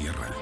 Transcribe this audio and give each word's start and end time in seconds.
tierra. 0.00 0.39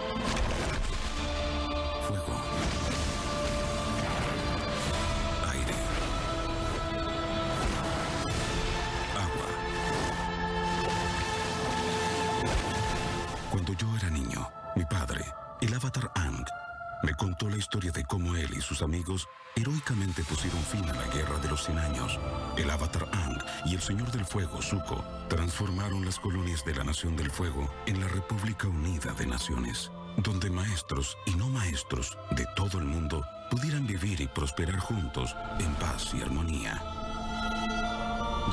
Historia 17.68 17.92
de 17.92 18.04
cómo 18.06 18.34
él 18.34 18.48
y 18.56 18.62
sus 18.62 18.80
amigos 18.80 19.28
heroicamente 19.54 20.24
pusieron 20.24 20.62
fin 20.62 20.82
a 20.88 20.94
la 20.94 21.06
guerra 21.08 21.38
de 21.38 21.50
los 21.50 21.66
100 21.66 21.78
años. 21.78 22.18
El 22.56 22.70
avatar 22.70 23.06
Ang 23.12 23.38
y 23.66 23.74
el 23.74 23.82
Señor 23.82 24.10
del 24.10 24.24
Fuego, 24.24 24.62
Zuko, 24.62 25.04
transformaron 25.28 26.02
las 26.02 26.18
colonias 26.18 26.64
de 26.64 26.74
la 26.74 26.84
Nación 26.84 27.14
del 27.14 27.30
Fuego 27.30 27.68
en 27.84 28.00
la 28.00 28.08
República 28.08 28.68
Unida 28.68 29.12
de 29.12 29.26
Naciones, 29.26 29.92
donde 30.16 30.48
maestros 30.48 31.18
y 31.26 31.32
no 31.32 31.50
maestros 31.50 32.16
de 32.30 32.46
todo 32.56 32.78
el 32.78 32.86
mundo 32.86 33.22
pudieran 33.50 33.86
vivir 33.86 34.18
y 34.22 34.28
prosperar 34.28 34.78
juntos 34.78 35.36
en 35.60 35.74
paz 35.74 36.14
y 36.14 36.22
armonía. 36.22 36.82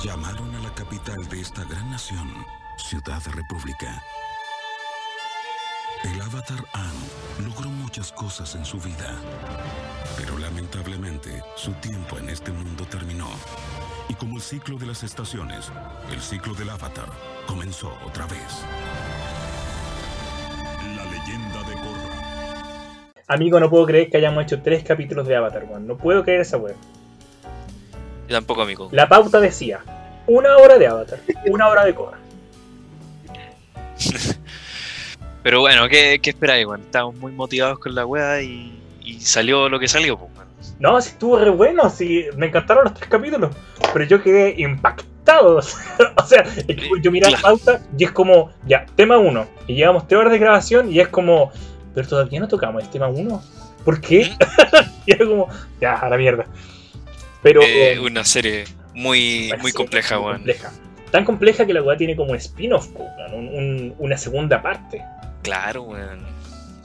Llamaron 0.04 0.54
a 0.56 0.60
la 0.60 0.76
capital 0.76 1.26
de 1.30 1.40
esta 1.40 1.64
gran 1.64 1.90
nación 1.90 2.34
Ciudad 2.76 3.22
República. 3.34 4.04
El 6.06 6.22
avatar 6.22 6.64
Ang 6.74 7.48
logró 7.48 7.68
muchas 7.68 8.12
cosas 8.12 8.54
en 8.54 8.64
su 8.64 8.78
vida, 8.78 9.18
pero 10.16 10.38
lamentablemente 10.38 11.42
su 11.56 11.72
tiempo 11.74 12.20
en 12.20 12.30
este 12.30 12.52
mundo 12.52 12.86
terminó. 12.88 13.28
Y 14.08 14.14
como 14.14 14.36
el 14.36 14.42
ciclo 14.44 14.78
de 14.78 14.86
las 14.86 15.02
estaciones, 15.02 15.72
el 16.14 16.22
ciclo 16.22 16.54
del 16.54 16.70
avatar 16.70 17.08
comenzó 17.48 17.92
otra 18.06 18.28
vez. 18.28 18.64
La 20.96 21.06
leyenda 21.06 21.60
de 21.68 21.74
Korra. 21.74 23.14
Amigo, 23.28 23.60
no 23.60 23.72
puedo 23.72 23.88
creer 23.88 24.12
que 24.12 24.18
hayamos 24.18 24.44
hecho 24.44 24.62
tres 24.62 24.84
capítulos 24.84 25.28
de 25.28 25.36
Avatar, 25.36 25.66
weón. 25.68 25.88
No 25.88 25.98
puedo 25.98 26.24
creer 26.24 26.42
esa. 26.42 26.60
Yo 26.60 26.76
tampoco, 28.30 28.62
amigo. 28.62 28.90
La 28.92 29.10
pauta 29.10 29.40
decía, 29.40 29.80
una 30.28 30.56
hora 30.58 30.78
de 30.78 30.86
Avatar, 30.86 31.20
una 31.48 31.68
hora 31.68 31.84
de 31.84 31.96
Korra. 31.96 32.20
Pero 35.46 35.60
bueno, 35.60 35.88
¿qué, 35.88 36.18
qué 36.24 36.32
esperáis, 36.32 36.66
weón? 36.66 36.82
Estábamos 36.82 37.18
muy 37.18 37.32
motivados 37.32 37.78
con 37.78 37.94
la 37.94 38.04
weá 38.04 38.42
y, 38.42 38.82
y 39.04 39.20
salió 39.22 39.70
lo 39.70 39.80
que 39.80 39.88
salió, 39.88 40.18
pues. 40.18 40.76
No, 40.80 41.00
sí 41.00 41.10
estuvo 41.10 41.38
re 41.38 41.52
bueno, 41.52 41.88
sí, 41.92 42.26
me 42.36 42.48
encantaron 42.48 42.86
los 42.86 42.96
tres 42.96 43.08
capítulos, 43.08 43.56
pero 43.94 44.06
yo 44.06 44.24
quedé 44.24 44.56
impactado. 44.58 45.58
o 45.58 45.62
sea, 45.62 46.42
es 46.42 46.66
que 46.66 46.90
yo 47.00 47.12
miraba 47.12 47.34
la 47.34 47.42
pauta 47.42 47.80
y 47.96 48.06
es 48.06 48.12
como, 48.12 48.52
ya, 48.66 48.88
tema 48.96 49.20
1, 49.20 49.48
y 49.68 49.76
llevamos 49.76 50.08
tres 50.08 50.20
horas 50.20 50.34
de 50.34 50.40
grabación 50.40 50.92
y 50.92 51.00
es 51.00 51.10
como, 51.10 51.52
pero 51.94 52.08
todavía 52.08 52.40
no 52.40 52.48
tocamos 52.48 52.84
el 52.84 52.90
tema 52.90 53.08
1. 53.08 53.44
¿Por 53.86 54.02
qué? 54.02 54.32
y 55.06 55.12
es 55.12 55.20
como, 55.20 55.48
ya, 55.80 55.94
a 55.94 56.10
la 56.10 56.18
mierda. 56.18 56.46
Pero. 57.44 57.62
Eh, 57.64 58.00
una 58.00 58.24
serie 58.26 58.64
muy, 58.96 59.50
una 59.50 59.58
muy 59.62 59.70
serie 59.72 59.74
compleja, 59.74 60.20
weón. 60.20 60.44
Tan 61.12 61.24
compleja 61.24 61.68
que 61.68 61.74
la 61.74 61.84
weá 61.84 61.96
tiene 61.96 62.16
como 62.16 62.34
spin-off, 62.34 62.90
un- 63.32 63.48
un- 63.50 63.96
una 64.00 64.18
segunda 64.18 64.60
parte. 64.64 65.04
Claro, 65.46 65.84
weón. 65.84 66.26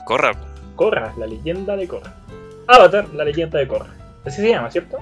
Corra, 0.05 0.33
po. 0.33 0.45
Korra, 0.75 1.13
la 1.17 1.25
leyenda 1.25 1.75
de 1.75 1.87
Korra. 1.87 2.13
Avatar, 2.67 3.07
la 3.13 3.25
leyenda 3.25 3.57
de 3.57 3.67
Korra. 3.67 3.89
Así 4.23 4.39
se 4.39 4.49
llama, 4.49 4.69
¿cierto? 4.69 4.97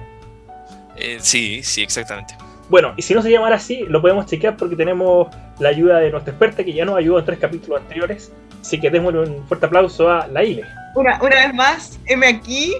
Eh, 0.96 1.18
sí, 1.20 1.62
sí, 1.62 1.82
exactamente. 1.82 2.34
Bueno, 2.70 2.94
y 2.96 3.02
si 3.02 3.14
no 3.14 3.20
se 3.20 3.30
llamara 3.30 3.56
así, 3.56 3.84
lo 3.86 4.00
podemos 4.00 4.26
chequear 4.26 4.56
porque 4.56 4.76
tenemos 4.76 5.28
la 5.58 5.68
ayuda 5.68 5.98
de 5.98 6.10
nuestra 6.10 6.32
experta 6.32 6.64
que 6.64 6.72
ya 6.72 6.86
nos 6.86 6.96
ayudó 6.96 7.18
en 7.18 7.26
tres 7.26 7.38
capítulos 7.38 7.80
anteriores. 7.82 8.32
Así 8.62 8.80
que 8.80 8.90
démosle 8.90 9.20
un 9.20 9.46
fuerte 9.46 9.66
aplauso 9.66 10.08
a 10.08 10.26
la 10.26 10.42
Ile. 10.42 10.64
Una, 10.94 11.20
una 11.22 11.36
vez 11.36 11.54
más, 11.54 12.00
M 12.06 12.26
aquí, 12.26 12.74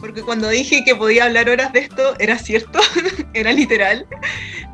porque 0.00 0.22
cuando 0.22 0.48
dije 0.48 0.82
que 0.84 0.96
podía 0.96 1.26
hablar 1.26 1.48
horas 1.48 1.72
de 1.72 1.80
esto, 1.80 2.14
era 2.18 2.38
cierto, 2.38 2.80
era 3.34 3.52
literal. 3.52 4.04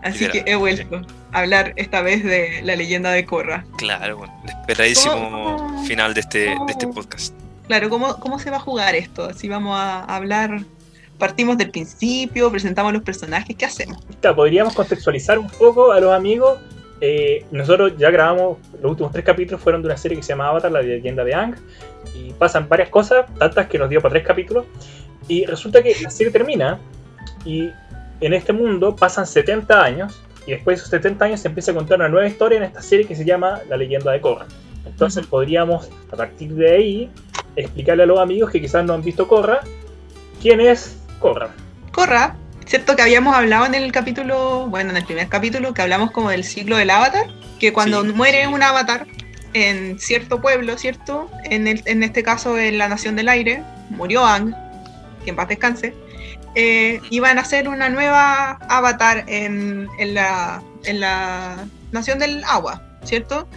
Así 0.02 0.20
Literal, 0.20 0.44
que 0.44 0.50
he 0.50 0.54
vuelto 0.54 1.02
hablar 1.34 1.72
esta 1.76 2.00
vez 2.00 2.24
de 2.24 2.60
la 2.62 2.76
leyenda 2.76 3.10
de 3.10 3.24
Korra. 3.26 3.64
Claro. 3.76 4.24
El 4.44 4.50
esperadísimo 4.50 5.14
¿Cómo? 5.14 5.84
final 5.84 6.14
de 6.14 6.20
este, 6.20 6.38
de 6.38 6.56
este 6.68 6.86
podcast. 6.88 7.34
Claro, 7.66 7.88
¿cómo, 7.88 8.18
¿cómo 8.20 8.38
se 8.38 8.50
va 8.50 8.56
a 8.58 8.60
jugar 8.60 8.94
esto? 8.94 9.24
Así 9.24 9.48
vamos 9.48 9.76
a 9.76 10.04
hablar, 10.04 10.60
partimos 11.18 11.56
del 11.58 11.70
principio, 11.70 12.50
presentamos 12.50 12.92
los 12.92 13.02
personajes, 13.02 13.56
¿qué 13.56 13.64
hacemos? 13.64 13.98
Podríamos 14.36 14.74
contextualizar 14.74 15.38
un 15.38 15.48
poco 15.48 15.92
a 15.92 16.00
los 16.00 16.12
amigos. 16.12 16.58
Eh, 17.00 17.44
nosotros 17.50 17.94
ya 17.98 18.10
grabamos, 18.10 18.58
los 18.80 18.92
últimos 18.92 19.12
tres 19.12 19.24
capítulos 19.24 19.60
fueron 19.60 19.82
de 19.82 19.88
una 19.88 19.96
serie 19.96 20.16
que 20.16 20.22
se 20.22 20.30
llama 20.30 20.48
Avatar, 20.48 20.70
la 20.70 20.82
leyenda 20.82 21.24
de 21.24 21.34
Ang. 21.34 21.56
Y 22.14 22.32
pasan 22.32 22.68
varias 22.68 22.90
cosas, 22.90 23.26
tantas 23.38 23.66
que 23.66 23.78
nos 23.78 23.88
dio 23.88 24.00
para 24.00 24.12
tres 24.12 24.26
capítulos. 24.26 24.66
Y 25.26 25.46
resulta 25.46 25.82
que 25.82 25.96
la 26.02 26.10
serie 26.10 26.32
termina 26.32 26.78
y 27.44 27.70
en 28.20 28.32
este 28.32 28.52
mundo 28.52 28.94
pasan 28.94 29.26
70 29.26 29.82
años. 29.82 30.20
Y 30.46 30.52
después 30.52 30.76
de 30.76 30.80
esos 30.80 30.90
70 30.90 31.24
años 31.24 31.40
se 31.40 31.48
empieza 31.48 31.70
a 31.70 31.74
contar 31.74 31.98
una 31.98 32.08
nueva 32.08 32.26
historia 32.28 32.58
en 32.58 32.64
esta 32.64 32.82
serie 32.82 33.06
que 33.06 33.16
se 33.16 33.24
llama 33.24 33.60
La 33.68 33.76
leyenda 33.76 34.12
de 34.12 34.20
Korra. 34.20 34.46
Entonces 34.86 35.26
podríamos, 35.26 35.88
a 36.12 36.16
partir 36.16 36.54
de 36.54 36.70
ahí, 36.74 37.10
explicarle 37.56 38.02
a 38.02 38.06
los 38.06 38.18
amigos 38.18 38.50
que 38.50 38.60
quizás 38.60 38.84
no 38.84 38.92
han 38.94 39.02
visto 39.02 39.26
Korra, 39.26 39.60
quién 40.42 40.60
es 40.60 40.96
Korra. 41.18 41.50
Korra, 41.92 42.36
cierto 42.66 42.94
que 42.96 43.02
habíamos 43.02 43.34
hablado 43.34 43.64
en 43.66 43.74
el 43.74 43.90
capítulo, 43.92 44.66
bueno, 44.68 44.90
en 44.90 44.96
el 44.98 45.04
primer 45.04 45.28
capítulo, 45.28 45.72
que 45.72 45.80
hablamos 45.82 46.10
como 46.10 46.28
del 46.30 46.44
ciclo 46.44 46.76
del 46.76 46.90
avatar, 46.90 47.26
que 47.58 47.72
cuando 47.72 48.02
Sí, 48.02 48.08
muere 48.12 48.42
sí. 48.46 48.52
un 48.52 48.62
avatar 48.62 49.06
en 49.54 49.98
cierto 49.98 50.40
pueblo, 50.40 50.76
¿cierto? 50.76 51.30
En, 51.44 51.66
el- 51.68 51.82
en 51.86 52.02
este 52.02 52.22
caso 52.22 52.58
en 52.58 52.76
la 52.76 52.88
Nación 52.88 53.16
del 53.16 53.28
Aire, 53.28 53.62
murió 53.90 54.26
Ang, 54.26 54.52
que 55.24 55.30
en 55.30 55.36
paz 55.36 55.48
descanse, 55.48 55.94
eh, 56.54 57.00
iban 57.10 57.38
a 57.38 57.42
hacer 57.42 57.68
una 57.68 57.88
nueva 57.88 58.58
avatar 58.68 59.24
en, 59.26 59.88
en 59.98 60.14
la, 60.14 60.62
en 60.84 61.00
la 61.00 61.66
Nación 61.92 62.18
del 62.18 62.42
Agua, 62.44 62.82
¿cierto? 63.04 63.48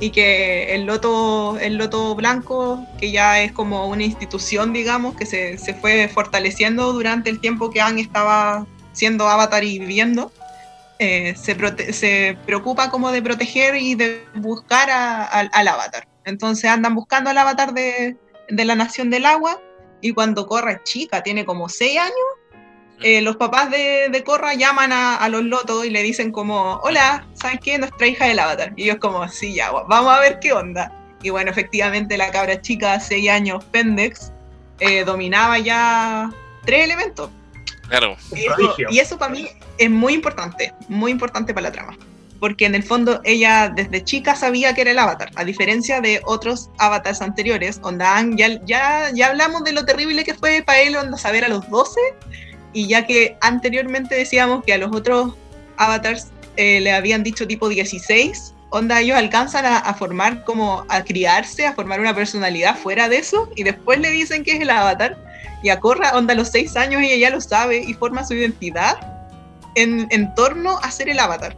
Y 0.00 0.10
que 0.10 0.74
el 0.74 0.84
loto, 0.84 1.58
el 1.60 1.76
loto 1.76 2.14
blanco, 2.14 2.84
que 2.98 3.12
ya 3.12 3.40
es 3.40 3.52
como 3.52 3.86
una 3.88 4.02
institución, 4.02 4.72
digamos, 4.72 5.14
que 5.14 5.26
se, 5.26 5.58
se 5.58 5.74
fue 5.74 6.08
fortaleciendo 6.08 6.92
durante 6.92 7.30
el 7.30 7.38
tiempo 7.40 7.70
que 7.70 7.80
Ang 7.80 7.98
estaba 8.00 8.66
siendo 8.92 9.28
avatar 9.28 9.62
y 9.64 9.78
viviendo, 9.78 10.32
eh, 10.98 11.34
se, 11.36 11.56
se 11.92 12.36
preocupa 12.46 12.90
como 12.90 13.10
de 13.12 13.22
proteger 13.22 13.76
y 13.76 13.94
de 13.94 14.24
buscar 14.34 14.90
a- 14.90 15.24
al- 15.24 15.50
al 15.52 15.68
avatar. 15.68 16.06
Entonces 16.24 16.70
andan 16.70 16.94
buscando 16.94 17.30
al 17.30 17.38
avatar 17.38 17.72
de, 17.72 18.16
de 18.48 18.64
la 18.64 18.74
Nación 18.74 19.08
del 19.10 19.24
Agua 19.26 19.60
y 20.00 20.12
cuando 20.12 20.46
Korra 20.46 20.72
es 20.72 20.82
chica, 20.84 21.22
tiene 21.22 21.44
como 21.44 21.68
6 21.68 21.98
años, 21.98 22.12
eh, 23.02 23.20
los 23.22 23.36
papás 23.36 23.70
de, 23.70 24.08
de 24.10 24.24
Korra 24.24 24.54
llaman 24.54 24.92
a, 24.92 25.16
a 25.16 25.28
los 25.28 25.42
lotos 25.42 25.84
y 25.84 25.90
le 25.90 26.02
dicen 26.02 26.32
como, 26.32 26.76
hola, 26.82 27.26
¿sabes 27.34 27.58
qué? 27.62 27.78
Nuestra 27.78 28.06
hija 28.06 28.26
es 28.26 28.32
el 28.32 28.38
avatar. 28.38 28.72
Y 28.76 28.84
ellos 28.84 28.96
como, 29.00 29.26
sí, 29.28 29.54
ya, 29.54 29.70
vamos 29.70 30.12
a 30.12 30.20
ver 30.20 30.38
qué 30.40 30.52
onda. 30.52 30.92
Y 31.22 31.30
bueno, 31.30 31.50
efectivamente 31.50 32.16
la 32.16 32.30
cabra 32.30 32.60
chica, 32.60 32.98
6 32.98 33.28
años, 33.30 33.64
Pendex, 33.66 34.32
eh, 34.80 35.04
dominaba 35.04 35.58
ya 35.58 36.30
tres 36.64 36.84
elementos. 36.84 37.30
Claro. 37.88 38.16
Eso- 38.34 38.54
prodigio. 38.56 38.88
y 38.90 38.98
eso 38.98 39.18
para 39.18 39.32
mí 39.32 39.48
es 39.78 39.90
muy 39.90 40.14
importante, 40.14 40.72
muy 40.88 41.10
importante 41.12 41.52
para 41.54 41.68
la 41.68 41.72
trama. 41.72 41.96
Porque 42.40 42.66
en 42.66 42.74
el 42.74 42.82
fondo 42.82 43.20
ella 43.22 43.68
desde 43.68 44.02
chica 44.02 44.34
sabía 44.34 44.74
que 44.74 44.80
era 44.80 44.90
el 44.90 44.98
avatar, 44.98 45.30
a 45.36 45.44
diferencia 45.44 46.00
de 46.00 46.20
otros 46.24 46.70
avatars 46.78 47.22
anteriores, 47.22 47.78
onda 47.82 48.20
ya, 48.34 48.60
ya, 48.64 49.10
ya 49.14 49.28
hablamos 49.28 49.62
de 49.62 49.70
lo 49.72 49.84
terrible 49.84 50.24
que 50.24 50.34
fue 50.34 50.60
para 50.66 50.80
él 50.80 50.96
onda 50.96 51.16
saber 51.16 51.44
a 51.44 51.48
los 51.48 51.70
12, 51.70 52.00
y 52.72 52.88
ya 52.88 53.06
que 53.06 53.36
anteriormente 53.40 54.14
decíamos 54.14 54.64
que 54.64 54.72
a 54.72 54.78
los 54.78 54.94
otros 54.94 55.34
avatars 55.76 56.28
eh, 56.56 56.80
le 56.80 56.92
habían 56.92 57.22
dicho 57.22 57.46
tipo 57.46 57.68
16, 57.68 58.54
onda 58.70 59.00
ellos 59.00 59.16
alcanzan 59.16 59.66
a, 59.66 59.94
formar 59.94 60.44
como 60.44 60.84
a 60.88 61.02
criarse, 61.02 61.66
a 61.66 61.74
formar 61.74 62.00
una 62.00 62.14
personalidad 62.14 62.76
fuera 62.76 63.08
de 63.08 63.18
eso, 63.18 63.48
y 63.56 63.62
después 63.62 64.00
le 64.00 64.10
dicen 64.10 64.44
que 64.44 64.52
es 64.52 64.60
el 64.60 64.70
avatar, 64.70 65.16
y 65.62 65.68
a 65.68 65.78
Korra, 65.78 66.12
onda 66.16 66.32
a 66.32 66.36
los 66.36 66.48
6 66.48 66.76
años 66.76 67.02
ella 67.02 67.16
ya 67.16 67.30
lo 67.30 67.40
sabe 67.40 67.78
y 67.78 67.94
forma 67.94 68.24
su 68.24 68.34
identidad 68.34 68.96
en, 69.74 70.34
torno 70.34 70.78
a 70.78 70.90
ser 70.90 71.08
el 71.08 71.18
avatar. 71.18 71.56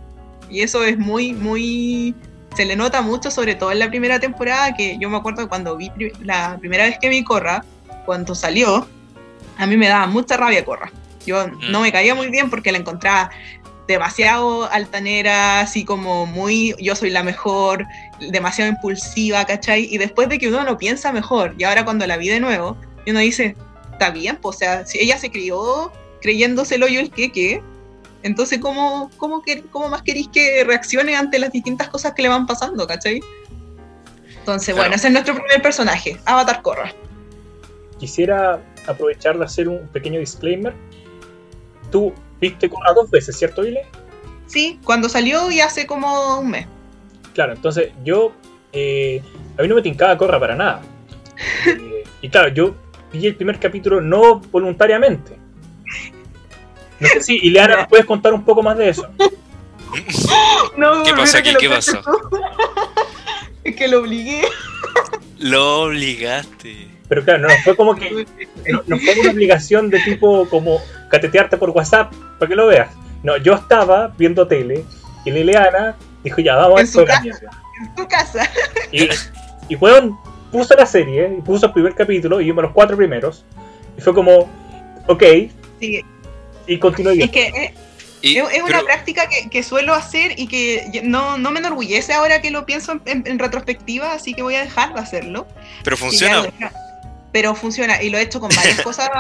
Y 0.51 0.61
eso 0.63 0.85
es 0.85 0.99
muy, 0.99 1.33
muy... 1.33 2.15
Se 2.55 2.65
le 2.65 2.77
nota 2.77 3.03
mucho, 3.03 3.31
sobre 3.31 3.55
todo 3.55 3.73
en 3.73 3.81
la 3.81 3.89
primera 3.89 4.21
temporada, 4.21 4.75
que 4.75 4.97
yo 5.01 5.11
me 5.11 5.17
acuerdo 5.17 5.49
cuando 5.49 5.77
vi 5.77 5.91
la 6.23 6.57
primera 6.61 6.85
vez 6.85 6.99
que 7.01 7.09
vi 7.09 7.25
Korra, 7.25 7.65
cuando 8.05 8.35
salió, 8.35 8.87
a 9.59 9.67
mí 9.67 9.77
me 9.77 9.89
daba 9.89 10.07
mucha 10.07 10.37
rabia 10.37 10.65
Korra. 10.65 10.93
Yo 11.27 11.49
no 11.71 11.81
me 11.81 11.93
caía 11.93 12.15
muy 12.15 12.29
bien 12.29 12.51
porque 12.51 12.73
la 12.73 12.79
encontraba 12.79 13.31
demasiado 13.87 14.71
altanera, 14.71 15.61
así 15.61 15.85
como 15.85 16.25
muy 16.27 16.75
yo 16.81 16.97
soy 16.97 17.11
la 17.11 17.23
mejor, 17.23 17.85
demasiado 18.31 18.71
impulsiva, 18.71 19.45
¿cachai? 19.45 19.87
Y 19.93 19.99
después 19.99 20.29
de 20.29 20.39
que 20.39 20.49
uno 20.49 20.63
lo 20.65 20.79
piensa 20.79 21.13
mejor, 21.13 21.55
y 21.59 21.65
ahora 21.65 21.85
cuando 21.85 22.07
la 22.07 22.17
vi 22.17 22.29
de 22.29 22.41
nuevo, 22.41 22.77
y 23.05 23.11
uno 23.11 23.21
dice, 23.21 23.57
está 23.93 24.11
bien, 24.11 24.39
pues, 24.41 24.57
o 24.57 24.59
sea, 24.59 24.87
si 24.87 24.99
ella 25.01 25.19
se 25.19 25.31
crió 25.31 25.93
creyéndoselo 26.23 26.89
yo 26.89 27.01
el 27.01 27.11
queque, 27.11 27.63
entonces, 28.23 28.59
¿cómo, 28.59 29.11
cómo, 29.19 29.43
que- 29.43 29.65
cómo 29.65 29.91
más 29.91 30.01
queréis 30.01 30.29
que 30.29 30.65
reaccione 30.65 31.15
ante 31.15 31.39
las 31.39 31.53
distintas 31.53 31.89
cosas 31.89 32.15
que 32.15 32.23
le 32.23 32.29
van 32.29 32.47
pasando, 32.47 32.87
¿cachai? 32.87 33.21
Entonces, 34.39 34.69
Claro. 34.75 34.85
bueno, 34.89 34.97
ese 34.97 35.09
es 35.09 35.13
nuestro 35.13 35.35
primer 35.35 35.61
personaje, 35.61 36.17
Avatar 36.25 36.63
Korra. 36.63 36.91
Quisiera 37.99 38.63
aprovechar 38.87 39.39
de 39.39 39.45
hacer 39.45 39.69
un 39.69 39.87
pequeño 39.89 40.19
disclaimer. 40.21 40.75
Tú 41.95 42.13
viste 42.41 42.69
Korra 42.69 42.93
dos 42.93 43.09
veces, 43.09 43.39
¿cierto, 43.39 43.63
Vile? 43.63 43.87
Sí, 44.49 44.81
cuando 44.83 45.09
salió 45.09 45.49
y 45.53 45.61
hace 45.61 45.87
como 45.87 46.41
un 46.41 46.51
mes. 46.51 46.67
Claro, 47.35 47.53
entonces 47.53 47.93
yo. 48.05 48.33
eh, 48.73 49.23
a 49.57 49.63
mí 49.63 49.69
no 49.69 49.77
me 49.77 49.83
tincaba 49.83 50.19
Korra 50.19 50.41
para 50.41 50.57
nada. 50.57 50.83
Eh, 51.67 52.03
y 52.21 52.29
claro, 52.29 52.49
yo 52.49 52.75
vi 53.13 53.29
el 53.29 53.37
primer 53.37 53.61
capítulo 53.61 54.01
no 54.01 54.41
voluntariamente. 54.41 55.37
No 56.99 57.07
sé 57.07 57.21
si, 57.21 57.37
Ileana, 57.37 57.77
¿nos 57.77 57.87
puedes 57.87 58.07
contar 58.07 58.35
un 58.35 58.45
poco 58.45 58.61
más 58.61 58.77
de 58.77 58.89
eso? 58.89 59.07
No, 60.77 61.05
¿Qué 61.05 61.13
pasó 61.13 61.39
aquí? 61.39 61.55
¿Qué 61.61 61.69
pasó? 61.69 62.03
es 63.63 63.77
que 63.77 63.87
lo 63.87 64.01
obligué. 64.01 64.43
Lo 65.39 65.83
obligaste. 65.83 66.89
Pero 67.15 67.25
claro, 67.25 67.41
no, 67.43 67.49
no 67.49 67.55
fue 67.63 67.77
como 67.77 67.95
que. 67.95 68.27
No, 68.67 68.83
no 68.89 68.99
fue 68.99 69.21
una 69.21 69.31
obligación 69.31 69.89
de 69.89 70.01
tipo 70.01 70.49
como 70.49 70.81
catetearte 71.11 71.57
por 71.57 71.71
WhatsApp 71.71 72.13
para 72.41 72.49
que 72.49 72.57
lo 72.57 72.67
veas. 72.67 72.89
No, 73.23 73.37
yo 73.37 73.55
estaba 73.55 74.09
viendo 74.19 74.49
tele 74.49 74.85
y 75.25 75.31
la 75.31 75.39
Ileana 75.39 75.95
dijo, 76.25 76.41
ya, 76.41 76.57
vamos 76.57 76.79
a 76.79 76.81
En 76.81 76.87
ver 76.87 76.87
su 76.89 77.05
programa". 77.05 77.25
En 77.81 77.95
tu 77.95 78.09
casa. 78.09 78.51
Y, 78.91 79.09
y 79.69 79.77
weón, 79.77 80.19
puso 80.51 80.75
la 80.75 80.87
serie, 80.87 81.37
y 81.39 81.41
puso 81.41 81.67
el 81.67 81.73
primer 81.73 81.95
capítulo, 81.95 82.41
y 82.41 82.47
vimos 82.47 82.65
los 82.65 82.73
cuatro 82.73 82.97
primeros. 82.97 83.45
Y 83.97 84.01
fue 84.01 84.13
como, 84.13 84.51
ok, 85.07 85.23
Sí, 85.81 86.05
y 86.67 86.79
continuó 86.79 87.13
es 87.13 87.31
que 87.31 87.47
eh, 87.47 87.75
Y- 88.23 88.39
es, 88.39 88.49
es 88.55 88.59
una 88.63 88.67
pero- 88.79 88.85
práctica 88.87 89.29
que, 89.29 89.49
que 89.51 89.63
suelo 89.63 89.95
hacer 89.95 90.33
y 90.39 90.49
que 90.49 91.01
no, 91.05 91.39
no 91.39 91.51
me 91.53 91.61
enorgullece 91.61 92.13
ahora 92.13 92.41
que 92.41 92.51
lo 92.51 92.67
pienso 92.67 93.01
en, 93.05 93.23
en- 93.27 93.39
retrospectiva, 93.39 94.13
así 94.15 94.35
que 94.35 94.43
voy 94.43 94.57
a 94.57 94.65
dejar 94.65 94.95
de 94.95 95.01
hacerlo. 95.01 95.47
pero 95.85 95.97
funciona. 95.97 96.43
Pero 97.35 97.55
funciona, 97.57 98.01
y 98.01 98.11
lo 98.11 98.17
he 98.19 98.23
hecho 98.23 98.39
con 98.39 98.49
varias 98.55 98.81
cosas, 98.89 99.11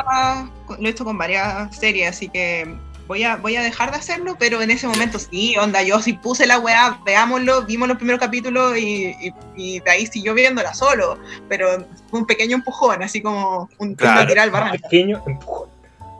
lo 0.78 0.86
he 0.86 0.90
hecho 0.90 1.04
con 1.04 1.18
varias 1.18 1.76
series, 1.76 2.08
así 2.10 2.28
que 2.28 2.72
voy 3.08 3.24
a, 3.24 3.34
voy 3.36 3.56
a 3.56 3.62
dejar 3.62 3.90
de 3.90 3.96
hacerlo, 3.98 4.36
pero 4.38 4.62
en 4.62 4.70
ese 4.70 4.86
momento 4.86 5.18
sí, 5.18 5.56
onda, 5.58 5.82
yo 5.82 6.00
sí 6.00 6.12
puse 6.12 6.46
la 6.46 6.58
weá, 6.60 7.00
veámoslo, 7.04 7.62
vimos 7.66 7.88
los 7.88 7.96
primeros 7.98 8.20
capítulos 8.20 8.78
y, 8.78 9.06
y- 9.20 9.34
y 9.56 9.80
de 9.80 9.90
ahí 9.90 10.06
siguió 10.06 10.32
viéndola 10.32 10.72
solo, 10.74 11.18
pero 11.48 11.86
fue 12.08 12.20
un 12.20 12.26
pequeño 12.26 12.54
empujón, 12.54 13.02
así 13.02 13.20
como 13.20 13.68
un 13.78 13.96
Claro. 13.96 14.20
un 14.22 14.26
tirar 14.28 14.50
barranco. 14.50 14.78
Pequeño 14.84 15.20
empujón. 15.26 15.68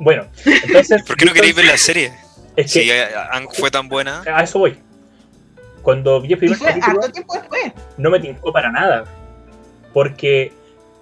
Bueno, 0.00 0.25
entonces. 0.44 1.05
¿Por 1.05 1.17
qué 1.17 1.25
no 1.25 1.32
queréis 1.32 1.55
ver 1.55 1.67
la 1.67 1.79
serie? 1.79 2.12
Es 2.56 2.73
que 2.73 2.82
Si 2.82 2.90
Ang 3.31 3.49
fue 3.52 3.70
tan 3.70 3.88
buena. 3.88 4.23
a 4.26 4.43
eso 4.43 4.58
voy. 4.58 4.76
Cuando 5.82 6.20
vi 6.20 6.26
el 6.29 6.32
Y 6.32 6.37
primer 6.37 6.58
fue 6.58 6.69
capítulo, 6.69 6.99
harto 7.00 7.12
tiempo 7.12 7.35
después. 7.35 7.73
no 7.99 8.11
me 8.11 8.19
tincó 8.19 8.52
para 8.52 8.73
nada. 8.73 9.05
Porque, 9.93 10.52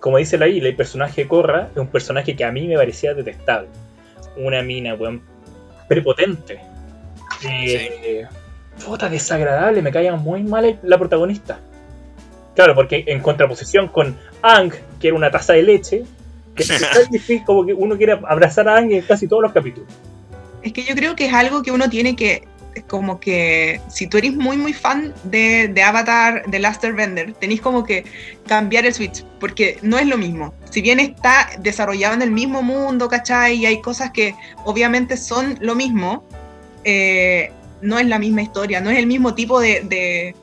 como 0.02 0.19
dice 0.19 0.37
la 0.37 0.49
isla, 0.49 0.69
el 0.69 0.75
personaje 0.75 1.22
de 1.22 1.28
Korra 1.28 1.69
es 1.72 1.78
un 1.78 1.87
personaje 1.87 2.34
que 2.34 2.44
a 2.44 2.50
mí 2.50 2.66
me 2.66 2.76
parecía 2.76 3.14
detestable. 3.14 3.69
Una 4.37 4.60
mina, 4.60 4.94
weón, 4.94 5.22
prepotente. 5.88 6.58
Eh, 7.49 8.26
Puta, 8.84 9.08
desagradable, 9.08 9.81
me 9.81 9.93
caía 9.93 10.16
muy 10.16 10.43
mal 10.43 10.64
el- 10.64 10.78
la 10.82 10.99
protagonista. 10.99 11.60
Claro, 12.56 12.75
porque 12.75 13.04
en 13.06 13.20
contraposición 13.20 13.87
con 13.87 14.16
Ang, 14.43 14.72
que 15.00 15.06
era 15.08 15.16
una 15.16 15.31
taza 15.31 15.52
de 15.52 15.62
leche, 15.62 16.02
que 16.56 16.64
es 16.64 16.69
tan 16.93 17.08
difícil 17.12 17.44
como 17.44 17.64
que 17.64 17.72
uno 17.72 17.96
quiere 17.96 18.12
abrazar 18.12 18.69
a 18.69 18.76
Ang 18.78 18.90
en 18.93 19.02
casi 19.02 19.28
todos 19.28 19.43
los 19.44 19.52
capítulos. 19.52 19.88
Es 20.62 20.72
que 20.72 20.82
yo 20.82 20.96
creo 20.96 21.14
que 21.14 21.26
es 21.26 21.32
algo 21.32 21.62
que 21.62 21.70
uno 21.70 21.88
tiene 21.88 22.16
que, 22.16 22.43
como 22.88 23.20
que, 23.20 23.80
si 23.88 24.06
tú 24.06 24.19
eres 24.19 24.34
muy, 24.34 24.56
muy 24.56 24.72
fan 24.72 25.14
de, 25.24 25.69
de 25.69 25.82
Avatar, 25.82 26.44
de 26.46 26.58
Last 26.58 26.84
Airbender, 26.84 27.34
tenéis 27.34 27.60
como 27.60 27.84
que 27.84 28.04
cambiar 28.46 28.86
el 28.86 28.94
switch, 28.94 29.24
porque 29.40 29.78
no 29.82 29.98
es 29.98 30.06
lo 30.06 30.19
mismo. 30.19 30.54
Si 30.70 30.80
bien 30.80 31.00
está 31.00 31.50
desarrollado 31.58 32.14
en 32.14 32.22
el 32.22 32.30
mismo 32.30 32.62
mundo, 32.62 33.08
¿cachai? 33.08 33.56
Y 33.56 33.66
hay 33.66 33.80
cosas 33.80 34.10
que 34.10 34.34
obviamente 34.64 35.16
son 35.16 35.58
lo 35.60 35.74
mismo, 35.74 36.24
eh, 36.84 37.52
no 37.82 37.98
es 37.98 38.06
la 38.06 38.19
misma 38.19 38.42
historia, 38.42 38.80
no 38.80 38.90
es 38.90 38.98
el 38.98 39.06
mismo 39.06 39.34
tipo 39.34 39.60
de, 39.60 39.80
de, 39.82 40.34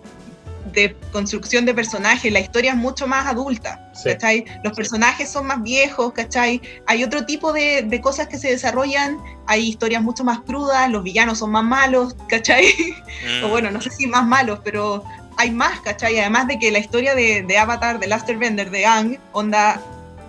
de 0.74 0.96
construcción 1.12 1.66
de 1.66 1.74
personajes, 1.74 2.32
la 2.32 2.40
historia 2.40 2.72
es 2.72 2.78
mucho 2.78 3.08
más 3.08 3.26
adulta, 3.28 3.90
Sí. 3.94 4.10
¿cachai? 4.10 4.46
Los 4.64 4.74
personajes 4.74 5.30
son 5.30 5.48
más 5.48 5.62
viejos, 5.62 6.14
¿cachai? 6.14 6.62
Hay 6.88 7.04
otro 7.04 7.26
tipo 7.26 7.52
de, 7.54 7.82
de 7.84 8.02
cosas 8.02 8.28
que 8.28 8.38
se 8.38 8.50
desarrollan, 8.50 9.18
hay 9.48 9.68
historias 9.68 10.02
mucho 10.02 10.24
más 10.24 10.40
crudas, 10.42 10.90
los 10.90 11.04
villanos 11.04 11.40
son 11.40 11.52
más 11.52 11.64
malos, 11.64 12.16
¿cachai? 12.28 12.68
mm, 13.42 13.46
o 13.46 13.50
bueno, 13.50 13.72
no 13.72 13.82
sé 13.82 13.90
si 13.90 14.08
más 14.08 14.26
malos, 14.26 14.60
pero 14.64 15.04
hay 15.38 15.52
más, 15.52 15.80
¿cachai? 15.82 16.20
Además 16.20 16.48
de 16.48 16.60
que 16.60 16.72
la 16.72 16.80
historia 16.80 17.16
de, 17.16 17.44
de 17.44 17.58
Avatar, 17.58 18.00
de 18.00 18.08
Last 18.08 18.28
Airbender, 18.30 18.70
de 18.72 18.86
Ang, 18.86 19.18
onda, 19.34 19.82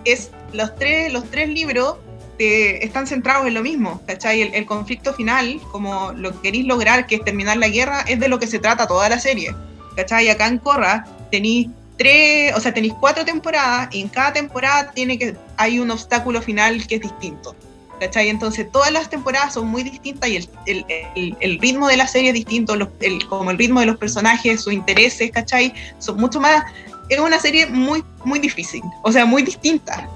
es 0.05 0.31
los 0.53 0.75
tres, 0.75 1.11
los 1.13 1.29
tres 1.29 1.47
libros 1.49 1.95
te- 2.37 2.83
están 2.83 3.05
centrados 3.07 3.45
en 3.47 3.53
lo 3.53 3.61
mismo, 3.61 4.01
¿cachai? 4.07 4.41
El, 4.41 4.53
el 4.53 4.65
conflicto 4.65 5.13
final, 5.13 5.59
como 5.71 6.11
lo 6.13 6.31
que 6.31 6.39
queréis 6.47 6.65
lograr, 6.65 7.05
que 7.07 7.15
es 7.15 7.23
terminar 7.23 7.57
la 7.57 7.67
guerra, 7.69 8.01
es 8.07 8.19
de 8.19 8.27
lo 8.27 8.39
que 8.39 8.47
se 8.47 8.59
trata 8.59 8.87
toda 8.87 9.07
la 9.09 9.19
serie, 9.19 9.53
¿cachai? 9.95 10.29
Acá 10.29 10.47
en 10.47 10.57
Korra 10.57 11.05
tenéis 11.31 11.67
tres, 11.97 12.55
o 12.55 12.59
sea, 12.59 12.73
tenéis 12.73 12.93
cuatro 12.99 13.23
temporadas 13.25 13.89
y 13.91 14.01
en 14.01 14.09
cada 14.09 14.33
temporada 14.33 14.91
tiene 14.91 15.17
que, 15.19 15.35
hay 15.57 15.79
un 15.79 15.91
obstáculo 15.91 16.41
final 16.41 16.85
que 16.87 16.95
es 16.95 17.01
distinto. 17.01 17.55
¿Cachai? 17.99 18.29
Entonces 18.29 18.71
todas 18.71 18.91
las 18.91 19.11
temporadas 19.11 19.53
son 19.53 19.67
muy 19.67 19.83
distintas 19.83 20.27
y 20.27 20.37
el, 20.37 20.49
el- 20.65 20.85
el- 21.15 21.37
el 21.39 21.59
ritmo 21.59 21.87
de 21.87 21.97
la 21.97 22.07
serie 22.07 22.29
es 22.29 22.33
distinto, 22.33 22.75
los- 22.75 22.89
como 23.29 23.51
el 23.51 23.57
ritmo 23.59 23.79
de 23.79 23.85
los 23.85 23.97
personajes, 23.97 24.61
sus 24.61 24.73
intereses, 24.73 25.29
¿cachai? 25.31 25.71
Son 25.99 26.17
mucho 26.17 26.39
más... 26.39 26.63
Es 27.09 27.19
una 27.19 27.39
serie 27.39 27.67
muy, 27.67 28.03
muy 28.25 28.39
difícil, 28.39 28.81
o 29.03 29.11
sea, 29.11 29.25
muy 29.25 29.43
distinta. 29.43 30.09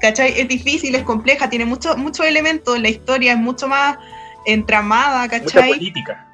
¿Cachai? 0.00 0.40
Es 0.40 0.48
difícil, 0.48 0.94
es 0.96 1.02
compleja, 1.02 1.48
tiene 1.50 1.64
muchos 1.64 1.96
muchos 1.96 2.24
elementos, 2.26 2.80
la 2.80 2.88
historia 2.88 3.32
es 3.32 3.38
mucho 3.38 3.68
más 3.68 3.96
entramada, 4.46 5.22
Mucha 5.24 5.40
¿cachai? 5.40 5.72
política. 5.74 6.26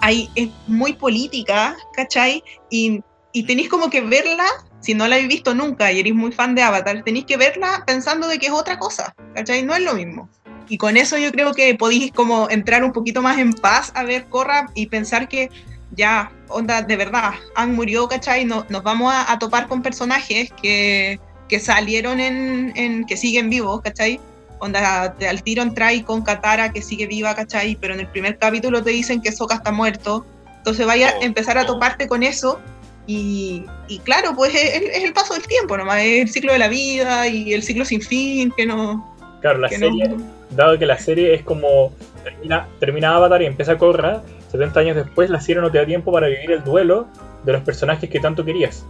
Hay, 0.00 0.28
es 0.34 0.48
muy 0.66 0.92
política, 0.94 1.76
¿cachai? 1.94 2.42
Y, 2.70 3.00
y 3.32 3.42
tenéis 3.44 3.68
como 3.68 3.90
que 3.90 4.00
verla, 4.00 4.46
si 4.80 4.94
no 4.94 5.06
la 5.08 5.16
habéis 5.16 5.28
visto 5.28 5.54
nunca 5.54 5.90
y 5.92 6.00
eres 6.00 6.14
muy 6.14 6.32
fan 6.32 6.54
de 6.54 6.62
Avatar, 6.62 7.02
tenéis 7.04 7.26
que 7.26 7.36
verla 7.36 7.82
pensando 7.86 8.28
de 8.28 8.38
que 8.38 8.46
es 8.46 8.52
otra 8.52 8.78
cosa, 8.78 9.14
¿cachai? 9.34 9.62
No 9.62 9.74
es 9.74 9.82
lo 9.82 9.94
mismo. 9.94 10.28
Y 10.68 10.76
con 10.76 10.96
eso 10.96 11.16
yo 11.16 11.32
creo 11.32 11.54
que 11.54 11.74
podéis 11.74 12.12
como 12.12 12.48
entrar 12.50 12.84
un 12.84 12.92
poquito 12.92 13.22
más 13.22 13.38
en 13.38 13.52
paz 13.54 13.90
a 13.94 14.02
ver 14.04 14.26
Korra 14.26 14.66
y 14.74 14.86
pensar 14.86 15.26
que 15.28 15.50
ya, 15.92 16.30
onda, 16.48 16.82
de 16.82 16.96
verdad, 16.96 17.32
Han 17.54 17.74
murió, 17.74 18.06
¿cachai? 18.08 18.44
No- 18.44 18.66
nos 18.68 18.82
vamos 18.82 19.12
a, 19.12 19.32
a 19.32 19.38
topar 19.38 19.66
con 19.66 19.80
personajes 19.82 20.50
que, 20.60 21.18
que 21.48 21.58
salieron 21.58 22.20
en, 22.20 22.72
en, 22.76 23.04
que 23.06 23.16
siguen 23.16 23.48
vivos, 23.48 23.80
¿cachai? 23.80 24.20
Onda, 24.60 25.14
te- 25.18 25.28
al 25.28 25.42
tiro 25.42 25.62
entra 25.62 25.92
y 25.92 26.02
con 26.02 26.22
Katara 26.22 26.72
que 26.72 26.82
sigue 26.82 27.06
viva, 27.06 27.34
¿cachai? 27.34 27.76
Pero 27.80 27.94
en 27.94 28.00
el 28.00 28.08
primer 28.08 28.38
capítulo 28.38 28.82
te 28.82 28.90
dicen 28.90 29.20
que 29.22 29.32
Sokka 29.32 29.56
está 29.56 29.70
muerto. 29.72 30.24
Entonces 30.58 30.86
vaya 30.86 31.14
Oh, 31.16 31.22
a 31.22 31.24
empezar 31.24 31.56
a 31.58 31.62
oh. 31.62 31.66
toparte 31.66 32.08
con 32.08 32.22
eso. 32.22 32.60
Y, 33.06 33.64
y 33.88 34.00
claro, 34.00 34.34
pues 34.36 34.54
es, 34.54 35.02
el 35.02 35.12
paso 35.14 35.32
del 35.34 35.46
tiempo 35.46 35.76
nomás, 35.78 36.00
es 36.02 36.22
el 36.22 36.28
ciclo 36.28 36.52
de 36.52 36.58
la 36.58 36.68
vida 36.68 37.26
y 37.26 37.54
el 37.54 37.62
ciclo 37.62 37.84
sin 37.86 38.02
fin, 38.02 38.52
que 38.54 38.66
no... 38.66 39.16
Claro, 39.40 39.60
la 39.60 39.68
serie, 39.70 40.08
no 40.08 40.16
dado 40.50 40.78
que 40.78 40.84
la 40.84 40.98
serie 40.98 41.32
es 41.34 41.42
como 41.42 41.92
termina, 42.24 42.66
termina 42.80 43.14
Avatar 43.14 43.40
y 43.40 43.46
empieza 43.46 43.78
Korra, 43.78 44.22
70 44.52 44.80
años 44.80 44.96
después 44.96 45.30
la 45.30 45.40
serie 45.40 45.62
no 45.62 45.70
te 45.70 45.78
da 45.78 45.86
tiempo 45.86 46.12
para 46.12 46.26
vivir 46.26 46.50
el 46.50 46.64
duelo 46.64 47.06
de 47.44 47.52
los 47.52 47.62
personajes 47.62 48.10
que 48.10 48.20
tanto 48.20 48.44
querías. 48.44 48.84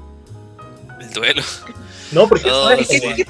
El 1.00 1.10
duelo. 1.10 1.42
No, 2.10 2.26
porque 2.26 2.50
Oh, 2.50 2.64
no 2.64 2.70
es 2.70 2.90
es 2.90 3.00
que- 3.00 3.24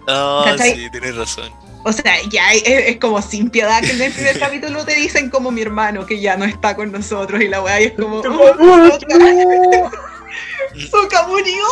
como- 0.00 0.08
sí. 0.08 0.12
Ah, 0.12 0.44
¿Cachai? 0.46 0.74
sí, 0.74 0.90
tienes 0.90 1.16
razón. 1.16 1.52
o 1.84 1.92
sea, 1.92 2.14
ya 2.30 2.52
es, 2.52 2.62
es 2.66 2.96
como 2.98 3.20
sin 3.22 3.48
piedad 3.50 3.80
que 3.82 3.90
en 3.92 4.02
el 4.02 4.12
primer 4.12 4.38
capítulo 4.38 4.84
te 4.84 4.94
dicen 4.94 5.30
como 5.30 5.50
mi 5.50 5.62
hermano 5.62 6.04
que 6.06 6.20
ya 6.20 6.36
no 6.36 6.44
está 6.44 6.76
con 6.76 6.92
nosotros 6.92 7.40
y 7.40 7.48
la 7.48 7.62
weá 7.62 7.80
y 7.80 7.84
es 7.84 7.92
como... 7.92 8.18
"Oh. 8.20 9.80
Sokka 10.90 11.26
murió. 11.26 11.64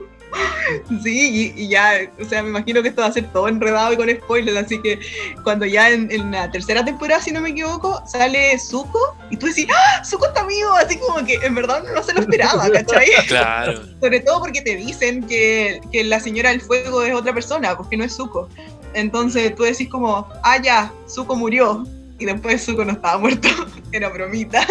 Sí, 1.02 1.52
y, 1.56 1.62
y 1.62 1.68
ya, 1.68 1.92
o 2.20 2.24
sea, 2.24 2.42
me 2.42 2.50
imagino 2.50 2.82
que 2.82 2.88
esto 2.88 3.02
va 3.02 3.08
a 3.08 3.12
ser 3.12 3.30
todo 3.32 3.48
enredado 3.48 3.92
y 3.92 3.96
con 3.96 4.10
spoilers, 4.10 4.56
así 4.58 4.80
que 4.80 4.98
cuando 5.42 5.66
ya 5.66 5.90
en, 5.90 6.10
en 6.10 6.30
la 6.30 6.50
tercera 6.50 6.84
temporada, 6.84 7.20
si 7.22 7.32
no 7.32 7.40
me 7.40 7.50
equivoco, 7.50 8.02
sale 8.06 8.58
Zuko 8.58 9.16
y 9.30 9.36
tú 9.36 9.46
decís, 9.46 9.66
¡ah! 9.70 10.04
Zuko 10.04 10.26
está 10.26 10.44
vivo, 10.46 10.72
así 10.74 10.98
como 10.98 11.24
que 11.24 11.34
en 11.34 11.54
verdad 11.54 11.84
no 11.94 12.02
se 12.02 12.12
lo 12.14 12.20
esperaba, 12.20 12.68
¿cachai? 12.72 13.10
Claro. 13.28 13.82
Sobre 14.00 14.20
todo 14.20 14.40
porque 14.40 14.62
te 14.62 14.76
dicen 14.76 15.26
que, 15.26 15.80
que 15.92 16.04
la 16.04 16.20
señora 16.20 16.50
del 16.50 16.60
fuego 16.60 17.02
es 17.02 17.14
otra 17.14 17.32
persona, 17.32 17.76
porque 17.76 17.96
no 17.96 18.04
es 18.04 18.14
Zuko. 18.14 18.48
Entonces 18.94 19.54
tú 19.54 19.64
decís 19.64 19.88
como, 19.88 20.26
ah, 20.42 20.60
ya, 20.62 20.92
Zuko 21.08 21.36
murió. 21.36 21.86
Y 22.18 22.24
después 22.24 22.64
Zuko 22.64 22.84
no 22.84 22.92
estaba 22.92 23.18
muerto, 23.18 23.48
era 23.92 24.08
bromita. 24.08 24.66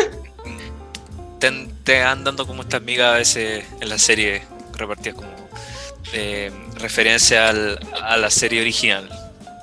Te, 1.40 1.68
te 1.84 2.02
van 2.02 2.24
dando 2.24 2.48
como 2.48 2.64
estas 2.64 2.82
migas 2.82 3.14
a 3.14 3.18
veces 3.18 3.66
en 3.80 3.90
la 3.90 4.00
serie 4.00 4.42
repartidas 4.74 5.16
como 5.16 5.45
eh, 6.14 6.52
referencia 6.80 7.50
al- 7.50 7.80
a 8.02 8.18
la 8.18 8.30
serie 8.30 8.62
original. 8.62 9.10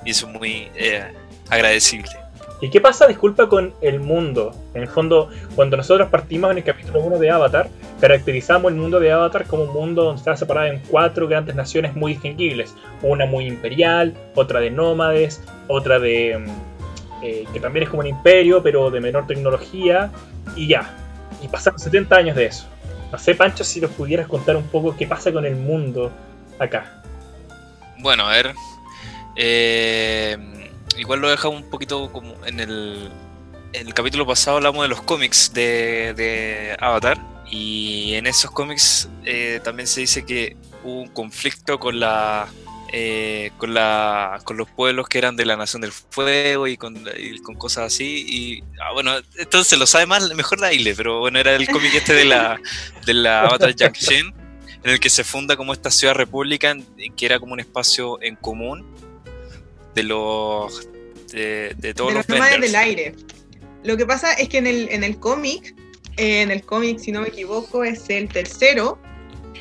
Y 0.05 0.11
eso 0.11 0.27
es 0.27 0.33
muy 0.33 0.67
eh, 0.75 1.03
agradecible. 1.49 2.09
¿Y 2.61 2.69
qué 2.69 2.79
pasa, 2.79 3.07
disculpa, 3.07 3.49
con 3.49 3.73
el 3.81 3.99
mundo? 3.99 4.55
En 4.73 4.83
el 4.83 4.87
fondo, 4.87 5.29
cuando 5.55 5.75
nosotros 5.75 6.07
partimos 6.09 6.49
en 6.51 6.59
el 6.59 6.63
capítulo 6.63 7.01
1 7.01 7.19
de 7.19 7.29
Avatar, 7.29 7.67
caracterizamos 7.99 8.71
el 8.71 8.77
mundo 8.77 9.01
de 9.01 9.11
Avatar 9.11 9.45
como 9.45 9.63
un 9.63 9.73
mundo 9.73 10.03
donde 10.03 10.19
está 10.19 10.37
separado 10.37 10.67
en 10.67 10.79
cuatro 10.89 11.27
grandes 11.27 11.55
naciones 11.55 11.93
muy 11.93 12.13
distinguibles. 12.13 12.73
Una 13.01 13.25
muy 13.25 13.47
imperial, 13.47 14.13
otra 14.35 14.59
de 14.61 14.69
nómades, 14.69 15.41
otra 15.67 15.99
de... 15.99 16.37
Mm, 16.39 17.25
eh, 17.25 17.43
que 17.53 17.59
también 17.59 17.83
es 17.83 17.89
como 17.89 18.01
un 18.01 18.07
imperio, 18.07 18.61
pero 18.63 18.89
de 18.91 18.99
menor 19.01 19.27
tecnología, 19.27 20.11
y 20.55 20.67
ya. 20.67 20.93
Y 21.41 21.47
pasaron 21.49 21.79
70 21.79 22.15
años 22.15 22.35
de 22.35 22.45
eso. 22.45 22.65
No 23.11 23.17
sé, 23.17 23.35
Pancho, 23.35 23.63
si 23.65 23.79
nos 23.81 23.91
pudieras 23.91 24.27
contar 24.27 24.55
un 24.57 24.63
poco 24.67 24.95
qué 24.97 25.05
pasa 25.05 25.31
con 25.33 25.45
el 25.45 25.55
mundo 25.55 26.11
acá. 26.63 27.03
Bueno, 27.99 28.27
a 28.27 28.31
ver. 28.31 28.53
Eh, 29.35 30.37
igual 30.97 31.19
lo 31.19 31.27
he 31.27 31.31
dejado 31.31 31.51
un 31.51 31.69
poquito 31.69 32.11
como 32.11 32.33
en 32.45 32.59
el, 32.59 33.11
en 33.73 33.87
el 33.87 33.93
capítulo 33.93 34.27
pasado 34.27 34.57
hablamos 34.57 34.83
de 34.83 34.89
los 34.89 35.01
cómics 35.01 35.53
de, 35.53 36.75
Avatar. 36.79 37.17
Y 37.49 38.15
en 38.15 38.25
esos 38.25 38.51
cómics 38.51 39.09
eh, 39.25 39.59
también 39.63 39.87
se 39.87 40.01
dice 40.01 40.25
que 40.25 40.57
hubo 40.83 41.01
un 41.01 41.07
conflicto 41.09 41.79
con 41.79 41.99
la 41.99 42.47
eh, 42.95 43.49
con, 43.57 43.73
la, 43.73 44.39
con 44.43 44.55
los 44.55 44.69
pueblos 44.69 45.09
que 45.09 45.17
eran 45.17 45.35
de 45.35 45.47
la 45.47 45.55
Nación 45.55 45.81
del 45.81 45.91
Fuego 45.91 46.67
y 46.67 46.77
con, 46.77 47.03
con 47.43 47.55
cosas 47.55 47.91
así. 47.91 48.23
Y 48.27 48.63
ah, 48.79 48.91
bueno, 48.93 49.15
entonces 49.39 49.79
lo 49.79 49.87
sabe 49.87 50.05
más, 50.05 50.31
mejor 50.35 50.59
la 50.59 50.71
Ile, 50.71 50.93
pero 50.93 51.19
bueno, 51.19 51.39
era 51.39 51.55
el 51.55 51.67
cómic 51.67 51.95
este 51.95 52.13
de 52.13 52.25
la, 52.25 52.59
de 53.03 53.15
la 53.15 53.41
Avatar 53.41 53.73
Junction, 53.75 54.31
en 54.83 54.91
el 54.91 54.99
que 54.99 55.09
se 55.09 55.23
funda 55.23 55.55
como 55.55 55.73
esta 55.73 55.89
ciudad 55.89 56.13
república, 56.13 56.75
que 57.15 57.25
era 57.25 57.39
como 57.39 57.53
un 57.53 57.59
espacio 57.59 58.21
en 58.21 58.35
común 58.35 58.85
de 59.95 60.03
los 60.03 60.87
de, 61.31 61.75
de 61.77 61.93
todos 61.93 62.13
los, 62.13 62.27
los 62.27 62.49
del 62.59 62.75
aire. 62.75 63.15
Lo 63.83 63.97
que 63.97 64.05
pasa 64.05 64.33
es 64.33 64.49
que 64.49 64.59
en 64.59 64.67
el, 64.67 64.89
en 64.89 65.03
el 65.03 65.19
cómic, 65.19 65.75
eh, 66.17 66.41
en 66.41 66.51
el 66.51 66.63
cómic, 66.63 66.99
si 66.99 67.11
no 67.11 67.21
me 67.21 67.29
equivoco, 67.29 67.83
es 67.83 68.09
el 68.09 68.29
tercero. 68.29 68.97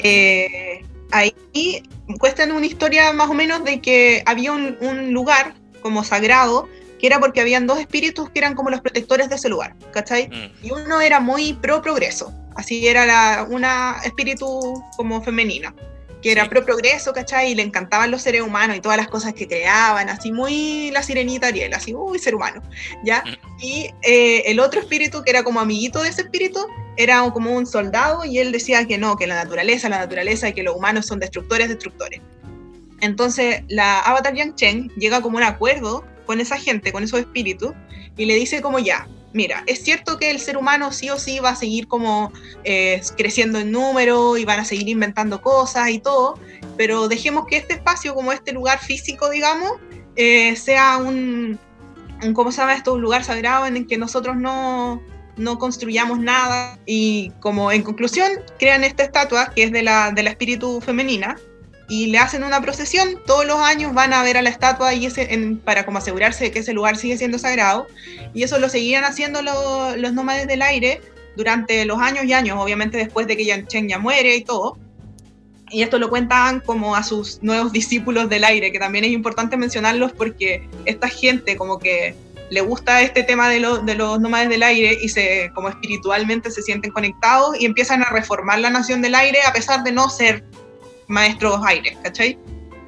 Eh, 0.03 0.85
ahí 1.11 1.35
cuestan 2.19 2.53
una 2.53 2.67
historia 2.67 3.13
más 3.13 3.29
o 3.31 3.35
menos 3.35 3.65
de 3.65 3.81
que 3.81 4.23
había 4.27 4.53
un, 4.53 5.13
lugar 5.13 5.55
como 5.81 6.05
sagrado 6.05 6.69
que 6.99 7.07
era 7.09 7.19
porque 7.19 7.41
habían 7.41 7.67
dos 7.67 7.81
espíritus 7.81 8.31
que 8.31 8.39
eran 8.39 8.55
como 8.55 8.71
los 8.71 8.81
protectores 8.81 9.29
de 9.29 9.35
ese 9.35 9.49
lugar, 9.49 9.75
¿cachai? 9.93 10.29
Mm. 10.29 10.67
Y 10.67 10.71
uno 10.71 11.01
era 11.01 11.19
muy 11.19 11.53
pro 11.55 11.83
progreso, 11.83 12.33
así 12.57 12.87
era 12.87 13.07
la, 13.07 13.47
una 13.49 13.97
espíritu 14.05 14.83
como 14.97 15.23
femenina, 15.23 15.75
que 16.23 16.33
era 16.33 16.49
pro 16.49 16.65
progreso, 16.65 17.13
¿cachai? 17.13 17.53
Y 17.53 17.55
le 17.55 17.63
encantaban 17.63 18.11
los 18.11 18.23
seres 18.23 18.43
humanos 18.43 18.77
y 18.77 18.81
todas 18.81 18.97
las 18.97 19.09
cosas 19.09 19.35
que 19.35 19.47
creaban, 19.47 20.09
así 20.09 20.33
muy 20.33 20.91
la 20.93 21.03
sirenita 21.03 21.49
Ariel, 21.49 21.75
así, 21.75 21.95
uy, 21.95 22.19
ser 22.19 22.35
humano, 22.35 22.63
¿ya? 23.05 23.23
Mm. 23.25 23.61
Y 23.61 23.91
eh, 24.03 24.43
el 24.47 24.61
otro 24.61 24.81
espíritu, 24.81 25.23
que 25.23 25.31
era 25.31 25.43
como 25.43 25.61
amiguito 25.61 26.03
de 26.03 26.11
ese 26.11 26.23
espíritu, 26.23 26.67
era 26.97 27.29
como 27.31 27.53
un 27.53 27.67
soldado 27.67 28.25
y 28.25 28.39
él 28.39 28.53
decía 28.53 28.87
que 28.87 28.99
no, 28.99 29.17
que 29.17 29.27
la 29.27 29.35
naturaleza, 29.35 29.89
la 29.89 29.99
naturaleza 29.99 30.49
y 30.49 30.53
que 30.53 30.63
los 30.63 30.77
humanos 30.77 31.07
son 31.07 31.19
destructores, 31.19 31.69
destructores. 31.69 32.21
Entonces 33.01 33.63
la 33.69 34.01
Avatar 34.01 34.35
Yang 34.35 34.55
Chen 34.55 34.89
llega 34.97 35.21
como 35.21 35.39
un 35.39 35.43
acuerdo 35.43 36.05
con 36.25 36.41
esa 36.41 36.57
gente, 36.57 36.93
con 36.93 37.03
esos 37.03 37.21
espíritus, 37.21 37.73
y 38.17 38.27
le 38.27 38.35
dice 38.35 38.63
como 38.63 38.79
ya, 38.79 39.09
mira, 39.33 39.63
es 39.67 39.83
cierto 39.83 40.19
que 40.19 40.31
el 40.31 40.39
ser 40.39 40.57
humano 40.57 40.93
sí 40.93 41.11
o 41.11 41.19
sí 41.19 41.39
va 41.41 41.51
a 41.51 41.57
seguir 41.57 41.89
como 41.89 42.33
eh, 42.65 43.01
creciendo 43.17 43.59
en 43.59 43.71
número 43.71 44.37
y 44.37 44.45
van 44.45 44.61
a 44.61 44.65
seguir 44.65 44.89
inventando 44.89 45.41
cosas 45.41 45.91
y 45.91 45.99
todo, 45.99 46.39
pero 46.77 47.09
dejemos 47.09 47.47
que 47.47 47.57
este 47.57 47.75
espacio, 47.75 48.15
como 48.15 48.33
este 48.33 48.53
lugar 48.53 48.79
físico, 48.79 49.31
digamos, 49.31 49.73
eh, 50.17 50.57
sea 50.57 50.99
un, 50.99 51.59
un, 52.23 52.35
¿cómo 52.35 52.53
se 52.53 52.59
llama 52.59 52.75
esto? 52.75 52.95
Un 52.95 53.03
lugar 53.03 53.25
sagrado 53.25 53.67
en 53.67 53.77
el 53.77 53.87
que 53.87 53.97
nosotros 53.97 54.37
no, 54.37 55.03
no 55.37 55.59
construyamos 55.59 56.19
nada 56.19 56.79
y 56.87 57.31
como 57.41 57.73
en 57.73 57.83
conclusión 57.83 58.31
crean 58.59 58.85
esta 58.85 59.03
estatua 59.03 59.53
que 59.55 59.65
es 59.65 59.73
de 59.73 59.83
la, 59.83 60.11
de 60.11 60.23
la 60.23 60.31
espíritu 60.31 60.81
femenina 60.81 61.37
y 61.93 62.07
le 62.07 62.17
hacen 62.17 62.43
una 62.43 62.63
procesión, 62.63 63.21
todos 63.27 63.45
los 63.45 63.59
años 63.59 63.93
van 63.93 64.15
a 64.15 64.23
ver 64.23 64.39
a 64.39 64.43
la 64.43 64.49
estatua 64.49 64.95
y 64.95 65.05
ese, 65.05 65.29
para 65.63 65.85
como 65.85 65.99
asegurarse 65.99 66.45
de 66.45 66.51
que 66.51 66.61
ese 66.61 66.73
lugar 66.73 66.97
sigue 66.97 67.19
siendo 67.19 67.39
sagrado 67.39 67.87
y 68.33 68.45
eso 68.45 68.59
lo 68.59 68.71
seguían 68.71 69.05
haciendo 69.05 69.43
los 69.43 70.13
nómades 70.15 70.47
del 70.47 70.63
aire 70.63 71.03
durante 71.37 71.85
los 71.85 71.99
años 71.99 72.25
y 72.25 72.33
años, 72.33 72.57
obviamente 72.59 72.97
después 72.97 73.27
de 73.27 73.37
que 73.37 73.45
Yan 73.45 73.67
Chen 73.67 73.91
ya 73.91 73.99
muere 73.99 74.35
y 74.37 74.43
todo. 74.43 74.79
Y 75.69 75.83
esto 75.83 75.99
lo 75.99 76.09
cuentan 76.09 76.61
como 76.61 76.97
a 76.97 77.03
sus 77.03 77.43
nuevos 77.43 77.73
discípulos 77.73 78.31
del 78.31 78.45
aire, 78.45 78.73
que 78.73 78.79
también 78.79 79.05
es 79.05 79.11
importante 79.11 79.59
mencionarlos 79.59 80.13
porque 80.13 80.67
esta 80.87 81.09
gente 81.09 81.59
como 81.59 81.79
que 81.79 82.15
le 82.49 82.63
gusta 82.63 83.03
este 83.03 83.23
tema 83.23 83.51
de, 83.51 83.61
de 83.85 83.95
los 83.95 84.19
nómades 84.19 84.49
del 84.49 84.63
aire 84.63 84.97
y 84.99 85.11
se, 85.11 85.51
como 85.55 85.69
espiritualmente 85.69 86.51
se 86.51 86.63
sienten 86.63 86.91
conectados 86.91 87.61
y 87.61 87.67
empiezan 87.67 88.03
a 88.03 88.09
reformar 88.09 88.61
la 88.61 88.71
nación 88.71 89.03
del 89.03 89.15
aire 89.15 89.41
a 89.47 89.53
pesar 89.53 89.85
de 89.85 89.93
no 89.93 90.09
ser 90.09 90.43
maestros 91.09 91.61
aires, 91.65 91.97
¿cachai? 92.03 92.39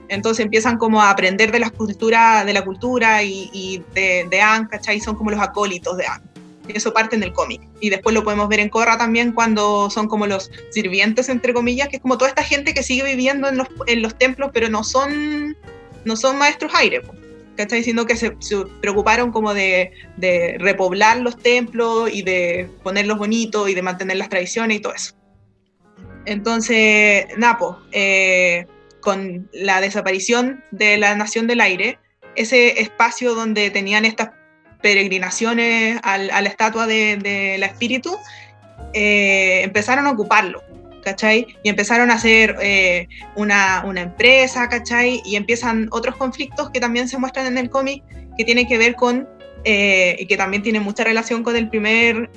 Entonces 0.09 0.45
empiezan 0.45 0.77
como 0.79 1.01
a 1.01 1.11
aprender 1.11 1.51
de 1.51 1.59
la 1.59 1.71
cultura, 1.71 2.45
de 2.45 2.53
la 2.53 2.65
cultura 2.65 3.23
y, 3.23 3.83
de, 3.95 4.27
de 4.31 4.41
An, 4.41 4.67
¿cachai? 4.67 5.01
Son 5.01 5.17
como 5.17 5.31
los 5.31 5.41
acólitos 5.41 5.97
de 5.97 6.07
An. 6.07 6.23
Y 6.69 6.77
eso 6.77 6.93
parte 6.93 7.17
en 7.17 7.23
el 7.23 7.33
cómic. 7.33 7.63
Y 7.81 7.91
después 7.91 8.15
lo 8.15 8.25
podemos 8.25 8.49
ver 8.49 8.61
en 8.61 8.69
Korra 8.69 8.97
también 8.97 9.33
cuando 9.33 9.91
son 9.91 10.09
como 10.09 10.27
los 10.27 10.51
sirvientes, 10.71 11.29
entre 11.29 11.53
comillas, 11.53 11.89
que 11.89 11.97
es 11.97 12.03
como 12.03 12.17
toda 12.17 12.31
esta 12.31 12.43
gente 12.43 12.73
que 12.73 12.83
sigue 12.83 13.03
viviendo 13.05 13.49
en 13.49 13.59
los, 13.59 13.69
en 13.87 14.03
los 14.03 14.17
templos, 14.17 14.51
pero 14.53 14.69
no 14.69 14.85
son, 14.85 15.57
no 16.05 16.17
son 16.17 16.39
maestros 16.39 16.73
aire. 16.75 17.03
¿cachai? 17.57 17.83
Sino 17.83 18.07
que 18.07 18.17
se, 18.17 18.33
preocuparon 18.81 19.33
como 19.33 19.55
de, 19.55 19.93
repoblar 20.59 21.19
los 21.21 21.39
templos 21.39 22.11
y 22.13 22.23
de 22.23 22.69
ponerlos 22.83 23.19
bonitos 23.19 23.69
y 23.69 23.75
de 23.75 23.83
mantener 23.83 24.17
las 24.17 24.29
tradiciones 24.29 24.79
y 24.79 24.81
todo 24.81 24.95
eso. 24.95 25.15
Entonces, 26.27 27.27
Napo, 27.37 27.79
eh, 27.93 28.67
con 29.01 29.49
la 29.53 29.81
desaparición 29.81 30.65
de 30.71 30.97
la 30.97 31.15
Nación 31.15 31.47
del 31.47 31.61
Aire, 31.61 31.99
ese 32.37 32.81
espacio 32.81 33.35
donde 33.35 33.71
tenían 33.71 34.05
estas 34.05 34.31
peregrinaciones 34.83 35.99
a 36.03 36.19
la 36.19 36.49
estatua 36.49 36.87
de, 36.87 37.57
la 37.59 37.67
espíritu, 37.67 38.17
eh, 38.93 39.63
empezaron 39.63 40.07
a 40.07 40.13
ocuparlo. 40.13 40.63
¿cachai? 41.03 41.47
Y 41.63 41.69
empezaron 41.69 42.11
a 42.11 42.15
hacer 42.15 42.57
eh, 42.63 43.09
una, 43.37 43.85
empresa, 43.95 44.71
¿cachai? 44.71 45.21
Y 45.27 45.37
empiezan 45.37 45.89
otros 45.91 46.17
conflictos 46.17 46.71
que 46.71 46.81
también 46.81 47.09
se 47.09 47.19
muestran 47.19 47.45
en 47.45 47.59
el 47.59 47.69
cómic 47.69 48.03
que 48.39 48.45
tienen 48.47 48.67
que 48.67 48.79
ver 48.79 48.95
con, 48.95 49.29
y 49.67 50.27
que 50.27 50.37
también 50.39 50.63
tienen 50.63 50.83
mucha 50.83 51.05
relación 51.05 51.43
con 51.43 51.57
el 51.57 51.69
primer 51.69 52.31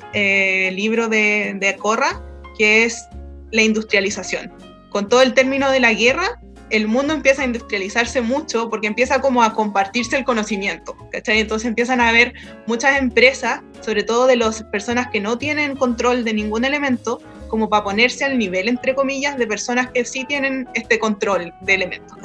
libro 0.74 1.08
de, 1.08 1.56
de 1.58 1.78
Corra, 1.78 2.22
que 2.58 2.84
es 2.84 3.08
la 3.52 3.62
industrialización. 3.62 4.52
Con 4.90 5.10
todo 5.10 5.22
el 5.22 5.34
término 5.34 5.70
de 5.72 5.80
la 5.80 5.94
guerra, 5.94 6.40
el 6.70 6.88
mundo 6.88 7.14
empieza 7.14 7.44
a 7.44 7.46
industrializarse 7.46 8.22
mucho 8.22 8.70
porque 8.70 8.88
empieza 8.88 9.22
como 9.22 9.44
a 9.44 9.54
compartirse 9.54 10.18
el 10.18 10.26
conocimiento, 10.26 10.98
¿cachai? 11.12 11.40
Entonces 11.40 11.68
empiezan 11.68 12.02
a 12.02 12.10
haber 12.10 12.34
muchas 12.66 13.00
empresas, 13.00 13.62
sobre 13.82 14.04
todo 14.04 14.28
de 14.28 14.36
las 14.36 14.64
personas 14.64 15.08
que 15.12 15.22
no 15.22 15.38
tienen 15.38 15.76
control 15.76 16.26
de 16.26 16.34
ningún 16.34 16.66
elemento, 16.66 17.22
como 17.48 17.70
para 17.70 17.86
ponerse 17.86 18.26
al 18.26 18.38
nivel, 18.38 18.68
entre 18.68 18.94
comillas, 18.94 19.38
de 19.38 19.48
personas 19.48 19.90
que 19.92 20.04
sí 20.04 20.26
tienen 20.26 20.68
este 20.74 21.00
control 21.00 21.54
de 21.62 21.74
elementos. 21.74 22.18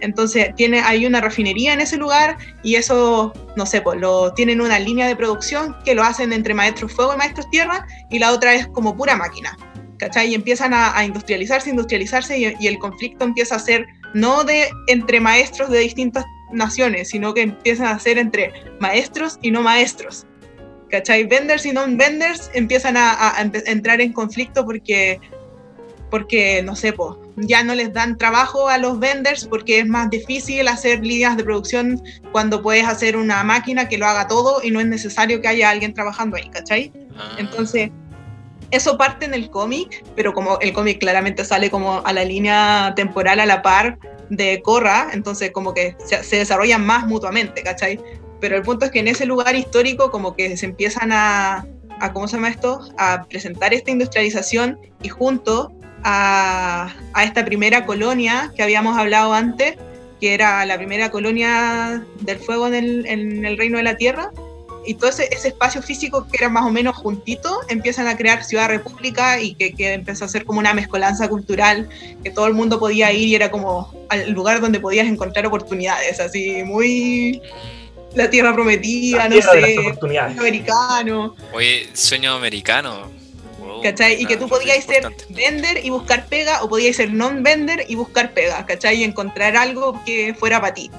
Entonces 0.00 0.54
tiene, 0.54 0.80
hay 0.80 1.06
una 1.06 1.22
refinería 1.22 1.72
en 1.72 1.80
ese 1.80 1.96
lugar 1.96 2.36
y 2.62 2.74
eso, 2.74 3.32
no 3.56 3.64
sé, 3.64 3.80
pues 3.80 3.98
lo, 3.98 4.34
tienen 4.34 4.60
una 4.60 4.78
línea 4.78 5.06
de 5.06 5.16
producción 5.16 5.74
que 5.84 5.94
lo 5.94 6.02
hacen 6.02 6.34
entre 6.34 6.52
maestros 6.52 6.92
fuego 6.92 7.14
y 7.14 7.16
maestros 7.16 7.48
tierra 7.50 7.86
y 8.10 8.18
la 8.18 8.32
otra 8.32 8.54
es 8.54 8.66
como 8.68 8.96
pura 8.96 9.16
máquina, 9.16 9.56
¿cachai? 10.00 10.30
Y 10.30 10.34
empiezan 10.34 10.74
a, 10.74 11.04
industrializarse, 11.04 11.70
industrializarse 11.70 12.38
y, 12.38 12.56
y, 12.58 12.66
el 12.66 12.78
conflicto 12.78 13.24
empieza 13.24 13.54
a 13.54 13.58
ser 13.60 13.86
no 14.14 14.42
de 14.42 14.68
entre 14.88 15.20
maestros 15.20 15.70
de 15.70 15.78
distintas 15.78 16.24
naciones, 16.52 17.10
sino 17.10 17.32
que 17.34 17.42
empiezan 17.42 17.86
a 17.86 17.98
ser 18.00 18.18
entre 18.18 18.52
maestros 18.80 19.38
y 19.42 19.52
no 19.52 19.62
maestros. 19.62 20.26
¿cachai? 20.90 21.24
Vendors 21.24 21.64
y 21.64 21.72
non-vendors 21.72 22.50
empiezan 22.52 22.96
a, 22.96 23.34
entrar 23.66 24.00
en 24.00 24.12
conflicto 24.12 24.64
porque, 24.64 25.20
porque 26.10 26.62
no 26.62 26.76
sé, 26.76 26.92
pues, 26.92 27.16
ya 27.36 27.62
no 27.62 27.74
les 27.74 27.92
dan 27.92 28.18
trabajo 28.18 28.68
a 28.68 28.76
los 28.76 28.98
vendors 28.98 29.46
porque 29.46 29.78
es 29.78 29.86
más 29.86 30.10
difícil 30.10 30.68
hacer 30.68 31.04
líneas 31.04 31.36
de 31.36 31.44
producción 31.44 32.02
cuando 32.32 32.60
puedes 32.60 32.86
hacer 32.86 33.16
una 33.16 33.42
máquina 33.44 33.88
que 33.88 33.96
lo 33.96 34.06
haga 34.06 34.26
todo 34.26 34.60
y 34.62 34.70
no 34.70 34.80
es 34.80 34.86
necesario 34.86 35.40
que 35.40 35.48
haya 35.48 35.70
alguien 35.70 35.94
trabajando 35.94 36.36
ahí, 36.36 36.50
¿cachai? 36.50 36.92
Ah. 37.16 37.36
Entonces, 37.38 37.90
eso 38.70 38.96
parte 38.96 39.24
en 39.24 39.34
el 39.34 39.50
cómic, 39.50 40.04
pero 40.16 40.32
como 40.32 40.58
el 40.60 40.72
cómic 40.72 40.98
claramente 40.98 41.44
sale 41.44 41.70
como 41.70 42.02
a 42.04 42.12
la 42.12 42.24
línea 42.24 42.92
temporal 42.96 43.40
a 43.40 43.46
la 43.46 43.62
par 43.62 43.98
de 44.28 44.62
Corra, 44.62 45.08
entonces 45.12 45.50
como 45.50 45.74
que 45.74 45.96
se, 46.04 46.22
se 46.22 46.36
desarrollan 46.36 46.84
más 46.84 47.06
mutuamente, 47.06 47.62
¿cachai? 47.62 47.98
pero 48.40 48.56
el 48.56 48.62
punto 48.62 48.86
es 48.86 48.90
que 48.90 49.00
en 49.00 49.08
ese 49.08 49.26
lugar 49.26 49.54
histórico 49.54 50.10
como 50.10 50.34
que 50.34 50.56
se 50.56 50.66
empiezan 50.66 51.12
a, 51.12 51.66
a 52.00 52.12
¿cómo 52.12 52.26
se 52.26 52.36
llama 52.36 52.48
esto? 52.48 52.80
A 52.98 53.26
presentar 53.28 53.72
esta 53.74 53.90
industrialización 53.90 54.78
y 55.02 55.08
junto 55.08 55.72
a, 56.02 56.92
esta 57.22 57.44
primera 57.44 57.84
colonia 57.84 58.50
que 58.56 58.62
habíamos 58.62 58.96
hablado 58.96 59.34
antes, 59.34 59.76
que 60.20 60.34
era 60.34 60.64
la 60.64 60.76
primera 60.76 61.10
colonia 61.10 62.04
del 62.20 62.38
fuego 62.38 62.68
en 62.68 63.44
el 63.44 63.58
reino 63.58 63.76
de 63.76 63.84
la 63.84 63.96
tierra, 63.96 64.30
y 64.84 64.94
todo 64.94 65.10
ese, 65.10 65.28
ese, 65.30 65.48
espacio 65.48 65.82
físico 65.82 66.26
que 66.26 66.38
era 66.38 66.48
más 66.48 66.64
o 66.64 66.70
menos 66.70 66.96
juntito, 66.96 67.60
empiezan 67.68 68.06
a 68.06 68.16
crear 68.16 68.44
Ciudad 68.44 68.68
República 68.68 69.40
y 69.40 69.54
que, 69.54 69.72
que, 69.72 69.92
empezó 69.92 70.24
a 70.24 70.28
ser 70.28 70.44
como 70.44 70.58
una 70.58 70.74
mezcolanza 70.74 71.28
cultural, 71.28 71.88
que 72.24 72.30
todo 72.30 72.46
el 72.46 72.54
mundo 72.54 72.78
podía 72.78 73.12
ir 73.12 73.28
y 73.28 73.34
era 73.34 73.50
como 73.50 73.92
el 74.10 74.32
lugar 74.32 74.60
donde 74.60 74.80
podías 74.80 75.06
encontrar 75.06 75.46
oportunidades, 75.46 76.18
así 76.20 76.62
muy 76.64 77.42
la 78.14 78.28
tierra 78.28 78.52
prometida, 78.52 79.28
no 79.28 79.40
sé, 79.40 79.76
americano. 80.38 81.36
Oye, 81.52 81.88
sueño 81.92 82.34
americano. 82.34 83.08
¿Cachai? 83.82 84.20
Y 84.20 84.26
que 84.26 84.36
tú 84.36 84.48
podías 84.48 84.84
ser 84.84 85.08
vender 85.30 85.84
y 85.84 85.90
buscar 85.90 86.26
pega, 86.26 86.62
o 86.62 86.68
podías 86.68 86.96
ser 86.96 87.12
non-vender 87.12 87.84
y 87.88 87.94
buscar 87.94 88.32
pega, 88.32 88.66
¿cachai? 88.66 89.00
Y 89.00 89.04
encontrar 89.04 89.56
algo 89.56 90.02
que 90.04 90.34
fuera 90.34 90.60
para 90.60 90.74
ti. 90.74 90.90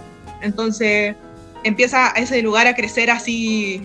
Entonces 0.42 1.16
empieza 1.64 2.10
ese 2.16 2.42
lugar 2.42 2.68
a 2.68 2.76
crecer 2.76 3.10
así 3.10 3.84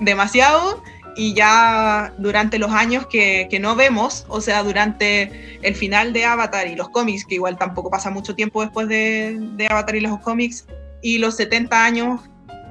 demasiado 0.00 0.82
y 1.16 1.34
ya 1.34 2.12
durante 2.18 2.58
los 2.58 2.72
años 2.72 3.06
que, 3.06 3.46
que, 3.50 3.60
no 3.60 3.76
vemos, 3.76 4.24
o 4.28 4.40
sea, 4.40 4.62
durante 4.62 5.58
el 5.62 5.74
final 5.74 6.12
de 6.12 6.24
Avatar 6.24 6.66
y 6.66 6.74
los 6.74 6.88
cómics, 6.88 7.24
que 7.24 7.36
igual 7.36 7.56
tampoco 7.56 7.90
pasa 7.90 8.10
mucho 8.10 8.34
tiempo 8.34 8.62
después 8.62 8.88
de, 8.88 9.66
Avatar 9.70 9.96
y 9.96 10.00
los 10.00 10.18
cómics, 10.20 10.66
y 11.02 11.18
los 11.18 11.36
70 11.36 11.84
años 11.84 12.20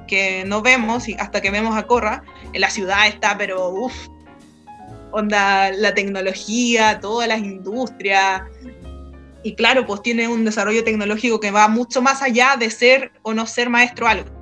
que 0.06 0.44
no 0.44 0.60
vemos 0.60 1.08
y 1.08 1.14
hasta 1.14 1.40
que 1.40 1.50
vemos 1.50 1.76
a 1.76 1.86
Korra, 1.86 2.22
en 2.52 2.60
la 2.60 2.70
ciudad 2.70 3.06
está, 3.06 3.38
pero 3.38 3.70
uff, 3.70 3.94
onda 5.12 5.70
la 5.72 5.94
tecnología, 5.94 7.00
todas 7.00 7.28
las 7.28 7.38
industrias. 7.38 8.42
Y 9.42 9.54
claro, 9.54 9.86
pues 9.86 10.02
tiene 10.02 10.26
un 10.26 10.44
desarrollo 10.44 10.84
tecnológico 10.84 11.38
que 11.38 11.50
va 11.50 11.68
mucho 11.68 12.02
más 12.02 12.22
allá 12.22 12.56
de 12.58 12.70
ser 12.70 13.12
o 13.22 13.32
no 13.32 13.46
ser 13.46 13.70
maestro 13.70 14.08
algo. 14.08 14.33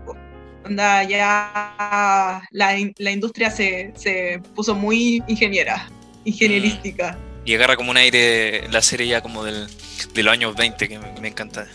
Onda 0.64 1.02
ya 1.04 2.42
la, 2.50 2.76
la 2.98 3.10
industria 3.10 3.50
se, 3.50 3.92
se, 3.96 4.40
puso 4.54 4.74
muy 4.74 5.22
ingeniera, 5.26 5.88
ingenierística. 6.24 7.12
Mm. 7.12 7.48
Y 7.48 7.54
agarra 7.54 7.76
como 7.76 7.90
un 7.90 7.96
aire 7.96 8.68
la 8.70 8.82
serie 8.82 9.08
ya 9.08 9.20
como 9.20 9.44
del, 9.44 9.66
de 10.14 10.22
los 10.22 10.32
años 10.32 10.54
20 10.54 10.88
que 10.88 10.98
me, 10.98 11.20
me 11.20 11.28
encanta. 11.28 11.66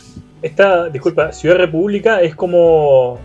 Esta, 0.41 0.89
disculpa, 0.89 1.34
Ciudad 1.34 1.58
República 1.58 2.22
es 2.22 2.36
como 2.36 3.20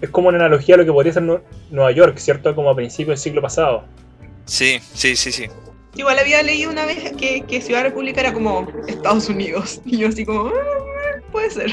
es 0.00 0.10
como 0.10 0.28
una 0.28 0.38
analogía 0.38 0.74
a 0.74 0.78
lo 0.78 0.84
que 0.84 0.92
podría 0.92 1.12
ser 1.12 1.22
Nueva 1.22 1.92
York, 1.92 2.18
¿cierto? 2.18 2.54
Como 2.54 2.70
a 2.70 2.76
principios 2.76 3.08
del 3.08 3.18
siglo 3.18 3.42
pasado. 3.42 3.84
Sí, 4.44 4.78
sí, 4.92 5.16
sí, 5.16 5.32
sí. 5.32 5.46
Igual 5.96 6.18
había 6.18 6.42
leído 6.42 6.70
una 6.70 6.84
vez 6.84 7.12
que, 7.12 7.42
que 7.42 7.60
Ciudad 7.60 7.82
República 7.82 8.20
era 8.20 8.32
como 8.32 8.66
Estados 8.86 9.28
Unidos. 9.28 9.80
Y 9.86 9.98
yo 9.98 10.08
así 10.08 10.24
como, 10.24 10.48
ah, 10.48 11.20
puede 11.32 11.50
ser. 11.50 11.72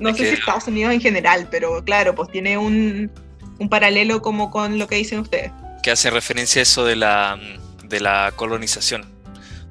No 0.00 0.14
sé 0.14 0.26
si 0.26 0.34
Estados 0.34 0.66
Unidos 0.66 0.92
en 0.94 1.00
general, 1.00 1.48
pero 1.50 1.84
claro, 1.84 2.14
pues 2.14 2.30
tiene 2.30 2.58
un, 2.58 3.10
un, 3.58 3.68
paralelo 3.68 4.22
como 4.22 4.50
con 4.50 4.78
lo 4.78 4.86
que 4.86 4.96
dicen 4.96 5.20
ustedes. 5.20 5.52
Que 5.82 5.90
hace 5.90 6.10
referencia 6.10 6.60
a 6.60 6.62
eso 6.64 6.84
de 6.84 6.96
la, 6.96 7.38
de 7.84 8.00
la 8.00 8.32
colonización. 8.36 9.04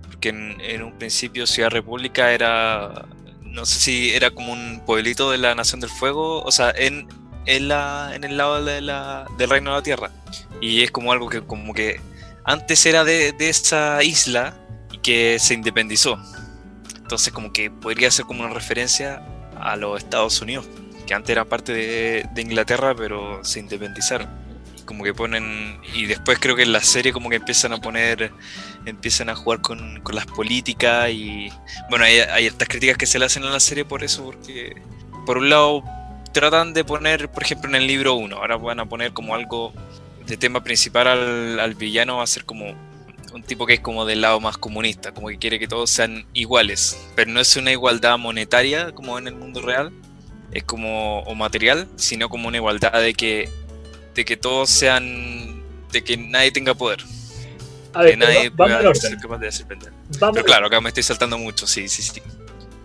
Porque 0.04 0.30
en, 0.30 0.60
en 0.62 0.84
un 0.84 0.94
principio 0.98 1.48
Ciudad 1.48 1.70
República 1.70 2.32
era, 2.32 3.06
no 3.44 3.66
sé 3.66 3.80
si 3.80 4.14
era 4.14 4.32
como 4.32 4.54
un 4.54 4.82
pueblito 4.86 5.32
de 5.32 5.38
la 5.38 5.56
Nación 5.56 5.82
del 5.82 5.90
Fuego, 5.90 6.42
o 6.44 6.52
sea, 6.52 6.72
en, 6.72 7.08
en, 7.46 7.68
la, 7.68 8.12
en 8.14 8.24
el 8.24 8.38
lado 8.38 8.64
de 8.64 8.82
la, 8.82 9.26
del 9.38 9.50
reino 9.50 9.72
de 9.72 9.78
la 9.78 9.84
tierra. 9.84 10.12
Y 10.62 10.84
es 10.84 10.92
como 10.92 11.12
algo 11.12 11.30
que 11.30 11.42
como 11.42 11.74
que 11.74 12.00
antes 12.44 12.86
era 12.86 13.04
de, 13.04 13.34
de, 13.34 13.50
esa 13.50 14.04
isla 14.04 14.56
y 14.92 15.00
que 15.00 15.38
se 15.40 15.54
independizó. 15.54 16.18
Entonces 16.96 17.34
como 17.34 17.52
que 17.52 17.70
podría 17.70 18.10
ser 18.12 18.26
como 18.26 18.44
una 18.44 18.54
referencia 18.54 19.22
a 19.62 19.76
los 19.76 20.04
Estados 20.04 20.42
Unidos, 20.42 20.68
que 21.06 21.14
antes 21.14 21.30
era 21.30 21.46
parte 21.46 21.74
de, 21.74 22.42
Inglaterra 22.42 22.96
pero 22.96 23.44
se 23.44 23.60
independizaron. 23.60 24.30
Como 24.86 25.04
que 25.04 25.14
ponen, 25.14 25.80
y 25.94 26.06
después 26.06 26.40
creo 26.40 26.56
que 26.56 26.64
en 26.64 26.74
la 26.74 26.82
serie 26.82 27.14
como 27.14 27.30
que 27.30 27.38
empiezan 27.38 27.72
a 27.72 27.78
poner, 27.78 28.32
empiezan 28.86 29.30
a 29.30 29.36
jugar 29.36 29.62
con, 29.62 30.02
con 30.02 30.16
las 30.16 30.26
políticas 30.26 31.10
y 31.12 31.50
bueno, 31.90 32.04
hay, 32.04 32.20
hay 32.20 32.48
estas 32.48 32.68
críticas 32.68 32.98
que 32.98 33.06
se 33.06 33.20
le 33.20 33.26
hacen 33.26 33.44
a 33.44 33.52
la 33.52 33.60
serie 33.60 33.86
por 33.86 34.04
eso, 34.04 34.26
porque 34.26 34.82
por 35.26 35.38
un 35.38 35.50
lado 35.50 35.84
tratan 36.34 36.74
de 36.74 36.84
poner, 36.84 37.30
por 37.30 37.44
ejemplo, 37.44 37.70
en 37.70 37.76
el 37.76 37.88
libro 37.88 38.16
1, 38.16 38.36
ahora 38.36 38.58
van 38.58 38.80
a 38.80 38.86
poner 38.86 39.14
como 39.14 39.36
algo 39.36 39.72
de 40.26 40.38
tema 40.38 40.64
principal 40.64 41.08
al, 41.08 41.60
al, 41.60 41.76
villano, 41.76 42.18
va 42.18 42.24
a 42.24 42.28
ser 42.28 42.46
como 42.46 42.74
un 43.34 43.44
tipo 43.44 43.66
que 43.66 43.76
es 43.76 43.80
como 43.80 44.06
del 44.06 44.22
lado 44.22 44.40
más 44.40 44.58
comunista, 44.58 45.14
como 45.14 45.30
que 45.30 45.38
quiere 45.38 45.60
que 45.60 45.68
todos 45.68 45.90
sean 45.90 46.26
iguales, 46.34 46.98
pero 47.16 47.32
no 47.32 47.40
es 47.40 47.56
una 47.56 47.72
igualdad 47.72 48.18
monetaria 48.18 48.92
como 48.92 49.18
en 49.18 49.28
el 49.28 49.36
mundo 49.36 49.62
real, 49.62 49.92
es 50.52 50.64
como 50.64 51.22
o 51.22 51.36
material, 51.36 51.88
sino 51.96 52.30
como 52.30 52.48
una 52.48 52.58
igualdad 52.58 53.02
de 53.02 53.14
que 53.14 53.50
de 54.16 54.26
que 54.26 54.38
todos 54.38 54.70
sean 54.70 55.62
de 55.92 56.04
que 56.04 56.18
nadie 56.18 56.52
tenga 56.52 56.74
poder. 56.74 57.00
A 57.94 58.04
ver, 58.04 58.12
que 58.12 58.18
nadie 58.18 58.50
va, 58.50 58.68
pueda 58.68 58.96
ser 58.96 59.18
capaz 59.18 59.38
de 59.40 59.48
hacer 59.48 59.66
vender. 59.66 59.92
Pero 60.20 60.46
claro, 60.46 60.68
acá 60.68 60.80
me 60.80 60.90
estoy 60.90 61.04
saltando 61.04 61.38
mucho, 61.38 61.68
sí, 61.68 61.88
sí, 61.88 62.02
sí. 62.02 62.22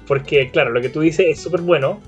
Porque 0.06 0.50
claro, 0.50 0.70
lo 0.70 0.80
que 0.80 0.88
tú 0.88 1.00
dices 1.00 1.26
es 1.28 1.40
súper 1.40 1.60
bueno, 1.60 2.00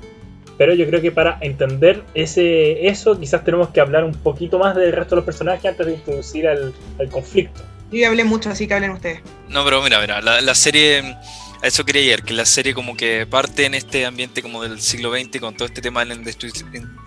pero 0.57 0.75
yo 0.75 0.87
creo 0.87 1.01
que 1.01 1.13
para 1.13 1.39
entender 1.41 2.03
ese, 2.15 2.89
eso 2.89 3.19
quizás 3.19 3.45
tenemos 3.45 3.69
que 3.71 3.81
hablar 3.81 4.05
un 4.05 4.15
poquito 4.15 4.59
más 4.59 4.75
del 4.75 4.93
resto 4.93 5.15
de 5.15 5.17
los 5.17 5.25
personajes 5.25 5.65
antes 5.65 5.87
de 5.87 5.95
introducir 5.95 6.49
al, 6.49 6.75
al 6.99 7.09
conflicto. 7.09 7.61
Yo 7.91 7.99
ya 7.99 8.09
hablé 8.09 8.25
mucho, 8.25 8.51
así 8.51 8.67
que 8.67 8.75
hablen 8.75 8.91
ustedes. 8.91 9.21
No, 9.49 9.65
pero 9.65 9.83
mira, 9.83 10.01
mira, 10.01 10.21
la, 10.21 10.41
la 10.41 10.55
serie, 10.55 11.17
a 11.63 11.67
eso 11.67 11.85
quería 11.85 12.03
ir, 12.15 12.23
que 12.23 12.35
la 12.35 12.45
serie 12.45 12.75
como 12.75 12.97
que 12.97 13.27
parte 13.27 13.65
en 13.65 13.75
este 13.75 14.05
ambiente 14.05 14.43
como 14.43 14.63
del 14.63 14.81
siglo 14.81 15.11
XX 15.13 15.41
con 15.41 15.55
todo 15.55 15.67
este 15.67 15.81
tema 15.81 16.05
de 16.05 16.15
la 16.15 16.15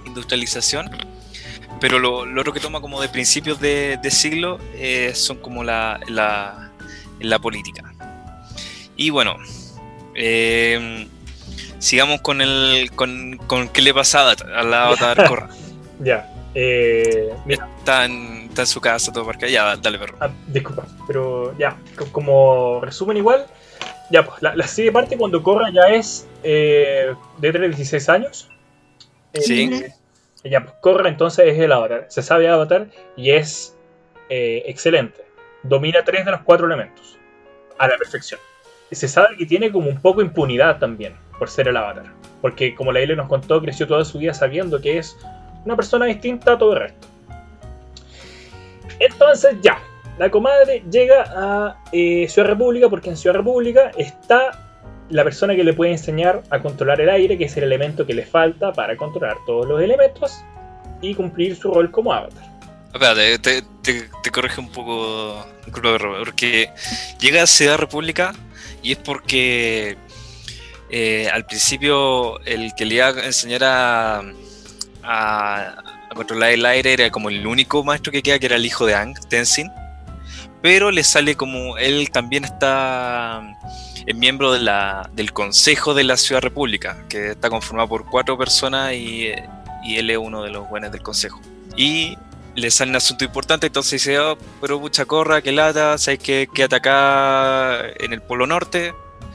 industrialización, 0.06 0.90
pero 1.80 2.00
lo, 2.00 2.26
lo 2.26 2.42
otro 2.42 2.54
que 2.54 2.60
toma 2.60 2.82
como 2.82 3.02
de 3.02 3.10
principios 3.10 3.60
de, 3.60 4.00
de 4.02 4.12
siglo 4.12 4.60
eh, 4.76 5.12
son 5.16 5.38
como 5.38 5.64
la, 5.64 6.00
la, 6.08 6.72
la 7.20 7.40
política. 7.40 7.94
Y 8.98 9.10
bueno, 9.10 9.38
eh, 10.16 11.08
sigamos 11.80 12.22
con 12.22 12.42
el 12.42 12.92
con, 12.96 13.38
con 13.48 13.70
qué 13.70 13.82
le 13.82 13.94
pasa 13.94 14.32
a 14.32 14.64
la 14.64 14.88
Avatar 14.88 15.26
Korra. 15.28 15.50
ya. 16.00 16.31
Eh, 16.54 17.34
mira. 17.46 17.68
Está, 17.78 18.06
en, 18.06 18.48
está 18.50 18.64
en 18.64 18.68
su 18.68 18.82
casa 18.82 19.12
todo 19.12 19.26
porque 19.26 19.52
ya, 19.52 19.76
dale 19.78 19.98
perro. 19.98 20.18
Ah, 20.20 20.30
disculpa, 20.48 20.86
pero 21.08 21.58
ya, 21.58 21.78
como 22.12 22.82
resumen 22.82 23.18
igual, 23.18 23.46
ya 24.12 24.26
pues 24.26 24.42
la, 24.42 24.56
la 24.56 24.68
serie 24.68 24.92
parte 24.92 25.18
cuando 25.18 25.42
Korra 25.42 25.70
ya 25.72 25.84
es 25.84 26.28
eh, 26.44 27.14
de 27.38 27.52
16 27.52 28.10
años. 28.10 28.50
Eh, 29.34 29.42
sí. 29.42 29.84
Ya, 30.44 30.64
pues 30.64 30.76
Korra 30.82 31.08
entonces 31.10 31.46
es 31.48 31.60
el 31.60 31.72
Avatar. 31.72 32.08
Se 32.10 32.22
sabe 32.22 32.50
Avatar 32.50 32.88
y 33.16 33.32
es 33.32 33.76
eh, 34.30 34.64
excelente. 34.66 35.26
Domina 35.64 36.04
tres 36.04 36.26
de 36.26 36.32
los 36.32 36.42
cuatro 36.42 36.66
elementos 36.66 37.18
a 37.78 37.88
la 37.88 37.98
perfección. 37.98 38.40
Se 38.92 39.08
sabe 39.08 39.38
que 39.38 39.46
tiene 39.46 39.72
como 39.72 39.90
un 39.90 40.02
poco 40.02 40.22
impunidad 40.22 40.80
también 40.80 41.16
por 41.38 41.50
ser 41.50 41.68
el 41.68 41.78
avatar. 41.78 42.14
Porque 42.42 42.76
como 42.76 42.92
la 42.92 43.02
Ile 43.02 43.16
nos 43.16 43.28
contó, 43.28 43.62
creció 43.62 43.88
toda 43.88 44.04
su 44.04 44.20
vida 44.20 44.34
sabiendo 44.34 44.82
que 44.82 44.98
es 44.98 45.18
una 45.66 45.76
persona 45.76 46.06
distinta 46.06 46.54
a 46.54 46.58
todo 46.58 46.74
el 46.74 46.80
resto. 46.80 47.08
Entonces 49.00 49.56
ya, 49.62 49.80
la 50.18 50.30
comadre 50.30 50.84
llega 50.92 51.24
a 51.28 51.78
eh, 51.92 52.28
Ciudad 52.30 52.50
República 52.50 52.90
porque 52.90 53.10
en 53.10 53.18
Ciudad 53.18 53.36
República 53.36 53.92
está 53.98 54.70
la 55.10 55.24
persona 55.24 55.56
que 55.56 55.64
le 55.64 55.74
puede 55.74 55.92
enseñar 55.92 56.42
a 56.50 56.60
controlar 56.60 57.02
el 57.02 57.10
aire, 57.10 57.38
que 57.38 57.46
es 57.46 57.58
el 57.58 57.64
elemento 57.64 58.06
que 58.06 58.14
le 58.14 58.26
falta 58.26 58.72
para 58.72 58.96
controlar 58.96 59.38
todos 59.46 59.68
los 59.68 59.82
elementos 59.82 60.44
y 61.02 61.16
cumplir 61.16 61.56
su 61.56 61.74
rol 61.74 61.92
como 61.92 62.14
avatar. 62.14 62.44
Espérate, 62.94 63.40
te, 63.40 63.62
te, 63.82 64.10
te 64.22 64.32
corrige 64.32 64.60
un 64.60 64.70
poco, 64.70 65.46
porque 66.20 66.70
llega 67.20 67.44
a 67.44 67.48
Ciudad 67.48 67.78
República 67.78 68.34
y 68.84 68.94
es 68.94 68.98
porque 68.98 69.98
eh, 70.90 71.30
al 71.32 71.46
principio 71.46 72.40
el 72.42 72.74
que 72.76 72.86
le 72.86 72.96
iba 72.96 73.08
a 73.08 73.26
enseñar 73.26 73.64
a, 73.64 74.22
a, 75.04 75.76
a, 76.10 76.16
controlar 76.16 76.52
el 76.52 76.66
aire 76.66 76.94
era 76.94 77.10
como 77.10 77.30
el 77.30 77.46
único 77.46 77.84
maestro 77.84 78.12
que 78.12 78.22
queda, 78.22 78.40
que 78.40 78.46
era 78.48 78.56
el 78.56 78.66
hijo 78.66 78.86
de 78.86 78.96
Ang, 78.96 79.16
Tenzin. 79.30 79.70
Pero 80.62 80.92
le 80.92 81.04
sale 81.04 81.36
como 81.36 81.78
él 81.78 82.12
también 82.12 82.44
está 82.44 83.42
es 84.06 84.16
miembro 84.16 84.52
de 84.52 84.60
la, 84.60 85.10
del 85.14 85.32
Consejo 85.34 85.94
de 85.94 86.04
la 86.04 86.18
Ciudad 86.18 86.42
República, 86.42 87.06
que 87.10 87.32
está 87.32 87.50
conformado 87.50 87.88
por 87.90 88.06
cuatro 88.06 88.38
personas 88.38 88.94
y, 88.94 89.32
y 89.84 89.98
él 89.98 90.10
es 90.10 90.18
uno 90.18 90.44
de 90.44 90.50
los 90.50 90.68
buenos 90.70 90.92
del 90.92 91.02
Consejo. 91.02 91.40
Y 91.76 92.18
le 92.56 92.72
sale 92.72 92.90
un 92.90 92.98
asunto 92.98 93.24
importante, 93.24 93.68
entonces 93.68 94.02
dice, 94.04 94.20
oh, 94.20 94.38
pero 94.60 94.80
mucha 94.80 95.06
corra, 95.06 95.42
que 95.42 95.52
lata, 95.52 95.98
sabes 95.98 96.20
que 96.20 96.48
quédate 96.54 96.76
acá 96.76 97.82
en 98.00 98.14
el 98.14 98.22
Polo 98.22 98.48
Norte, 98.48 98.94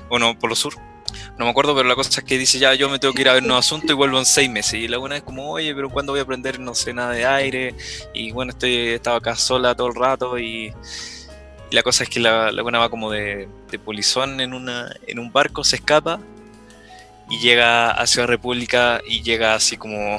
o 0.08 0.18
no, 0.18 0.38
Polo 0.38 0.54
Sur, 0.54 0.74
no 1.38 1.44
me 1.44 1.50
acuerdo, 1.50 1.74
pero 1.74 1.88
la 1.88 1.94
cosa 1.94 2.20
es 2.20 2.24
que 2.24 2.38
dice 2.38 2.58
ya 2.58 2.74
yo 2.74 2.88
me 2.88 2.98
tengo 2.98 3.14
que 3.14 3.22
ir 3.22 3.28
a 3.28 3.34
ver 3.34 3.42
un 3.42 3.52
asunto 3.52 3.92
y 3.92 3.96
vuelvo 3.96 4.18
en 4.18 4.24
seis 4.24 4.50
meses. 4.50 4.74
Y 4.74 4.88
la 4.88 4.98
buena 4.98 5.16
es 5.16 5.22
como, 5.22 5.50
oye, 5.50 5.74
pero 5.74 5.90
¿cuándo 5.90 6.12
voy 6.12 6.20
a 6.20 6.22
aprender? 6.22 6.60
No 6.60 6.74
sé 6.74 6.92
nada 6.92 7.12
de 7.12 7.26
aire. 7.26 7.74
Y 8.14 8.32
bueno, 8.32 8.52
estoy 8.52 8.88
estaba 8.88 9.18
acá 9.18 9.36
sola 9.36 9.74
todo 9.74 9.88
el 9.88 9.94
rato 9.94 10.38
y, 10.38 10.72
y 11.70 11.74
la 11.74 11.82
cosa 11.82 12.04
es 12.04 12.10
que 12.10 12.20
la, 12.20 12.50
la 12.52 12.62
buena 12.62 12.78
va 12.78 12.88
como 12.88 13.10
de, 13.10 13.48
de, 13.70 13.78
polizón 13.78 14.40
en, 14.40 14.54
una, 14.54 14.94
en 15.06 15.18
un 15.18 15.32
barco, 15.32 15.64
se 15.64 15.76
escapa 15.76 16.20
y 17.28 17.38
llega 17.40 17.90
a 17.90 18.06
Ciudad 18.06 18.28
República 18.28 19.00
y 19.06 19.22
llega 19.22 19.54
así 19.54 19.76
como 19.76 20.18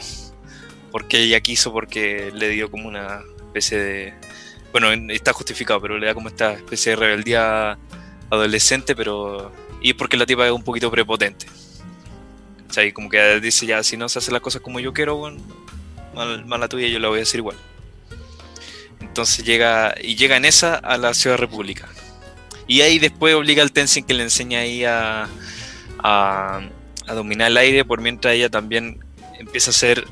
porque 0.91 1.19
ella 1.19 1.39
quiso, 1.41 1.71
porque 1.71 2.31
le 2.33 2.49
dio 2.49 2.71
como 2.71 2.87
una 2.87 3.21
especie 3.37 3.77
de... 3.77 4.13
Bueno, 4.71 4.91
está 5.11 5.33
justificado, 5.33 5.81
pero 5.81 5.97
le 5.97 6.07
da 6.07 6.13
como 6.13 6.27
esta 6.27 6.53
especie 6.53 6.91
de 6.91 6.95
rebeldía 6.95 7.77
adolescente, 8.29 8.95
pero... 8.95 9.51
Y 9.81 9.93
porque 9.93 10.17
la 10.17 10.25
tipa 10.25 10.45
es 10.45 10.51
un 10.51 10.63
poquito 10.63 10.89
prepotente. 10.91 11.45
O 12.69 12.73
sea, 12.73 12.85
y 12.85 12.91
como 12.91 13.09
que 13.09 13.39
dice 13.39 13.65
ya, 13.65 13.83
si 13.83 13.97
no 13.97 14.09
se 14.09 14.19
hacen 14.19 14.33
las 14.33 14.41
cosas 14.41 14.61
como 14.61 14.79
yo 14.79 14.93
quiero, 14.93 15.15
bueno, 15.17 15.37
mal, 16.13 16.45
mala 16.45 16.67
tuya, 16.67 16.87
yo 16.87 16.99
la 16.99 17.07
voy 17.07 17.17
a 17.17 17.19
decir 17.19 17.39
igual. 17.39 17.55
Entonces 18.99 19.45
llega, 19.45 19.95
y 20.01 20.15
llega 20.15 20.37
en 20.37 20.45
esa 20.45 20.75
a 20.75 20.97
la 20.97 21.13
Ciudad 21.13 21.37
República. 21.37 21.87
Y 22.67 22.81
ahí 22.81 22.99
después 22.99 23.33
obliga 23.35 23.63
al 23.63 23.71
Tenzin 23.71 24.03
que 24.03 24.13
le 24.13 24.23
enseña 24.23 24.59
ahí 24.59 24.83
a, 24.83 25.29
a, 25.99 26.61
a 27.07 27.13
dominar 27.13 27.47
el 27.47 27.57
aire, 27.57 27.85
por 27.85 28.01
mientras 28.01 28.33
ella 28.33 28.49
también 28.49 28.99
empieza 29.39 29.69
a 29.69 29.71
hacer 29.71 30.05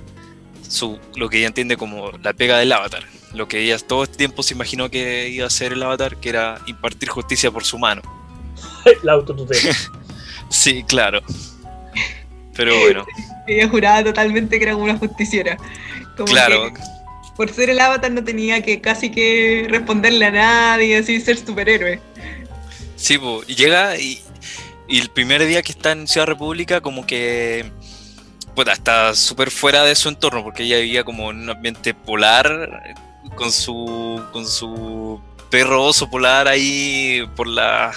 su, 0.69 0.99
lo 1.15 1.29
que 1.29 1.37
ella 1.37 1.47
entiende 1.47 1.77
como 1.77 2.11
la 2.23 2.33
pega 2.33 2.57
del 2.57 2.71
avatar. 2.71 3.03
Lo 3.33 3.47
que 3.47 3.59
ella 3.59 3.77
todo 3.79 4.03
este 4.03 4.17
tiempo 4.17 4.43
se 4.43 4.53
imaginó 4.53 4.89
que 4.89 5.27
iba 5.29 5.43
a 5.43 5.47
hacer 5.47 5.73
el 5.73 5.83
avatar, 5.83 6.17
que 6.17 6.29
era 6.29 6.61
impartir 6.67 7.09
justicia 7.09 7.51
por 7.51 7.65
su 7.65 7.77
mano. 7.77 8.01
La 9.03 9.13
autotutela. 9.13 9.75
Sí, 10.47 10.83
claro. 10.83 11.21
Pero 12.55 12.79
bueno, 12.79 13.03
Ella 13.47 13.67
juraba 13.67 14.03
totalmente 14.03 14.57
que 14.57 14.63
era 14.63 14.73
como 14.73 14.85
una 14.85 14.97
justiciera. 14.97 15.57
Como 16.15 16.31
claro, 16.31 16.71
que 16.71 16.79
por 17.35 17.51
ser 17.51 17.71
el 17.71 17.79
avatar 17.79 18.11
no 18.11 18.23
tenía 18.23 18.61
que 18.61 18.79
casi 18.79 19.09
que 19.09 19.65
responderle 19.69 20.25
a 20.27 20.31
nadie, 20.31 20.97
así 20.97 21.19
ser 21.19 21.37
superhéroe. 21.37 21.99
sí, 22.95 23.17
po, 23.17 23.41
y 23.47 23.55
llega 23.55 23.97
y, 23.97 24.21
y 24.87 24.99
el 24.99 25.09
primer 25.09 25.43
día 25.45 25.63
que 25.63 25.71
está 25.71 25.91
en 25.91 26.07
Ciudad 26.07 26.27
República 26.27 26.79
como 26.79 27.05
que 27.07 27.65
puta, 28.55 28.71
está 28.71 29.13
súper 29.13 29.51
fuera 29.51 29.83
de 29.83 29.95
su 29.95 30.09
entorno 30.09 30.43
porque 30.43 30.63
ella 30.63 30.77
vivía 30.77 31.03
como 31.03 31.31
en 31.31 31.41
un 31.41 31.49
ambiente 31.49 31.93
polar 31.93 32.95
con 33.35 33.51
su 33.51 34.23
con 34.31 34.47
su 34.47 35.19
perro 35.49 35.83
oso 35.83 36.09
polar 36.09 36.47
ahí 36.47 37.27
por 37.35 37.47
la 37.47 37.91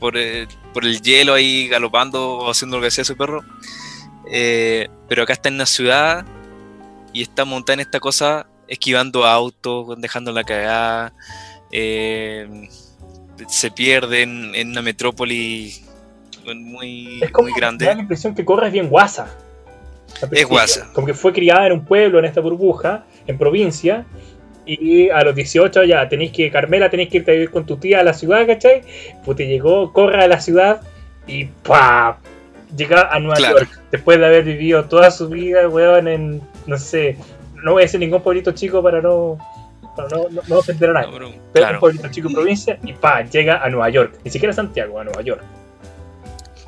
por 0.00 0.16
el, 0.16 0.48
por 0.72 0.84
el 0.84 1.00
hielo 1.00 1.34
ahí 1.34 1.68
galopando 1.68 2.50
haciendo 2.50 2.78
lo 2.78 2.82
que 2.82 2.88
hacía 2.88 3.04
su 3.04 3.16
perro 3.16 3.44
Eh, 4.32 4.88
pero 5.08 5.22
acá 5.22 5.32
está 5.32 5.48
en 5.48 5.58
la 5.58 5.66
ciudad 5.66 6.24
y 7.12 7.22
está 7.22 7.44
montada 7.44 7.74
en 7.74 7.80
esta 7.80 7.98
cosa 7.98 8.46
esquivando 8.68 9.26
autos 9.26 10.00
dejando 10.00 10.30
la 10.32 10.44
cagada 10.44 11.12
eh, 11.72 12.68
se 13.48 13.70
pierde 13.70 14.22
en, 14.22 14.54
en 14.54 14.70
una 14.70 14.82
metrópoli 14.82 15.82
muy, 16.44 17.22
Es 17.22 17.30
como 17.30 17.48
muy 17.48 17.52
me 17.52 17.60
da 17.60 17.66
grande 17.66 17.84
la 17.86 18.00
impresión 18.00 18.34
que 18.34 18.44
Corra 18.44 18.66
es 18.68 18.72
bien 18.72 18.88
guasa. 18.88 19.36
Principio, 20.20 20.48
guasa. 20.48 20.90
Como 20.92 21.06
que 21.06 21.14
fue 21.14 21.32
criada 21.32 21.66
en 21.66 21.72
un 21.72 21.84
pueblo, 21.84 22.18
en 22.18 22.24
esta 22.24 22.40
burbuja, 22.40 23.04
en 23.26 23.38
provincia. 23.38 24.04
Y 24.72 25.10
a 25.10 25.22
los 25.24 25.34
18 25.34 25.82
ya 25.84 26.08
tenéis 26.08 26.30
que, 26.30 26.48
Carmela, 26.50 26.88
tenéis 26.90 27.08
que 27.08 27.16
irte 27.18 27.32
a 27.32 27.34
vivir 27.34 27.50
con 27.50 27.66
tu 27.66 27.76
tía 27.76 28.00
a 28.00 28.04
la 28.04 28.14
ciudad, 28.14 28.46
¿cachai? 28.46 28.82
Pues 29.24 29.36
te 29.36 29.46
llegó, 29.48 29.92
Corra 29.92 30.22
a 30.24 30.28
la 30.28 30.40
ciudad 30.40 30.80
y 31.26 31.46
¡pa! 31.46 32.18
Llega 32.76 33.08
a 33.12 33.18
Nueva 33.18 33.34
Claro. 33.36 33.58
York. 33.58 33.80
Después 33.90 34.20
de 34.20 34.26
haber 34.26 34.44
vivido 34.44 34.84
toda 34.84 35.10
su 35.10 35.28
vida, 35.28 35.68
weón, 35.68 36.06
en, 36.06 36.40
no 36.66 36.78
sé, 36.78 37.16
no 37.64 37.72
voy 37.72 37.82
a 37.82 37.86
decir 37.86 37.98
ningún 37.98 38.22
pueblito 38.22 38.52
chico 38.52 38.80
para 38.80 39.00
no, 39.00 39.38
para 39.96 40.08
no, 40.08 40.28
no- 40.30 40.42
no 40.46 40.58
ofender 40.58 40.90
a 40.90 40.92
nadie. 40.92 41.18
No, 41.18 41.32
pero- 41.52 41.70
un 41.72 41.80
pueblito 41.80 42.08
chico 42.08 42.28
en 42.28 42.34
provincia 42.34 42.78
y 42.84 42.92
pa, 42.92 43.22
llega 43.24 43.64
a 43.64 43.68
Nueva 43.70 43.90
York. 43.90 44.20
Ni 44.24 44.30
siquiera 44.30 44.52
a 44.52 44.54
Santiago, 44.54 45.00
a 45.00 45.04
Nueva 45.04 45.22
York. 45.22 45.42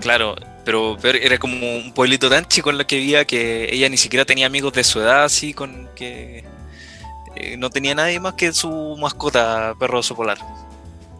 claro, 0.00 0.34
pero, 0.64 0.96
pero 1.00 1.18
era 1.18 1.38
como 1.38 1.54
un 1.76 1.92
pueblito 1.94 2.28
tan 2.28 2.44
chico 2.46 2.70
en 2.70 2.78
lo 2.78 2.86
que 2.86 2.96
vivía 2.96 3.24
que 3.24 3.68
ella 3.72 3.88
ni 3.88 3.96
siquiera 3.96 4.24
tenía 4.24 4.46
amigos 4.46 4.72
de 4.72 4.82
su 4.84 5.00
edad, 5.00 5.24
así 5.24 5.54
con 5.54 5.88
que 5.94 6.44
eh, 7.36 7.56
no 7.56 7.70
tenía 7.70 7.94
nadie 7.94 8.20
más 8.20 8.34
que 8.34 8.52
su 8.52 8.96
mascota, 8.98 9.74
perro 9.78 9.98
oso 10.00 10.14
polar. 10.14 10.38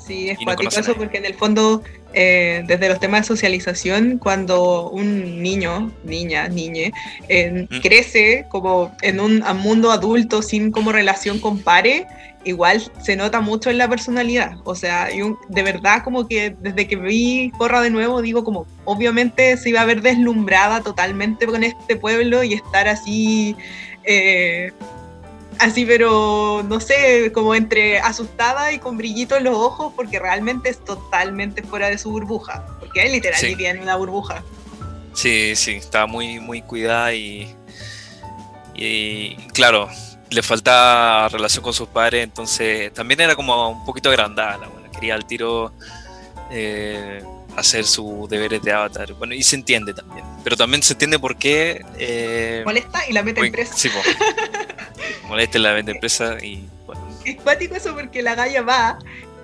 Sí, 0.07 0.31
es 0.31 0.39
no 0.45 0.53
eso 0.53 0.95
porque 0.97 1.19
en 1.19 1.25
el 1.27 1.35
fondo, 1.35 1.83
eh, 2.13 2.65
desde 2.67 2.89
los 2.89 2.99
temas 2.99 3.21
de 3.23 3.27
socialización, 3.29 4.19
cuando 4.19 4.91
un 4.91 5.41
niño, 5.43 5.93
niña, 6.05 6.49
niñe, 6.49 6.93
eh, 7.29 7.67
Mm. 7.71 7.79
crece 7.81 8.47
como 8.49 8.93
en 9.03 9.21
un 9.21 9.45
mundo 9.59 9.93
adulto 9.93 10.43
sin 10.43 10.73
como 10.73 10.91
relación 10.91 11.39
con 11.39 11.61
pare, 11.61 12.07
igual 12.45 12.83
se 13.01 13.15
nota 13.15 13.41
mucho 13.41 13.71
en 13.71 13.79
la 13.79 13.89
personalidad. 13.89 14.57
O 14.65 14.75
sea, 14.75 15.09
de 15.49 15.63
verdad 15.63 16.03
como 16.03 16.27
que 16.27 16.57
desde 16.61 16.89
que 16.89 16.97
vi 16.97 17.53
Corra 17.57 17.81
de 17.81 17.91
nuevo, 17.91 18.23
digo 18.23 18.43
como, 18.43 18.67
obviamente 18.85 19.57
se 19.57 19.69
iba 19.69 19.83
a 19.83 19.85
ver 19.85 20.03
deslumbrada 20.03 20.81
totalmente 20.83 21.47
con 21.47 21.63
este 21.63 21.95
pueblo 21.97 22.43
y 22.43 22.55
estar 22.55 22.89
así... 22.89 23.55
eh, 24.05 24.73
así, 25.59 25.85
pero 25.85 26.63
no 26.69 26.81
sé, 26.81 27.31
como 27.33 27.55
entre 27.55 27.99
asustada 28.01 28.73
y 28.73 28.79
con 28.79 28.97
brillito 28.97 29.37
en 29.37 29.45
los 29.45 29.57
ojos, 29.57 29.93
porque 29.97 30.19
realmente 30.19 30.69
es 30.71 30.85
totalmente 30.85 31.63
fuera 31.63 31.89
de 31.89 31.99
su 31.99 32.11
burbuja. 32.11 32.67
Porque 32.81 33.03
él 33.03 33.13
literal 33.13 33.39
Sí. 33.39 33.47
vivía 33.49 33.71
en 33.71 33.81
una 33.81 33.97
burbuja. 33.97 34.43
Sí, 35.15 35.55
sí, 35.57 35.73
estaba 35.73 36.07
muy, 36.07 36.41
muy 36.41 36.63
cuidada 36.63 37.13
y, 37.15 37.55
y 38.75 39.37
claro, 39.53 39.89
le 40.31 40.43
faltaba 40.43 41.29
relación 41.29 41.63
con 41.63 41.75
sus 41.75 41.89
padres, 41.89 42.25
entonces 42.25 42.93
también 42.95 43.21
era 43.21 43.37
como 43.37 43.71
un 43.71 43.85
poquito 43.85 44.09
agrandada, 44.09 44.57
la 44.59 44.69
buena, 44.69 44.91
quería 44.91 45.15
al 45.15 45.27
tiro 45.27 45.73
eh, 46.51 47.23
hacer 47.57 47.85
sus 47.85 48.29
deberes 48.31 48.63
de 48.63 48.73
avatar. 48.73 49.13
Bueno, 49.15 49.35
y 49.35 49.43
se 49.43 49.57
entiende 49.57 49.93
también, 49.93 50.25
pero 50.43 50.57
también 50.57 50.83
se 50.83 50.95
entiende 50.95 51.19
por 51.19 51.37
qué... 51.37 51.85
Eh, 51.99 52.63
Molesta 52.65 53.07
y 53.09 53.13
la 53.13 53.23
mete 53.23 53.45
en 53.45 53.53
presa. 53.53 53.75
sí. 53.77 53.91
molesta 55.33 55.59
en 55.59 55.63
la 55.65 55.73
venta 55.73 55.93
empresa 55.93 56.37
y 56.43 56.65
bueno, 56.87 57.01
Es 57.25 57.37
cuático 57.43 57.75
eso 57.75 57.95
porque 57.95 58.23
la 58.23 58.35
galla 58.35 58.63
va 58.63 58.99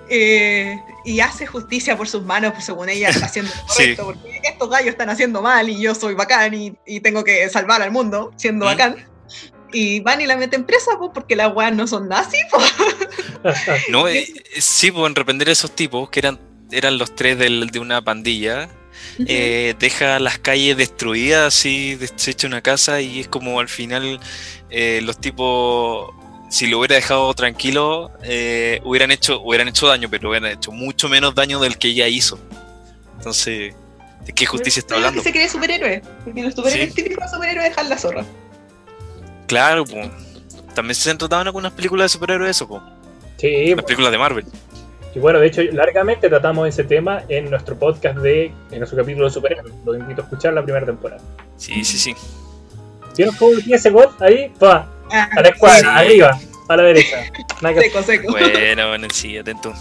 eh, 0.09 0.77
y 1.05 1.19
hace 1.19 1.45
justicia 1.45 1.95
por 1.97 2.07
sus 2.07 2.23
manos, 2.23 2.53
pues 2.53 2.65
según 2.65 2.89
ella 2.89 3.09
haciendo 3.23 3.51
lo 3.51 3.73
Sí. 3.73 3.95
correcto, 3.95 4.05
porque 4.05 4.41
estos 4.43 4.69
gallos 4.69 4.89
están 4.89 5.09
haciendo 5.09 5.41
mal 5.41 5.69
y 5.69 5.79
yo 5.81 5.93
soy 5.95 6.13
bacán 6.15 6.53
y, 6.53 6.73
y 6.85 6.99
tengo 6.99 7.23
que 7.23 7.47
salvar 7.49 7.81
al 7.81 7.91
mundo 7.91 8.31
siendo 8.37 8.65
¿Mm? 8.65 8.69
bacán. 8.69 9.05
Y 9.71 9.99
van 9.99 10.19
y 10.19 10.25
la 10.25 10.35
meten 10.35 10.63
presa, 10.63 10.93
pues, 10.97 11.11
porque 11.13 11.35
las 11.35 11.53
weas 11.53 11.71
no 11.75 11.85
son 11.85 12.07
nazis, 12.09 12.41
pues. 12.49 12.73
No, 13.89 14.07
eh, 14.07 14.21
eh, 14.55 14.61
sí, 14.61 14.89
pues 14.91 15.05
en 15.05 15.13
reprender 15.15 15.47
esos 15.49 15.75
tipos, 15.75 16.09
que 16.09 16.19
eran, 16.21 16.39
eran 16.71 16.97
los 16.97 17.13
tres 17.15 17.37
del- 17.37 17.67
de 17.69 17.77
una 17.77 18.01
pandilla, 18.01 18.67
eh, 19.25 19.75
deja 19.79 20.19
las 20.19 20.39
calles 20.39 20.77
destruidas, 20.77 21.47
así, 21.55 21.95
deshecha 21.95 22.47
una 22.47 22.61
casa, 22.61 23.01
y 23.01 23.19
es 23.19 23.27
como 23.27 23.59
al 23.59 23.69
final 23.69 24.19
eh, 24.69 25.01
los 25.03 25.17
tipos, 25.19 26.09
si 26.49 26.67
lo 26.67 26.79
hubiera 26.79 26.95
dejado 26.95 27.33
tranquilo, 27.33 28.11
eh, 28.23 28.81
hubieran, 28.83 29.11
hecho, 29.11 29.41
hubieran 29.41 29.67
hecho 29.67 29.87
daño, 29.87 30.09
pero 30.09 30.29
hubieran 30.29 30.51
hecho 30.51 30.71
mucho 30.71 31.09
menos 31.09 31.35
daño 31.35 31.59
del 31.59 31.77
que 31.77 31.89
ella 31.89 32.07
hizo. 32.07 32.39
Entonces, 33.17 33.73
¿de 34.25 34.33
qué 34.33 34.45
justicia 34.45 34.79
está 34.79 34.95
hablando? 34.95 35.21
que 35.21 35.27
se 35.29 35.33
cree 35.33 35.49
superhéroe, 35.49 36.01
porque 36.23 36.41
los 36.43 36.53
superhéroes 36.55 36.93
Sí. 36.93 37.03
típicos 37.03 37.29
superhéroes 37.31 37.69
dejan 37.69 37.89
la 37.89 37.97
zorra. 37.97 38.25
Claro, 39.47 39.85
pues. 39.85 40.09
También 40.75 40.95
se 40.95 41.09
han 41.09 41.17
tratado 41.17 41.41
en 41.41 41.47
algunas 41.47 41.71
películas 41.73 42.05
de 42.05 42.09
superhéroes 42.09 42.51
eso, 42.51 42.67
pues. 42.67 42.81
Sí, 43.37 43.73
Las 43.75 43.85
películas 43.85 44.11
de 44.11 44.17
Marvel. 44.17 44.45
Y 45.15 45.19
bueno, 45.19 45.39
de 45.39 45.47
hecho, 45.47 45.61
largamente 45.71 46.29
tratamos 46.29 46.67
ese 46.67 46.83
tema 46.83 47.23
en 47.29 47.49
nuestro 47.49 47.77
podcast 47.77 48.17
de, 48.19 48.51
en 48.71 48.77
nuestro 48.79 48.97
capítulo 48.99 49.25
de 49.25 49.31
superhéroes. 49.31 49.73
Los 49.85 49.97
invito 49.97 50.21
a 50.21 50.25
escuchar 50.25 50.53
la 50.53 50.63
primera 50.63 50.85
temporada. 50.85 51.21
Sí, 51.57 51.83
sí, 51.83 51.97
sí. 51.97 52.15
¿Vieron 53.17 53.35
cómo 53.35 53.53
metí 53.55 53.73
ese 53.73 53.89
gol? 53.89 54.09
Ahí, 54.19 54.51
pa, 54.59 54.87
Ah, 55.11 55.27
a 55.35 55.41
la 55.41 55.49
escuadra, 55.49 55.79
Sí. 55.79 55.85
arriba, 55.87 56.39
a 56.67 56.75
la 56.77 56.83
derecha. 56.83 57.23
Seco, 57.81 58.03
seco. 58.03 58.31
Bueno, 58.31 58.87
bueno, 58.89 59.07
sí, 59.11 59.37
atento. 59.37 59.73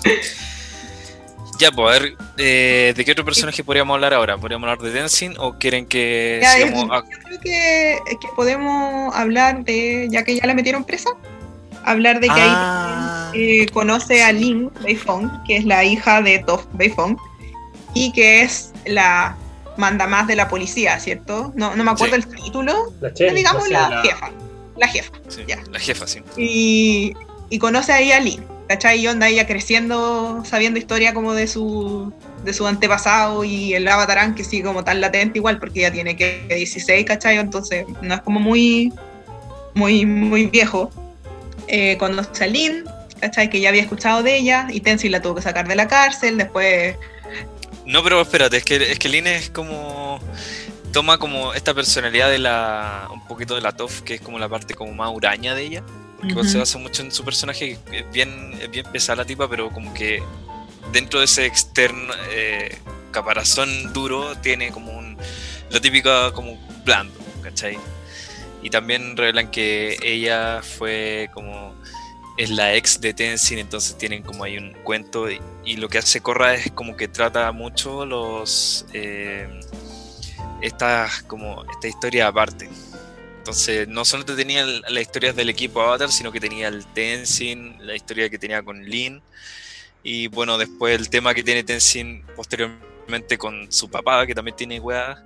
Ya, 1.58 1.70
pues, 1.72 1.88
a 1.96 2.00
ver, 2.00 2.14
eh, 2.38 2.94
¿de 2.96 3.04
qué 3.04 3.12
otro 3.12 3.24
personaje 3.24 3.64
podríamos 3.64 3.94
hablar 3.94 4.14
ahora? 4.14 4.38
¿Podríamos 4.38 4.68
hablar 4.68 4.78
de 4.90 4.98
Dancing 4.98 5.34
o 5.38 5.58
quieren 5.58 5.86
que 5.86 6.38
Ya, 6.40 6.52
sigamos 6.52 6.88
Yo 7.10 7.18
creo 7.24 7.40
que, 7.40 7.98
que 8.20 8.28
podemos 8.36 9.14
hablar 9.14 9.64
de, 9.64 10.08
ya 10.10 10.22
que 10.22 10.36
ya 10.36 10.46
la 10.46 10.54
metieron 10.54 10.84
presa, 10.84 11.10
hablar 11.84 12.20
de 12.20 12.28
que 12.28 12.34
Ah. 12.36 13.30
ahí 13.34 13.60
eh, 13.62 13.66
conoce 13.72 14.22
a 14.22 14.32
Lin 14.32 14.70
Beifong, 14.82 15.30
que 15.46 15.56
es 15.58 15.64
la 15.64 15.84
hija 15.84 16.22
de 16.22 16.38
Toph 16.40 16.64
Beifong, 16.74 17.16
y 17.94 18.12
que 18.12 18.42
es 18.42 18.72
la 18.86 19.36
manda 19.76 20.06
más 20.06 20.26
de 20.26 20.34
la 20.36 20.48
policía, 20.48 20.98
¿cierto? 20.98 21.52
No, 21.54 21.76
no 21.76 21.84
me 21.84 21.90
acuerdo 21.90 22.16
Sí. 22.16 22.22
el 22.22 22.42
título, 22.42 22.92
La 23.00 23.10
digamos 23.10 23.68
la, 23.68 24.02
jefa, 24.02 24.30
la 24.76 24.88
jefa. 24.88 25.12
sí, 25.28 25.42
Ya. 25.46 25.58
la 25.70 25.78
jefa, 25.78 26.06
sí. 26.06 26.20
Y, 26.36 27.14
y 27.48 27.58
conoce 27.58 27.92
ahí 27.92 28.10
a 28.10 28.18
Lin, 28.20 28.44
¿cachai? 28.68 29.00
Y 29.00 29.06
onda 29.06 29.28
ella 29.28 29.46
creciendo, 29.46 30.42
sabiendo 30.44 30.78
historia 30.80 31.14
como 31.14 31.32
de 31.34 31.46
su 31.46 32.12
de 32.44 32.54
su 32.54 32.66
antepasado 32.66 33.44
y 33.44 33.74
el 33.74 33.86
avatarán 33.88 34.34
que 34.34 34.42
sigue 34.44 34.62
como 34.64 34.82
tan 34.84 35.00
latente 35.00 35.38
igual 35.38 35.58
porque 35.58 35.80
ella 35.80 35.92
tiene 35.92 36.16
que 36.16 36.44
16, 36.48 37.04
¿cachai? 37.04 37.36
Entonces 37.36 37.84
no 38.00 38.14
es 38.14 38.20
como 38.22 38.40
muy 38.40 38.92
muy 39.74 40.04
muy 40.06 40.46
viejo. 40.46 40.90
Eh, 41.68 41.96
conoce 41.98 42.44
a 42.44 42.46
Lin, 42.46 42.84
¿cachai? 43.20 43.50
Que 43.50 43.60
ya 43.60 43.68
había 43.68 43.82
escuchado 43.82 44.22
de 44.22 44.36
ella 44.36 44.66
y 44.70 44.80
Tenzin 44.80 45.12
la 45.12 45.20
tuvo 45.22 45.34
que 45.36 45.42
sacar 45.42 45.68
de 45.68 45.76
la 45.76 45.86
cárcel, 45.86 46.38
después 46.38 46.96
No, 47.84 48.02
pero 48.02 48.20
espérate, 48.20 48.56
es 48.56 48.64
que, 48.64 48.76
es 48.76 48.98
que 48.98 49.08
Lin 49.08 49.26
es 49.26 49.50
como. 49.50 50.18
toma 50.92 51.18
como 51.18 51.52
esta 51.54 51.74
personalidad 51.74 52.30
de 52.30 52.38
la. 52.38 53.08
un 53.12 53.26
poquito 53.26 53.54
de 53.54 53.60
la 53.60 53.72
Toff, 53.72 54.02
que 54.02 54.14
es 54.14 54.20
como 54.20 54.38
la 54.38 54.48
parte 54.48 54.74
como 54.74 54.92
más 54.92 55.10
huraña 55.14 55.54
de 55.54 55.62
ella. 55.62 55.82
Que 56.26 56.32
Ujú. 56.34 56.44
se 56.44 56.58
basa 56.58 56.78
mucho 56.78 57.02
en 57.02 57.12
su 57.12 57.24
personaje, 57.24 57.78
que 57.90 57.98
es 58.00 58.10
bien, 58.10 58.58
es 58.60 58.70
bien 58.70 58.84
pesada 58.90 59.16
la 59.16 59.24
tipa, 59.24 59.48
pero 59.48 59.70
como 59.70 59.94
que 59.94 60.20
dentro 60.92 61.20
de 61.20 61.26
ese 61.26 61.46
externo 61.46 62.12
eh, 62.30 62.76
caparazón 63.12 63.92
duro 63.92 64.36
tiene 64.38 64.70
como 64.70 64.98
un. 64.98 65.16
lo 65.70 65.80
típico 65.80 66.10
como 66.32 66.56
blando, 66.84 67.14
¿cachai? 67.42 67.78
Y 68.62 68.70
también 68.70 69.16
revelan 69.16 69.50
que 69.50 69.96
ella 70.02 70.62
fue 70.62 71.30
como. 71.32 71.74
es 72.36 72.50
la 72.50 72.74
ex 72.74 73.00
de 73.00 73.14
Tenzin, 73.14 73.58
entonces 73.58 73.96
tienen 73.98 74.22
como 74.22 74.44
ahí 74.44 74.58
un 74.58 74.72
cuento. 74.84 75.26
Y, 75.30 75.76
lo 75.76 75.88
que 75.88 75.98
hace 75.98 76.20
Korra 76.20 76.54
es 76.54 76.70
como 76.72 76.96
que 76.96 77.08
trata 77.08 77.50
mucho 77.52 78.04
los. 78.06 78.86
eh, 78.92 79.48
estas 80.60 81.22
como 81.22 81.64
esta 81.70 81.88
historia 81.88 82.28
aparte. 82.28 82.68
Entonces, 83.38 83.88
no 83.88 84.04
solo 84.04 84.24
te 84.24 84.34
tenía 84.34 84.66
las 84.66 85.00
historias 85.00 85.34
del 85.34 85.48
equipo 85.48 85.80
Avatar, 85.80 86.10
sino 86.10 86.30
que 86.30 86.40
tenía 86.40 86.68
el 86.68 86.84
Tenzin, 86.86 87.76
la 87.80 87.94
historia 87.94 88.28
que 88.28 88.38
tenía 88.38 88.62
con 88.62 88.84
Lin, 88.84 89.22
y 90.02 90.28
bueno, 90.28 90.58
después 90.58 90.98
el 90.98 91.08
tema 91.08 91.34
que 91.34 91.42
tiene 91.42 91.64
Tenzin 91.64 92.22
posteriormente 92.36 93.38
con 93.38 93.70
su 93.72 93.90
papá, 93.90 94.26
que 94.26 94.34
también 94.34 94.56
tiene 94.56 94.80
weá. 94.80 95.24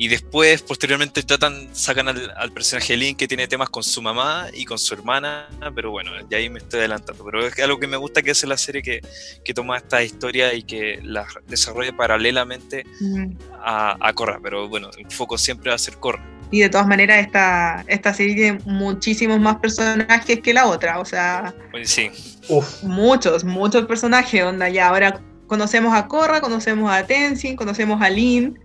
Y 0.00 0.06
después, 0.08 0.62
posteriormente, 0.62 1.22
tratan, 1.24 1.68
sacan 1.72 2.08
al, 2.08 2.32
al 2.36 2.52
personaje 2.52 2.92
de 2.92 2.98
Lin 2.98 3.16
que 3.16 3.26
tiene 3.26 3.48
temas 3.48 3.68
con 3.68 3.82
su 3.82 4.00
mamá 4.00 4.46
y 4.54 4.64
con 4.64 4.78
su 4.78 4.94
hermana, 4.94 5.48
pero 5.74 5.90
bueno, 5.90 6.12
ya 6.30 6.38
ahí 6.38 6.48
me 6.48 6.60
estoy 6.60 6.78
adelantando. 6.80 7.24
Pero 7.24 7.44
es 7.46 7.58
algo 7.58 7.80
que 7.80 7.88
me 7.88 7.96
gusta 7.96 8.22
que 8.22 8.30
hace 8.30 8.46
la 8.46 8.56
serie 8.56 8.80
que, 8.80 9.00
que 9.44 9.52
toma 9.54 9.76
esta 9.76 10.02
historia 10.02 10.54
y 10.54 10.62
que 10.62 11.00
la 11.02 11.26
desarrolla 11.48 11.96
paralelamente 11.96 12.84
Mm. 13.00 13.32
a, 13.62 13.96
a 14.00 14.12
Korra, 14.12 14.38
pero 14.42 14.68
bueno, 14.68 14.88
el 14.96 15.10
foco 15.10 15.36
siempre 15.36 15.70
va 15.70 15.74
a 15.74 15.78
ser 15.78 15.96
Korra. 15.98 16.24
Y 16.50 16.60
de 16.60 16.68
todas 16.70 16.86
maneras, 16.86 17.18
esta, 17.26 17.84
esta 17.88 18.14
serie 18.14 18.34
tiene 18.34 18.60
muchísimos 18.64 19.38
más 19.40 19.56
personajes 19.56 20.40
que 20.40 20.54
la 20.54 20.66
otra. 20.66 20.98
O 21.00 21.04
sea, 21.04 21.54
sí, 21.84 22.10
Uf, 22.48 22.82
muchos, 22.84 23.44
muchos 23.44 23.84
personajes. 23.86 24.42
Onda, 24.44 24.68
ya 24.68 24.88
ahora 24.88 25.20
conocemos 25.46 25.92
a 25.94 26.06
Korra, 26.06 26.40
conocemos 26.40 26.90
a 26.90 27.04
Tenzin, 27.04 27.56
conocemos 27.56 28.00
a 28.00 28.08
Lin. 28.08 28.58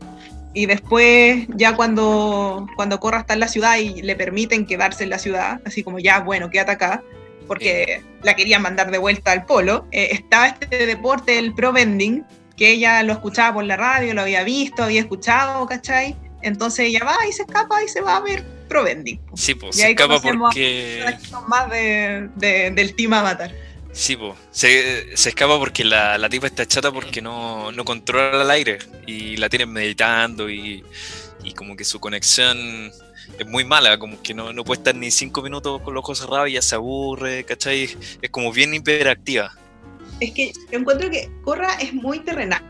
Y 0.53 0.65
después, 0.67 1.47
ya 1.55 1.75
cuando, 1.75 2.67
cuando 2.75 2.99
Korra 2.99 3.19
está 3.21 3.33
en 3.33 3.39
la 3.39 3.47
ciudad 3.47 3.77
y 3.77 4.01
le 4.01 4.15
permiten 4.15 4.65
quedarse 4.65 5.03
en 5.03 5.09
la 5.09 5.17
ciudad, 5.19 5.59
así 5.65 5.83
como 5.83 5.99
ya, 5.99 6.19
bueno, 6.19 6.49
quédate 6.49 6.71
acá, 6.73 7.03
porque 7.47 8.01
la 8.21 8.35
querían 8.35 8.61
mandar 8.61 8.91
de 8.91 8.97
vuelta 8.99 9.31
al 9.31 9.45
polo, 9.45 9.87
eh, 9.91 10.09
estaba 10.11 10.47
este 10.47 10.85
deporte, 10.85 11.39
el 11.39 11.53
pro 11.55 11.73
vending, 11.73 12.23
que 12.55 12.69
ella 12.71 13.01
lo 13.03 13.13
escuchaba 13.13 13.55
por 13.55 13.63
la 13.65 13.77
radio, 13.77 14.13
lo 14.13 14.21
había 14.21 14.43
visto, 14.43 14.83
había 14.83 15.01
escuchado, 15.01 15.65
¿cachai? 15.65 16.15
Entonces 16.43 16.87
ella 16.87 17.03
va 17.03 17.15
y 17.27 17.31
se 17.31 17.43
escapa 17.43 17.83
y 17.83 17.87
se 17.87 18.01
va 18.01 18.17
a 18.17 18.19
ver 18.21 18.43
pro 18.69 18.83
vending. 18.83 19.19
sí, 19.33 19.55
pues 19.55 19.75
Y 19.75 19.79
se 19.79 19.85
ahí 19.85 19.91
escapa 19.93 20.19
porque. 20.21 21.03
más 21.47 21.69
de, 21.71 22.29
de- 22.35 22.71
del 22.71 22.95
Team 22.95 23.13
Avatar. 23.13 23.51
Sí, 23.93 24.17
po. 24.17 24.35
Se, 24.51 25.13
escapa 25.13 25.57
porque 25.59 25.83
la, 25.83 26.17
la 26.17 26.27
tipa 26.27 26.47
está 26.47 26.65
chata 26.65 26.91
porque 26.91 27.21
no, 27.21 27.71
no 27.71 27.85
controla 27.85 28.41
el 28.41 28.51
aire 28.51 28.79
y 29.05 29.37
la 29.37 29.49
tienen 29.49 29.71
meditando 29.71 30.49
y, 30.49 30.83
y 31.43 31.53
como 31.53 31.75
que 31.75 31.85
su 31.85 31.99
conexión 31.99 32.91
es 33.37 33.47
muy 33.47 33.63
mala, 33.63 33.97
como 33.97 34.21
que 34.21 34.33
no, 34.33 34.51
puede 34.63 34.79
estar 34.79 34.95
ni 34.95 35.11
cinco 35.11 35.41
minutos 35.41 35.81
con 35.81 35.93
los 35.93 36.03
ojos 36.03 36.19
cerrados 36.19 36.49
y 36.49 36.53
ya 36.53 36.61
se 36.61 36.75
aburre, 36.75 37.43
¿cachai? 37.43 37.89
Es 38.21 38.29
como 38.31 38.51
bien 38.51 38.73
hiperactiva. 38.73 39.55
Es 40.19 40.31
que 40.31 40.53
yo 40.71 40.79
encuentro 40.79 41.09
que 41.09 41.29
Korra 41.43 41.73
es 41.75 41.93
muy 41.93 42.19
terrenal, 42.19 42.63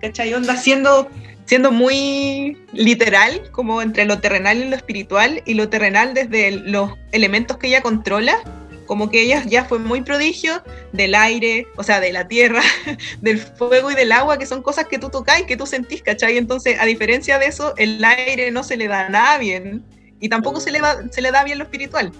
¿cachai? 0.00 0.32
Onda 0.34 0.56
siendo, 0.56 1.08
siendo 1.46 1.72
muy 1.72 2.58
literal, 2.72 3.50
como 3.52 3.82
entre 3.82 4.04
lo 4.04 4.20
terrenal 4.20 4.58
y 4.58 4.68
lo 4.68 4.76
espiritual, 4.76 5.42
y 5.46 5.54
lo 5.54 5.68
terrenal 5.68 6.14
desde 6.14 6.50
los 6.50 6.92
elementos 7.12 7.56
que 7.58 7.68
ella 7.68 7.82
controla, 7.82 8.42
como 8.86 9.10
que 9.10 9.22
ella 9.22 9.42
ya 9.46 9.64
fue 9.64 9.78
muy 9.78 10.02
prodigio 10.02 10.62
del 10.92 11.14
aire, 11.14 11.66
o 11.76 11.82
sea, 11.82 12.00
de 12.00 12.12
la 12.12 12.26
tierra, 12.28 12.62
del 13.20 13.38
fuego 13.38 13.90
y 13.90 13.94
del 13.94 14.12
agua, 14.12 14.38
que 14.38 14.46
son 14.46 14.62
cosas 14.62 14.86
que 14.86 14.98
tú 14.98 15.10
tocas 15.10 15.40
y 15.40 15.44
que 15.46 15.56
tú 15.56 15.66
sentís, 15.66 16.02
¿cachai? 16.02 16.38
Entonces, 16.38 16.78
a 16.80 16.86
diferencia 16.86 17.38
de 17.38 17.46
eso, 17.46 17.74
el 17.76 18.02
aire 18.04 18.50
no 18.50 18.62
se 18.64 18.76
le 18.76 18.88
da 18.88 19.08
nada 19.08 19.38
bien, 19.38 19.84
y 20.20 20.28
tampoco 20.28 20.60
se 20.60 20.70
le, 20.70 20.80
va, 20.80 20.96
se 21.10 21.20
le 21.20 21.30
da 21.30 21.44
bien 21.44 21.58
lo 21.58 21.64
espiritual. 21.64 22.10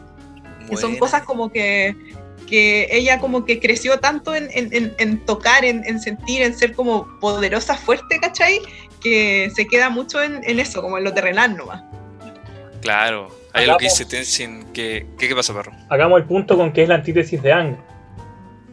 que 0.69 0.77
son 0.77 0.97
cosas 0.99 1.23
como 1.23 1.51
que, 1.51 1.95
que 2.49 2.89
ella 2.91 3.21
como 3.21 3.45
que 3.45 3.59
creció 3.61 3.99
tanto 4.01 4.35
en, 4.35 4.49
en- 4.53 4.69
en- 4.73 4.95
en 4.99 5.25
tocar, 5.25 5.65
en, 5.65 5.83
en 5.87 6.01
sentir, 6.01 6.43
en 6.43 6.57
ser 6.57 6.75
como 6.75 7.07
poderosa, 7.21 7.75
fuerte, 7.77 8.19
¿cachai? 8.21 8.61
Que 9.01 9.51
se 9.55 9.67
queda 9.67 9.89
mucho 9.91 10.21
en, 10.23 10.41
en 10.45 10.59
eso, 10.61 10.83
como 10.83 10.99
en 10.99 11.05
lo 11.05 11.15
terrenal 11.15 11.57
nomás. 11.57 11.83
Claro. 12.83 13.29
Hay 13.57 13.65
algo 13.65 13.79
que 13.79 13.87
Hagamos- 13.87 13.99
dice 13.99 14.05
Tenzin 14.05 14.65
que... 14.73 15.07
¿Qué, 15.19 15.29
qué 15.29 15.35
pasa, 15.35 15.53
perro? 15.55 15.73
hagamos 15.89 16.21
el 16.21 16.27
punto 16.27 16.57
con 16.57 16.73
que 16.73 16.83
es 16.83 16.89
la 16.89 16.97
antítesis 16.97 17.43
de 17.43 17.53
Ang. 17.53 17.77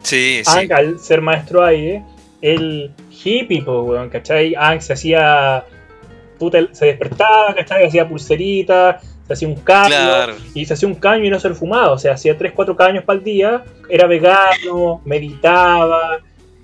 Sí, 0.02 0.42
sí. 0.44 0.58
Ang, 0.58 0.72
al 0.72 0.98
ser 1.00 1.20
maestro 1.20 1.64
aire, 1.64 2.02
el 2.42 2.92
hippie, 3.10 3.62
po, 3.62 3.82
weón, 3.82 4.10
¿cachai? 4.10 4.54
Ang 4.54 4.80
se 4.80 4.92
hacía. 4.92 5.64
Puta, 6.38 6.58
se 6.72 6.86
despertaba, 6.86 7.54
¿cachai? 7.54 7.86
Hacía 7.86 8.06
pulserita, 8.08 9.00
se 9.26 9.32
hacía 9.32 9.48
un 9.48 9.56
cambio. 9.56 9.96
Claro. 9.96 10.34
Y 10.54 10.66
se 10.66 10.74
hacía 10.74 10.88
un 10.88 10.96
caño 10.96 11.24
y 11.24 11.30
no 11.30 11.40
se 11.40 11.48
lo 11.48 11.54
fumaba. 11.54 11.90
O 11.92 11.98
sea, 11.98 12.12
hacía 12.14 12.36
3-4 12.36 12.76
caños 12.76 13.04
para 13.04 13.18
el 13.18 13.24
día. 13.24 13.64
Era 13.88 14.06
vegano, 14.06 15.00
meditaba, 15.06 16.18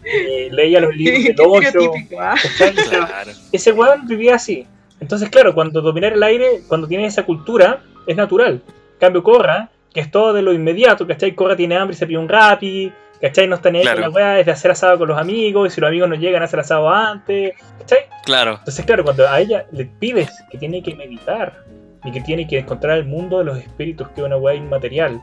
eh, 0.04 0.48
leía 0.52 0.80
los 0.80 0.94
libros 0.96 1.24
del 1.24 1.36
8. 1.38 1.62
Estereotípico. 1.66 2.16
¿cachai? 2.18 2.70
O 2.78 2.90
sea, 2.90 3.06
Claro. 3.06 3.30
ese 3.52 3.72
weón 3.72 4.06
vivía 4.06 4.34
así. 4.34 4.66
Entonces, 5.00 5.30
claro, 5.30 5.54
cuando 5.54 5.80
dominar 5.80 6.12
el 6.12 6.22
aire, 6.22 6.60
cuando 6.68 6.86
tienes 6.86 7.14
esa 7.14 7.24
cultura, 7.24 7.82
es 8.12 8.16
natural. 8.16 8.62
En 8.64 8.98
cambio, 8.98 9.22
Corra, 9.22 9.70
que 9.92 10.00
es 10.00 10.10
todo 10.10 10.32
de 10.32 10.42
lo 10.42 10.52
inmediato, 10.52 11.06
¿cachai? 11.06 11.34
Corra 11.34 11.56
tiene 11.56 11.76
hambre 11.76 11.94
y 11.94 11.98
se 11.98 12.06
pide 12.06 12.18
un 12.18 12.28
rapi, 12.28 12.92
¿cachai? 13.20 13.48
No 13.48 13.56
está 13.56 13.70
ni 13.70 13.80
Claro. 13.82 14.00
la 14.00 14.10
weá, 14.10 14.40
es 14.40 14.46
de 14.46 14.52
hacer 14.52 14.70
asado 14.70 14.98
con 14.98 15.08
los 15.08 15.18
amigos, 15.18 15.68
y 15.72 15.74
si 15.74 15.80
los 15.80 15.88
amigos 15.88 16.08
no 16.08 16.14
llegan, 16.14 16.42
hacer 16.42 16.60
asado 16.60 16.88
antes, 16.90 17.54
¿cachai? 17.80 17.98
Claro. 18.24 18.56
Entonces, 18.58 18.84
claro, 18.84 19.04
cuando 19.04 19.28
a 19.28 19.40
ella 19.40 19.66
le 19.72 19.86
pides 19.86 20.30
que 20.50 20.58
tiene 20.58 20.82
que 20.82 20.94
meditar 20.94 21.64
y 22.04 22.12
que 22.12 22.20
tiene 22.20 22.46
que 22.46 22.58
encontrar 22.58 22.98
el 22.98 23.04
mundo 23.04 23.38
de 23.38 23.44
los 23.44 23.58
espíritus, 23.58 24.08
que 24.08 24.20
es 24.20 24.26
una 24.26 24.36
weá 24.36 24.54
inmaterial, 24.54 25.20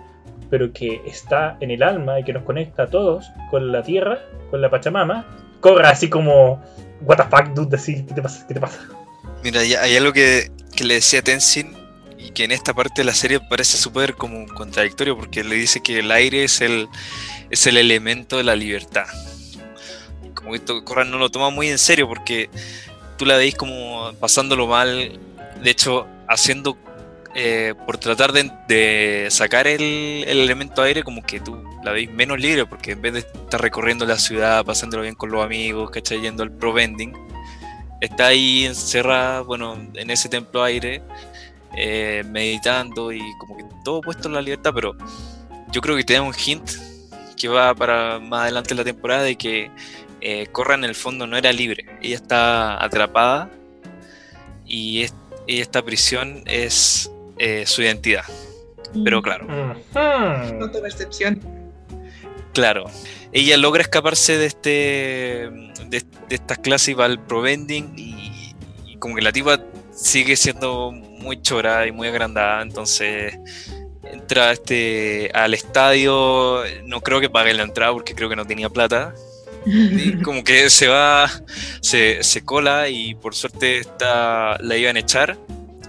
pero 0.49 0.71
que 0.71 1.01
está 1.05 1.57
en 1.59 1.71
el 1.71 1.83
alma 1.83 2.19
y 2.19 2.23
que 2.23 2.33
nos 2.33 2.43
conecta 2.43 2.83
a 2.83 2.87
todos 2.87 3.29
con 3.51 3.71
la 3.71 3.83
tierra, 3.83 4.19
con 4.49 4.61
la 4.61 4.69
Pachamama, 4.69 5.25
Corra 5.59 5.89
así 5.89 6.07
como, 6.09 6.63
what 7.01 7.17
the 7.17 7.23
fuck, 7.23 7.53
dude, 7.53 7.75
así, 7.75 8.05
¿qué 8.05 8.13
te 8.13 8.21
pasa? 8.21 8.45
¿Qué 8.47 8.53
te 8.53 8.59
pasa? 8.59 8.79
Mira, 9.43 9.61
hay, 9.61 9.73
hay 9.73 9.97
algo 9.97 10.13
que, 10.13 10.51
que 10.75 10.83
le 10.83 10.95
decía 10.95 11.21
Tenzin 11.21 11.73
que 12.37 12.43
en 12.43 12.51
esta 12.51 12.71
parte 12.71 13.01
de 13.01 13.05
la 13.05 13.15
serie 13.15 13.39
parece 13.39 13.79
súper 13.79 14.13
como 14.13 14.45
contradictorio 14.53 15.17
porque 15.17 15.43
le 15.43 15.55
dice 15.55 15.81
que 15.81 15.97
el 15.97 16.11
aire 16.11 16.43
es 16.43 16.61
el, 16.61 16.87
es 17.49 17.65
el 17.65 17.77
elemento 17.77 18.37
de 18.37 18.43
la 18.43 18.55
libertad. 18.55 19.07
Como 20.35 20.51
que 20.51 20.61
Corran 20.83 21.09
no 21.09 21.17
lo 21.17 21.31
toma 21.31 21.49
muy 21.49 21.67
en 21.69 21.79
serio 21.79 22.07
porque 22.07 22.51
tú 23.17 23.25
la 23.25 23.37
veis 23.37 23.55
como 23.55 24.13
pasándolo 24.19 24.67
mal, 24.67 25.19
de 25.63 25.69
hecho 25.71 26.05
haciendo 26.29 26.77
eh, 27.33 27.73
por 27.87 27.97
tratar 27.97 28.31
de, 28.31 29.27
sacar 29.31 29.65
el, 29.65 29.81
el 30.27 30.39
elemento 30.39 30.83
aire 30.83 31.01
como 31.01 31.23
que 31.23 31.39
tú 31.39 31.59
la 31.83 31.91
veis 31.91 32.11
menos 32.11 32.39
libre 32.39 32.67
porque 32.67 32.91
en 32.91 33.01
vez 33.01 33.13
de 33.13 33.19
estar 33.21 33.59
recorriendo 33.59 34.05
la 34.05 34.19
ciudad, 34.19 34.63
pasándolo 34.63 35.01
bien 35.01 35.15
con 35.15 35.31
los 35.31 35.43
amigos, 35.43 35.89
¿cachai? 35.89 36.21
Yendo 36.21 36.43
al 36.43 36.51
pro 36.51 36.71
vending, 36.71 37.17
está 37.99 38.27
ahí 38.27 38.67
encerrada, 38.67 39.41
bueno, 39.41 39.75
en 39.95 40.11
ese 40.11 40.29
templo 40.29 40.63
aire, 40.63 41.01
eh, 41.75 42.23
meditando 42.29 43.11
y 43.11 43.21
como 43.39 43.57
que 43.57 43.65
todo 43.83 44.01
puesto 44.01 44.27
en 44.27 44.35
la 44.35 44.41
libertad, 44.41 44.71
pero 44.73 44.95
yo 45.71 45.81
creo 45.81 45.95
que 45.97 46.03
te 46.03 46.13
da 46.13 46.21
un 46.21 46.33
hint 46.33 46.69
que 47.35 47.47
va 47.47 47.73
para 47.75 48.19
más 48.19 48.43
adelante 48.43 48.71
en 48.73 48.77
la 48.77 48.83
temporada 48.83 49.23
de 49.23 49.35
que 49.35 49.69
eh, 50.21 50.47
Korra 50.51 50.75
en 50.75 50.83
el 50.85 50.95
fondo 50.95 51.27
no 51.27 51.37
era 51.37 51.51
libre, 51.51 51.85
ella 52.01 52.15
está 52.15 52.83
atrapada 52.83 53.49
y, 54.65 55.03
es- 55.03 55.13
y 55.45 55.59
esta 55.61 55.83
prisión 55.83 56.41
es 56.45 57.11
eh, 57.37 57.65
su 57.67 57.81
identidad, 57.83 58.23
pero 59.03 59.21
claro. 59.21 59.45
Ujú. 59.45 60.59
Con 60.59 60.71
tu 60.71 60.81
percepción. 60.81 61.39
Claro, 62.53 62.85
ella 63.31 63.55
logra 63.57 63.83
escaparse 63.83 64.37
de 64.37 64.45
este 64.47 64.69
de, 65.85 66.03
de 66.27 66.35
estas 66.35 66.57
clases 66.57 66.89
y 66.89 66.93
va 66.95 67.05
al 67.05 67.19
pro 67.23 67.41
vending 67.41 67.93
y, 67.95 68.55
y 68.87 68.97
como 68.97 69.15
que 69.15 69.21
la 69.21 69.31
tipa 69.31 69.59
sigue 69.93 70.35
siendo 70.35 70.91
muy 71.19 71.41
chora 71.41 71.87
y 71.87 71.91
muy 71.91 72.07
agrandada, 72.07 72.61
entonces 72.61 73.37
entra 74.11 74.51
este 74.51 75.29
al 75.33 75.53
estadio, 75.53 76.63
no 76.85 77.01
creo 77.01 77.19
que 77.19 77.29
pague 77.29 77.53
la 77.53 77.63
entrada 77.63 77.93
porque 77.93 78.15
creo 78.15 78.29
que 78.29 78.35
no 78.35 78.45
tenía 78.45 78.69
plata, 78.69 79.13
y 79.65 80.13
como 80.23 80.43
que 80.43 80.69
se 80.69 80.87
va, 80.87 81.29
se, 81.81 82.23
se 82.23 82.43
cola 82.43 82.89
y 82.89 83.15
por 83.15 83.35
suerte 83.35 83.79
está, 83.79 84.57
la 84.61 84.77
iban 84.77 84.95
a 84.95 84.99
echar 84.99 85.37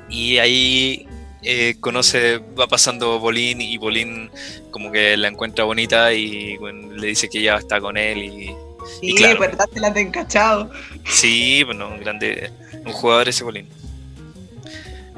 y 0.08 0.38
ahí 0.38 1.06
eh, 1.42 1.76
conoce, 1.80 2.38
va 2.58 2.66
pasando 2.66 3.18
Bolín 3.20 3.60
y 3.60 3.76
Bolín 3.76 4.30
como 4.70 4.90
que 4.90 5.16
la 5.16 5.28
encuentra 5.28 5.64
bonita 5.64 6.12
y 6.12 6.56
bueno, 6.56 6.92
le 6.94 7.08
dice 7.08 7.28
que 7.28 7.42
ya 7.42 7.56
está 7.56 7.80
con 7.80 7.96
él 7.96 8.18
y 8.24 8.56
Sí, 9.00 9.14
claro. 9.14 9.40
verdad, 9.40 9.66
te 9.72 9.80
la 9.80 9.88
has 9.88 9.96
encachado. 9.96 10.70
sí, 11.06 11.62
bueno, 11.62 11.88
un 11.88 12.00
grande, 12.00 12.50
un 12.84 12.92
jugador 12.92 13.28
ese 13.28 13.44
Bolín. 13.44 13.68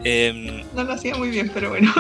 Em, 0.04 0.62
No 0.74 0.84
lo 0.84 0.92
hacía 0.92 1.14
muy 1.14 1.30
bien, 1.30 1.50
pero 1.52 1.70
bueno. 1.70 1.92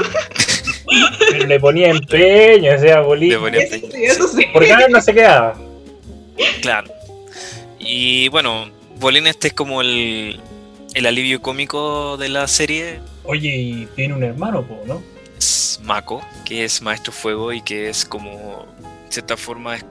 Pero 1.30 1.46
le 1.46 1.60
ponía 1.60 1.90
empeño, 1.90 2.74
o 2.74 2.78
sea, 2.78 3.00
Bolín. 3.00 3.30
Le 3.30 3.38
ponía 3.38 3.60
Eso 3.62 3.76
sí, 3.76 4.04
eso 4.04 4.28
sí. 4.28 4.46
Por 4.52 4.66
ganas 4.66 4.90
no 4.90 5.00
se 5.00 5.14
quedaba. 5.14 5.56
claro. 6.62 6.90
Y 7.78 8.28
bueno, 8.28 8.70
Bolín 8.98 9.26
este 9.26 9.48
es 9.48 9.54
como 9.54 9.80
el, 9.82 10.40
el 10.94 11.06
alivio 11.06 11.40
cómico 11.40 12.16
de 12.16 12.28
la 12.28 12.46
serie. 12.48 13.00
Oye, 13.24 13.48
y 13.54 13.88
tiene 13.96 14.14
un 14.14 14.22
hermano, 14.24 14.66
po, 14.66 14.80
¿no? 14.86 15.02
Es 15.38 15.80
Mako, 15.82 16.22
que 16.44 16.64
es 16.64 16.82
Maestro 16.82 17.12
Fuego 17.12 17.52
y 17.52 17.62
que 17.62 17.88
es 17.88 18.04
como, 18.04 18.66
de 19.06 19.12
cierta 19.12 19.36
forma, 19.36 19.76
es, 19.76 19.84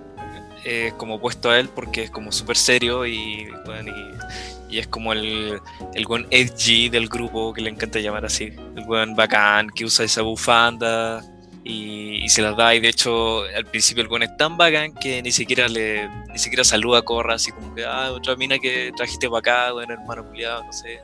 es 0.65 0.93
como 0.93 1.15
opuesto 1.15 1.49
a 1.49 1.59
él 1.59 1.69
porque 1.69 2.03
es 2.03 2.11
como 2.11 2.31
súper 2.31 2.57
serio 2.57 3.05
y, 3.05 3.47
bueno, 3.65 3.91
y, 3.91 4.48
y 4.69 4.79
es 4.79 4.87
como 4.87 5.13
el, 5.13 5.59
el 5.93 6.05
buen 6.05 6.27
edgy 6.29 6.89
del 6.89 7.07
grupo 7.07 7.53
que 7.53 7.61
le 7.61 7.69
encanta 7.69 7.99
llamar 7.99 8.25
así. 8.25 8.53
El 8.75 8.85
buen 8.85 9.15
bacán 9.15 9.69
que 9.69 9.85
usa 9.85 10.05
esa 10.05 10.21
bufanda 10.21 11.23
y, 11.63 12.23
y 12.23 12.29
se 12.29 12.41
las 12.41 12.55
da. 12.55 12.75
Y 12.75 12.79
de 12.79 12.89
hecho, 12.89 13.43
al 13.43 13.65
principio 13.65 14.03
el 14.03 14.09
buen 14.09 14.23
es 14.23 14.35
tan 14.37 14.57
bacán 14.57 14.93
que 14.93 15.21
ni 15.21 15.31
siquiera 15.31 15.67
le 15.67 16.07
ni 16.31 16.39
siquiera 16.39 16.63
saluda 16.63 16.99
a 16.99 17.01
Corra, 17.01 17.35
así 17.35 17.51
como 17.51 17.73
que, 17.73 17.83
ah, 17.85 18.11
otra 18.11 18.35
mina 18.35 18.59
que 18.59 18.91
trajiste 18.95 19.27
para 19.27 19.39
acá, 19.39 19.71
bueno, 19.71 19.93
hermano 19.93 20.27
culiado, 20.27 20.63
no 20.63 20.73
sé. 20.73 21.01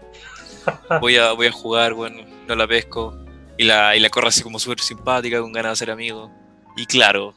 Voy 1.00 1.16
a, 1.16 1.34
voy 1.34 1.46
a 1.46 1.52
jugar, 1.52 1.94
bueno, 1.94 2.24
no 2.48 2.56
la 2.56 2.68
pesco. 2.68 3.16
Y 3.56 3.66
la, 3.66 3.96
y 3.96 4.00
la 4.00 4.10
Corra 4.10 4.30
así 4.30 4.42
como 4.42 4.58
súper 4.58 4.80
simpática, 4.80 5.40
con 5.40 5.52
ganas 5.52 5.74
de 5.74 5.76
ser 5.78 5.92
amigos. 5.92 6.32
Y 6.76 6.86
claro, 6.88 7.36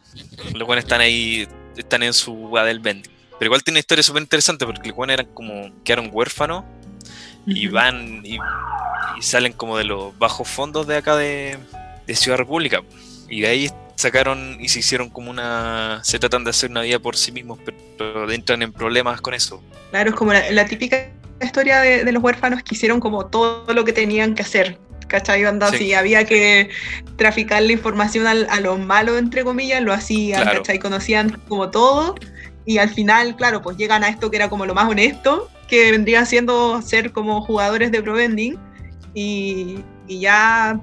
los 0.55 0.67
buenos 0.67 0.85
están 0.85 1.03
ahí, 1.03 1.47
están 1.77 2.03
en 2.03 2.15
su 2.15 2.51
del. 2.65 2.81
Pero 3.39 3.47
igual 3.49 3.63
tiene 3.63 3.77
una 3.77 3.81
historia 3.81 4.03
súper 4.03 4.23
interesante 4.23 4.67
porque 4.67 4.91
los 4.91 5.09
eran 5.11 5.27
como, 5.35 5.71
quedaron 5.85 6.11
huérfanos 6.13 6.65
y 7.47 7.69
van 7.69 8.23
y, 8.25 8.37
y 9.19 9.23
salen 9.23 9.53
como 9.53 9.79
de 9.79 9.85
los 9.85 10.17
bajos 10.19 10.49
fondos 10.49 10.87
de 10.87 10.97
acá 10.97 11.17
de, 11.17 11.57
de 12.07 12.15
Ciudad 12.17 12.37
República. 12.39 12.83
Y 13.29 13.43
de 13.43 13.49
ahí 13.49 13.71
sacaron 13.95 14.57
y 14.61 14.69
se 14.69 14.81
hicieron 14.81 15.09
como 15.11 15.31
una... 15.31 16.01
Se 16.05 16.19
tratan 16.19 16.45
de 16.45 16.51
hacer 16.51 16.71
una 16.71 16.83
vida 16.83 16.99
por 16.99 17.17
sí 17.17 17.33
mismos, 17.33 17.59
pero 17.97 18.31
entran 18.31 18.63
en 18.63 18.73
problemas 18.73 19.21
con 19.21 19.35
eso. 19.35 19.63
Claro, 19.91 20.11
es 20.11 20.17
como 20.17 20.33
la, 20.33 20.51
la 20.51 20.67
típica 20.67 21.09
historia 21.41 21.81
de, 21.81 22.05
de 22.05 22.13
los 22.13 22.23
huérfanos 22.23 22.63
que 22.63 22.75
hicieron 22.75 23.01
como 23.01 23.27
todo 23.27 23.73
lo 23.73 23.85
que 23.85 23.93
tenían 23.93 24.35
que 24.35 24.43
hacer. 24.43 24.79
¿Cachai? 25.07 25.43
Onda, 25.47 25.71
Sí. 25.71 25.79
si 25.79 25.95
había 25.95 26.25
que 26.27 26.69
traficar 27.17 27.63
la 27.63 27.73
información 27.73 28.27
al- 28.27 28.47
a 28.51 28.61
los 28.61 28.79
malos, 28.79 29.19
entre 29.19 29.43
comillas, 29.43 29.81
lo 29.81 29.95
hacían, 29.95 30.43
Claro. 30.43 30.59
¿cachai? 30.59 30.79
Conocían 30.79 31.31
como 31.49 31.71
todo. 31.71 32.15
Y 32.69 32.77
al 32.77 32.91
final, 32.91 33.35
claro, 33.35 33.63
pues 33.63 33.79
llegan 33.79 34.05
a 34.05 34.09
esto 34.11 34.31
que 34.31 34.37
era 34.37 34.51
como 34.51 34.67
lo 34.67 34.75
más 34.75 34.87
honesto, 34.91 35.49
que 35.69 35.91
vendría 35.91 36.27
siendo 36.27 36.83
ser 36.83 37.13
como 37.13 37.41
jugadores 37.41 37.91
de 37.91 38.03
Pro 38.03 38.13
Vending. 38.13 38.59
Y, 39.15 39.83
y 40.07 40.21
ya 40.21 40.79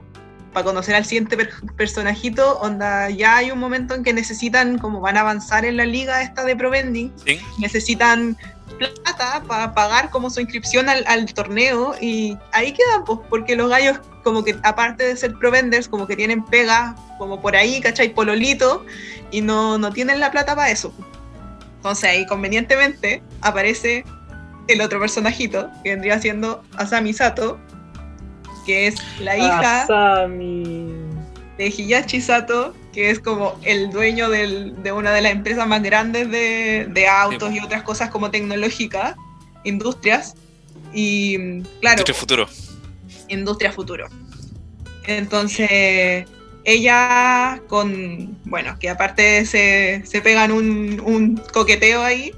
para 0.51 0.63
conocer 0.63 0.95
al 0.95 1.05
siguiente 1.05 1.37
per- 1.37 1.51
personajito, 1.77 2.57
onda, 2.59 3.11
ya 3.11 3.37
hay 3.37 3.51
un 3.51 3.59
momento 3.59 3.93
en 3.93 4.03
que 4.03 4.13
necesitan, 4.13 4.79
como 4.79 4.99
van 4.99 5.15
a 5.15 5.19
avanzar 5.19 5.63
en 5.63 5.77
la 5.77 5.85
liga 5.85 6.23
esta 6.23 6.43
de 6.43 6.55
Pro 6.55 6.71
Vending, 6.71 7.13
¿Sí? 7.23 7.39
necesitan 7.59 8.35
plata 8.79 9.43
para 9.47 9.75
pagar 9.75 10.09
como 10.09 10.31
su 10.31 10.41
inscripción 10.41 10.89
al, 10.89 11.05
al 11.07 11.31
torneo 11.35 11.93
y 12.01 12.35
ahí 12.51 12.73
quedan, 12.73 13.05
pues, 13.05 13.19
porque 13.29 13.55
los 13.55 13.69
gallos 13.69 13.99
como 14.23 14.43
que 14.43 14.55
aparte 14.63 15.03
de 15.03 15.15
ser 15.15 15.35
pro 15.35 15.51
vendors, 15.51 15.87
como 15.87 16.07
que 16.07 16.15
tienen 16.15 16.43
pega 16.43 16.95
como 17.19 17.39
por 17.39 17.55
ahí, 17.55 17.79
¿cachai? 17.79 18.09
Pololito 18.09 18.83
y 19.29 19.41
no, 19.41 19.77
no 19.77 19.91
tienen 19.91 20.19
la 20.19 20.31
plata 20.31 20.55
para 20.55 20.71
eso. 20.71 20.91
Entonces 21.85 22.09
ahí 22.09 22.25
convenientemente 22.25 23.21
aparece 23.41 24.03
el 24.67 24.81
otro 24.81 24.99
personajito 24.99 25.69
que 25.83 25.91
vendría 25.91 26.19
siendo 26.19 26.63
Asami 26.77 27.13
Sato, 27.13 27.59
que 28.65 28.87
es 28.87 28.95
la 29.19 29.37
hija 29.37 29.83
Asami. 29.83 30.87
de 31.59 31.67
Hiyashi 31.69 32.21
Sato, 32.21 32.73
que 32.91 33.11
es 33.11 33.19
como 33.19 33.59
el 33.61 33.91
dueño 33.91 34.31
del- 34.31 34.81
de 34.81 34.91
una 34.93 35.11
de 35.11 35.21
las 35.21 35.31
empresas 35.33 35.67
más 35.67 35.83
grandes 35.83 36.31
de, 36.31 36.87
de 36.89 37.07
autos 37.07 37.53
y 37.53 37.59
otras 37.59 37.83
cosas 37.83 38.09
como 38.09 38.31
tecnológicas, 38.31 39.15
industrias. 39.63 40.33
Y 40.91 41.61
claro, 41.81 41.97
Industria 42.01 42.15
futuro. 42.15 42.49
industria 43.27 43.71
futuro. 43.71 44.07
Entonces, 45.05 46.25
ella 46.65 47.61
con, 47.67 48.37
bueno, 48.45 48.77
que 48.79 48.89
aparte 48.89 49.45
se, 49.45 50.01
se 50.05 50.21
pegan 50.21 50.51
un, 50.51 51.01
un 51.05 51.37
coqueteo 51.53 52.03
ahí, 52.03 52.33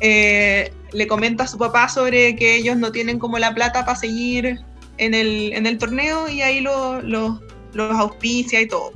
eh, 0.00 0.72
le 0.92 1.06
comenta 1.06 1.44
a 1.44 1.46
su 1.48 1.58
papá 1.58 1.88
sobre 1.88 2.34
que 2.36 2.54
ellos 2.56 2.76
no 2.76 2.90
tienen 2.92 3.18
como 3.18 3.38
la 3.38 3.54
plata 3.54 3.84
para 3.84 3.98
seguir 3.98 4.58
en 4.98 5.14
el, 5.14 5.52
en 5.52 5.66
el 5.66 5.78
torneo 5.78 6.28
y 6.28 6.42
ahí 6.42 6.60
lo- 6.60 7.00
lo- 7.02 7.40
los 7.72 7.96
auspicia 7.98 8.60
y 8.60 8.66
todo. 8.66 8.92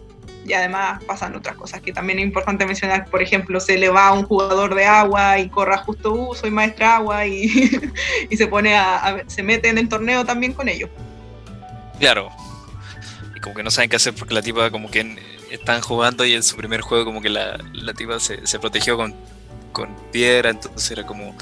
Y 0.46 0.52
además 0.52 1.02
pasan 1.04 1.34
otras 1.34 1.56
cosas 1.56 1.80
que 1.80 1.92
también 1.92 2.18
es 2.18 2.24
importante 2.26 2.66
mencionar. 2.66 3.06
Por 3.06 3.22
ejemplo, 3.22 3.60
se 3.60 3.78
le 3.78 3.88
va 3.88 4.08
a 4.08 4.12
un 4.12 4.24
jugador 4.24 4.74
de 4.74 4.84
agua 4.84 5.38
y 5.38 5.48
corra 5.48 5.78
justo, 5.78 6.12
uh, 6.12 6.34
soy 6.34 6.50
maestra 6.50 6.96
agua 6.96 7.26
y, 7.26 7.70
y 8.30 8.36
se 8.36 8.46
pone 8.46 8.76
a- 8.76 9.22
se 9.26 9.42
mete 9.42 9.68
en 9.68 9.78
el 9.78 9.88
torneo 9.88 10.24
también 10.24 10.52
con 10.52 10.68
ellos. 10.68 10.90
Claro. 11.98 12.28
Como 13.44 13.54
que 13.54 13.62
no 13.62 13.70
saben 13.70 13.90
qué 13.90 13.96
hacer 13.96 14.14
porque 14.14 14.32
la 14.34 14.40
tipa 14.42 14.70
como 14.70 14.90
que 14.90 15.16
están 15.50 15.80
jugando 15.82 16.24
y 16.24 16.32
en 16.32 16.42
su 16.42 16.56
primer 16.56 16.80
juego 16.80 17.04
como 17.04 17.20
que 17.22 17.28
la, 17.28 17.62
la 17.74 17.92
tipa 17.94 18.18
se, 18.18 18.44
se 18.46 18.58
protegió 18.58 18.96
con, 18.96 19.14
con 19.70 19.94
piedra, 20.10 20.48
entonces 20.50 20.90
era 20.90 21.04
como, 21.06 21.36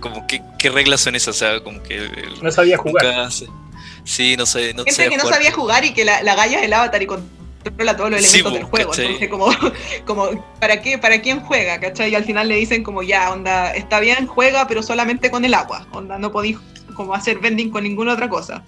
como 0.00 0.24
¿qué, 0.28 0.40
qué 0.58 0.70
reglas 0.70 1.00
son 1.00 1.16
esas? 1.16 1.34
O 1.34 1.38
sea, 1.38 1.60
como 1.62 1.82
que 1.82 1.96
el- 1.98 2.42
No 2.42 2.50
sabía 2.52 2.78
jugar. 2.78 3.30
se- 3.32 3.48
sí, 4.04 4.36
no 4.36 4.46
sé, 4.46 4.72
no 4.72 4.84
Gente 4.84 4.92
sabía 4.92 5.10
que 5.10 5.16
no 5.16 5.22
jugar. 5.24 5.34
sabía 5.34 5.52
jugar 5.52 5.84
y 5.84 5.92
que 5.92 6.04
la, 6.04 6.22
la 6.22 6.34
galla 6.36 6.58
es 6.60 6.64
el 6.64 6.72
avatar 6.72 7.02
y 7.02 7.06
controla 7.06 7.96
todos 7.96 8.10
los 8.12 8.20
elementos 8.20 8.52
del 8.54 8.62
juego. 8.64 8.90
¿cachai? 8.90 9.04
Entonces, 9.06 9.28
como, 9.28 9.50
como 10.06 10.44
¿para 10.60 10.80
qué? 10.80 10.96
¿Para 10.96 11.20
quién 11.20 11.40
juega? 11.40 11.80
¿Cachai? 11.80 12.12
Y 12.12 12.14
al 12.14 12.24
final 12.24 12.46
le 12.48 12.54
dicen 12.54 12.84
como, 12.84 13.02
ya, 13.02 13.32
onda, 13.32 13.74
está 13.74 13.98
bien, 14.00 14.26
juega, 14.28 14.66
pero 14.68 14.82
solamente 14.82 15.30
con 15.30 15.44
el 15.44 15.54
agua. 15.54 15.86
Onda, 15.92 16.18
no 16.18 16.30
podéis 16.30 16.56
como 16.94 17.14
hacer 17.14 17.38
vending 17.40 17.70
con 17.70 17.82
ninguna 17.82 18.12
otra 18.14 18.28
cosa. 18.28 18.62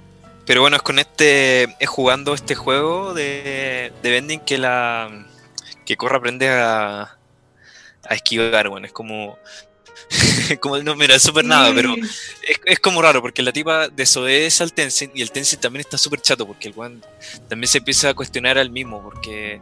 Pero 0.46 0.62
bueno, 0.62 0.76
es 0.76 0.83
con 0.83 0.98
este, 0.98 1.74
es 1.79 1.88
jugando 1.88 2.35
este 2.35 2.55
juego 2.55 3.14
de, 3.14 3.92
de 4.03 4.11
vending 4.11 4.40
que 4.40 4.59
la 4.59 5.26
que 5.85 5.96
Corra 5.96 6.18
aprende 6.18 6.48
a, 6.48 7.18
a 8.09 8.14
esquivar, 8.14 8.68
bueno, 8.68 8.87
es 8.87 8.92
como, 8.92 9.38
como 10.61 10.79
no, 10.79 10.94
mira, 10.96 11.16
es 11.16 11.22
súper 11.22 11.44
nada, 11.44 11.72
pero 11.74 11.94
es, 11.96 12.61
es 12.64 12.79
como 12.81 13.03
raro 13.03 13.20
porque 13.20 13.42
la 13.42 13.53
tipa 13.53 13.88
desobedece 13.88 14.62
al 14.62 14.72
Tenzin 14.72 15.11
y 15.14 15.22
el 15.22 15.31
Tenzin 15.31 15.61
también 15.61 15.81
está 15.81 15.98
súper 15.98 16.20
chato 16.20 16.46
porque 16.46 16.68
el 16.68 16.74
weón 16.74 17.05
también 17.48 17.68
se 17.68 17.79
empieza 17.79 18.11
a 18.11 18.14
cuestionar 18.14 18.59
al 18.59 18.70
mismo 18.70 19.03
porque 19.03 19.61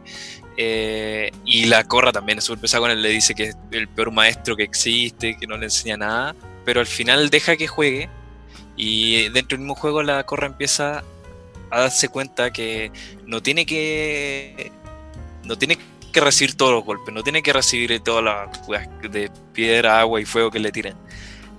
eh, 0.57 1.31
y 1.45 1.65
la 1.65 1.83
Corra 1.85 2.11
también 2.11 2.37
es 2.37 2.43
súper 2.43 2.61
pesada 2.61 2.81
con 2.81 2.91
él, 2.91 3.01
le 3.01 3.09
dice 3.09 3.33
que 3.33 3.43
es 3.45 3.57
el 3.71 3.87
peor 3.87 4.11
maestro 4.11 4.55
que 4.55 4.63
existe, 4.63 5.37
que 5.37 5.47
no 5.47 5.57
le 5.57 5.65
enseña 5.65 5.97
nada, 5.97 6.35
pero 6.65 6.79
al 6.79 6.87
final 6.87 7.29
deja 7.29 7.55
que 7.55 7.67
juegue 7.67 8.09
y 8.79 9.27
dentro 9.29 9.57
del 9.57 9.59
mismo 9.59 9.75
juego 9.75 10.01
la 10.01 10.25
Corra 10.25 10.47
empieza 10.47 11.03
a 11.69 11.81
darse 11.81 12.07
cuenta 12.07 12.51
que 12.51 12.93
no 13.25 13.43
tiene 13.43 13.65
que 13.65 14.71
no 15.43 15.57
tiene 15.57 15.77
que 16.13 16.21
recibir 16.21 16.55
todos 16.55 16.71
los 16.71 16.85
golpes, 16.85 17.13
no 17.13 17.21
tiene 17.21 17.43
que 17.43 17.51
recibir 17.51 17.99
todas 17.99 18.23
las 18.23 19.11
de 19.11 19.29
piedra, 19.51 19.99
agua 19.99 20.21
y 20.21 20.25
fuego 20.25 20.49
que 20.49 20.59
le 20.59 20.71
tiran. 20.71 20.95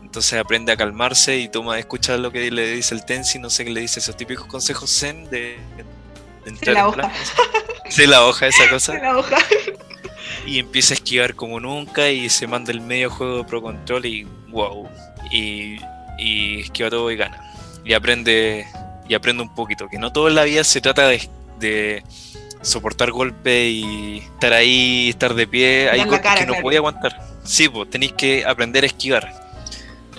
Entonces 0.02 0.40
aprende 0.40 0.72
a 0.72 0.78
calmarse 0.78 1.36
y 1.36 1.48
toma, 1.50 1.78
escucha 1.78 2.16
lo 2.16 2.32
que 2.32 2.50
le 2.50 2.72
dice 2.72 2.94
el 2.94 3.04
Tensi, 3.04 3.38
no 3.38 3.50
sé 3.50 3.66
qué 3.66 3.70
le 3.70 3.82
dice, 3.82 4.00
esos 4.00 4.16
típicos 4.16 4.46
consejos 4.46 4.90
zen 4.90 5.24
de, 5.26 5.58
de 5.76 6.50
entrar 6.50 6.74
la 6.74 6.80
en 6.80 6.86
hoja. 6.86 7.12
Sí, 7.90 8.06
la 8.06 8.24
hoja, 8.24 8.46
esa 8.46 8.66
cosa. 8.70 8.94
La 8.94 9.18
hoja. 9.18 9.36
Y 10.46 10.58
empieza 10.58 10.94
a 10.94 10.96
esquivar 10.96 11.34
como 11.34 11.60
nunca 11.60 12.08
y 12.08 12.30
se 12.30 12.46
manda 12.46 12.72
el 12.72 12.80
medio 12.80 13.10
juego 13.10 13.36
de 13.36 13.44
Pro 13.44 13.60
Control 13.60 14.06
y 14.06 14.24
wow. 14.48 14.88
Y, 15.30 15.76
y 16.20 16.60
esquiva 16.60 16.90
todo 16.90 17.10
y 17.10 17.16
gana. 17.16 17.42
Y 17.84 17.94
aprende, 17.94 18.66
y 19.08 19.14
aprende 19.14 19.42
un 19.42 19.54
poquito, 19.54 19.88
que 19.88 19.98
no 19.98 20.12
todo 20.12 20.28
en 20.28 20.34
la 20.34 20.44
vida 20.44 20.62
se 20.64 20.80
trata 20.80 21.08
de, 21.08 21.28
de 21.58 22.02
soportar 22.62 23.10
golpes 23.10 23.70
y 23.70 24.18
estar 24.34 24.52
ahí, 24.52 25.08
estar 25.08 25.34
de 25.34 25.46
pie. 25.46 25.88
Hay 25.90 26.00
golpes 26.00 26.20
cara, 26.20 26.40
que 26.40 26.46
no 26.46 26.54
podía 26.60 26.78
aguantar. 26.78 27.18
Sí, 27.44 27.68
pues 27.68 27.88
tenéis 27.90 28.12
que 28.12 28.44
aprender 28.46 28.84
a 28.84 28.86
esquivar. 28.86 29.32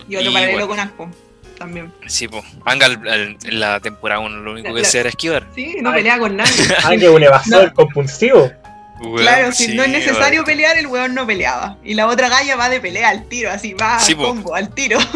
Y 0.09 0.15
otro 0.15 0.31
Y 0.31 0.33
paralelo 0.33 0.67
bueno. 0.67 0.67
con 0.67 0.79
Aspo 0.79 1.09
también. 1.57 1.93
Sí, 2.07 2.27
pues. 2.27 2.43
Anga 2.65 2.87
en 2.87 3.37
la 3.59 3.79
temporada 3.79 4.19
1 4.21 4.37
lo 4.37 4.53
único 4.53 4.73
que 4.73 4.81
hacía 4.81 5.01
era 5.01 5.09
esquivar. 5.09 5.47
Sí, 5.53 5.75
no 5.81 5.91
Ay. 5.91 5.97
pelea 5.97 6.17
con 6.17 6.35
nadie. 6.35 6.51
Ah, 6.83 6.97
que 6.97 7.07
un 7.07 7.21
evasor 7.23 7.67
No. 7.67 7.73
compulsivo. 7.75 8.51
Weón, 8.99 9.17
Claro, 9.17 9.51
si 9.51 9.65
sí, 9.65 9.75
no 9.75 9.83
es 9.83 9.89
necesario 9.89 10.39
weón. 10.41 10.45
pelear, 10.45 10.77
el 10.79 10.87
weón 10.87 11.13
no 11.13 11.25
peleaba. 11.27 11.77
Y 11.83 11.93
la 11.93 12.07
otra 12.07 12.29
galla 12.29 12.55
va 12.55 12.69
de 12.69 12.79
pelea 12.81 13.09
al 13.09 13.27
tiro, 13.29 13.51
así 13.51 13.73
va 13.73 13.99
Sí, 13.99 14.13
al 14.13 14.17
po. 14.17 14.23
combo, 14.29 14.55
al 14.55 14.73
tiro. 14.73 14.97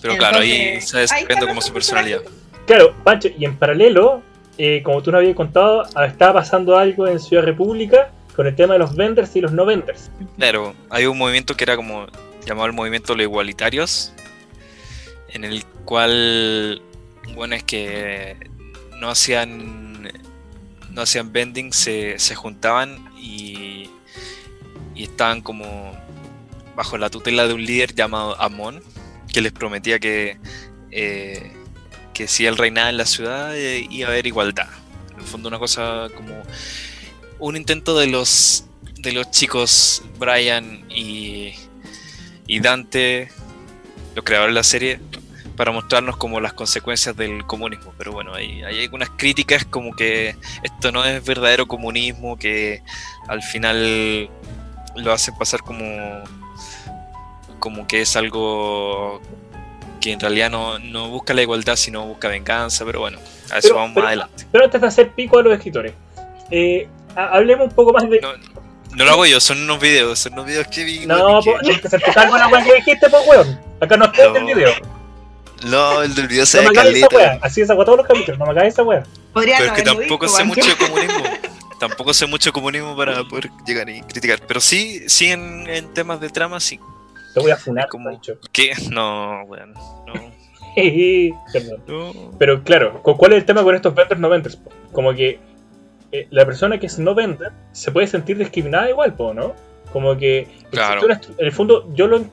Pero 0.00 0.16
claro, 0.16 0.38
ahí 0.38 0.52
Entonces, 0.52 0.84
está 0.84 0.98
ahí 0.98 1.04
está 1.04 1.16
desarrollando 1.16 1.48
como 1.48 1.60
su 1.60 1.72
personalidad. 1.72 2.20
Claro, 2.66 2.94
Pancho, 3.04 3.28
y 3.36 3.44
en 3.44 3.56
paralelo, 3.56 4.22
eh, 4.58 4.82
como 4.82 5.02
tú 5.02 5.10
nos 5.10 5.18
habías 5.18 5.34
contado, 5.34 5.84
ah, 5.94 6.06
estaba 6.06 6.34
pasando 6.34 6.76
algo 6.76 7.06
en 7.06 7.18
Ciudad 7.18 7.42
República 7.42 8.10
con 8.36 8.46
el 8.46 8.54
tema 8.54 8.74
de 8.74 8.78
los 8.78 8.94
vendors 8.94 9.34
y 9.36 9.40
los 9.40 9.52
no 9.52 9.64
vendors. 9.64 10.10
Claro, 10.36 10.74
había 10.88 11.10
un 11.10 11.18
movimiento 11.18 11.56
que 11.56 11.64
era 11.64 11.76
como 11.76 12.06
llamado 12.46 12.66
el 12.66 12.72
movimiento 12.72 13.12
de 13.12 13.18
los 13.18 13.24
igualitarios, 13.24 14.12
en 15.28 15.44
el 15.44 15.64
cual, 15.84 16.80
bueno, 17.34 17.54
es 17.54 17.64
que 17.64 18.36
no 18.98 19.10
hacían 19.10 19.90
no 20.90 21.02
hacían 21.02 21.32
vending, 21.32 21.72
se, 21.72 22.18
se 22.18 22.34
juntaban 22.34 22.98
y, 23.16 23.90
y 24.94 25.04
estaban 25.04 25.40
como 25.40 25.92
bajo 26.74 26.98
la 26.98 27.10
tutela 27.10 27.46
de 27.46 27.54
un 27.54 27.64
líder 27.64 27.94
llamado 27.94 28.40
Amon, 28.40 28.82
que 29.32 29.40
les 29.40 29.52
prometía 29.52 29.98
que, 29.98 30.38
eh, 30.90 31.52
que 32.14 32.28
si 32.28 32.46
él 32.46 32.56
reinaba 32.56 32.90
en 32.90 32.96
la 32.96 33.06
ciudad 33.06 33.56
eh, 33.56 33.86
iba 33.90 34.08
a 34.08 34.12
haber 34.12 34.26
igualdad. 34.26 34.68
En 35.12 35.20
el 35.20 35.24
fondo 35.24 35.48
una 35.48 35.58
cosa 35.58 36.08
como 36.14 36.42
un 37.38 37.56
intento 37.56 37.98
de 37.98 38.06
los 38.06 38.64
de 38.98 39.12
los 39.12 39.30
chicos 39.30 40.02
Brian 40.18 40.84
y, 40.90 41.54
y 42.46 42.60
Dante, 42.60 43.30
los 44.14 44.24
creadores 44.24 44.52
de 44.52 44.58
la 44.58 44.64
serie, 44.64 45.00
para 45.56 45.72
mostrarnos 45.72 46.16
como 46.16 46.40
las 46.40 46.52
consecuencias 46.52 47.16
del 47.16 47.46
comunismo. 47.46 47.92
Pero 47.96 48.12
bueno, 48.12 48.34
hay, 48.34 48.62
hay 48.62 48.82
algunas 48.82 49.10
críticas 49.10 49.64
como 49.64 49.94
que 49.94 50.36
esto 50.62 50.92
no 50.92 51.04
es 51.04 51.24
verdadero 51.24 51.66
comunismo, 51.66 52.38
que 52.38 52.82
al 53.28 53.42
final 53.42 54.30
lo 54.96 55.12
hacen 55.12 55.36
pasar 55.36 55.60
como 55.60 55.84
como 57.60 57.86
que 57.86 58.00
es 58.02 58.16
algo 58.16 59.20
que 60.00 60.12
en 60.12 60.20
realidad 60.20 60.50
no, 60.50 60.78
no 60.78 61.08
busca 61.10 61.34
la 61.34 61.42
igualdad, 61.42 61.76
sino 61.76 62.06
busca 62.06 62.26
venganza, 62.28 62.84
pero 62.84 63.00
bueno, 63.00 63.18
a 63.50 63.58
eso 63.58 63.68
Pero- 63.68 63.74
vamos 63.76 63.90
pero- 63.94 64.04
más 64.04 64.08
adelante. 64.08 64.46
Pero 64.50 64.64
antes 64.64 64.80
de 64.80 64.86
hacer 64.86 65.10
pico 65.12 65.38
a 65.38 65.42
los 65.42 65.52
escritores, 65.52 65.92
eh, 66.50 66.88
ha- 67.14 67.36
hablemos 67.36 67.68
un 67.68 67.74
poco 67.74 67.92
más 67.92 68.08
de. 68.08 68.20
No, 68.20 68.32
no 68.96 69.04
lo 69.04 69.10
hago 69.12 69.26
yo, 69.26 69.38
son 69.40 69.62
unos 69.62 69.78
videos, 69.78 70.18
son 70.18 70.32
unos 70.32 70.46
videos 70.46 70.66
que 70.68 70.84
vi. 70.84 71.06
No, 71.06 71.40
que- 71.42 71.80
que 71.80 71.88
certificar 71.88 72.28
con 72.30 72.38
la 72.40 72.64
que 72.64 72.74
dijiste, 72.74 73.08
pues 73.10 73.22
weón. 73.28 73.60
Acá 73.80 73.96
no 73.96 74.06
está 74.06 74.24
en 74.24 74.36
el 74.36 74.42
No. 74.42 74.46
video. 74.46 74.72
No, 75.64 76.02
el 76.02 76.14
del 76.14 76.26
video 76.28 76.46
se 76.46 76.62
No 76.62 76.70
ve 76.70 77.00
esa. 77.00 77.38
Así 77.42 77.60
es 77.60 77.68
agua 77.70 77.84
todos 77.84 77.98
los 77.98 78.06
capítulos. 78.06 78.38
No 78.38 78.46
me 78.46 78.54
cagáis 78.54 78.72
esa 78.72 78.82
weá. 78.82 79.02
Podría 79.34 79.58
Pero 79.58 79.70
no 79.70 79.76
es 79.76 79.82
que 79.82 79.84
tampoco 79.86 80.24
visto, 80.24 80.38
sé 80.38 80.44
mucho 80.44 80.64
de 80.66 80.76
comunismo. 80.86 81.24
Tampoco 81.78 82.14
sé 82.14 82.26
mucho 82.26 82.48
de 82.48 82.52
comunismo 82.52 82.96
para 82.96 83.22
poder 83.24 83.50
llegar 83.66 83.88
y 83.90 84.00
criticar. 84.02 84.40
Pero 84.46 84.60
sí, 84.60 85.02
sí 85.08 85.26
en, 85.30 85.68
en 85.68 85.92
temas 85.92 86.18
de 86.20 86.30
trama, 86.30 86.60
sí. 86.60 86.80
Te 87.34 87.40
voy 87.40 87.50
a 87.50 87.56
funar, 87.56 87.88
Como- 87.88 88.10
Pancho. 88.10 88.38
¿Qué? 88.52 88.72
No, 88.90 89.42
weón. 89.44 89.72
No. 89.74 90.40
Perdón. 91.52 91.82
no. 91.86 92.30
Pero 92.38 92.62
claro, 92.62 93.02
¿cu- 93.02 93.16
¿cuál 93.16 93.32
es 93.32 93.38
el 93.38 93.44
tema 93.44 93.62
con 93.62 93.74
estos 93.74 93.94
vendors 93.94 94.20
no 94.20 94.28
vendors? 94.28 94.56
po? 94.56 94.70
Como 94.92 95.12
que 95.14 95.38
eh, 96.12 96.26
la 96.30 96.44
persona 96.46 96.78
que 96.78 96.86
es 96.86 96.98
no 96.98 97.14
vender 97.14 97.52
se 97.72 97.90
puede 97.92 98.06
sentir 98.06 98.38
discriminada 98.38 98.88
igual, 98.88 99.14
po, 99.14 99.34
¿no? 99.34 99.54
Como 99.92 100.16
que 100.16 100.48
Claro. 100.70 101.04
una 101.04 101.20
en 101.38 101.44
el 101.46 101.52
fondo 101.52 101.88
yo 101.94 102.06
lo 102.06 102.24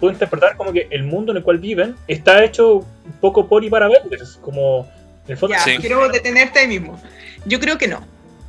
puedo 0.00 0.12
interpretar 0.12 0.56
como 0.56 0.72
que 0.72 0.88
el 0.90 1.04
mundo 1.04 1.32
en 1.32 1.38
el 1.38 1.44
cual 1.44 1.58
viven 1.58 1.94
está 2.08 2.42
hecho 2.44 2.74
un 2.78 3.12
poco 3.20 3.48
por 3.48 3.64
y 3.64 3.70
para 3.70 3.88
vendors, 3.88 4.38
como 4.42 4.88
en 5.26 5.32
el 5.32 5.36
fondo 5.36 5.54
Ya, 5.56 5.62
Sí. 5.62 5.78
quiero 5.78 6.08
detenerte 6.08 6.58
ahí 6.60 6.68
mismo. 6.68 7.00
Yo 7.46 7.60
creo 7.60 7.78
que 7.78 7.86
no. 7.88 8.04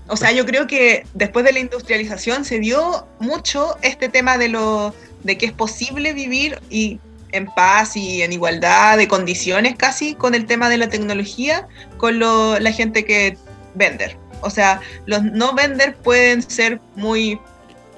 O 0.07 0.17
sea, 0.17 0.31
yo 0.31 0.45
creo 0.45 0.67
que 0.67 1.03
después 1.13 1.45
de 1.45 1.51
la 1.53 1.59
industrialización 1.59 2.45
se 2.45 2.59
vio 2.59 3.07
mucho 3.19 3.75
este 3.81 4.07
tema 4.09 4.37
de 4.37 4.49
lo 4.49 4.93
de 5.25 5.37
que 5.37 5.45
es 5.47 5.51
posible 5.51 6.13
vivir 6.13 6.59
y 6.69 6.99
en 7.31 7.47
paz 7.47 7.97
y 7.97 8.21
en 8.21 8.31
igualdad 8.31 8.97
de 8.97 9.07
condiciones 9.09 9.75
casi 9.75 10.13
con 10.15 10.35
el 10.35 10.45
tema 10.45 10.69
de 10.69 10.77
la 10.77 10.87
tecnología 10.87 11.67
con 11.97 12.19
lo- 12.19 12.57
la 12.59 12.71
gente 12.71 13.03
que 13.03 13.37
vender. 13.73 14.17
O 14.41 14.49
sea, 14.49 14.79
los 15.05 15.23
no 15.23 15.53
vender 15.53 15.95
pueden 15.97 16.41
ser 16.41 16.79
muy 16.95 17.39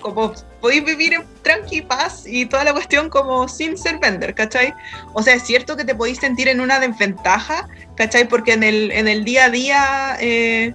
como 0.01 0.34
podéis 0.61 0.86
vivir 0.86 1.13
en 1.13 1.23
tranqui 1.43 1.82
paz 1.82 2.23
y 2.25 2.45
toda 2.45 2.63
la 2.63 2.71
cuestión 2.73 3.09
como 3.09 3.47
sin 3.47 3.78
ser 3.78 3.99
vender, 3.99 4.34
¿cachai? 4.34 4.73
O 5.13 5.21
sea, 5.21 5.36
es 5.36 5.43
cierto 5.43 5.75
que 5.75 5.84
te 5.84 5.93
podéis 5.93 6.19
sentir 6.19 6.47
en 6.47 6.61
una 6.61 6.80
desventaja, 6.80 7.67
¿cachai? 7.95 8.28
Porque 8.28 8.53
en 8.53 8.63
el, 8.63 8.91
en 8.91 9.07
el 9.07 9.23
día 9.25 9.45
a 9.45 9.49
día 9.49 10.17
eh, 10.19 10.73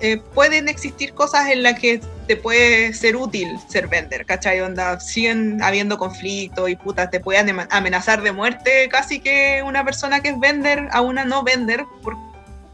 eh, 0.00 0.18
pueden 0.34 0.68
existir 0.68 1.14
cosas 1.14 1.48
en 1.48 1.62
las 1.62 1.78
que 1.78 2.00
te 2.30 2.36
puede 2.36 2.94
ser 2.94 3.16
útil 3.16 3.58
ser 3.66 3.88
vender, 3.88 4.24
¿cachai? 4.24 4.60
Onda, 4.60 5.00
siguen 5.00 5.60
habiendo 5.64 5.98
conflictos 5.98 6.70
y 6.70 6.76
putas, 6.76 7.10
te 7.10 7.18
pueden 7.18 7.58
amenazar 7.70 8.22
de 8.22 8.30
muerte 8.30 8.88
casi 8.88 9.18
que 9.18 9.64
una 9.66 9.84
persona 9.84 10.20
que 10.20 10.28
es 10.28 10.38
vender 10.38 10.86
a 10.92 11.00
una 11.00 11.24
no 11.24 11.42
vender 11.42 11.84
por 12.04 12.16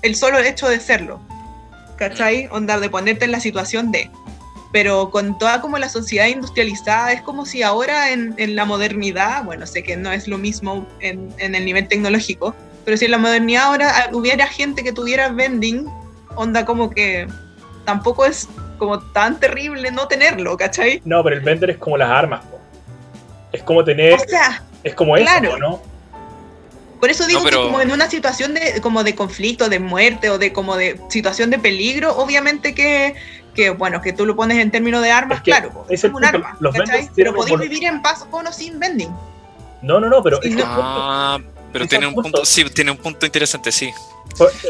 el 0.02 0.14
solo 0.14 0.40
hecho 0.40 0.68
de 0.68 0.78
serlo, 0.78 1.22
¿cachai? 1.96 2.50
Onda, 2.50 2.78
de 2.78 2.90
ponerte 2.90 3.24
en 3.24 3.32
la 3.32 3.40
situación 3.40 3.90
de 3.90 4.10
pero 4.72 5.10
con 5.10 5.38
toda 5.38 5.62
como 5.62 5.78
la 5.78 5.88
sociedad 5.88 6.26
industrializada, 6.26 7.14
es 7.14 7.22
como 7.22 7.46
si 7.46 7.62
ahora 7.62 8.12
en, 8.12 8.34
en 8.36 8.56
la 8.56 8.66
modernidad, 8.66 9.42
bueno, 9.42 9.66
sé 9.66 9.82
que 9.82 9.96
no 9.96 10.12
es 10.12 10.28
lo 10.28 10.36
mismo 10.36 10.86
en, 11.00 11.32
en 11.38 11.54
el 11.54 11.64
nivel 11.64 11.88
tecnológico, 11.88 12.54
pero 12.84 12.98
si 12.98 13.06
en 13.06 13.12
la 13.12 13.18
modernidad 13.18 13.64
ahora 13.64 13.90
ah, 13.96 14.10
hubiera 14.12 14.46
gente 14.48 14.84
que 14.84 14.92
tuviera 14.92 15.30
vending, 15.30 15.86
onda 16.34 16.66
como 16.66 16.90
que 16.90 17.26
tampoco 17.86 18.26
es 18.26 18.50
como 18.76 19.00
tan 19.00 19.38
terrible 19.40 19.90
no 19.90 20.06
tenerlo, 20.08 20.56
¿cachai? 20.56 21.02
No, 21.04 21.22
pero 21.24 21.36
el 21.36 21.42
vender 21.42 21.70
es 21.70 21.78
como 21.78 21.96
las 21.96 22.10
armas, 22.10 22.40
po. 22.44 22.58
Es 23.52 23.62
como 23.62 23.84
tener, 23.84 24.14
O 24.14 24.18
sea, 24.18 24.62
es 24.82 24.94
como 24.94 25.16
eso, 25.16 25.24
claro. 25.26 25.50
po, 25.50 25.56
¿no? 25.58 25.82
por 27.00 27.10
eso 27.10 27.26
digo 27.26 27.40
No, 27.40 27.44
pero- 27.44 27.58
que 27.60 27.66
como 27.66 27.80
en 27.82 27.90
una 27.92 28.08
situación 28.08 28.54
de 28.54 28.80
como 28.80 29.04
de 29.04 29.14
conflicto, 29.14 29.68
de 29.68 29.78
muerte 29.78 30.30
o 30.30 30.38
de 30.38 30.52
como 30.52 30.76
de 30.76 30.98
situación 31.10 31.50
de 31.50 31.58
peligro, 31.58 32.16
obviamente 32.16 32.74
que, 32.74 33.14
que 33.54 33.68
bueno, 33.70 34.00
que 34.00 34.12
tú 34.14 34.24
lo 34.24 34.34
pones 34.34 34.58
en 34.58 34.70
términos 34.70 35.02
de 35.02 35.10
armas, 35.10 35.38
Es 35.38 35.44
que 35.44 35.50
claro, 35.50 35.84
es 35.90 36.02
el 36.04 36.08
un 36.10 36.12
punto, 36.14 36.28
arma, 36.28 36.56
los 36.58 36.74
Pero 37.14 37.34
podéis 37.34 37.60
vivir 37.60 37.84
en 37.84 38.00
paz 38.00 38.24
con 38.30 38.46
o 38.46 38.52
sin 38.52 38.78
vending. 38.80 39.10
No, 39.82 40.00
no, 40.00 40.08
no, 40.08 40.22
pero 40.22 40.40
Sí, 40.42 40.50
no. 40.50 40.64
Ah, 40.66 41.38
pero 41.72 41.86
tiene 41.86 42.06
un 42.06 42.14
punto, 42.14 42.30
punto. 42.30 42.44
sí, 42.46 42.64
tiene 42.70 42.90
un 42.90 42.96
punto 42.96 43.26
interesante, 43.26 43.70
sí. 43.70 43.92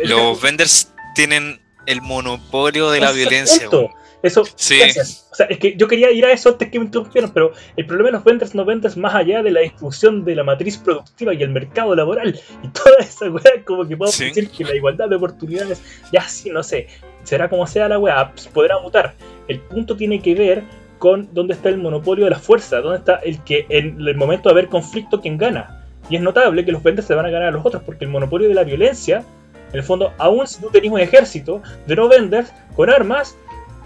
Los 0.02 0.40
vendors 0.40 0.92
tienen 1.14 1.60
el 1.86 2.02
monopolio 2.02 2.90
de 2.90 3.00
la 3.00 3.12
violencia. 3.12 3.68
weón. 3.70 3.88
Eso, 4.22 4.42
Sí. 4.56 4.78
gracias. 4.78 5.28
O 5.30 5.34
sea, 5.36 5.46
es 5.46 5.58
que 5.58 5.76
yo 5.76 5.86
quería 5.86 6.10
ir 6.10 6.24
a 6.24 6.32
eso 6.32 6.48
antes 6.48 6.68
que 6.70 6.78
me 6.80 6.86
interrumpieran, 6.86 7.30
pero 7.32 7.52
el 7.76 7.86
problema 7.86 8.08
de 8.08 8.12
los 8.14 8.24
vendors 8.24 8.54
no 8.54 8.64
vendors 8.64 8.96
más 8.96 9.14
allá 9.14 9.42
de 9.42 9.50
la 9.52 9.60
distribución 9.60 10.24
de 10.24 10.34
la 10.34 10.42
matriz 10.42 10.78
productiva 10.78 11.32
y 11.34 11.42
el 11.42 11.50
mercado 11.50 11.94
laboral 11.94 12.38
y 12.62 12.68
toda 12.68 12.96
esa 12.98 13.30
weá, 13.30 13.62
como 13.64 13.86
que 13.86 13.96
podemos 13.96 14.14
Sí. 14.16 14.24
decir 14.24 14.48
que 14.50 14.64
la 14.64 14.74
igualdad 14.74 15.08
de 15.08 15.16
oportunidades, 15.16 15.80
ya 16.12 16.22
sí, 16.22 16.50
no 16.50 16.62
sé, 16.62 16.88
será 17.22 17.48
como 17.48 17.66
sea 17.66 17.88
la 17.88 17.98
weá, 17.98 18.32
pues, 18.32 18.48
podrá 18.48 18.78
mutar. 18.80 19.14
El 19.48 19.60
punto 19.60 19.96
tiene 19.96 20.20
que 20.20 20.34
ver 20.34 20.64
con 20.98 21.28
dónde 21.32 21.54
está 21.54 21.68
el 21.68 21.76
monopolio 21.78 22.24
de 22.24 22.30
la 22.30 22.38
fuerza, 22.38 22.80
dónde 22.80 22.98
está 22.98 23.16
el 23.16 23.38
que 23.44 23.66
en 23.68 24.00
el 24.00 24.16
momento 24.16 24.48
de 24.48 24.54
haber 24.54 24.68
conflicto, 24.68 25.20
quien 25.20 25.36
gana. 25.36 25.84
Y 26.08 26.16
es 26.16 26.22
notable 26.22 26.64
que 26.64 26.72
los 26.72 26.82
vendors 26.82 27.06
se 27.06 27.14
van 27.14 27.26
a 27.26 27.30
ganar 27.30 27.48
a 27.48 27.52
los 27.52 27.64
otros, 27.66 27.82
porque 27.84 28.06
el 28.06 28.10
monopolio 28.10 28.48
de 28.48 28.54
la 28.54 28.64
violencia, 28.64 29.24
en 29.72 29.76
el 29.78 29.82
fondo, 29.82 30.12
aún 30.18 30.46
si 30.46 30.60
tú 30.60 30.70
tenés 30.70 30.90
un 30.90 31.00
ejército 31.00 31.62
de 31.86 31.96
no 31.96 32.08
vendors 32.08 32.50
con 32.74 32.90
armas, 32.90 33.36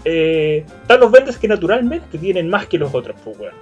eh, 0.05 0.65
están 0.81 0.99
los 0.99 1.11
vendors 1.11 1.37
que 1.37 1.47
naturalmente 1.47 2.17
tienen 2.17 2.49
más 2.49 2.65
que 2.67 2.77
los 2.77 2.93
otros, 2.93 3.15
pues, 3.23 3.37
weón. 3.37 3.53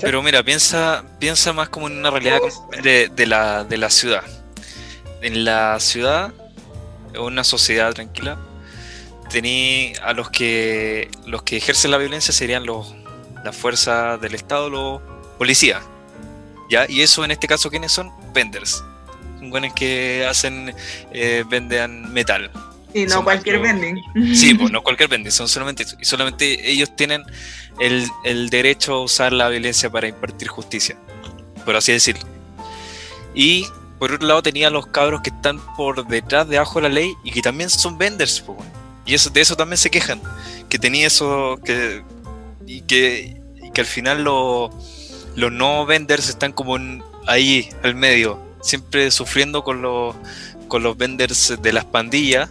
Pero 0.00 0.22
mira, 0.22 0.42
piensa, 0.44 1.04
piensa 1.18 1.52
más 1.52 1.68
como 1.68 1.88
en 1.88 1.98
una 1.98 2.10
realidad 2.10 2.38
de, 2.82 3.08
de 3.08 3.26
la, 3.26 3.64
de 3.64 3.76
la 3.76 3.90
ciudad. 3.90 4.22
En 5.20 5.44
la 5.44 5.80
ciudad, 5.80 6.32
en 7.12 7.20
una 7.20 7.42
sociedad 7.42 7.92
tranquila, 7.92 8.38
tení 9.30 9.92
a 10.02 10.12
los 10.12 10.30
que 10.30 11.10
los 11.26 11.42
que 11.42 11.56
ejercen 11.56 11.90
la 11.90 11.98
violencia 11.98 12.32
serían 12.32 12.66
los 12.66 12.94
las 13.44 13.56
fuerzas 13.56 14.20
del 14.20 14.34
Estado, 14.34 14.70
los 14.70 15.00
policías. 15.38 15.82
¿Ya? 16.68 16.86
Y 16.88 17.00
eso 17.02 17.24
en 17.24 17.32
este 17.32 17.48
caso, 17.48 17.68
¿quiénes 17.70 17.90
son? 17.90 18.12
Vendors. 18.32 18.84
Buenos 19.42 19.72
que 19.74 20.26
hacen, 20.28 20.74
eh, 21.12 21.44
metal. 22.10 22.50
Y 22.92 23.04
no 23.04 23.10
Son 23.14 23.24
cualquier 23.24 23.60
vending. 23.60 24.02
Sí, 24.34 24.54
pues 24.54 24.70
no 24.72 24.82
cualquier 24.82 25.08
vending, 25.08 25.30
son 25.32 25.48
solamente 25.48 25.84
eso. 25.84 25.96
Y 26.00 26.04
solamente 26.04 26.70
ellos 26.70 26.94
tienen 26.96 27.22
el, 27.78 28.06
el 28.24 28.50
derecho 28.50 28.94
a 28.94 29.02
usar 29.04 29.32
la 29.32 29.48
violencia 29.48 29.88
para 29.88 30.08
impartir 30.08 30.48
justicia, 30.48 30.96
por 31.64 31.76
así 31.76 31.92
decirlo. 31.92 32.26
Y 33.34 33.66
por 33.98 34.12
otro 34.12 34.26
lado 34.26 34.42
tenía 34.42 34.70
los 34.70 34.86
cabros 34.86 35.20
que 35.22 35.30
están 35.30 35.60
por 35.76 36.06
detrás, 36.08 36.48
debajo 36.48 36.80
de 36.80 36.88
la 36.88 36.94
ley, 36.94 37.12
y 37.22 37.30
que 37.30 37.42
también 37.42 37.70
son 37.70 37.96
vendors, 37.96 38.40
pues. 38.40 38.58
Y 39.06 39.14
eso, 39.14 39.30
de 39.30 39.40
eso 39.40 39.56
también 39.56 39.78
se 39.78 39.90
quejan. 39.90 40.20
Que 40.68 40.78
tenía 40.78 41.06
eso, 41.06 41.58
que, 41.64 42.02
y 42.66 42.80
que, 42.82 43.40
y 43.62 43.70
que 43.70 43.80
al 43.80 43.86
final 43.86 44.24
los, 44.24 44.70
los 45.36 45.52
no 45.52 45.86
vendors 45.86 46.28
están 46.28 46.52
como 46.52 46.76
en- 46.76 47.02
ahí, 47.26 47.68
al 47.82 47.94
medio, 47.94 48.40
siempre 48.60 49.10
sufriendo 49.10 49.64
con 49.64 49.82
los, 49.82 50.14
con 50.68 50.82
los 50.82 50.96
vendors 50.96 51.56
de 51.60 51.72
las 51.72 51.84
pandillas 51.84 52.50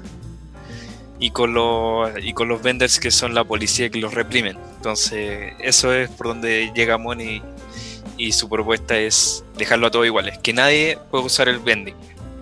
y 1.19 1.31
con 1.31 1.53
los 1.53 2.11
y 2.23 2.33
con 2.33 2.47
los 2.47 2.61
vendors 2.61 2.99
que 2.99 3.11
son 3.11 3.33
la 3.33 3.43
policía 3.43 3.89
que 3.89 3.99
los 3.99 4.13
reprimen. 4.13 4.57
Entonces, 4.77 5.53
eso 5.59 5.93
es 5.93 6.09
por 6.09 6.27
donde 6.27 6.71
llega 6.73 6.97
Money 6.97 7.41
y 8.17 8.31
su 8.31 8.49
propuesta 8.49 8.97
es 8.97 9.43
dejarlo 9.57 9.87
a 9.87 9.91
todos 9.91 10.05
iguales, 10.05 10.37
que 10.39 10.53
nadie 10.53 10.97
puede 11.09 11.25
usar 11.25 11.47
el 11.47 11.59
vending. 11.59 11.95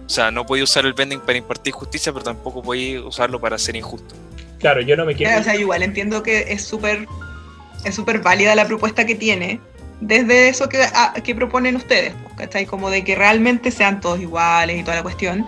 O 0.05 0.09
sea, 0.09 0.31
no 0.31 0.45
puede 0.45 0.63
usar 0.63 0.85
el 0.85 0.93
vending 0.93 1.19
para 1.19 1.37
impartir 1.37 1.73
justicia, 1.73 2.13
pero 2.13 2.23
tampoco 2.23 2.61
puede 2.61 2.99
usarlo 2.99 3.41
para 3.41 3.57
ser 3.57 3.75
injusto. 3.75 4.15
Claro, 4.59 4.81
yo 4.81 4.95
no 4.95 5.05
me 5.05 5.15
quiero. 5.15 5.39
O 5.39 5.43
sea, 5.43 5.55
igual 5.55 5.83
entiendo 5.83 6.23
que 6.23 6.51
es 6.53 6.63
súper 6.63 7.07
es 7.83 7.95
súper 7.95 8.19
válida 8.19 8.55
la 8.55 8.67
propuesta 8.67 9.05
que 9.05 9.15
tiene, 9.15 9.59
desde 10.01 10.49
eso 10.49 10.69
que, 10.69 11.35
proponen 11.35 11.75
ustedes, 11.75 12.13
¿cachai? 12.35 12.65
Como 12.65 12.89
de 12.89 13.03
que 13.03 13.15
realmente 13.15 13.71
sean 13.71 13.99
todos 13.99 14.19
iguales 14.19 14.79
y 14.79 14.83
toda 14.83 14.97
la 14.97 15.03
cuestión. 15.03 15.45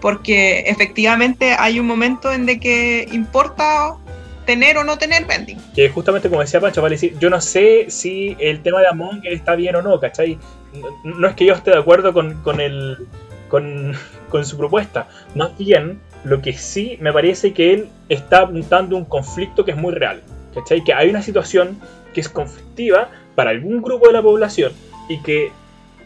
porque 0.00 0.64
efectivamente 0.66 1.56
hay 1.58 1.80
un 1.80 1.86
momento 1.86 2.30
en 2.30 2.44
de 2.44 2.60
que 2.60 3.08
importa 3.10 3.96
tener 4.44 4.76
o 4.76 4.84
no 4.84 4.98
tener 4.98 5.24
vending. 5.24 5.58
Que 5.74 5.88
justamente 5.88 6.28
como 6.28 6.42
decía 6.42 6.60
Pancho, 6.60 6.82
vale 6.82 6.98
yo 7.18 7.30
no 7.30 7.40
sé 7.40 7.86
si 7.88 8.36
el 8.38 8.60
tema 8.62 8.80
de 8.80 8.88
Among 8.88 9.22
está 9.24 9.54
bien 9.54 9.76
o 9.76 9.82
no, 9.82 9.98
¿cachai? 9.98 10.38
No, 10.74 11.16
no 11.16 11.28
es 11.28 11.34
que 11.34 11.46
yo 11.46 11.54
esté 11.54 11.70
de 11.70 11.78
acuerdo 11.78 12.12
con, 12.12 12.42
con, 12.42 12.60
el, 12.60 13.06
con 13.48 13.94
su 14.44 14.58
propuesta, 14.58 15.08
más 15.34 15.56
bien 15.56 16.00
lo 16.24 16.40
que 16.40 16.52
sí 16.52 16.96
me 17.00 17.12
parece 17.12 17.52
que 17.52 17.72
él 17.72 17.88
está 18.08 18.40
apuntando 18.40 18.96
un 18.96 19.04
conflicto 19.04 19.64
que 19.64 19.70
es 19.70 19.76
muy 19.76 19.94
real, 19.94 20.22
¿cachai? 20.54 20.82
Que 20.82 20.92
hay 20.92 21.10
una 21.10 21.22
situación 21.22 21.80
que 22.12 22.20
es 22.20 22.28
conflictiva 22.28 23.08
para 23.34 23.50
algún 23.50 23.82
grupo 23.82 24.06
de 24.06 24.12
la 24.12 24.22
población 24.22 24.72
y 25.08 25.20
que 25.22 25.50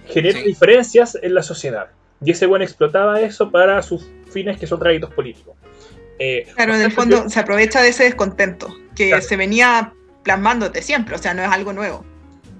genera 0.06 0.38
Sí. 0.38 0.46
diferencias 0.46 1.18
en 1.20 1.34
la 1.34 1.42
sociedad. 1.42 1.88
Y 2.24 2.30
ese 2.32 2.46
buen 2.46 2.62
explotaba 2.62 3.20
eso 3.20 3.50
para 3.50 3.80
sus 3.82 4.08
fines 4.32 4.58
que 4.58 4.66
son 4.66 4.80
réditos 4.80 5.12
políticos. 5.12 5.54
Eh, 6.18 6.46
Claro, 6.56 6.74
en 6.74 6.82
el 6.82 6.90
fondo 6.92 7.28
se 7.28 7.38
aprovecha 7.38 7.80
de 7.80 7.90
ese 7.90 8.04
descontento 8.04 8.68
que 8.96 9.08
Claro. 9.08 9.22
se 9.22 9.36
venía 9.36 9.92
plasmándote 10.24 10.82
siempre, 10.82 11.14
o 11.14 11.18
sea, 11.18 11.32
no 11.34 11.42
es 11.42 11.48
algo 11.48 11.72
nuevo. 11.72 12.04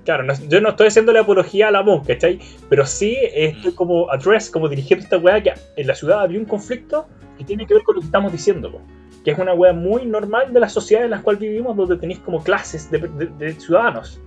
Claro, 0.05 0.23
no- 0.23 0.35
yo 0.49 0.61
no 0.61 0.71
estoy 0.71 0.87
haciéndole 0.89 1.19
apología 1.19 1.69
a 1.69 1.71
la 1.71 1.83
MON, 1.83 2.05
¿cachai? 2.05 2.39
Pero 2.71 2.87
sí 2.87 3.17
estoy 3.35 3.73
como 3.75 4.11
address, 4.11 4.49
como 4.49 4.69
dirigiendo 4.69 5.05
esta 5.05 5.19
weá 5.19 5.43
que 5.43 5.53
en 5.77 5.87
la 5.87 5.95
ciudad 5.95 6.21
había 6.23 6.39
un 6.39 6.47
conflicto 6.47 7.07
que 7.37 7.45
tiene 7.45 7.67
que 7.67 7.75
ver 7.75 7.83
con 7.83 7.97
lo 7.97 8.01
que 8.01 8.07
estamos 8.07 8.33
diciendo, 8.33 8.71
po. 8.73 8.81
que 9.25 9.33
es 9.33 9.39
una 9.39 9.53
weá 9.53 9.73
muy 9.75 10.07
normal 10.07 10.53
de 10.55 10.61
la 10.61 10.69
sociedad 10.71 11.05
en 11.05 11.11
la 11.11 11.21
cual 11.21 11.37
vivimos, 11.37 11.77
donde 11.77 11.97
tenéis 11.99 12.21
como 12.21 12.43
clases 12.43 12.91
de, 12.91 12.99
de- 13.01 13.27
de 13.27 13.53
ciudadanos 13.55 14.21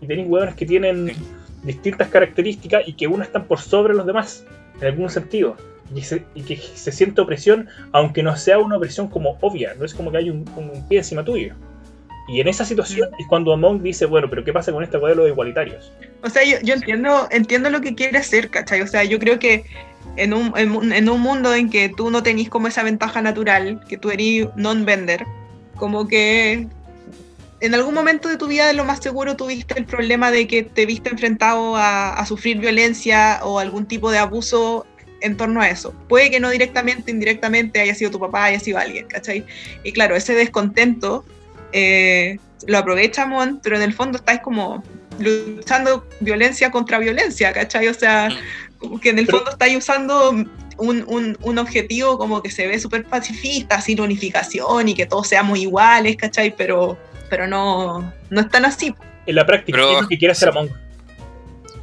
y 0.00 0.06
tenéis 0.06 0.28
weones 0.28 0.54
que 0.54 0.66
tienen 0.66 1.08
Sí. 1.08 1.16
distintas 1.64 2.08
características 2.08 2.82
y 2.86 2.92
que 2.92 3.06
unos 3.06 3.26
están 3.26 3.44
por 3.44 3.58
sobre 3.60 3.94
los 3.94 4.06
demás, 4.06 4.44
en 4.80 4.86
algún 4.88 5.10
sentido. 5.10 5.56
Y, 5.94 6.02
se- 6.02 6.24
y 6.34 6.42
que 6.42 6.56
se 6.56 6.90
siente 6.92 7.20
opresión, 7.20 7.68
aunque 7.92 8.22
no 8.22 8.36
sea 8.36 8.58
una 8.58 8.76
opresión 8.76 9.08
como 9.08 9.38
obvia, 9.40 9.74
no 9.78 9.84
es 9.84 9.94
como 9.94 10.10
que 10.10 10.18
hay 10.18 10.30
un, 10.30 10.44
un 10.56 10.86
pie 10.88 10.98
encima 10.98 11.24
tuyo. 11.24 11.54
Y 12.28 12.40
en 12.40 12.48
esa 12.48 12.64
situación 12.64 13.08
es 13.20 13.26
cuando 13.28 13.52
Among 13.52 13.82
dice, 13.84 14.04
bueno, 14.04 14.28
pero 14.28 14.42
¿qué 14.44 14.52
pasa 14.52 14.72
con 14.72 14.82
este 14.82 14.98
modelo 14.98 15.22
de 15.24 15.30
igualitarios? 15.30 15.92
O 16.24 16.28
sea, 16.28 16.42
yo, 16.44 16.56
yo 16.64 16.74
entiendo, 16.74 17.28
entiendo 17.30 17.70
lo 17.70 17.80
que 17.80 17.94
quiere 17.94 18.18
hacer, 18.18 18.50
¿cachai? 18.50 18.80
O 18.82 18.86
sea, 18.88 19.04
yo 19.04 19.20
creo 19.20 19.38
que 19.38 19.64
en 20.16 20.32
un, 20.34 20.52
en, 20.56 20.72
un- 20.72 20.92
en 20.92 21.08
un 21.08 21.20
mundo 21.20 21.54
en 21.54 21.70
que 21.70 21.88
tú 21.88 22.10
no 22.10 22.24
tenís 22.24 22.48
como 22.48 22.66
esa 22.66 22.82
ventaja 22.82 23.22
natural, 23.22 23.80
que 23.88 23.96
tú 23.96 24.10
eres 24.10 24.48
non-vender, 24.56 25.24
como 25.76 26.08
que 26.08 26.66
en 27.60 27.74
algún 27.74 27.94
momento 27.94 28.28
de 28.28 28.36
tu 28.36 28.46
vida, 28.46 28.66
de 28.66 28.74
lo 28.74 28.84
más 28.84 29.00
seguro, 29.02 29.36
tuviste 29.36 29.78
el 29.78 29.86
problema 29.86 30.30
de 30.30 30.46
que 30.46 30.62
te 30.62 30.84
viste 30.86 31.08
enfrentado 31.10 31.76
a, 31.76 32.14
a 32.14 32.26
sufrir 32.26 32.58
violencia 32.58 33.40
o 33.42 33.58
algún 33.58 33.86
tipo 33.86 34.10
de 34.10 34.18
abuso 34.18 34.86
en 35.22 35.36
torno 35.36 35.62
a 35.62 35.68
eso. 35.70 35.94
Puede 36.08 36.30
que 36.30 36.38
no 36.40 36.50
directamente, 36.50 37.10
indirectamente 37.10 37.80
haya 37.80 37.94
sido 37.94 38.10
tu 38.10 38.20
papá, 38.20 38.44
haya 38.44 38.60
sido 38.60 38.78
alguien, 38.78 39.06
¿cachai? 39.06 39.44
Y 39.84 39.92
claro, 39.92 40.14
ese 40.16 40.34
descontento 40.34 41.24
eh, 41.72 42.38
lo 42.66 42.78
aprovecha 42.78 43.24
Mon, 43.26 43.58
pero 43.62 43.76
en 43.76 43.82
el 43.82 43.94
fondo 43.94 44.18
estáis 44.18 44.40
como 44.40 44.82
luchando 45.18 46.06
violencia 46.20 46.70
contra 46.70 46.98
violencia, 46.98 47.52
¿cachai? 47.52 47.88
O 47.88 47.94
sea, 47.94 48.28
como 48.78 49.00
que 49.00 49.10
en 49.10 49.18
el 49.18 49.26
fondo 49.26 49.50
estáis 49.50 49.76
usando 49.78 50.30
un, 50.78 51.04
un- 51.08 51.38
un 51.40 51.58
objetivo 51.58 52.18
como 52.18 52.42
que 52.42 52.50
se 52.50 52.66
ve 52.66 52.78
súper 52.78 53.04
pacifista, 53.06 53.80
sin 53.80 54.00
unificación 54.00 54.88
y 54.90 54.94
que 54.94 55.06
todos 55.06 55.28
seamos 55.28 55.58
iguales, 55.58 56.16
¿cachai? 56.16 56.54
Pero, 56.54 56.98
pero 57.28 57.46
no, 57.46 58.12
no 58.30 58.40
es 58.40 58.48
tan 58.48 58.64
así. 58.64 58.94
En 59.26 59.34
la 59.34 59.44
práctica, 59.46 59.76
Pero- 59.76 59.88
¿qué 59.88 59.94
es 59.96 60.02
lo 60.02 60.08
que 60.08 60.18
quiere 60.18 60.32
hacer 60.32 60.48
Among? 60.50 60.70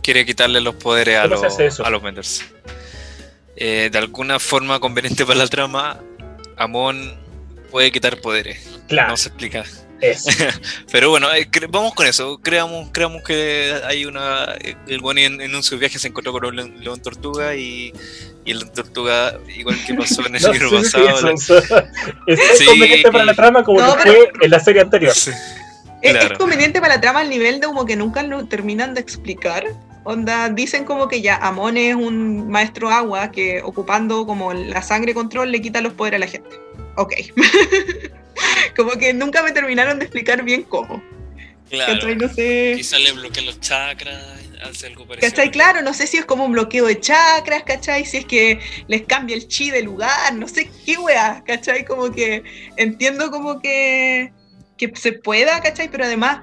quiere 0.01 0.25
quitarle 0.25 0.59
los 0.61 0.75
poderes 0.75 1.17
a 1.17 1.23
¿Cómo 1.29 1.49
se 1.49 1.65
los, 1.65 1.79
a 1.79 1.89
los 1.89 2.01
vendors. 2.03 2.43
Eh, 3.55 3.89
de 3.91 3.97
alguna 3.97 4.39
forma 4.39 4.79
conveniente 4.79 5.25
para 5.25 5.39
la 5.39 5.47
trama, 5.47 5.99
Amon 6.57 7.15
puede 7.71 7.91
quitar 7.91 8.19
poderes. 8.19 8.79
Claro, 8.87 9.09
No 9.11 9.17
se 9.17 9.29
explica. 9.29 9.63
Eso. 10.01 10.29
Pero 10.91 11.09
bueno, 11.09 11.33
eh, 11.33 11.47
vamos 11.69 11.93
con 11.93 12.05
eso. 12.07 12.39
Creamos, 12.41 12.89
creamos 12.91 13.23
que 13.23 13.73
hay 13.85 14.05
una. 14.05 14.55
El 14.87 14.99
buen 14.99 15.17
en, 15.17 15.41
en 15.41 15.55
un 15.55 15.63
subviaje 15.63 15.99
se 15.99 16.07
encontró 16.09 16.31
con 16.31 16.45
un 16.45 16.55
león, 16.55 16.75
león 16.79 17.01
tortuga 17.01 17.55
y, 17.55 17.93
y 18.45 18.51
el 18.51 18.59
león 18.59 18.71
tortuga, 18.73 19.37
igual 19.55 19.77
que 19.85 19.93
pasó 19.93 20.25
en 20.27 20.35
el 20.35 20.41
No 20.41 20.51
libro 20.53 20.69
si 20.83 20.91
pasado. 20.91 21.29
eso, 21.29 21.29
eso 21.29 21.57
es 21.57 21.67
tan 21.69 22.57
Sí. 22.57 22.65
conveniente 22.65 23.11
para 23.11 23.25
la 23.25 23.33
trama 23.33 23.63
como 23.63 23.79
No, 23.81 23.95
que 23.97 24.03
pero- 24.03 24.13
fue 24.15 24.45
en 24.45 24.51
la 24.51 24.59
serie 24.59 24.81
anterior. 24.81 25.13
Sí. 25.13 25.31
Es, 26.01 26.11
es 26.15 26.19
Claro. 26.19 26.37
conveniente 26.37 26.81
para 26.81 26.95
la 26.95 27.01
trama 27.01 27.21
al 27.21 27.29
nivel 27.29 27.61
de 27.61 27.67
como 27.67 27.85
que 27.85 27.95
nunca 27.95 28.23
lo 28.23 28.45
terminan 28.45 28.93
de 28.93 28.99
explicar. 29.01 29.63
Onda, 30.05 30.49
dicen 30.49 30.83
como 30.83 31.07
que 31.07 31.21
ya 31.21 31.37
Amon 31.37 31.77
es 31.77 31.95
un 31.95 32.49
maestro 32.49 32.89
agua 32.89 33.31
que 33.31 33.61
ocupando 33.63 34.25
como 34.25 34.51
la 34.53 34.81
sangre 34.81 35.13
control 35.13 35.49
le 35.49 35.61
quita 35.61 35.79
los 35.79 35.93
poderes 35.93 36.17
a 36.17 36.19
la 36.19 36.27
gente. 36.27 36.49
Ok. 36.97 37.13
como 38.75 38.91
que 38.91 39.13
nunca 39.13 39.43
me 39.43 39.51
terminaron 39.51 39.99
de 39.99 40.05
explicar 40.05 40.43
bien 40.43 40.63
cómo. 40.63 41.03
Claro. 41.69 41.93
¿Cachai? 41.93 42.15
No 42.15 42.29
sé. 42.29 42.73
Quizá 42.77 42.99
le 42.99 43.11
bloquea 43.13 43.43
los 43.43 43.59
chakras, 43.59 44.23
hace 44.63 44.88
algo 44.88 45.07
parecido. 45.07 45.31
¿Cachai? 45.31 45.51
Claro, 45.51 45.81
no 45.81 45.93
sé 45.93 46.05
si 46.07 46.17
es 46.17 46.25
como 46.25 46.45
un 46.45 46.51
bloqueo 46.51 46.86
de 46.86 46.99
chakras, 46.99 47.63
¿cachai? 47.63 48.05
Si 48.05 48.17
es 48.17 48.25
que 48.25 48.59
les 48.88 49.03
cambia 49.03 49.36
el 49.36 49.47
chi 49.47 49.71
de 49.71 49.81
lugar, 49.81 50.34
no 50.36 50.47
sé 50.47 50.69
qué 50.86 50.97
weá, 50.97 51.43
¿cachai? 51.45 51.86
Como 51.86 52.11
que 52.11 52.43
entiendo 52.77 53.31
como 53.31 53.59
que, 53.59 54.31
que 54.77 54.91
se 54.95 55.13
pueda, 55.13 55.61
¿cachai? 55.61 55.89
Pero 55.89 56.05
además, 56.05 56.41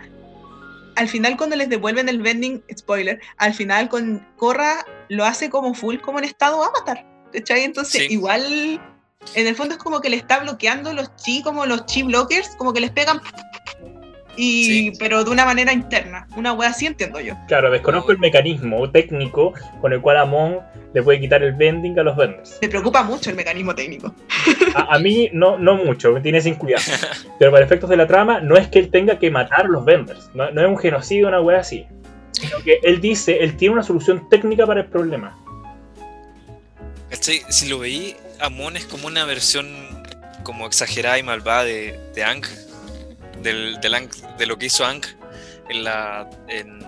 al 0.96 1.08
final 1.08 1.36
cuando 1.36 1.56
les 1.56 1.68
devuelven 1.68 2.08
el 2.08 2.20
vending, 2.20 2.62
spoiler, 2.76 3.20
al 3.36 3.54
final 3.54 3.88
con 3.88 4.26
Korra 4.36 4.84
lo 5.08 5.24
hace 5.24 5.48
como 5.48 5.74
full, 5.74 5.98
como 5.98 6.18
en 6.18 6.24
estado 6.24 6.62
avatar, 6.64 7.06
¿cachai? 7.32 7.62
Entonces 7.62 8.02
Sí. 8.02 8.14
igual, 8.14 8.80
en 9.34 9.46
el 9.46 9.54
fondo 9.54 9.74
es 9.74 9.80
como 9.82 10.00
que 10.00 10.10
le 10.10 10.16
está 10.16 10.40
bloqueando 10.40 10.92
los 10.92 11.14
chi, 11.16 11.42
como 11.42 11.66
los 11.66 11.86
chi 11.86 12.02
blockers, 12.02 12.56
como 12.56 12.72
que 12.72 12.80
les 12.80 12.90
pegan... 12.90 13.20
Y, 14.36 14.64
Sí. 14.64 14.92
pero 14.98 15.22
de 15.24 15.30
una 15.30 15.44
manera 15.44 15.72
interna, 15.72 16.26
una 16.36 16.52
wea 16.54 16.70
así 16.70 16.86
entiendo 16.86 17.20
yo. 17.20 17.34
Claro, 17.48 17.70
desconozco 17.70 18.12
el 18.12 18.18
mecanismo 18.18 18.88
técnico 18.90 19.52
con 19.80 19.92
el 19.92 20.00
cual 20.00 20.16
Amon 20.18 20.60
le 20.94 21.02
puede 21.02 21.20
quitar 21.20 21.42
el 21.42 21.52
vending 21.52 21.98
a 21.98 22.04
los 22.04 22.16
vendors. 22.16 22.58
Me 22.62 22.68
preocupa 22.68 23.02
mucho 23.02 23.28
el 23.30 23.36
mecanismo 23.36 23.74
técnico. 23.74 24.14
A, 24.74 24.94
a 24.94 24.98
mí 24.98 25.28
no, 25.32 25.58
no 25.58 25.74
mucho, 25.74 26.12
me 26.12 26.20
tiene 26.20 26.40
sin 26.40 26.54
cuidado. 26.54 26.82
Pero 27.38 27.50
para 27.50 27.64
efectos 27.64 27.90
de 27.90 27.96
la 27.96 28.06
trama, 28.06 28.40
no 28.40 28.56
es 28.56 28.68
que 28.68 28.78
él 28.78 28.90
tenga 28.90 29.18
que 29.18 29.30
matar 29.30 29.66
a 29.66 29.68
los 29.68 29.84
vendors. 29.84 30.30
No, 30.32 30.50
no 30.52 30.62
es 30.62 30.68
un 30.68 30.78
genocidio, 30.78 31.28
una 31.28 31.40
wea 31.42 31.58
así. 31.58 31.86
Sino 32.30 32.58
que 32.64 32.78
él 32.82 33.00
dice, 33.00 33.38
él 33.42 33.56
tiene 33.56 33.74
una 33.74 33.82
solución 33.82 34.26
técnica 34.30 34.64
para 34.66 34.80
el 34.82 34.86
problema. 34.86 35.36
Si 37.10 37.68
lo 37.68 37.80
veí, 37.80 38.16
Amon 38.40 38.76
es 38.76 38.84
como 38.86 39.06
una 39.06 39.24
versión 39.24 39.68
como 40.42 40.66
exagerada 40.66 41.18
y 41.18 41.22
malvada 41.22 41.64
de, 41.64 41.98
de 42.14 42.24
Aang, 42.24 42.42
del, 43.42 43.76
Aang- 43.80 44.36
de 44.36 44.46
lo 44.46 44.58
que 44.58 44.66
hizo 44.66 44.84
Aang 44.84 45.02
en 45.68 45.84
la, 45.84 46.28
en, 46.48 46.80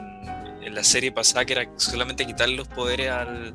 la 0.75 0.85
serie 0.85 1.13
pasada, 1.13 1.45
que 1.45 1.53
era 1.53 1.67
solamente 1.77 2.25
quitarle 2.27 2.57
los 2.57 2.69
poderes 2.69 3.11
al, 3.11 3.53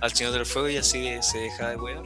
al 0.00 0.12
Señor 0.12 0.32
del 0.32 0.44
Fuego 0.46 0.68
y 0.68 0.76
así 0.76 1.10
se 1.22 1.38
deja 1.38 1.70
de 1.70 1.76
wear. 1.76 2.02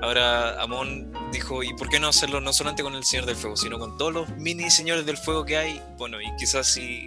Ahora 0.00 0.60
Amon 0.62 1.12
dijo, 1.32 1.62
¿y 1.64 1.74
por 1.74 1.88
qué 1.88 1.98
no 1.98 2.08
hacerlo 2.08 2.40
no 2.40 2.52
solamente 2.52 2.82
con 2.84 2.94
el 2.94 3.02
Señor 3.04 3.26
del 3.26 3.34
Fuego, 3.36 3.56
sino 3.56 3.78
con 3.80 3.96
todos 3.98 4.12
los 4.12 4.28
mini 4.36 4.70
Señores 4.70 5.04
del 5.06 5.16
Fuego 5.16 5.44
que 5.44 5.56
hay? 5.58 5.82
Bueno, 5.96 6.20
y 6.20 6.26
quizás 6.36 6.68
si, 6.68 7.04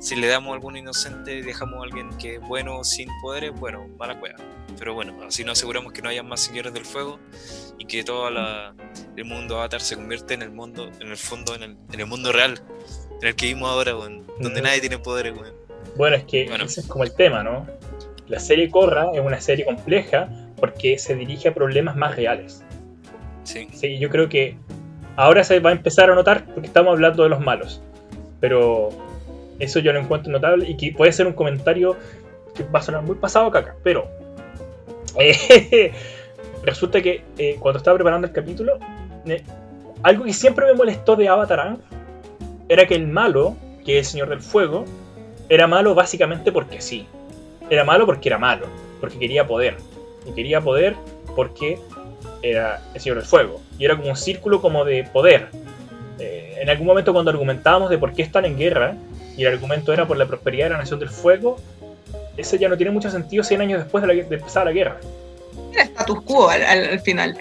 si 0.00 0.16
le 0.16 0.26
damos 0.26 0.50
a 0.50 0.54
algún 0.54 0.76
inocente, 0.76 1.42
dejamos 1.42 1.80
a 1.80 1.84
alguien 1.84 2.10
que 2.18 2.34
es 2.34 2.40
bueno 2.42 2.84
sin 2.84 3.08
poderes, 3.22 3.52
bueno, 3.58 3.88
mala 3.98 4.20
cueva. 4.20 4.36
Pero 4.78 4.92
bueno, 4.92 5.16
así 5.26 5.44
nos 5.44 5.58
aseguramos 5.58 5.94
que 5.94 6.02
no 6.02 6.10
haya 6.10 6.22
más 6.22 6.40
señores 6.40 6.74
del 6.74 6.84
fuego 6.84 7.18
y 7.78 7.86
que 7.86 8.04
todo 8.04 8.28
la- 8.28 8.74
el 9.16 9.24
mundo 9.24 9.56
Avatar 9.58 9.80
se 9.80 9.96
convierte 9.96 10.34
en 10.34 10.42
el 10.42 10.50
mundo, 10.50 10.90
en 11.00 11.08
el 11.08 11.16
fondo, 11.16 11.54
en 11.54 11.62
el, 11.62 11.76
en 11.92 12.00
el 12.00 12.06
mundo 12.06 12.32
real, 12.32 12.60
en 13.22 13.28
el 13.28 13.34
que 13.34 13.46
vivimos 13.46 13.70
ahora, 13.70 13.96
weón, 13.96 14.26
donde 14.40 14.60
Ujú. 14.60 14.62
nadie 14.68 14.80
tiene 14.80 14.98
poderes, 14.98 15.32
weón. 15.38 15.54
Bueno, 15.96 16.16
es 16.16 16.24
que 16.24 16.44
Bueno. 16.48 16.64
ese 16.64 16.80
es 16.82 16.86
como 16.86 17.02
el 17.04 17.14
tema, 17.14 17.42
¿no? 17.42 17.66
La 18.28 18.38
serie 18.40 18.68
Corra 18.70 19.06
es 19.14 19.20
una 19.20 19.40
serie 19.40 19.64
compleja 19.64 20.28
porque 20.58 20.98
se 20.98 21.14
dirige 21.14 21.48
a 21.48 21.54
problemas 21.54 21.96
más 21.96 22.16
reales. 22.16 22.64
Sí, 23.44 23.68
Sí, 23.72 23.98
yo 23.98 24.10
creo 24.10 24.28
que 24.28 24.56
ahora 25.16 25.44
se 25.44 25.60
va 25.60 25.70
a 25.70 25.72
empezar 25.72 26.10
a 26.10 26.14
notar 26.14 26.44
porque 26.46 26.66
estamos 26.66 26.92
hablando 26.92 27.22
de 27.22 27.28
los 27.28 27.40
malos. 27.40 27.82
Pero 28.40 28.90
eso 29.58 29.78
yo 29.78 29.92
lo 29.92 30.00
encuentro 30.00 30.32
notable 30.32 30.68
y 30.68 30.76
que 30.76 30.92
puede 30.92 31.12
ser 31.12 31.26
un 31.26 31.32
comentario 31.32 31.96
que 32.54 32.64
va 32.64 32.78
a 32.80 32.82
sonar 32.82 33.02
muy 33.02 33.16
pasado 33.16 33.50
caca. 33.50 33.74
Pero 33.82 34.08
eh, 35.18 35.92
resulta 36.62 37.00
que 37.00 37.22
eh, 37.38 37.56
cuando 37.58 37.78
estaba 37.78 37.96
preparando 37.96 38.26
el 38.26 38.32
capítulo, 38.32 38.78
eh, 39.26 39.42
algo 40.02 40.24
que 40.24 40.32
siempre 40.32 40.66
me 40.66 40.74
molestó 40.74 41.16
de 41.16 41.28
Avatar 41.28 41.78
era 42.68 42.86
que 42.86 42.94
el 42.94 43.06
malo, 43.06 43.56
que 43.84 43.98
es 43.98 44.06
el 44.08 44.12
Señor 44.12 44.28
del 44.28 44.40
Fuego, 44.40 44.84
era 45.48 45.66
malo 45.66 45.94
básicamente 45.94 46.52
porque 46.52 46.80
sí. 46.80 47.06
Era 47.70 47.84
malo 47.84 48.06
porque 48.06 48.28
era 48.28 48.38
malo, 48.38 48.66
porque 49.00 49.18
quería 49.18 49.46
poder. 49.46 49.76
Y 50.26 50.32
quería 50.32 50.60
poder 50.60 50.94
porque 51.34 51.78
era 52.42 52.82
el 52.94 53.00
Señor 53.00 53.18
del 53.18 53.26
Fuego. 53.26 53.60
Y 53.78 53.84
era 53.84 53.96
como 53.96 54.08
un 54.10 54.16
círculo 54.16 54.60
como 54.60 54.84
de 54.84 55.04
poder. 55.04 55.48
Eh, 56.18 56.56
en 56.60 56.70
algún 56.70 56.86
momento 56.86 57.12
cuando 57.12 57.30
argumentábamos 57.30 57.90
de 57.90 57.98
por 57.98 58.12
qué 58.12 58.22
están 58.22 58.44
en 58.44 58.56
guerra, 58.56 58.96
y 59.36 59.44
el 59.44 59.52
argumento 59.52 59.92
era 59.92 60.06
por 60.06 60.16
la 60.16 60.26
prosperidad 60.26 60.66
de 60.66 60.70
la 60.70 60.78
Nación 60.78 60.98
del 60.98 61.10
Fuego, 61.10 61.56
ese 62.36 62.58
ya 62.58 62.68
no 62.68 62.76
tiene 62.76 62.90
mucho 62.92 63.10
sentido 63.10 63.44
100 63.44 63.60
años 63.60 63.82
después 63.82 64.02
de, 64.02 64.08
la, 64.08 64.14
de 64.28 64.36
empezar 64.36 64.64
la 64.64 64.72
guerra. 64.72 64.98
Era 65.72 65.84
status 65.84 66.22
quo 66.22 66.48
al, 66.48 66.62
al- 66.62 66.84
al 66.90 67.00
final. 67.00 67.36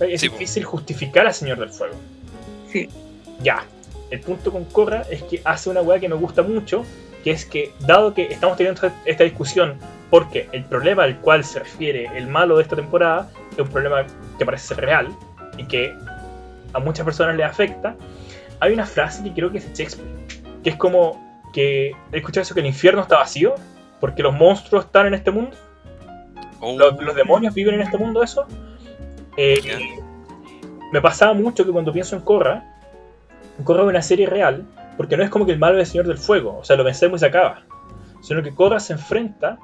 Es 0.00 0.20
Sí, 0.20 0.28
difícil 0.28 0.64
justificar 0.64 1.26
al 1.26 1.34
Señor 1.34 1.58
del 1.58 1.70
Fuego. 1.70 1.94
Sí. 2.70 2.88
Ya. 3.42 3.64
El 4.10 4.20
punto 4.20 4.52
con 4.52 4.64
Korra 4.66 5.02
es 5.10 5.22
que 5.24 5.40
hace 5.44 5.70
una 5.70 5.82
weá 5.82 5.98
que 5.98 6.08
me 6.08 6.14
gusta 6.14 6.42
mucho, 6.42 6.84
que 7.24 7.30
es 7.32 7.44
que, 7.44 7.72
dado 7.80 8.14
que 8.14 8.24
estamos 8.24 8.56
teniendo 8.56 8.80
esta 9.04 9.24
discusión, 9.24 9.74
porque 10.14 10.48
el 10.52 10.62
problema 10.62 11.02
al 11.02 11.18
cual 11.18 11.42
se 11.42 11.58
refiere 11.58 12.08
el 12.14 12.28
malo 12.28 12.56
de 12.56 12.62
esta 12.62 12.76
temporada 12.76 13.28
es 13.50 13.58
un 13.58 13.66
problema 13.66 14.06
que 14.38 14.46
parece 14.46 14.68
ser 14.68 14.76
real 14.76 15.08
y 15.56 15.64
que 15.64 15.92
a 16.72 16.78
muchas 16.78 17.04
personas 17.04 17.34
les 17.34 17.44
afecta, 17.44 17.96
hay 18.60 18.72
una 18.72 18.86
frase 18.86 19.24
que 19.24 19.32
creo 19.32 19.50
que 19.50 19.58
es 19.58 19.68
de 19.68 19.74
Shakespeare, 19.74 20.08
que 20.62 20.70
es 20.70 20.76
como 20.76 21.42
que, 21.52 21.96
¿he 22.12 22.16
escuchado 22.16 22.42
eso 22.42 22.54
que 22.54 22.60
el 22.60 22.66
infierno 22.66 23.02
está 23.02 23.16
vacío? 23.16 23.56
Porque 23.98 24.22
los 24.22 24.32
monstruos 24.32 24.84
están 24.84 25.08
en 25.08 25.14
este 25.14 25.32
mundo, 25.32 25.56
Oh, 26.60 26.78
los, 26.78 27.02
los 27.02 27.16
demonios 27.16 27.52
viven 27.52 27.74
en 27.74 27.80
este 27.80 27.98
mundo, 27.98 28.22
eso. 28.22 28.46
Eh, 29.36 29.58
me 30.92 31.00
pasaba 31.00 31.34
mucho 31.34 31.64
que 31.64 31.72
cuando 31.72 31.92
pienso 31.92 32.14
en 32.14 32.22
Korra, 32.22 32.62
Korra 33.64 33.82
es 33.82 33.88
una 33.88 34.02
serie 34.02 34.26
real, 34.28 34.64
porque 34.96 35.16
no 35.16 35.24
es 35.24 35.30
como 35.30 35.44
que 35.44 35.50
el 35.50 35.58
malo 35.58 35.74
es 35.78 35.88
el 35.88 35.90
Señor 35.90 36.06
del 36.06 36.18
Fuego, 36.18 36.58
o 36.58 36.64
sea, 36.64 36.76
lo 36.76 36.84
vencemos 36.84 37.18
y 37.18 37.20
se 37.22 37.26
acaba, 37.26 37.64
sino 38.22 38.44
que 38.44 38.54
Korra 38.54 38.78
se 38.78 38.92
enfrenta 38.92 39.58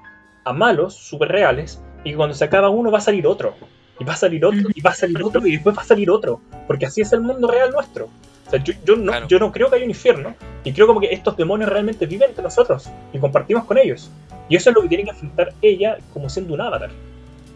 a 0.44 0.52
malos 0.52 0.94
super 0.94 1.28
reales 1.28 1.80
y 2.04 2.10
que 2.10 2.16
cuando 2.16 2.34
se 2.34 2.44
acaba 2.44 2.70
uno 2.70 2.90
va 2.90 2.98
a 2.98 3.02
salir 3.02 3.26
otro, 3.26 3.54
y 3.98 4.04
va 4.04 4.14
a 4.14 4.16
salir 4.16 4.44
otro, 4.44 4.68
y 4.74 4.80
va 4.80 4.90
a 4.90 4.94
salir 4.94 5.22
otro, 5.22 5.46
y 5.46 5.52
después 5.52 5.76
va 5.76 5.82
a 5.82 5.84
salir 5.84 6.10
otro, 6.10 6.40
porque 6.66 6.86
así 6.86 7.02
es 7.02 7.12
el 7.12 7.20
mundo 7.20 7.50
real 7.50 7.70
nuestro. 7.70 8.08
O 8.46 8.50
sea, 8.50 8.62
yo, 8.64 8.72
yo 8.84 8.96
no, 8.96 9.12
Claro. 9.12 9.28
yo 9.28 9.38
no 9.38 9.52
creo 9.52 9.68
que 9.68 9.76
haya 9.76 9.84
un 9.84 9.90
infierno, 9.90 10.34
y 10.64 10.72
creo 10.72 10.86
como 10.86 11.00
que 11.00 11.12
estos 11.12 11.36
demonios 11.36 11.68
realmente 11.68 12.06
viven 12.06 12.30
entre 12.30 12.42
nosotros, 12.42 12.88
y 13.12 13.18
compartimos 13.18 13.64
con 13.64 13.76
ellos. 13.76 14.10
Y 14.48 14.56
eso 14.56 14.70
es 14.70 14.76
lo 14.76 14.82
que 14.82 14.88
tiene 14.88 15.04
que 15.04 15.10
enfrentar 15.10 15.52
ella 15.60 15.98
como 16.12 16.28
siendo 16.30 16.54
un 16.54 16.60
avatar. 16.62 16.90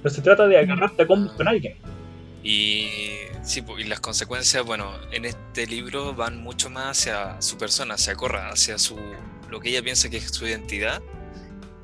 No 0.05 0.11
se 0.11 0.21
trata 0.21 0.47
de 0.47 0.59
agarrarte 0.59 1.03
a 1.03 1.07
combos 1.07 1.33
con 1.33 1.49
alguien. 1.49 1.77
Y, 2.43 2.89
sí, 3.43 3.65
y 3.79 3.85
las 3.85 4.01
consecuencias, 4.01 4.65
bueno, 4.65 4.91
en 5.13 5.25
este 5.25 5.67
libro 5.67 6.13
van 6.15 6.43
mucho 6.43 6.69
más 6.69 6.99
hacia 6.99 7.41
su 7.41 7.57
persona, 7.57 7.95
hacia 7.95 8.15
Korra, 8.15 8.51
hacia 8.51 8.77
su, 8.79 8.97
lo 9.49 9.61
que 9.61 9.71
ella 9.71 9.83
piensa 9.83 10.11
que 10.11 10.19
es 10.19 10.29
su 10.31 10.47
identidad. 10.47 11.01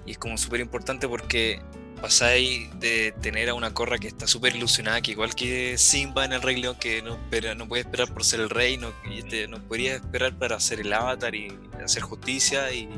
Y 0.07 0.12
es 0.12 0.18
como 0.18 0.38
súper 0.38 0.61
importante 0.61 1.09
porque 1.09 1.61
pasáis 2.01 2.68
de 2.80 3.12
tener 3.20 3.51
a 3.51 3.55
una 3.55 3.74
Korra 3.74 3.98
que 3.98 4.09
está 4.09 4.26
súper 4.26 4.57
ilusionada, 4.57 5.01
que 5.01 5.12
igual 5.12 5.34
que 5.34 5.76
Simba 5.76 6.24
en 6.24 6.32
el 6.32 6.42
Rey 6.42 6.61
León, 6.61 6.76
que 6.80 7.03
no, 7.03 7.14
espera, 7.14 7.55
no 7.55 7.68
puede 7.68 7.82
esperar 7.82 8.12
por 8.12 8.24
ser 8.24 8.40
el 8.40 8.51
rey, 8.51 8.78
no, 8.78 8.92
este, 9.12 9.46
no 9.48 9.62
podría 9.62 9.96
esperar 9.96 10.34
para 10.38 10.59
ser 10.61 10.80
el 10.80 10.92
avatar 10.92 11.34
y 11.34 11.53
hacer 11.84 12.03
justicia 12.03 12.72
y, 12.72 12.88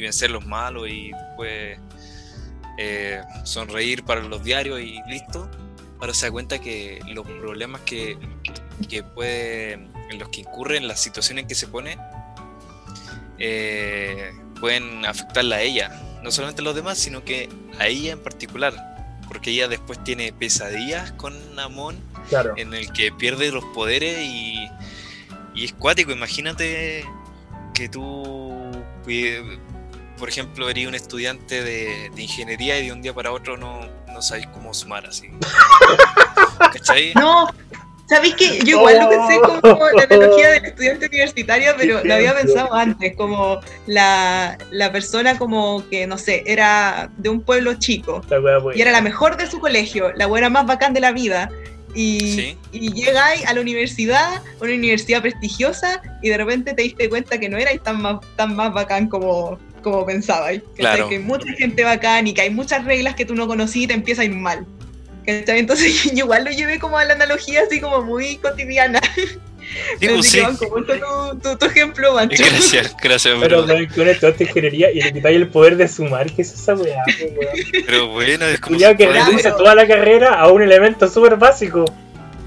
vencer 0.00 0.30
los 0.30 0.46
malos 0.46 0.88
y 0.88 1.12
después 1.12 1.78
eh, 2.78 3.22
sonreír 3.44 4.02
para 4.04 4.22
los 4.22 4.42
diarios 4.42 4.80
y 4.80 4.98
listo. 5.08 5.48
Ahora 6.00 6.14
se 6.14 6.26
da 6.26 6.32
cuenta 6.32 6.58
que 6.58 7.00
los 7.08 7.26
problemas 7.26 7.82
que, 7.82 8.18
que 8.88 9.02
puede, 9.02 9.74
en 9.74 10.18
los 10.18 10.30
que 10.30 10.40
incurre, 10.40 10.78
en 10.78 10.88
la 10.88 10.96
situación 10.96 11.38
en 11.38 11.46
que 11.46 11.54
se 11.54 11.66
pone, 11.66 11.98
eh, 13.38 14.32
pueden 14.60 15.04
afectarla 15.06 15.56
a 15.56 15.60
ella. 15.62 16.00
No 16.22 16.30
solamente 16.30 16.60
a 16.62 16.64
los 16.64 16.74
demás, 16.74 16.98
sino 16.98 17.24
que 17.24 17.48
a 17.78 17.86
ella 17.86 18.12
en 18.12 18.22
particular. 18.22 18.74
Porque 19.28 19.50
ella 19.50 19.68
después 19.68 20.02
tiene 20.04 20.32
pesadillas 20.32 21.12
con 21.12 21.34
Amon 21.58 21.96
Claro. 22.28 22.54
en 22.56 22.74
el 22.74 22.92
que 22.92 23.10
pierde 23.12 23.50
los 23.52 23.64
poderes 23.66 24.18
y, 24.20 24.68
y 25.54 25.64
es 25.64 25.72
cuático. 25.72 26.12
Imagínate 26.12 27.04
que 27.74 27.88
tú, 27.88 28.70
eh, 29.06 29.58
por 30.18 30.28
ejemplo, 30.28 30.68
eres 30.68 30.86
un 30.86 30.94
estudiante 30.94 31.62
de, 31.62 32.10
de 32.14 32.22
ingeniería 32.22 32.78
y 32.80 32.86
de 32.86 32.92
un 32.92 33.02
día 33.02 33.14
para 33.14 33.32
otro 33.32 33.56
no, 33.56 33.80
no 34.08 34.20
sabes 34.20 34.46
cómo 34.48 34.74
sumar 34.74 35.06
así. 35.06 35.28
¿Cachai? 36.58 37.14
No, 37.14 37.48
¿sabéis 38.10 38.34
que 38.34 38.58
Yo 38.64 38.78
igual 38.78 38.98
lo 38.98 39.08
pensé 39.08 39.40
como 39.40 39.86
la 39.96 40.02
analogía 40.02 40.50
del 40.50 40.64
estudiante 40.66 41.06
universitario, 41.06 41.72
pero 41.78 42.02
lo 42.04 42.14
había 42.14 42.34
pensado 42.34 42.74
antes, 42.74 43.16
como 43.16 43.60
la, 43.86 44.58
la 44.70 44.92
persona 44.92 45.38
como 45.38 45.88
que, 45.88 46.06
no 46.06 46.18
sé, 46.18 46.42
era 46.44 47.10
de 47.16 47.28
un 47.28 47.40
pueblo 47.40 47.74
chico 47.74 48.20
y 48.74 48.82
era 48.82 48.90
la 48.90 49.00
mejor 49.00 49.36
de 49.36 49.46
su 49.46 49.60
colegio, 49.60 50.12
la 50.14 50.26
buena 50.26 50.50
más 50.50 50.66
bacán 50.66 50.92
de 50.92 51.00
la 51.00 51.12
vida. 51.12 51.50
Y, 51.94 52.20
Sí. 52.20 52.58
y 52.70 52.92
llegáis 52.92 53.44
a 53.46 53.52
la 53.52 53.60
universidad, 53.60 54.42
una 54.60 54.72
universidad 54.72 55.22
prestigiosa, 55.22 56.00
y 56.22 56.28
de 56.28 56.36
repente 56.36 56.72
te 56.72 56.82
diste 56.82 57.08
cuenta 57.08 57.38
que 57.38 57.48
no 57.48 57.58
erais 57.58 57.82
tan 57.82 58.00
más, 58.00 58.20
tan 58.36 58.54
más 58.54 58.72
bacán 58.72 59.08
como, 59.08 59.58
como 59.82 60.06
pensabais. 60.06 60.62
Claro. 60.76 61.08
Que 61.08 61.16
hay 61.16 61.22
mucha 61.22 61.52
gente 61.54 61.82
bacán 61.82 62.28
y 62.28 62.34
que 62.34 62.42
hay 62.42 62.50
muchas 62.50 62.84
reglas 62.84 63.16
que 63.16 63.24
tú 63.24 63.34
no 63.34 63.48
conocí 63.48 63.84
y 63.84 63.86
te 63.88 63.94
empieza 63.94 64.22
a 64.22 64.24
ir 64.24 64.32
mal. 64.32 64.66
¿Cachai? 65.40 65.58
Entonces 65.60 66.04
yo 66.04 66.10
igual 66.24 66.44
lo 66.44 66.50
llevé 66.50 66.78
como 66.78 66.98
a 66.98 67.04
la 67.04 67.14
analogía 67.14 67.62
así 67.66 67.80
como 67.80 68.02
muy 68.02 68.36
cotidiana. 68.38 69.00
Sí, 70.00 70.08
pues, 70.08 70.18
Así 70.18 70.30
sí. 70.30 70.36
que, 70.38 70.42
Banco, 70.42 70.68
cuenta 70.68 70.94
tu, 70.98 71.38
tu, 71.38 71.56
tu 71.58 71.66
ejemplo, 71.66 72.12
Mancho. 72.12 72.42
Gracias, 72.42 72.96
gracias, 73.00 73.36
Pero 73.40 73.64
pero, 73.64 73.88
que 73.88 74.00
uno 74.00 74.10
estudiante 74.10 74.38
de 74.44 74.50
ingeniería 74.50 74.90
y 74.90 75.00
le 75.00 75.12
quitáis 75.12 75.36
el 75.36 75.46
poder 75.46 75.76
de 75.76 75.86
sumar, 75.86 76.28
¿qué 76.32 76.42
es 76.42 76.52
esa 76.52 76.74
weá? 76.74 76.96
pues, 77.04 77.20
weón? 77.20 77.84
pero 77.86 78.08
bueno, 78.08 78.46
es 78.46 78.58
como 78.58 78.76
que 78.76 79.06
reduce 79.06 79.48
toda 79.52 79.76
la 79.76 79.86
carrera 79.86 80.40
a 80.40 80.48
un 80.50 80.62
elemento 80.62 81.08
súper 81.08 81.36
básico. 81.36 81.84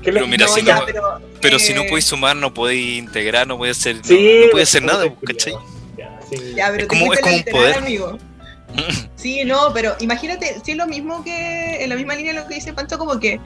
¿Qué 0.02 0.12
le- 0.12 0.20
Pero 0.20 0.28
mira, 0.28 0.48
No, 0.48 0.54
si 0.54 0.64
ya, 0.64 0.76
no- 0.80 0.86
pero, 0.86 1.22
Pero 1.40 1.60
si 1.60 1.74
no 1.74 1.84
eh, 1.84 1.88
podéis 1.88 2.04
sumar, 2.06 2.36
no 2.36 2.54
podéis 2.54 2.98
integrar, 2.98 3.48
no 3.48 3.58
podéis 3.58 3.78
hacer, 3.80 3.96
no- 3.96 4.04
Sí, 4.04 4.42
no, 4.44 4.52
podéis 4.52 4.68
hacer 4.70 4.84
nada. 4.84 5.06
¿cachai? 5.26 5.54
Ya, 5.98 6.20
sí. 6.30 6.54
Ya, 6.58 6.72
pero 6.72 6.82
Es 6.82 6.88
como- 6.90 7.14
es 7.14 7.20
como 7.22 7.36
un 7.38 7.44
poder. 7.44 7.78
amigo. 7.78 8.18
Sí, 9.16 9.44
no, 9.46 9.72
pero 9.74 9.96
imagínate, 10.00 10.58
sí 10.66 10.72
es 10.72 10.78
lo 10.78 10.86
mismo 10.88 11.24
que 11.24 11.82
en 11.84 11.90
la 11.90 11.96
misma 11.96 12.16
línea 12.16 12.34
lo 12.34 12.46
que 12.48 12.56
dice 12.56 12.74
Pancho, 12.74 12.98
como 12.98 13.20
que, 13.20 13.40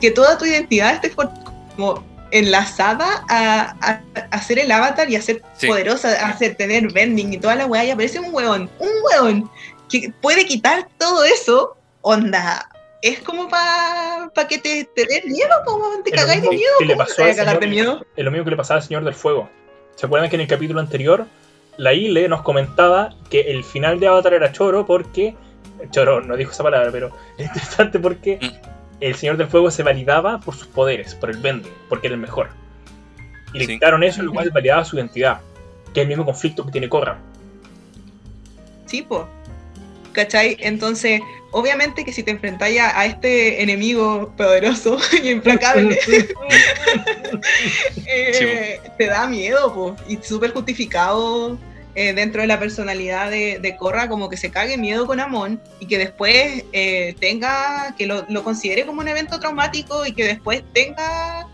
que 0.00 0.10
toda 0.12 0.38
tu 0.38 0.44
identidad 0.44 0.94
esté 0.94 1.10
como 1.10 2.04
enlazada 2.30 3.24
a, 3.28 3.74
a, 3.80 4.00
a 4.30 4.42
ser 4.42 4.58
el 4.58 4.70
avatar 4.70 5.10
y 5.10 5.16
a 5.16 5.22
ser 5.22 5.42
Sí. 5.56 5.66
poderosa, 5.66 6.10
a 6.24 6.28
hacer 6.30 6.54
tener 6.56 6.92
bending 6.92 7.32
y 7.32 7.38
toda 7.38 7.54
la 7.56 7.66
weá, 7.66 7.84
y 7.84 7.90
aparece 7.90 8.20
un 8.20 8.32
weón, 8.34 8.70
un 8.78 8.88
weón 9.10 9.50
que 9.90 10.12
puede 10.20 10.44
quitar 10.46 10.86
todo 10.98 11.24
eso, 11.24 11.76
onda. 12.02 12.68
Es 13.00 13.20
como 13.20 13.48
para 13.48 14.28
pa 14.34 14.46
que 14.48 14.58
te, 14.58 14.84
te 14.94 15.04
dé 15.06 15.22
miedo, 15.26 15.54
como 15.64 15.86
te 16.04 16.10
cagáis 16.10 16.42
de 16.42 16.48
miedo. 16.50 16.72
que 16.78 16.84
le 16.84 16.94
¿cómo 16.94 17.04
pasó 17.04 17.16
te 17.16 17.22
vas 17.22 17.30
al 17.38 17.40
a 17.40 17.44
cagar 17.46 17.60
de 17.60 17.66
miedo? 17.68 18.04
Es 18.16 18.24
lo 18.24 18.30
mismo 18.30 18.44
que 18.44 18.50
le 18.50 18.56
pasaba 18.56 18.80
al 18.80 18.86
Señor 18.86 19.04
del 19.04 19.14
Fuego. 19.14 19.48
¿Se 19.96 20.04
acuerdan 20.06 20.28
que 20.28 20.36
en 20.36 20.42
el 20.42 20.48
capítulo 20.48 20.80
anterior 20.80 21.26
la 21.78 21.94
Ile 21.94 22.28
nos 22.28 22.42
comentaba 22.42 23.14
que 23.30 23.40
el 23.52 23.64
final 23.64 23.98
de 24.00 24.08
Avatar 24.08 24.34
era 24.34 24.52
choro 24.52 24.84
porque. 24.84 25.34
Choro, 25.90 26.20
no 26.20 26.36
dijo 26.36 26.50
esa 26.52 26.62
palabra, 26.64 26.90
pero 26.92 27.10
es 27.38 27.46
interesante 27.46 27.98
porque 27.98 28.38
Mm. 28.42 28.68
el 29.00 29.14
Señor 29.14 29.36
del 29.38 29.46
Fuego 29.48 29.70
se 29.70 29.82
validaba 29.82 30.38
por 30.40 30.54
sus 30.54 30.66
poderes, 30.66 31.14
por 31.14 31.30
el 31.30 31.38
bending, 31.38 31.72
porque 31.88 32.08
era 32.08 32.14
el 32.14 32.20
mejor. 32.20 32.50
Y 33.54 33.58
le 33.60 33.66
Sí. 33.66 33.72
quitaron 33.74 34.02
eso, 34.02 34.22
lo 34.22 34.32
cual 34.32 34.50
validaba 34.50 34.84
su 34.84 34.96
identidad, 34.96 35.40
que 35.94 36.00
es 36.00 36.02
el 36.04 36.08
mismo 36.08 36.24
conflicto 36.26 36.66
que 36.66 36.72
tiene 36.72 36.88
Korra. 36.88 37.16
Sí, 38.86 39.02
po. 39.02 39.26
¿Cachai? 40.12 40.56
Entonces, 40.60 41.20
obviamente 41.52 42.04
que 42.04 42.12
si 42.12 42.22
te 42.24 42.32
enfrentáis 42.32 42.80
a, 42.80 42.98
a 42.98 43.06
este 43.06 43.62
enemigo 43.62 44.32
poderoso 44.36 44.98
y 45.22 45.28
implacable, 45.30 45.96
eh, 48.06 48.80
te 48.96 49.06
da 49.06 49.26
miedo, 49.26 49.72
po. 49.72 49.96
Y 50.08 50.16
súper 50.16 50.52
justificado 50.52 51.56
eh, 52.00 52.12
dentro 52.12 52.42
de 52.42 52.46
la 52.46 52.60
personalidad 52.60 53.28
de, 53.28 53.58
de 53.58 53.76
Korra, 53.76 54.08
como 54.08 54.28
que 54.28 54.36
se 54.36 54.52
cague 54.52 54.76
miedo 54.78 55.04
con 55.04 55.18
Amon 55.18 55.60
y 55.80 55.86
que 55.86 55.98
después 55.98 56.62
eh, 56.72 57.16
tenga, 57.18 57.92
que 57.98 58.06
lo, 58.06 58.24
lo 58.28 58.44
considere 58.44 58.86
como 58.86 59.00
un 59.00 59.08
evento 59.08 59.40
traumático 59.40 60.06
y 60.06 60.12
que 60.12 60.22
después 60.24 60.62
tenga 60.72 61.44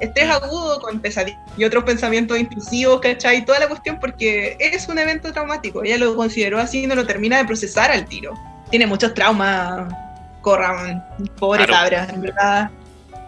estrés 0.00 0.30
agudo 0.30 0.80
con 0.80 1.00
pesadillas 1.00 1.38
y 1.58 1.64
otros 1.64 1.84
pensamientos 1.84 2.38
intrusivos, 2.38 2.98
¿cachai? 3.02 3.44
Toda 3.44 3.58
la 3.58 3.68
cuestión 3.68 3.98
porque 4.00 4.56
es 4.58 4.88
un 4.88 4.98
evento 4.98 5.30
traumático. 5.34 5.84
Ella 5.84 5.98
lo 5.98 6.16
consideró 6.16 6.58
así 6.58 6.84
y 6.84 6.86
no 6.86 6.94
lo 6.94 7.06
termina 7.06 7.36
de 7.36 7.44
procesar 7.44 7.90
al 7.90 8.06
tiro. 8.06 8.32
Tiene 8.70 8.86
muchos 8.86 9.12
traumas, 9.12 9.92
Corran, 10.40 11.04
pobre 11.38 11.66
Claro. 11.66 11.72
cabra, 11.90 12.08
en 12.14 12.22
verdad. 12.22 12.70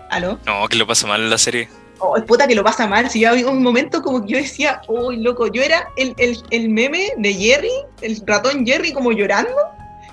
¿Aló? 0.09 0.39
No, 0.47 0.67
que 0.69 0.77
lo 0.79 0.87
pasa 0.87 1.07
mal 1.07 1.21
en 1.21 1.29
la 1.29 1.37
serie. 1.37 1.69
Oh, 2.05 2.21
puta 2.27 2.49
que 2.49 2.55
lo 2.57 2.65
pasa 2.65 2.87
mal. 2.89 3.09
Si 3.09 3.21
yo 3.21 3.31
había 3.31 3.47
un 3.47 3.63
momento 3.63 4.03
como 4.03 4.25
que 4.25 4.33
yo 4.33 4.39
decía, 4.39 4.83
uy, 4.89 5.19
loco, 5.19 5.47
yo 5.47 5.63
era 5.63 5.89
el, 5.97 6.15
el, 6.19 6.37
el 6.51 6.69
meme 6.69 7.13
de 7.17 7.33
Jerry, 7.33 7.71
el 8.01 8.21
ratón 8.27 8.67
Jerry 8.67 8.93
como 8.93 9.13
llorando, 9.13 9.55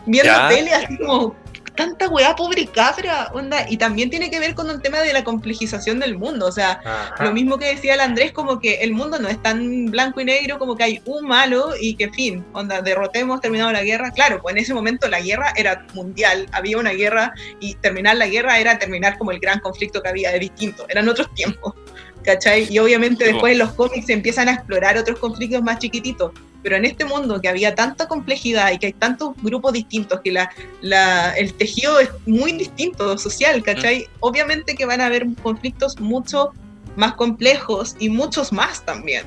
viendo 0.06 0.32
Ya. 0.32 0.48
tele 0.50 0.72
así 0.72 0.98
como, 1.00 1.34
tanta 1.80 2.10
weá, 2.10 2.36
pobre 2.36 2.68
cabra, 2.68 3.30
onda. 3.34 3.66
Y 3.70 3.78
también 3.78 4.10
tiene 4.10 4.30
que 4.30 4.38
ver 4.38 4.54
con 4.54 4.70
el 4.70 4.82
tema 4.82 5.00
de 5.00 5.14
la 5.14 5.24
complejización 5.24 5.98
del 6.02 6.18
mundo, 6.18 6.48
o 6.48 6.52
sea, 6.52 6.82
Ajá. 6.84 7.24
lo 7.24 7.32
mismo 7.32 7.58
que 7.58 7.68
decía 7.68 7.94
el 7.94 8.02
Andrés, 8.02 8.34
como 8.34 8.60
que 8.60 8.82
el 8.82 8.92
mundo 8.92 9.18
no 9.18 9.30
es 9.30 9.42
tan 9.42 9.86
blanco 9.86 10.20
y 10.20 10.26
negro, 10.26 10.60
como 10.60 10.76
que 10.76 10.84
hay 10.84 11.02
un 11.06 11.26
malo 11.26 11.70
y 11.80 11.96
que 11.96 12.12
fin, 12.12 12.46
onda, 12.52 12.82
derrotemos, 12.82 13.40
terminado 13.40 13.72
la 13.72 13.82
guerra. 13.82 14.12
Claro, 14.12 14.42
pues 14.42 14.54
en 14.56 14.62
ese 14.62 14.74
momento 14.74 15.08
la 15.08 15.22
guerra 15.22 15.54
era 15.56 15.86
mundial, 15.94 16.48
había 16.52 16.78
una 16.78 16.92
guerra 16.92 17.34
y 17.62 17.76
terminar 17.76 18.18
la 18.18 18.28
guerra 18.28 18.60
era 18.60 18.78
terminar 18.78 19.18
como 19.18 19.32
el 19.32 19.40
gran 19.40 19.62
conflicto 19.62 20.02
que 20.02 20.10
había 20.10 20.32
de 20.32 20.40
distinto, 20.40 20.86
eran 20.90 21.08
otros 21.08 21.34
tiempos. 21.34 21.76
¿Cachai? 22.24 22.68
Y 22.70 22.80
obviamente 22.80 23.26
después 23.26 23.54
en 23.54 23.60
los 23.60 23.74
cómics 23.74 24.08
se 24.08 24.14
empiezan 24.14 24.50
a 24.50 24.54
explorar 24.54 24.98
otros 24.98 25.20
conflictos 25.20 25.62
más 25.62 25.80
chiquititos. 25.80 26.32
Pero 26.62 26.76
en 26.76 26.86
este 26.86 27.06
mundo 27.06 27.40
que 27.40 27.48
había 27.48 27.74
tanta 27.74 28.08
complejidad 28.08 28.72
y 28.74 28.78
que 28.78 28.88
hay 28.88 28.94
tantos 28.94 29.34
grupos 29.42 29.74
distintos, 29.74 30.20
que 30.22 30.32
la, 30.32 30.52
la, 30.82 31.32
el 31.38 31.54
tejido 31.54 32.00
es 32.00 32.10
muy 32.26 32.52
distinto 32.52 33.18
social, 33.18 33.64
¿cachai? 33.64 34.08
Obviamente 34.20 34.76
que 34.76 34.86
van 34.86 35.00
a 35.00 35.06
haber 35.06 35.26
conflictos 35.42 36.00
mucho 36.00 36.52
más 36.98 37.14
complejos 37.14 37.96
y 38.00 38.10
muchos 38.10 38.52
más 38.52 38.86
también. 38.86 39.24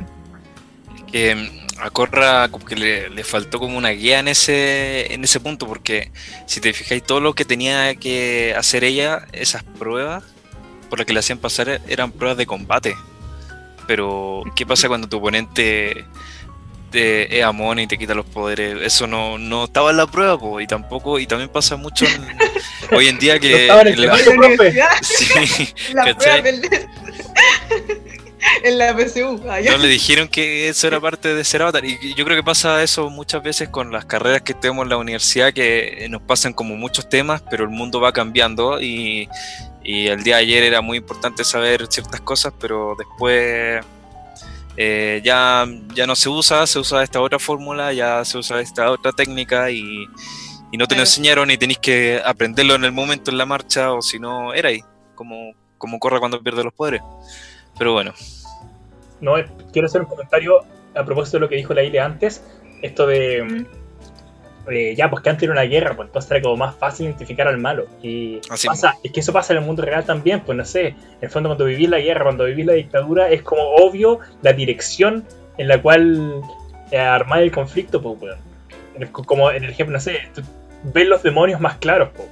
Que 1.11 1.34
mm, 1.34 1.80
a 1.80 1.88
Corra 1.90 2.49
como 2.51 2.66
que 2.66 2.76
le, 2.76 3.09
le, 3.09 3.24
faltó 3.24 3.59
como 3.59 3.78
una 3.78 3.90
guía 3.90 4.18
en 4.18 4.28
ese, 4.28 5.14
en 5.14 5.24
ese 5.24 5.40
punto, 5.40 5.66
porque 5.66 6.12
si 6.47 6.61
te 6.61 6.74
fijáis, 6.74 7.03
todo 7.03 7.20
lo 7.20 7.34
que 7.34 7.47
tenía 7.47 7.95
que 7.95 8.55
hacer 8.57 8.84
ella, 8.84 9.26
esas 9.32 9.62
pruebas 9.62 10.22
por 10.93 10.99
las 10.99 11.07
que 11.07 11.14
le 11.14 11.20
hacían 11.20 11.38
pasar 11.38 11.80
eran 11.88 12.12
pruebas 12.12 12.36
de 12.36 12.45
combate. 12.45 12.95
Pero, 13.86 14.43
¿qué 14.55 14.66
pasa 14.66 14.88
cuando 14.88 15.09
tu 15.09 15.16
oponente 15.16 16.05
te 16.90 17.38
es 17.38 17.43
Amon 17.43 17.78
y 17.78 17.86
te 17.86 17.97
quita 17.97 18.12
los 18.12 18.26
poderes? 18.26 18.76
Eso 18.82 19.07
no, 19.07 19.38
no 19.38 19.64
estaba 19.64 19.90
en 19.93 19.97
la 19.97 20.07
prueba, 20.07 20.38
po, 20.38 20.61
y 20.61 20.66
tampoco, 20.66 21.18
y 21.18 21.26
también 21.26 21.49
pasa 21.49 21.76
mucho 21.76 22.05
en, 22.05 22.26
hoy 22.95 23.09
en 23.09 23.18
día 23.18 23.38
que. 23.38 23.68
No 23.68 23.80
en 23.80 24.07
la, 24.07 24.18
sí, 25.01 25.74
la 25.95 26.14
prueba 26.14 26.43
del 26.43 26.61
en 28.62 28.76
la 28.76 28.95
PSU. 28.95 29.40
No 29.43 29.78
le 29.78 29.88
dijeron 29.88 30.28
que 30.28 30.68
eso 30.68 30.88
era 30.88 31.01
parte 31.01 31.34
de 31.34 31.43
ser 31.43 31.62
avatar. 31.62 31.86
Y 31.86 32.14
yo 32.14 32.26
creo 32.26 32.36
que 32.36 32.45
pasa 32.45 32.82
eso 32.82 33.09
muchas 33.09 33.43
veces 33.43 33.70
con 33.70 33.93
las 33.93 34.05
carreras 34.05 34.43
que 34.43 34.53
tenemos 34.53 34.82
en 34.82 34.90
la 34.90 34.99
universidad, 34.99 35.55
que 35.55 36.07
nos 36.11 36.20
pasan 36.20 36.53
como 36.53 36.76
muchos 36.76 37.09
temas, 37.09 37.43
pero 37.49 37.64
el 37.64 37.70
mundo 37.70 37.99
va 37.99 38.12
cambiando 38.12 38.78
y, 38.78 39.26
y 39.84 40.06
el 40.06 40.22
día 40.22 40.36
de 40.36 40.42
ayer 40.42 40.62
era 40.64 40.80
muy 40.80 40.98
importante 40.98 41.44
saber 41.44 41.86
ciertas 41.88 42.20
cosas, 42.20 42.52
pero 42.58 42.94
después 42.96 43.84
eh, 44.76 45.20
ya, 45.24 45.66
ya 45.94 46.06
no 46.06 46.16
se 46.16 46.28
usa, 46.28 46.66
se 46.66 46.78
usa 46.78 47.02
esta 47.02 47.20
otra 47.20 47.38
fórmula, 47.38 47.92
ya 47.92 48.24
se 48.24 48.38
usa 48.38 48.60
esta 48.60 48.90
otra 48.90 49.12
técnica 49.12 49.70
y, 49.70 50.06
y 50.70 50.76
no 50.76 50.86
te 50.86 50.94
lo 50.94 51.02
enseñaron 51.02 51.50
y 51.50 51.58
tenéis 51.58 51.78
que 51.78 52.20
aprenderlo 52.24 52.74
en 52.74 52.84
el 52.84 52.92
momento, 52.92 53.30
en 53.30 53.38
la 53.38 53.46
marcha, 53.46 53.92
o 53.92 54.00
si 54.00 54.18
no, 54.18 54.54
era 54.54 54.70
ahí, 54.70 54.82
como, 55.14 55.52
como 55.76 55.98
corre 55.98 56.18
cuando 56.18 56.42
pierde 56.42 56.64
los 56.64 56.72
poderes. 56.72 57.02
Pero 57.78 57.92
bueno. 57.92 58.14
No, 59.20 59.34
quiero 59.72 59.86
hacer 59.86 60.00
un 60.00 60.08
comentario 60.08 60.64
a 60.94 61.04
propósito 61.04 61.36
de 61.36 61.40
lo 61.42 61.48
que 61.48 61.56
dijo 61.56 61.74
la 61.74 61.82
Ile 61.82 62.00
antes. 62.00 62.42
Esto 62.80 63.06
de. 63.06 63.42
Mm. 63.42 63.81
Eh, 64.70 64.94
ya, 64.96 65.10
pues 65.10 65.22
que 65.22 65.30
antes 65.30 65.42
era 65.42 65.52
una 65.52 65.62
guerra, 65.62 65.96
pues 65.96 66.08
entonces 66.08 66.30
era 66.30 66.42
como 66.42 66.56
más 66.56 66.74
fácil 66.76 67.06
identificar 67.06 67.48
al 67.48 67.58
malo. 67.58 67.86
Y 68.02 68.40
Así 68.48 68.68
pasa, 68.68 68.96
es 69.02 69.12
que 69.12 69.20
eso 69.20 69.32
pasa 69.32 69.52
en 69.52 69.60
el 69.60 69.64
mundo 69.64 69.82
real 69.82 70.04
también, 70.04 70.40
pues 70.40 70.56
no 70.56 70.64
sé. 70.64 70.88
En 70.88 70.96
el 71.22 71.30
fondo, 71.30 71.48
cuando 71.48 71.64
vivís 71.64 71.88
la 71.88 71.98
guerra, 71.98 72.22
cuando 72.24 72.44
vivís 72.44 72.66
la 72.66 72.74
dictadura, 72.74 73.30
es 73.30 73.42
como 73.42 73.62
obvio 73.76 74.20
la 74.42 74.52
dirección 74.52 75.24
en 75.58 75.68
la 75.68 75.82
cual 75.82 76.40
eh, 76.90 76.98
armar 76.98 77.42
el 77.42 77.50
conflicto, 77.50 78.00
pues, 78.00 78.18
bueno. 78.18 78.36
Como 79.10 79.50
en 79.50 79.64
el 79.64 79.70
ejemplo, 79.70 79.94
no 79.94 80.00
sé, 80.00 80.20
ves 80.84 81.08
los 81.08 81.22
demonios 81.22 81.60
más 81.60 81.76
claros, 81.78 82.10
pues. 82.14 82.28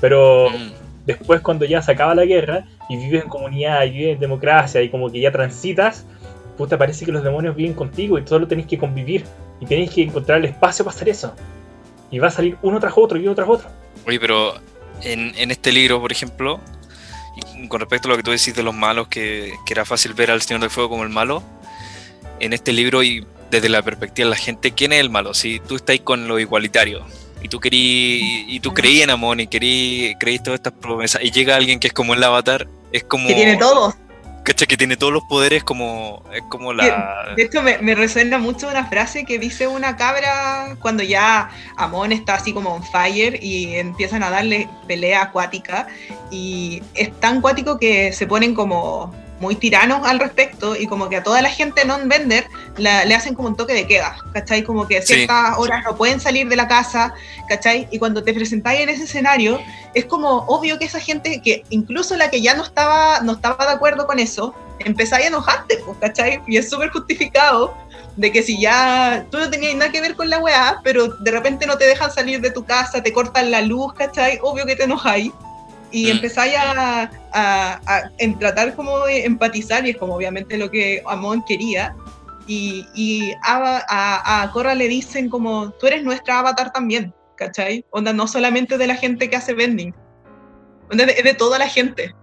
Pero. 0.00 0.50
Mm 0.50 0.86
después 1.06 1.40
cuando 1.40 1.64
ya 1.64 1.80
se 1.80 1.92
acaba 1.92 2.14
la 2.14 2.24
guerra 2.24 2.64
y 2.88 2.96
vives 2.96 3.22
en 3.22 3.28
comunidad 3.28 3.84
y 3.84 3.90
vives 3.90 4.14
en 4.14 4.20
democracia 4.20 4.82
y 4.82 4.90
como 4.90 5.10
que 5.10 5.20
ya 5.20 5.32
transitas, 5.32 6.04
te 6.56 6.76
parece 6.78 7.04
que 7.04 7.12
los 7.12 7.22
demonios 7.22 7.54
viven 7.54 7.74
contigo 7.74 8.18
y 8.18 8.26
solo 8.26 8.46
tenéis 8.48 8.68
que 8.68 8.78
convivir 8.78 9.24
y 9.60 9.66
tenéis 9.66 9.90
que 9.90 10.02
encontrar 10.02 10.38
el 10.38 10.46
espacio 10.46 10.84
para 10.84 10.94
hacer 10.94 11.08
eso. 11.08 11.34
Y 12.10 12.18
va 12.18 12.28
a 12.28 12.30
salir 12.30 12.56
uno 12.62 12.80
tras 12.80 12.94
otro 12.96 13.18
y 13.18 13.26
uno 13.26 13.34
tras 13.34 13.48
otro. 13.48 13.68
Oye, 14.06 14.18
pero 14.20 14.54
en, 15.02 15.32
en 15.36 15.50
este 15.50 15.72
libro, 15.72 16.00
por 16.00 16.12
ejemplo, 16.12 16.60
con 17.68 17.80
respecto 17.80 18.08
a 18.08 18.12
lo 18.12 18.16
que 18.16 18.22
tú 18.22 18.30
decís 18.30 18.54
de 18.54 18.62
los 18.62 18.74
malos, 18.74 19.08
que, 19.08 19.52
que, 19.66 19.72
era 19.72 19.84
fácil 19.84 20.14
ver 20.14 20.30
al 20.30 20.42
Señor 20.42 20.60
del 20.60 20.70
Fuego 20.70 20.90
como 20.90 21.02
el 21.02 21.10
malo, 21.10 21.42
en 22.40 22.52
este 22.52 22.72
libro 22.72 23.02
y 23.02 23.26
desde 23.50 23.68
la 23.68 23.82
perspectiva 23.82 24.26
de 24.26 24.30
la 24.30 24.36
gente, 24.36 24.72
¿quién 24.72 24.92
es 24.92 25.00
el 25.00 25.10
malo? 25.10 25.34
Si 25.34 25.60
tú 25.60 25.76
estás 25.76 25.98
con 26.00 26.28
lo 26.28 26.38
igualitario, 26.38 27.04
y 27.42 27.48
tú 27.48 27.60
querí, 27.60 28.44
y 28.48 28.60
tú 28.60 28.72
creí 28.72 29.02
en 29.02 29.10
Amon 29.10 29.40
y 29.40 29.46
querí, 29.46 30.16
creí 30.18 30.38
todas 30.38 30.58
estas 30.58 30.72
promesas 30.72 31.22
y 31.22 31.30
llega 31.30 31.56
alguien 31.56 31.78
que 31.78 31.88
es 31.88 31.92
como 31.92 32.14
el 32.14 32.22
avatar, 32.24 32.66
es 32.92 33.04
como... 33.04 33.28
Que 33.28 33.34
tiene 33.34 33.56
todo. 33.56 33.94
¿Cachai? 34.46 34.68
Que 34.68 34.76
tiene 34.76 34.96
todos 34.96 35.12
los 35.12 35.24
poderes 35.24 35.64
como... 35.64 36.22
Como 36.48 36.72
la... 36.72 37.34
De 37.34 37.42
hecho 37.42 37.62
me, 37.62 37.78
me, 37.78 37.96
resuena 37.96 38.38
mucho 38.38 38.68
una 38.68 38.86
frase 38.86 39.24
que 39.24 39.40
dice 39.40 39.66
una 39.66 39.96
cabra 39.96 40.76
cuando 40.80 41.02
ya 41.02 41.50
Amon 41.76 42.12
está 42.12 42.34
así 42.34 42.52
como 42.52 42.72
on 42.72 42.84
fire 42.84 43.42
y 43.42 43.74
empiezan 43.74 44.22
a 44.22 44.30
darle 44.30 44.68
pelea 44.86 45.22
acuática 45.22 45.88
y 46.30 46.80
es 46.94 47.12
tan 47.18 47.40
cuático 47.40 47.76
que 47.76 48.12
se 48.12 48.28
ponen 48.28 48.54
como 48.54 49.12
muy 49.40 49.54
tiranos 49.54 50.06
al 50.06 50.18
respecto 50.18 50.74
y 50.76 50.86
como 50.86 51.08
que 51.08 51.16
a 51.16 51.22
toda 51.22 51.42
la 51.42 51.50
gente 51.50 51.84
non-vender 51.84 52.46
le 52.78 53.14
hacen 53.14 53.34
como 53.34 53.48
un 53.48 53.56
toque 53.56 53.74
de 53.74 53.86
queda, 53.86 54.16
¿cachai? 54.32 54.62
Como 54.62 54.86
que 54.86 54.98
a 54.98 55.02
ciertas 55.02 55.48
sí. 55.48 55.62
horas 55.62 55.84
no 55.84 55.96
pueden 55.96 56.20
salir 56.20 56.48
de 56.48 56.56
la 56.56 56.68
casa, 56.68 57.14
¿cachai? 57.48 57.88
Y 57.90 57.98
cuando 57.98 58.22
te 58.22 58.32
presentáis 58.32 58.80
en 58.80 58.88
ese 58.88 59.04
escenario, 59.04 59.60
es 59.94 60.04
como 60.06 60.44
obvio 60.46 60.78
que 60.78 60.86
esa 60.86 61.00
gente, 61.00 61.40
que 61.42 61.64
incluso 61.70 62.16
la 62.16 62.30
que 62.30 62.40
ya 62.40 62.54
no 62.54 62.62
estaba, 62.62 63.20
no 63.20 63.32
estaba 63.32 63.66
de 63.66 63.72
acuerdo 63.72 64.06
con 64.06 64.18
eso, 64.18 64.54
empezáis 64.80 65.26
a 65.26 65.28
enojarte, 65.28 65.78
pues, 65.84 65.98
¿cachai? 65.98 66.40
Y 66.46 66.56
es 66.56 66.70
súper 66.70 66.90
justificado 66.90 67.74
de 68.16 68.32
que 68.32 68.42
si 68.42 68.58
ya 68.60 69.26
tú 69.30 69.38
no 69.38 69.50
tenías 69.50 69.74
nada 69.74 69.92
que 69.92 70.00
ver 70.00 70.14
con 70.16 70.30
la 70.30 70.38
weá, 70.38 70.80
pero 70.82 71.08
de 71.08 71.30
repente 71.30 71.66
no 71.66 71.76
te 71.76 71.86
dejan 71.86 72.10
salir 72.10 72.40
de 72.40 72.50
tu 72.50 72.64
casa, 72.64 73.02
te 73.02 73.12
cortan 73.12 73.50
la 73.50 73.60
luz, 73.60 73.92
¿cachai? 73.94 74.38
Obvio 74.42 74.64
que 74.64 74.76
te 74.76 74.84
enojáis 74.84 75.32
y 75.90 76.06
mm. 76.06 76.10
empezáis 76.10 76.54
a, 76.56 77.10
a, 77.32 77.80
a, 77.86 78.10
en 78.18 78.38
tratar 78.38 78.74
como 78.74 79.06
de 79.06 79.24
empatizar, 79.24 79.86
y 79.86 79.90
es 79.90 79.96
como 79.96 80.14
obviamente 80.14 80.56
lo 80.56 80.70
que 80.70 81.02
Amon 81.06 81.44
quería, 81.46 81.94
y, 82.46 82.86
y 82.94 83.32
a, 83.42 84.42
a, 84.42 84.50
Corra 84.52 84.74
le 84.74 84.88
dicen 84.88 85.28
como, 85.28 85.70
tú 85.72 85.86
eres 85.86 86.04
nuestra 86.04 86.38
avatar 86.38 86.72
también, 86.72 87.12
¿cachai? 87.36 87.84
Onda, 87.90 88.12
no 88.12 88.28
solamente 88.28 88.78
de 88.78 88.86
la 88.86 88.94
gente 88.94 89.28
que 89.28 89.36
hace 89.36 89.54
vending, 89.54 89.94
onda, 90.90 91.04
es 91.04 91.16
de, 91.16 91.22
de 91.22 91.34
toda 91.34 91.58
la 91.58 91.68
gente. 91.68 92.14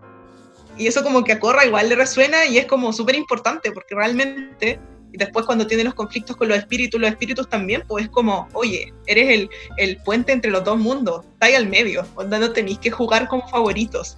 Y 0.77 0.87
eso 0.87 1.03
como 1.03 1.23
que 1.23 1.33
a 1.33 1.39
Corra 1.39 1.65
igual 1.65 1.89
le 1.89 1.95
resuena 1.95 2.45
y 2.45 2.57
es 2.57 2.65
como 2.65 2.93
súper 2.93 3.15
importante, 3.15 3.71
porque 3.71 3.95
realmente 3.95 4.79
y 5.13 5.17
después 5.17 5.45
cuando 5.45 5.67
tiene 5.67 5.83
los 5.83 5.93
conflictos 5.93 6.35
con 6.35 6.49
los 6.49 6.57
espíritus, 6.57 6.99
los 6.99 7.09
espíritus 7.09 7.47
también, 7.47 7.83
pues 7.87 8.05
es 8.05 8.09
como, 8.09 8.49
oye, 8.53 8.91
eres 9.05 9.29
el, 9.29 9.49
el 9.77 9.97
puente 9.97 10.31
entre 10.31 10.49
los 10.49 10.63
dos 10.63 10.79
mundos, 10.79 11.23
está 11.33 11.45
ahí 11.45 11.53
al 11.53 11.67
medio, 11.69 12.03
onda 12.15 12.39
no 12.39 12.51
tenéis 12.51 12.79
que 12.79 12.89
jugar 12.89 13.27
como 13.27 13.47
favoritos. 13.47 14.17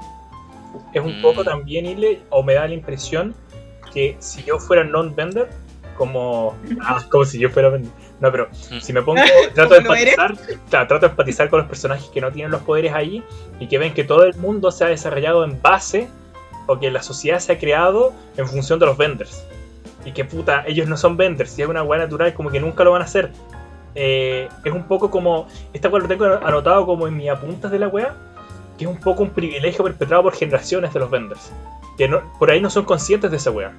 Es 0.93 1.03
un 1.03 1.21
poco 1.21 1.43
también, 1.43 1.85
Ile, 1.85 2.21
o 2.29 2.43
me 2.43 2.53
da 2.53 2.67
la 2.67 2.73
impresión 2.73 3.35
que 3.93 4.15
si 4.19 4.43
yo 4.43 4.57
fuera 4.57 4.85
non-vender, 4.85 5.49
como, 5.97 6.55
ah, 6.81 7.03
como 7.11 7.25
si 7.25 7.39
yo 7.39 7.49
fuera 7.49 7.77
no, 8.21 8.31
pero 8.31 8.47
si 8.79 8.93
me 8.93 9.01
pongo, 9.01 9.21
trato 9.53 9.73
de 9.73 9.79
empatizar, 9.81 10.37
claro, 10.69 10.87
trato 10.87 11.07
de 11.07 11.11
empatizar 11.11 11.49
con 11.49 11.59
los 11.59 11.67
personajes 11.67 12.07
que 12.07 12.21
no 12.21 12.31
tienen 12.31 12.51
los 12.51 12.61
poderes 12.61 12.93
ahí 12.93 13.21
y 13.59 13.67
que 13.67 13.77
ven 13.77 13.93
que 13.93 14.05
todo 14.05 14.23
el 14.23 14.33
mundo 14.35 14.71
se 14.71 14.85
ha 14.85 14.87
desarrollado 14.87 15.43
en 15.43 15.61
base 15.61 16.07
o 16.67 16.79
que 16.79 16.89
la 16.89 17.03
sociedad 17.03 17.39
se 17.39 17.51
ha 17.51 17.59
creado 17.59 18.13
en 18.37 18.47
función 18.47 18.79
de 18.79 18.85
los 18.85 18.97
vendors 18.97 19.45
y 20.05 20.11
que 20.11 20.23
puta, 20.23 20.63
ellos 20.67 20.87
no 20.87 20.95
son 20.95 21.17
vendors, 21.17 21.49
si 21.49 21.63
es 21.63 21.67
una 21.67 21.83
weá 21.83 21.99
natural, 21.99 22.33
como 22.33 22.51
que 22.51 22.59
nunca 22.59 22.83
lo 22.83 22.91
van 22.91 23.01
a 23.01 23.05
hacer. 23.05 23.31
Eh, 23.95 24.47
es 24.63 24.71
un 24.71 24.83
poco 24.83 25.09
como, 25.09 25.47
esta 25.73 25.89
weá 25.89 26.01
lo 26.01 26.07
tengo 26.07 26.25
anotado 26.25 26.85
como 26.85 27.07
en 27.07 27.17
mis 27.17 27.29
apuntas 27.29 27.71
de 27.71 27.79
la 27.79 27.87
weá, 27.87 28.15
que 28.77 28.85
es 28.85 28.89
un 28.89 28.99
poco 28.99 29.23
un 29.23 29.31
privilegio 29.31 29.83
perpetrado 29.83 30.23
por 30.23 30.33
generaciones 30.33 30.93
de 30.93 30.99
los 30.99 31.09
vendors, 31.09 31.51
que 31.97 32.09
por 32.39 32.51
ahí 32.51 32.61
no 32.61 32.69
son 32.69 32.85
conscientes 32.85 33.31
de 33.31 33.37
esa 33.37 33.51
weá, 33.51 33.73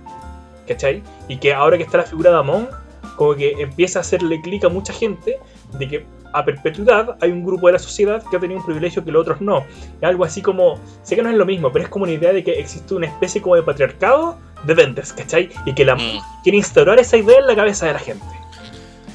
¿cachai? 0.66 1.02
Y 1.28 1.36
que 1.36 1.54
ahora 1.54 1.76
que 1.76 1.84
está 1.84 1.98
la 1.98 2.04
figura 2.04 2.30
de 2.30 2.38
Amon, 2.38 2.68
como 3.16 3.34
que 3.34 3.52
empieza 3.60 4.00
a 4.00 4.02
hacerle 4.02 4.40
clic 4.40 4.64
a 4.64 4.68
mucha 4.68 4.92
gente 4.92 5.38
de 5.78 5.88
que 5.88 6.06
a 6.32 6.44
perpetuidad 6.44 7.16
hay 7.20 7.30
un 7.30 7.44
grupo 7.44 7.66
de 7.68 7.74
la 7.74 7.78
sociedad 7.78 8.22
que 8.30 8.36
ha 8.36 8.40
tenido 8.40 8.60
un 8.60 8.66
privilegio 8.66 9.04
que 9.04 9.10
los 9.10 9.22
otros 9.22 9.40
no. 9.40 9.64
Algo 10.02 10.24
así 10.24 10.42
como, 10.42 10.78
sé 11.02 11.16
que 11.16 11.22
no 11.22 11.30
es 11.30 11.36
lo 11.36 11.46
mismo, 11.46 11.72
pero 11.72 11.84
es 11.84 11.90
como 11.90 12.04
una 12.04 12.12
idea 12.12 12.32
de 12.32 12.44
que 12.44 12.52
existe 12.52 12.94
una 12.94 13.06
especie 13.06 13.40
como 13.40 13.54
de 13.54 13.62
patriarcado 13.62 14.38
de 14.66 14.74
vendors, 14.74 15.12
¿cachai? 15.12 15.50
Y 15.64 15.74
que 15.74 15.84
la 15.84 15.94
mm. 15.96 16.20
quiere 16.42 16.58
instaurar 16.58 16.98
esa 16.98 17.16
idea 17.16 17.38
en 17.38 17.46
la 17.46 17.54
cabeza 17.54 17.86
de 17.86 17.92
la 17.92 17.98
gente. 17.98 18.24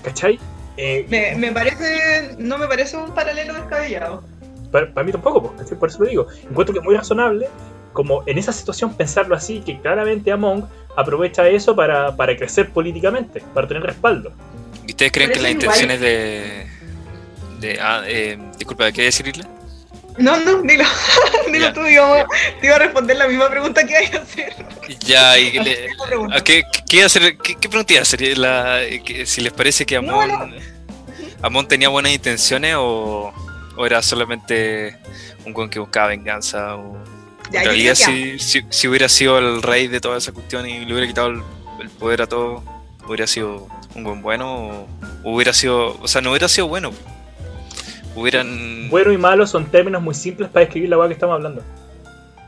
¿Cachai? 0.04 0.40
Eh, 0.78 1.06
me, 1.10 1.36
me, 1.36 1.52
parece. 1.52 2.36
No 2.40 2.58
me 2.58 2.68
parece 2.68 2.98
un 2.98 3.14
paralelo 3.14 3.54
descabellado. 3.54 4.24
Para, 4.72 4.92
para 4.94 5.06
mí 5.06 5.12
tampoco, 5.12 5.54
pues, 5.54 5.70
por 5.74 5.90
eso 5.90 6.04
lo 6.04 6.10
digo. 6.10 6.28
Encuentro 6.50 6.74
que 6.74 6.80
es 6.80 6.86
muy 6.86 6.96
razonable, 6.96 7.48
como 7.94 8.24
en 8.26 8.38
esa 8.38 8.54
situación, 8.54 8.94
pensarlo 8.96 9.36
así, 9.36 9.62
que 9.62 9.80
claramente 9.80 10.32
Among 10.32 10.66
aprovecha 10.96 11.48
eso 11.48 11.76
para, 11.76 12.16
para 12.16 12.36
crecer 12.36 12.70
políticamente, 12.70 13.44
para 13.54 13.68
tener 13.68 13.84
respaldo. 13.84 14.32
¿Y 14.88 14.92
ustedes 14.92 15.12
creen 15.12 15.32
que 15.32 15.40
las 15.40 15.52
intenciones 15.52 16.00
de. 16.00 16.68
de 17.60 17.80
ah, 17.80 18.04
eh, 18.08 18.40
disculpa, 18.58 18.92
¿qué 18.92 19.04
decirle? 19.04 19.44
No, 20.18 20.38
no, 20.40 20.62
dilo, 20.64 20.84
dilo 21.52 21.74
tú, 21.74 21.84
digamos, 21.84 22.26
te 22.60 22.68
iba 22.68 22.76
a 22.76 22.80
responder 22.80 23.18
la 23.18 23.28
misma 23.28 23.50
pregunta 23.50 23.86
que 23.86 23.96
hay 23.96 24.10
que 24.10 24.18
hacer. 24.18 24.54
Ya, 25.00 25.38
y 25.40 25.52
le, 25.60 25.90
¿a 26.34 26.42
qué, 26.44 26.64
qué, 26.88 27.04
hacer, 27.04 27.38
qué, 27.38 27.56
qué 27.56 27.70
pregunta 27.70 27.94
iba 27.94 28.00
a 28.02 28.04
hacer? 28.04 28.38
La, 28.38 28.82
que, 29.06 29.26
si 29.26 29.42
les 29.42 29.54
parece 29.54 29.86
que 29.86 29.96
Amon, 29.96 30.28
no, 30.28 30.46
no. 30.48 30.56
Amon 31.42 31.68
tenía 31.68 31.90
buenas 31.90 32.12
intenciones 32.12 32.76
o, 32.78 33.34
o, 33.78 33.86
era 33.86 34.02
solamente 34.02 34.98
un 35.46 35.54
con 35.54 35.70
que 35.70 35.80
buscaba 35.80 36.08
venganza. 36.08 36.76
O... 36.76 36.98
Ya, 37.52 37.62
en 37.62 37.66
realidad, 37.68 37.96
si, 37.96 38.38
si- 38.40 38.66
si 38.70 38.88
hubiera 38.88 39.08
sido 39.10 39.40
el 39.40 39.62
rey 39.62 39.88
de 39.88 40.00
toda 40.02 40.18
esa 40.18 40.32
cuestión 40.34 40.68
y 40.68 40.80
le 40.86 40.92
hubiera 40.94 41.08
quitado 41.08 41.30
el, 41.30 41.42
el 41.82 41.90
poder 41.90 42.22
a 42.22 42.28
todos, 42.28 42.64
hubiera 43.08 43.28
sido 43.28 43.68
un 43.96 44.04
buen 44.04 44.22
bueno 44.22 44.88
o 45.24 45.32
hubiera 45.34 45.54
sido. 45.54 45.98
O 46.02 46.08
sea, 46.08 46.22
no 46.22 46.32
hubiera 46.32 46.48
sido 46.50 46.68
bueno. 46.68 46.92
Hubieran. 48.16 48.90
Bueno 48.90 49.12
y 49.12 49.18
malo 49.18 49.48
son 49.48 49.66
términos 49.72 50.02
muy 50.02 50.14
simples 50.14 50.50
para 50.50 50.66
describir 50.66 50.90
la 50.90 50.98
weá 50.98 51.08
que 51.08 51.14
estamos 51.14 51.36
hablando. 51.36 51.64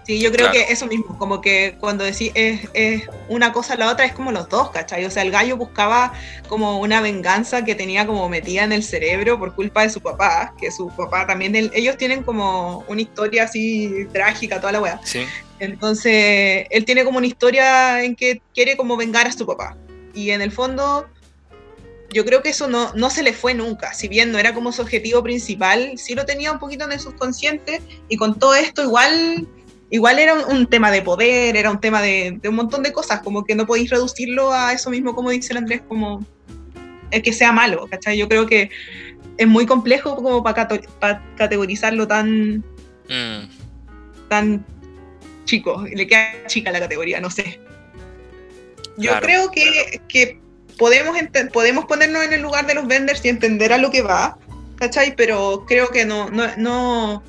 Sí, 0.06 0.20
yo 0.20 0.34
creo 0.34 0.50
Claro. 0.52 0.66
que 0.68 0.74
eso 0.74 0.86
mismo, 0.86 1.18
como 1.18 1.40
que 1.40 1.78
cuando 1.80 2.04
decís 2.04 2.30
es, 2.36 2.68
es 2.74 3.04
una 3.30 3.54
cosa 3.54 3.78
la 3.78 3.90
otra, 3.90 4.04
es 4.06 4.12
como 4.12 4.34
los 4.34 4.50
dos, 4.50 4.70
¿cachai? 4.72 5.06
O 5.06 5.10
sea, 5.10 5.24
el 5.24 5.32
gallo 5.32 5.56
buscaba 5.56 6.12
como 6.50 6.82
una 6.82 7.00
venganza 7.00 7.64
que 7.64 7.74
tenía 7.74 8.06
como 8.06 8.28
metida 8.28 8.66
en 8.66 8.74
el 8.74 8.84
cerebro 8.84 9.40
por 9.40 9.56
culpa 9.56 9.84
de 9.84 9.90
su 9.90 10.02
papá, 10.02 10.56
que 10.60 10.72
su 10.72 10.90
papá 10.90 11.26
también, 11.26 11.56
él- 11.56 11.72
ellos 11.74 11.96
tienen 11.96 12.22
como 12.24 12.84
una 12.90 13.00
historia 13.02 13.44
así 13.46 14.06
trágica, 14.12 14.60
toda 14.60 14.74
la 14.74 14.82
wea. 14.82 15.00
Sí, 15.06 15.26
Entonces, 15.60 16.68
él 16.70 16.84
tiene 16.84 17.06
como 17.06 17.20
una 17.20 17.28
historia 17.28 18.04
en 18.04 18.18
que 18.18 18.42
quiere 18.54 18.76
como 18.76 18.98
vengar 18.98 19.28
a 19.28 19.32
su 19.32 19.46
papá. 19.46 19.78
Y 20.14 20.32
en 20.32 20.42
el 20.42 20.52
fondo, 20.52 21.06
yo 22.14 22.24
creo 22.26 22.42
que 22.42 22.50
eso 22.50 22.68
no, 22.68 22.94
no 22.94 23.10
se 23.10 23.24
le 23.24 23.34
fue 23.34 23.54
nunca. 23.54 23.94
Si 23.94 24.08
bien 24.08 24.32
no 24.32 24.40
era 24.40 24.54
como 24.54 24.72
su 24.72 24.82
objetivo 24.82 25.22
principal, 25.24 25.94
sí 25.98 26.16
lo 26.16 26.26
tenía 26.26 26.52
un 26.52 26.60
poquito 26.60 26.86
en 26.86 26.92
el 26.94 27.00
subconsciente. 27.00 27.82
Y 28.10 28.18
con 28.18 28.38
todo 28.40 28.56
esto, 28.56 28.84
igual, 28.84 29.48
igual 29.90 30.20
era 30.20 30.34
un, 30.36 30.56
un 30.56 30.68
tema 30.68 30.92
de 30.92 31.02
poder, 31.02 31.58
era 31.58 31.72
un 31.72 31.80
tema 31.82 32.02
de, 32.02 32.38
de 32.42 32.50
un 32.50 32.56
montón 32.56 32.84
de 32.84 32.94
cosas. 32.94 33.22
Como 33.22 33.44
que 33.44 33.56
no 33.56 33.66
podéis 33.66 33.90
reducirlo 33.90 34.54
a 34.54 34.74
eso 34.74 34.90
mismo, 34.90 35.16
como 35.16 35.32
dice 35.32 35.54
el 35.54 35.58
Andrés, 35.58 35.82
como 35.88 36.26
el 37.12 37.22
que 37.22 37.34
sea 37.34 37.52
malo. 37.52 37.88
¿cachai? 37.90 38.18
Yo 38.18 38.28
creo 38.30 38.46
que 38.46 38.70
es 39.38 39.48
muy 39.48 39.66
complejo 39.66 40.16
como 40.16 40.44
para 40.44 40.68
categorizarlo 41.36 42.08
tan 42.08 42.64
Mm, 43.10 43.48
tan 44.30 44.66
chico, 45.46 45.86
le 45.94 46.08
queda 46.08 46.48
chica 46.48 46.72
la 46.72 46.80
categoría, 46.80 47.20
no 47.20 47.30
sé. 47.30 47.60
Yo 48.98 49.10
Claro. 49.12 49.26
creo 49.26 49.52
que, 49.52 50.02
que 50.08 50.40
podemos, 50.78 51.16
podemos 51.52 51.86
ponernos 51.86 52.24
en 52.24 52.34
el 52.34 52.42
lugar 52.42 52.66
de 52.68 52.74
los 52.76 52.88
vendors 52.88 53.24
y 53.26 53.30
entender 53.30 53.74
a 53.74 53.78
lo 53.78 53.92
que 53.92 54.02
va, 54.02 54.38
¿cachai? 54.76 55.16
Pero 55.16 55.66
creo 55.68 55.90
que 55.90 56.06
no, 56.06 56.30
no, 56.30 56.46
no 56.58 57.24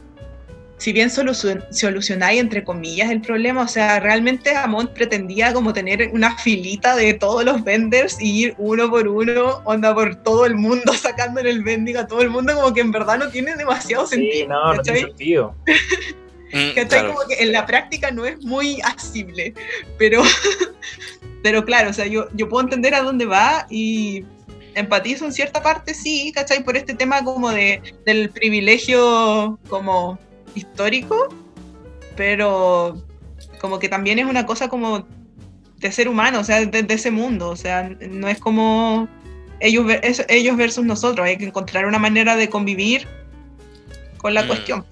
si 0.77 0.93
bien 0.93 1.09
solucion- 1.09 1.65
solucionáis 1.71 2.41
entre 2.41 2.65
comillas 2.65 3.11
el 3.11 3.21
problema, 3.23 3.63
o 3.63 3.69
sea, 3.69 4.01
realmente 4.01 4.55
Amont 4.57 4.91
pretendía 4.91 5.53
como 5.55 5.73
tener 5.73 6.11
una 6.13 6.37
filita 6.37 6.97
de 6.97 7.15
todos 7.15 7.45
los 7.45 7.63
vendors 7.65 8.21
y 8.21 8.45
ir 8.47 8.55
uno 8.59 8.91
por 8.91 9.07
uno, 9.09 9.63
onda 9.65 9.95
por 9.95 10.17
todo 10.17 10.45
el 10.47 10.57
mundo, 10.57 10.93
sacándole 10.95 11.51
el 11.51 11.63
vending 11.63 11.97
a 11.97 12.07
todo 12.07 12.21
el 12.23 12.31
mundo, 12.31 12.55
como 12.55 12.75
que 12.75 12.81
en 12.81 12.91
verdad 12.93 13.19
no 13.19 13.29
tiene 13.31 13.55
demasiado 13.57 14.07
Sí, 14.07 14.17
sentido. 14.17 14.49
no, 14.49 14.75
no 14.75 14.83
tiene 14.83 14.99
¿cachai? 15.01 15.11
sentido. 15.11 15.55
mm, 16.55 16.69
¿Cachai? 16.75 16.87
claro. 16.89 17.15
Como 17.15 17.29
que 17.29 17.43
en 17.43 17.53
la 17.53 17.67
práctica 17.67 18.11
no 18.11 18.25
es 18.25 18.43
muy 18.45 18.81
asible, 18.83 19.55
pero, 19.99 20.23
pero 21.43 21.65
claro, 21.65 21.91
o 21.91 21.93
sea, 21.93 22.07
yo, 22.07 22.29
yo 22.35 22.49
puedo 22.49 22.65
entender 22.65 22.95
a 22.95 23.03
dónde 23.03 23.27
va 23.27 23.67
y 23.71 24.25
empatizo 24.75 25.25
en 25.25 25.33
cierta 25.33 25.63
parte, 25.63 25.95
sí, 25.95 26.33
¿cachai? 26.35 26.65
Por 26.65 26.77
este 26.77 26.95
tema 26.95 27.23
como 27.23 27.51
de, 27.51 27.81
del 28.07 28.31
privilegio 28.31 29.59
como 29.69 30.19
histórico, 30.55 31.29
pero 32.17 33.03
como 33.61 33.79
que 33.79 33.89
también 33.89 34.19
es 34.19 34.27
una 34.27 34.47
cosa 34.47 34.69
como 34.69 35.07
de 35.79 35.93
ser 35.93 36.09
humano, 36.09 36.41
o 36.41 36.45
sea, 36.45 36.65
de, 36.65 36.83
de 36.83 36.95
ese 36.95 37.11
mundo, 37.11 37.51
o 37.51 37.57
sea, 37.57 37.89
no 38.01 38.29
es 38.29 38.39
como 38.39 39.09
ellos, 39.61 39.87
ellos 40.29 40.57
versus 40.57 40.85
nosotros, 40.85 41.27
hay 41.27 41.37
que 41.37 41.47
encontrar 41.47 41.87
una 41.87 41.99
manera 41.99 42.37
de 42.37 42.49
convivir 42.49 43.07
con 44.19 44.35
la 44.35 44.43
Mm. 44.43 44.47
cuestión. 44.47 44.85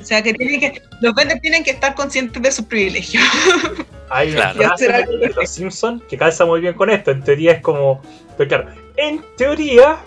O 0.00 0.04
sea, 0.04 0.22
que, 0.22 0.32
tienen 0.34 0.60
que 0.60 0.82
los 1.00 1.14
vendors 1.14 1.40
tienen 1.40 1.64
que 1.64 1.70
estar 1.72 1.94
conscientes 1.94 2.42
de 2.42 2.52
sus 2.52 2.64
privilegios. 2.66 3.22
Hay 4.10 4.32
una 4.32 4.52
Claro. 4.52 4.76
frase 4.76 4.88
de 4.88 5.32
los 5.36 5.50
Simpsons 5.50 6.02
que 6.08 6.16
calza 6.16 6.44
muy 6.46 6.60
bien 6.60 6.74
con 6.74 6.88
esto. 6.90 7.10
En 7.10 7.22
teoría 7.22 7.52
es 7.52 7.60
como. 7.62 8.00
Pero 8.36 8.48
claro, 8.48 8.68
en 8.96 9.22
teoría 9.36 9.98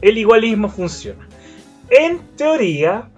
el 0.00 0.18
igualismo 0.18 0.68
funciona. 0.68 1.26
En 1.90 2.20
teoría. 2.36 3.08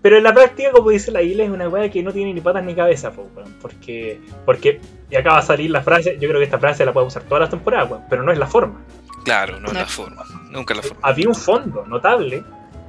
Pero 0.00 0.16
en 0.16 0.22
la 0.22 0.32
práctica, 0.32 0.70
como 0.70 0.90
dice 0.90 1.10
la 1.10 1.22
isla, 1.22 1.42
es 1.42 1.50
una 1.50 1.68
weá 1.68 1.90
que 1.90 2.02
no 2.04 2.12
tiene 2.12 2.32
ni 2.32 2.40
patas 2.40 2.62
ni 2.64 2.72
cabeza, 2.72 3.10
po, 3.10 3.28
weón, 3.34 3.52
porque, 3.60 4.20
porque, 4.46 4.80
y 5.10 5.16
acaba 5.16 5.40
de 5.40 5.46
salir 5.48 5.70
la 5.72 5.82
frase, 5.82 6.16
yo 6.20 6.28
creo 6.28 6.38
que 6.38 6.44
esta 6.44 6.58
frase 6.60 6.84
la 6.84 6.92
puede 6.92 7.08
usar 7.08 7.24
todas 7.24 7.40
las 7.40 7.50
temporadas, 7.50 7.90
weón, 7.90 8.04
pero 8.08 8.22
no 8.22 8.30
es 8.30 8.38
la 8.38 8.46
forma. 8.46 8.80
Claro, 9.24 9.58
no 9.58 9.66
es 9.66 9.72
No. 9.74 9.80
la 9.80 9.86
forma. 9.86 10.24
Nunca 10.50 10.74
es 10.74 10.76
la 10.78 10.82
forma. 10.84 11.00
Había 11.02 11.28
un 11.28 11.34
fondo 11.34 11.84
notable, 11.84 12.44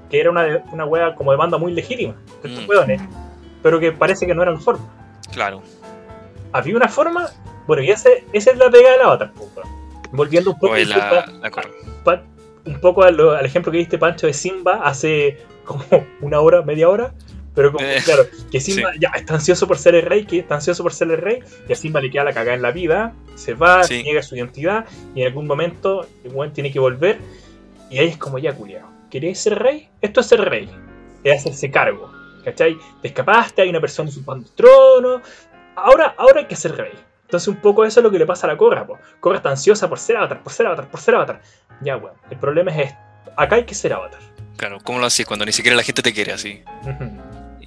que 0.10 0.20
era 0.20 0.30
una, 0.32 0.43
de- 0.43 0.62
una 0.72 0.86
weá 0.86 1.16
como 1.16 1.32
demanda 1.32 1.57
muy 1.57 1.72
legítima, 1.74 2.16
de 2.43 2.49
estos 2.49 2.66
Mm. 2.66 2.70
weones, 2.70 3.01
pero 3.62 3.80
que 3.80 3.91
parece 3.91 4.26
que 4.28 4.34
no 4.36 4.41
era 4.41 4.51
la 4.51 4.60
forma. 4.60 4.86
Claro. 5.32 5.62
había 6.51 6.76
una 6.76 6.88
forma. 6.88 7.28
Bueno, 7.68 7.84
y 7.84 7.91
ese, 7.91 8.26
esa 8.34 8.51
es 8.51 8.57
la 8.57 8.70
pega 8.72 8.91
del 8.93 9.01
avatar, 9.01 9.32
po, 9.34 9.47
weón. 9.55 9.70
Volviendo 10.12 10.51
un 10.51 10.57
poco, 10.60 10.76
la, 10.76 10.86
la 11.41 11.51
pa- 12.03 12.24
un 12.66 12.80
poco 12.82 13.03
al 13.03 13.45
ejemplo 13.45 13.72
que 13.72 13.78
diste, 13.78 13.97
Pancho, 13.99 14.26
de 14.28 14.34
Simba 14.34 14.82
hace 14.84 15.38
como 15.66 15.84
una 16.22 16.39
hora, 16.39 16.62
media 16.64 16.89
hora. 16.89 17.14
Pero 17.55 17.72
como, 17.74 17.86
Eh, 17.86 17.97
claro, 18.05 18.24
que 18.51 18.60
Simba 18.62 18.91
ya 18.99 19.10
está 19.16 19.34
ansioso 19.36 19.68
por 19.68 19.78
ser 19.78 19.93
el 19.95 20.03
rey, 20.03 20.26
que 20.26 20.39
está 20.39 20.55
ansioso 20.55 20.82
por 20.82 20.93
ser 20.93 21.12
el 21.12 21.18
rey, 21.18 21.39
y 21.68 21.74
a 21.74 21.76
Simba 21.76 21.99
le 21.99 22.10
queda 22.10 22.24
la 22.24 22.32
cagada 22.34 22.55
en 22.55 22.62
la 22.62 22.72
vida, 22.72 23.14
se 23.36 23.53
va, 23.53 23.84
Sí. 23.84 24.01
niega 24.03 24.22
su 24.24 24.36
identidad, 24.36 24.86
y 25.14 25.22
en 25.22 25.28
algún 25.28 25.45
momento 25.45 26.05
el 26.24 26.32
weón 26.34 26.53
tiene 26.53 26.72
que 26.72 26.80
volver, 26.80 27.20
y 27.89 27.97
ahí 27.99 28.07
es 28.07 28.18
como 28.18 28.38
ya, 28.39 28.53
culiao. 28.55 28.88
¿Queréis 29.10 29.39
ser 29.39 29.57
rey? 29.60 29.89
Esto 30.01 30.20
es 30.22 30.28
ser 30.28 30.41
rey. 30.41 30.70
Es 31.24 31.41
hacerse 31.41 31.72
cargo. 31.72 32.12
¿Cachai? 32.45 32.78
Te 33.01 33.10
escapaste, 33.10 33.62
hay 33.62 33.70
una 33.70 33.82
persona 33.82 34.10
usurpando 34.10 34.47
el 34.47 34.53
trono. 34.55 35.22
Ahora, 35.76 36.16
ahora 36.18 36.39
hay 36.41 36.45
que 36.47 36.55
ser 36.55 36.76
rey. 36.76 36.91
Entonces 37.24 37.47
un 37.47 37.57
poco 37.57 37.86
eso 37.86 37.99
es 37.99 38.03
lo 38.03 38.10
que 38.12 38.18
le 38.20 38.26
pasa 38.26 38.47
a 38.47 38.51
la 38.51 38.57
Corra. 38.57 38.88
Po. 38.88 38.97
Corra 39.20 39.38
está 39.38 39.49
ansiosa 39.49 39.88
por 39.89 39.99
ser 39.99 40.18
avatar, 40.18 40.41
por 40.41 40.51
ser 40.53 40.66
avatar, 40.68 40.89
por 40.89 40.99
ser 40.99 41.16
avatar. 41.16 41.41
Ya, 41.82 41.97
weón. 41.97 42.16
El 42.30 42.38
problema 42.39 42.72
es 42.72 42.88
esto. 42.88 42.97
Acá 43.38 43.55
hay 43.57 43.66
que 43.66 43.76
ser 43.76 43.93
avatar. 43.93 44.20
Claro, 44.57 44.78
¿cómo 44.84 44.99
lo 44.99 45.05
haces 45.05 45.26
cuando 45.26 45.45
ni 45.45 45.51
siquiera 45.51 45.78
la 45.78 45.84
gente 45.84 46.01
te 46.01 46.14
quiere 46.14 46.34
así? 46.34 46.64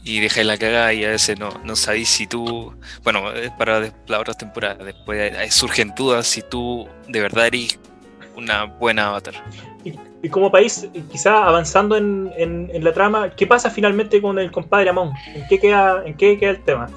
Y 0.04 0.20
dejáis 0.20 0.46
la 0.46 0.58
cagada 0.58 0.92
y 0.92 1.04
a 1.04 1.10
veces 1.10 1.38
no, 1.38 1.50
no 1.64 1.76
sabéis 1.76 2.08
si 2.08 2.26
tú. 2.26 2.74
Bueno, 3.04 3.30
es 3.32 3.50
para 3.52 3.80
las 3.80 4.20
otras 4.20 4.36
temporadas. 4.36 4.84
Después 4.84 5.32
hay- 5.36 5.50
surgen 5.50 5.94
dudas 5.94 6.26
si 6.26 6.42
tú 6.42 6.88
de 7.08 7.20
verdad 7.20 7.46
eres 7.46 7.78
una 8.36 8.64
buena 8.64 9.08
avatar. 9.08 9.34
y, 9.84 9.92
y 10.22 10.28
como 10.28 10.50
país, 10.52 10.86
quizá 11.10 11.44
avanzando 11.44 11.96
en, 11.96 12.30
en- 12.36 12.70
en 12.72 12.84
la 12.84 12.92
trama, 12.92 13.30
¿qué 13.34 13.46
pasa 13.46 13.70
finalmente 13.70 14.20
con 14.22 14.38
el 14.38 14.50
compadre 14.52 14.88
Amon? 14.90 15.12
¿En 15.34 15.46
qué 15.48 15.58
queda, 15.58 16.02
en 16.06 16.14
qué 16.16 16.38
queda 16.38 16.50
el 16.50 16.62
tema? 16.62 16.88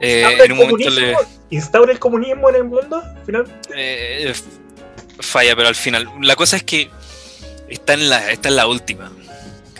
Eh, 0.00 0.22
¿Instaura 0.22 0.44
en 0.44 0.52
un 0.52 0.58
el 0.60 0.94
le. 0.94 1.12
comunismo? 1.12 1.18
¿Instaura 1.50 1.92
el 1.92 1.98
comunismo 1.98 2.48
en 2.48 2.54
el 2.56 2.64
mundo? 2.64 3.02
Final? 3.26 3.44
eh, 3.76 4.32
falla, 5.20 5.54
pero 5.54 5.68
al 5.68 5.74
final. 5.74 6.08
La 6.22 6.34
cosa 6.34 6.56
es 6.56 6.64
que 6.64 6.90
está 7.68 7.94
en 7.94 8.08
la, 8.08 8.30
está 8.30 8.48
en 8.48 8.56
la 8.56 8.66
última. 8.66 9.12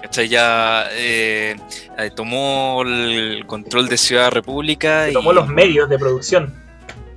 ¿Cachai? 0.00 0.28
Ya 0.28 0.86
eh, 0.92 1.56
eh, 1.98 2.10
tomó 2.14 2.82
el 2.82 3.44
control 3.46 3.88
de 3.88 3.96
Ciudad 3.96 4.30
República 4.30 5.08
y 5.08 5.12
Tomó 5.12 5.32
los 5.32 5.48
medios 5.48 5.88
de 5.88 5.98
producción. 5.98 6.54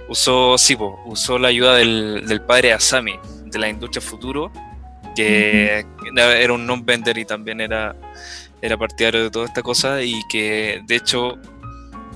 usó, 0.07 0.57
sí, 0.57 0.75
po, 0.75 0.99
usó 1.05 1.37
la 1.37 1.49
ayuda 1.49 1.75
del, 1.75 2.23
del 2.27 2.41
padre 2.41 2.73
Asami 2.73 3.19
de 3.45 3.59
la 3.59 3.69
industria 3.69 4.01
futuro, 4.01 4.51
que 5.15 5.85
era- 6.15 6.53
un 6.53 6.65
non-vender 6.67 7.17
y 7.17 7.25
también 7.25 7.61
era, 7.61 7.95
era 8.61 8.77
partidario 8.77 9.23
de 9.23 9.31
toda 9.31 9.45
esta 9.45 9.61
cosa 9.61 10.01
y 10.03 10.21
que 10.29 10.81
de 10.85 10.95
hecho 10.95 11.37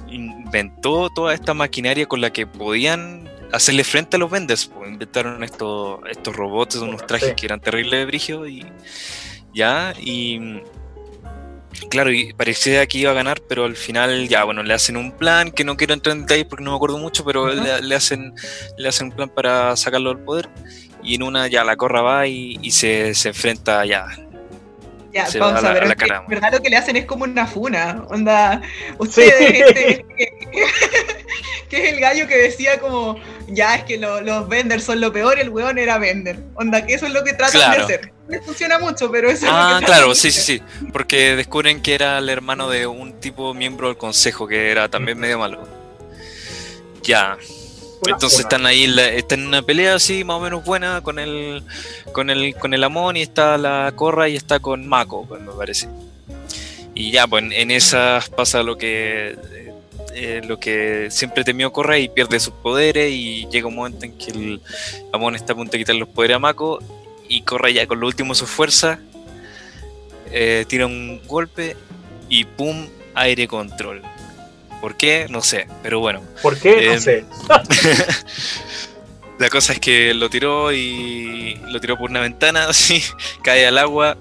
inventó 0.10 1.10
toda 1.10 1.34
esta 1.34 1.54
maquinaria 1.54 2.06
con 2.08 2.22
la 2.22 2.32
que 2.32 2.47
podían 2.47 3.30
hacerle 3.52 3.84
frente 3.84 4.16
a 4.18 4.20
los 4.20 4.30
vendors. 4.30 4.66
po. 4.68 4.86
Inventaron 4.86 5.43
estos, 5.43 6.00
estos 6.10 6.36
robots, 6.36 6.76
unos 6.78 7.06
trajes 7.06 7.34
que 7.36 7.45
eran 7.45 7.60
terribles 7.60 8.00
de 8.00 8.06
brigio 8.06 8.47
y 8.47 8.66
ya, 9.54 9.93
y 10.00 10.62
claro, 11.89 12.11
y 12.11 12.34
parecía 12.34 12.86
que 12.88 12.97
iba 12.99 13.11
a 13.11 13.13
ganar, 13.13 13.41
pero 13.47 13.65
al 13.65 13.75
final 13.75 14.27
ya, 14.27 14.43
bueno, 14.43 14.63
le 14.63 14.73
hacen 14.73 14.97
un 14.97 15.11
plan 15.11 15.51
que 15.51 15.63
no 15.63 15.77
quiero 15.77 15.93
entrar 15.93 16.15
en 16.15 16.21
detalles 16.23 16.45
porque 16.45 16.63
no 16.63 16.71
me 16.71 16.75
acuerdo 16.77 16.97
mucho, 16.97 17.23
pero 17.23 17.47
le, 17.53 17.82
le 17.82 17.95
hacen, 17.95 18.34
le 18.77 18.89
hacen 18.89 19.07
un 19.07 19.13
plan 19.13 19.30
para 19.30 19.75
sacarlo 19.77 20.13
del 20.13 20.23
poder. 20.23 20.49
Y 21.01 21.15
en 21.15 21.23
una 21.23 21.47
ya 21.47 21.63
la 21.63 21.75
corra 21.77 22.01
va 22.01 22.27
y, 22.27 22.57
y 22.61 22.71
se, 22.71 23.13
se 23.15 23.30
enfrenta 23.30 23.86
ya. 23.86 24.05
Ya, 25.13 25.25
Se 25.25 25.39
vamos 25.39 25.63
a 25.63 25.73
ver, 25.73 25.84
a 25.84 25.88
la 25.88 26.23
verdad 26.27 26.51
lo 26.51 26.61
que 26.61 26.69
le 26.69 26.75
hacen 26.77 26.95
es 26.95 27.05
como 27.05 27.23
una 27.23 27.47
funa, 27.47 28.03
onda, 28.09 28.61
ustedes, 28.99 29.34
este, 29.67 30.05
que, 30.15 30.27
que 31.69 31.77
es 31.88 31.93
el 31.93 31.99
gallo 31.99 32.27
que 32.27 32.38
decía 32.38 32.80
como, 32.80 33.17
ya 33.47 33.75
es 33.75 33.84
que 33.86 33.97
lo- 33.97 34.21
los 34.21 34.47
vendors 34.47 34.84
son 34.84 35.01
lo 35.01 35.11
peor, 35.11 35.39
el 35.39 35.49
weón 35.49 35.80
era 35.80 35.97
vender, 35.97 36.38
onda, 36.53 36.86
que 36.86 36.93
eso 36.93 37.07
es 37.07 37.13
lo 37.13 37.23
que 37.23 37.34
tratan 37.34 37.59
Claro. 37.59 37.88
de 37.88 37.95
hacer. 37.95 38.13
Les 38.30 38.45
funciona 38.45 38.77
mucho, 38.80 39.09
pero 39.11 39.30
eso 39.30 39.47
Ah, 39.49 39.82
claro, 39.84 40.13
sí, 40.13 40.32
sí, 40.32 40.41
sí. 40.41 40.61
Porque 40.93 41.36
descubren 41.36 41.82
que 41.82 41.95
era 41.95 42.19
el 42.19 42.30
hermano 42.30 42.69
de 42.69 42.86
un 42.88 43.19
tipo 43.19 43.53
miembro 43.53 43.88
del 43.88 43.97
consejo 43.97 44.47
que 44.47 44.69
era 44.71 44.88
también 44.88 45.17
medio 45.17 45.39
malo. 45.39 45.67
Ya. 47.03 47.38
Entonces 48.07 48.39
están 48.41 48.65
ahí, 48.65 48.88
la- 48.88 49.09
están 49.09 49.41
en 49.41 49.47
una 49.47 49.61
pelea 49.61 49.95
así 49.95 50.23
más 50.23 50.38
o 50.38 50.39
menos 50.39 50.63
buena 50.63 51.01
con 51.01 51.19
el 51.19 51.63
con 52.13 52.30
el 52.30 52.55
con 52.55 52.73
el 52.73 52.84
Amon 52.84 53.17
y 53.17 53.21
está 53.23 53.57
la 53.57 53.91
Corra 53.95 54.30
y 54.30 54.38
está 54.38 54.59
con 54.59 54.88
Mako, 54.88 55.25
pues, 55.27 55.41
me 55.41 55.51
parece. 55.51 55.88
Y 56.95 57.11
ya, 57.11 57.27
pues 57.27 57.43
en- 57.43 57.51
en 57.51 57.71
esas 57.71 58.30
pasa 58.30 58.63
lo 58.63 58.77
que 58.77 59.36
eh, 60.13 60.41
lo 60.47 60.59
que 60.59 61.07
siempre 61.11 61.43
temió 61.43 61.71
Corra 61.73 61.97
y 61.99 62.07
pierde 62.09 62.39
sus 62.39 62.53
poderes 62.53 63.11
y 63.11 63.47
llega 63.51 63.67
un 63.67 63.75
momento 63.75 64.05
en 64.05 64.17
que 64.17 64.32
el 64.32 64.61
Amon 65.11 65.36
está 65.36 65.53
a 65.53 65.55
punto 65.57 65.73
de 65.73 65.80
quitar 65.80 65.95
los 65.95 66.07
poderes 66.09 66.36
a 66.38 66.39
Mako 66.39 66.80
y 67.30 67.43
Corra 67.43 67.69
ya 67.69 67.88
con 67.88 67.99
lo 68.01 68.07
último 68.07 68.34
de 68.34 68.39
su 68.39 68.45
fuerza 68.47 68.99
eh, 70.32 70.65
tira 70.67 70.86
un 70.86 71.21
golpe 71.25 71.77
y 72.27 72.43
pum, 72.43 72.88
aire 73.15 73.47
control. 73.47 74.01
¿Por 74.82 74.95
qué? 74.97 75.27
No 75.30 75.41
sé, 75.41 75.67
pero 75.84 75.99
bueno. 75.99 76.21
¿Por 76.41 76.57
qué? 76.59 76.86
No 76.88 76.93
Eh, 76.93 76.99
sé. 76.99 77.25
La 79.39 79.49
cosa 79.49 79.73
es 79.73 79.80
que 79.80 80.13
lo 80.13 80.30
tiró 80.30 80.71
y 80.73 81.55
lo 81.69 81.80
tiró 81.80 81.97
por 81.97 82.09
una 82.09 82.19
ventana, 82.19 82.65
así, 82.69 83.01
cae 83.41 83.65
al 83.65 83.77
agua 83.77 84.17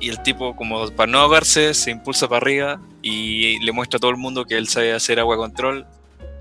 y 0.00 0.10
el 0.10 0.22
tipo, 0.22 0.54
como 0.54 0.88
para 0.90 1.10
no 1.10 1.18
ahogarse, 1.20 1.72
se 1.74 1.90
impulsa 1.90 2.28
para 2.28 2.38
arriba 2.38 2.80
y 3.02 3.58
le 3.64 3.72
muestra 3.72 3.96
a 3.96 4.00
todo 4.00 4.10
el 4.10 4.16
mundo 4.18 4.44
que 4.44 4.56
él 4.56 4.68
sabe 4.68 4.92
hacer 4.92 5.18
agua 5.20 5.36
control 5.36 5.86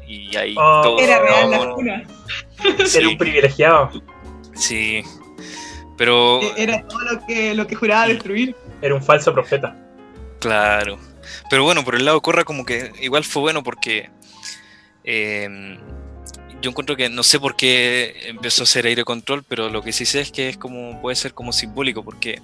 y 0.08 0.36
ahí 0.36 0.56
Oh, 0.58 0.82
todos 0.84 1.02
Era 1.02 1.20
real 1.22 1.52
la 1.52 1.70
cuna. 1.74 2.04
sí, 2.86 2.98
Era 3.00 3.08
un 3.10 3.18
privilegiado. 3.18 3.92
sí. 4.56 5.04
Pero, 5.98 6.40
Era 6.56 6.84
todo 6.88 7.02
lo 7.02 7.26
que, 7.26 7.54
lo 7.56 7.68
que 7.68 7.76
juraba 7.76 8.08
destruir. 8.08 8.56
Era 8.82 8.94
un 8.96 9.04
falso 9.04 9.34
profeta. 9.34 9.76
claro. 10.40 11.00
Pero 11.50 11.64
bueno, 11.64 11.84
por 11.84 11.96
el 11.96 12.06
lado 12.06 12.18
de 12.18 12.22
Corra 12.22 12.46
como 12.46 12.66
que 12.66 12.94
igual 13.02 13.26
fue 13.26 13.42
bueno 13.42 13.62
porque 13.62 14.10
eh, 15.04 15.78
yo 16.62 16.70
encuentro 16.70 16.96
que 16.96 17.10
no 17.10 17.24
sé 17.24 17.40
por 17.40 17.56
qué 17.56 18.16
empezó 18.26 18.64
a 18.64 18.66
hacer 18.66 18.86
aire 18.86 19.04
control, 19.04 19.44
pero 19.44 19.70
lo 19.70 19.82
que 19.82 19.94
sí 19.94 20.06
sé 20.06 20.22
es 20.22 20.32
que 20.32 20.50
es 20.50 20.58
como 20.58 21.02
puede 21.02 21.16
ser 21.16 21.34
como 21.34 21.52
simbólico 21.52 22.04
porque 22.04 22.42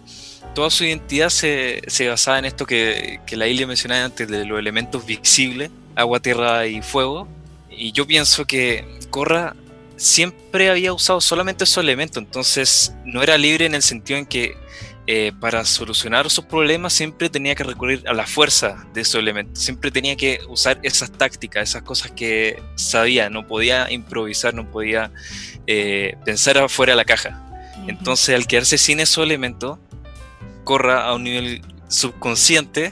toda 0.53 0.69
su 0.69 0.83
identidad 0.83 1.29
se, 1.29 1.81
se 1.87 2.07
basaba 2.09 2.39
en 2.39 2.45
esto 2.45 2.65
que, 2.65 3.21
que 3.25 3.35
la 3.35 3.47
isla 3.47 3.67
mencionaba 3.67 4.05
antes 4.05 4.27
de 4.27 4.45
los 4.45 4.59
elementos 4.59 5.05
visibles, 5.05 5.71
agua, 5.95 6.19
tierra 6.19 6.67
y 6.67 6.81
fuego. 6.81 7.27
Y 7.69 7.91
yo 7.91 8.05
pienso 8.05 8.45
que 8.45 8.85
Corra 9.09 9.55
siempre 10.03 10.69
había 10.69 10.91
usado 10.91 11.21
solamente 11.21 11.63
esos 11.63 11.81
elementos, 11.81 12.21
entonces 12.21 12.93
no 13.05 13.23
era 13.23 13.37
libre 13.37 13.65
en 13.65 13.73
el 13.73 13.81
sentido 13.81 14.19
en 14.19 14.25
que 14.25 14.57
eh, 15.07 15.31
para 15.39 15.63
solucionar 15.63 16.29
sus 16.29 16.43
problemas 16.43 16.91
siempre 16.91 17.29
tenía 17.29 17.55
que 17.55 17.63
recurrir 17.63 18.03
a 18.07 18.13
la 18.13 18.27
fuerza 18.27 18.85
de 18.93 18.99
esos 18.99 19.15
elementos, 19.15 19.63
siempre 19.63 19.91
tenía 19.91 20.17
que 20.17 20.39
usar 20.49 20.77
esas 20.83 21.09
tácticas, 21.09 21.69
esas 21.69 21.83
cosas 21.83 22.11
que 22.11 22.61
sabía, 22.75 23.29
no 23.29 23.47
podía 23.47 23.89
improvisar, 23.91 24.53
no 24.53 24.69
podía 24.69 25.09
eh, 25.67 26.17
pensar 26.25 26.57
afuera 26.57 26.91
de 26.91 26.97
la 26.97 27.05
caja. 27.05 27.41
Entonces 27.87 28.35
al 28.35 28.45
quedarse 28.45 28.77
sin 28.77 28.99
esos 28.99 29.23
elementos, 29.23 29.79
corra 30.65 31.05
a 31.05 31.15
un 31.15 31.23
nivel 31.23 31.61
subconsciente, 31.87 32.91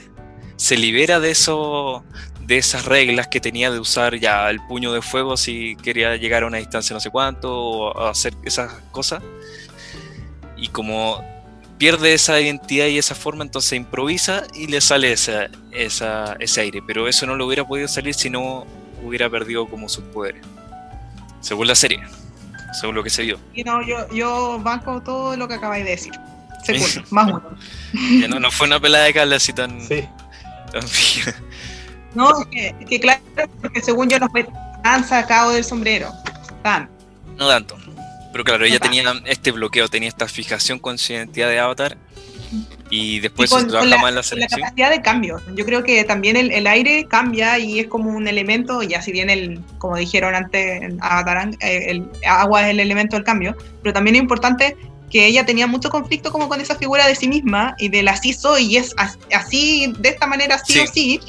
se 0.56 0.78
libera 0.78 1.20
de 1.20 1.30
eso, 1.30 2.04
de 2.46 2.58
esas 2.58 2.84
reglas 2.86 3.28
que 3.28 3.40
tenía 3.40 3.70
de 3.70 3.78
usar 3.78 4.16
ya 4.18 4.50
el 4.50 4.60
puño 4.66 4.92
de 4.92 5.00
fuego 5.02 5.36
si 5.36 5.76
quería 5.76 6.16
llegar 6.16 6.42
a 6.42 6.46
una 6.46 6.58
distancia 6.58 6.92
no 6.94 7.00
sé 7.00 7.10
cuánto 7.10 7.52
o 7.56 8.06
hacer 8.08 8.34
esas 8.44 8.72
cosas. 8.90 9.22
Y 10.56 10.68
como 10.68 11.24
pierde 11.78 12.14
esa 12.14 12.40
identidad 12.40 12.86
y 12.86 12.98
esa 12.98 13.14
forma, 13.14 13.42
entonces 13.44 13.72
improvisa 13.72 14.44
y 14.54 14.66
le 14.68 14.80
sale 14.80 15.12
esa, 15.12 15.48
esa- 15.72 16.36
ese 16.38 16.60
aire. 16.60 16.80
Pero 16.86 17.08
eso 17.08 17.26
no 17.26 17.34
lo 17.36 17.46
hubiera 17.46 17.64
podido 17.66 17.88
salir 17.88 18.14
si 18.14 18.30
no 18.30 18.66
hubiera 19.02 19.28
perdido 19.28 19.66
como 19.68 19.88
sus 19.88 20.04
poderes. 20.04 20.42
Según 21.40 21.66
la 21.66 21.74
serie, 21.74 22.00
según 22.78 22.94
lo 22.94 23.02
que 23.02 23.10
se 23.10 23.22
vio. 23.22 23.38
Y 23.54 23.64
no, 23.64 23.82
yo, 23.84 24.08
yo 24.14 24.60
banco 24.62 25.00
todo 25.02 25.36
lo 25.36 25.48
que 25.48 25.54
acabáis 25.54 25.84
de 25.84 25.90
decir. 25.90 26.12
Segundo, 26.64 27.02
más 27.10 27.26
uno. 27.26 27.42
No, 28.28 28.38
no 28.38 28.50
fue 28.52 28.68
una 28.68 28.78
pelada 28.78 29.04
de 29.04 29.12
cala 29.14 29.34
así 29.36 29.52
tan, 29.52 29.80
Sí. 29.88 30.04
tan 30.70 30.82
fija. 30.86 31.34
No, 32.14 32.40
es 32.40 32.46
que, 32.48 32.74
es 32.80 32.86
que 32.88 33.00
claro, 33.00 33.20
porque 33.60 33.80
según 33.80 34.08
yo 34.08 34.18
fue 34.30 34.46
tan 34.82 35.06
sacado 35.06 35.50
del 35.52 35.64
sombrero. 35.64 36.10
Tan. 36.62 36.88
No 37.38 37.48
tanto. 37.48 37.76
Pero 38.32 38.44
claro, 38.44 38.64
ella 38.64 38.74
No 38.76 38.80
tenía 38.80 39.12
este 39.26 39.50
bloqueo, 39.52 39.88
tenía 39.88 40.08
esta 40.08 40.26
fijación 40.28 40.78
con 40.78 40.98
su 40.98 41.12
identidad 41.12 41.48
de 41.48 41.58
avatar. 41.58 41.96
Y 42.90 43.20
después 43.20 43.50
Y 43.50 43.54
con, 43.54 43.62
se 43.62 43.68
trabaja 43.68 43.88
la, 43.88 43.96
más 43.96 44.02
en 44.02 44.04
la 44.04 44.10
con 44.10 44.16
la 44.16 44.22
selección. 44.22 44.60
capacidad 44.60 44.90
de 44.90 45.00
cambio. 45.02 45.40
Yo 45.54 45.64
creo 45.64 45.82
que 45.82 46.04
también 46.04 46.36
el, 46.36 46.50
el 46.52 46.66
aire 46.66 47.06
cambia 47.08 47.58
y 47.58 47.80
es 47.80 47.86
como 47.88 48.10
un 48.10 48.28
elemento, 48.28 48.82
ya 48.82 49.00
si 49.00 49.12
bien 49.12 49.30
el, 49.30 49.60
como 49.78 49.96
dijeron 49.96 50.34
antes 50.34 50.82
en 50.82 50.98
Avatar, 51.02 51.50
eh, 51.60 51.86
el 51.88 52.06
agua 52.26 52.64
es 52.64 52.70
el 52.70 52.80
elemento 52.80 53.16
del 53.16 53.24
cambio, 53.24 53.56
pero 53.82 53.94
también 53.94 54.16
es 54.16 54.22
importante 54.22 54.76
que 55.10 55.26
ella 55.26 55.46
tenía 55.46 55.66
mucho 55.66 55.88
conflicto 55.90 56.30
como 56.32 56.48
con 56.48 56.60
esa 56.60 56.74
figura 56.76 57.06
de 57.06 57.14
sí 57.14 57.28
misma 57.28 57.74
y 57.78 57.88
del 57.88 58.08
así 58.08 58.32
soy 58.34 58.64
y 58.66 58.76
es 58.76 58.94
as- 58.98 59.18
así, 59.34 59.92
de 59.98 60.08
esta 60.10 60.26
manera 60.26 60.58
sí, 60.58 60.72
Sí. 60.74 60.80
o 60.80 60.86
sí. 60.86 61.20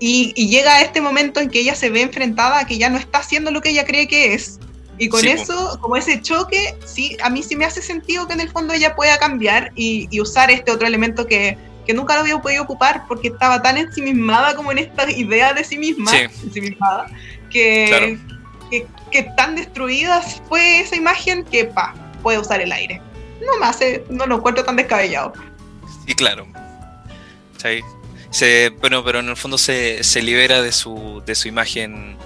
Y, 0.00 0.32
y 0.36 0.48
llega 0.48 0.74
a 0.76 0.82
este 0.82 1.00
momento 1.00 1.40
en 1.40 1.50
que 1.50 1.60
ella 1.60 1.74
se 1.74 1.90
ve 1.90 2.02
enfrentada 2.02 2.60
a 2.60 2.66
que 2.66 2.78
ya 2.78 2.90
no 2.90 2.98
está 2.98 3.18
haciendo 3.18 3.50
lo 3.50 3.60
que 3.60 3.70
ella 3.70 3.84
cree 3.84 4.08
que 4.08 4.34
es. 4.34 4.58
Y 4.98 5.08
con 5.08 5.20
Sí, 5.20 5.28
eso, 5.28 5.78
como 5.80 5.96
ese 5.96 6.20
choque, 6.20 6.74
sí, 6.84 7.16
a 7.22 7.30
mí 7.30 7.42
sí 7.44 7.54
me 7.54 7.64
hace 7.64 7.80
sentido 7.80 8.26
que 8.26 8.32
en 8.34 8.40
el 8.40 8.50
fondo 8.50 8.74
ella 8.74 8.96
pueda 8.96 9.16
cambiar 9.18 9.70
y, 9.76 10.08
y 10.10 10.20
usar 10.20 10.50
este 10.50 10.72
otro 10.72 10.88
elemento 10.88 11.26
que, 11.26 11.56
que 11.86 11.94
nunca 11.94 12.14
lo 12.14 12.20
había 12.22 12.36
podido 12.38 12.64
ocupar 12.64 13.04
porque 13.06 13.28
estaba 13.28 13.62
tan 13.62 13.76
ensimismada 13.78 14.56
como 14.56 14.72
en 14.72 14.78
esta 14.78 15.08
idea 15.08 15.54
de 15.54 15.62
sí 15.62 15.78
misma, 15.78 16.10
Sí. 16.10 16.16
ensimismada, 16.42 17.06
que, 17.50 17.86
Claro. 17.88 18.06
que, 18.70 18.86
que 19.12 19.22
tan 19.36 19.54
destruida 19.54 20.20
fue 20.48 20.80
esa 20.80 20.96
imagen 20.96 21.44
que, 21.44 21.66
pa, 21.66 21.94
puede 22.24 22.38
usar 22.40 22.60
el 22.60 22.72
aire. 22.72 23.00
No 23.40 23.56
me 23.60 23.66
hace, 23.66 24.04
no 24.10 24.26
lo 24.26 24.38
encuentro 24.38 24.64
tan 24.64 24.74
descabellado. 24.74 25.32
Y 26.08 26.14
claro. 26.14 26.44
¿cachai? 27.52 27.82
Se, 28.30 28.70
bueno, 28.80 29.02
pero 29.04 29.20
en 29.20 29.28
el 29.28 29.36
fondo 29.36 29.58
se, 29.58 30.04
se 30.04 30.22
libera 30.22 30.60
de 30.60 30.72
su, 30.72 31.22
de 31.24 31.34
su 31.34 31.48
imagen 31.48 32.16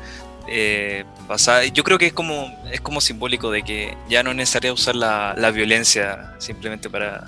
eh, 0.49 1.05
pasada. 1.29 1.65
Yo 1.67 1.85
creo 1.85 1.99
que 1.99 2.07
es 2.07 2.13
como, 2.13 2.53
es 2.71 2.81
como 2.81 3.01
simbólico 3.01 3.51
de 3.51 3.63
que 3.63 3.97
ya 4.09 4.23
no 4.23 4.31
es 4.31 4.37
necesario 4.37 4.75
usar 4.75 4.97
la, 4.97 5.35
la 5.37 5.51
violencia 5.51 6.35
simplemente 6.39 6.91
para, 6.91 7.27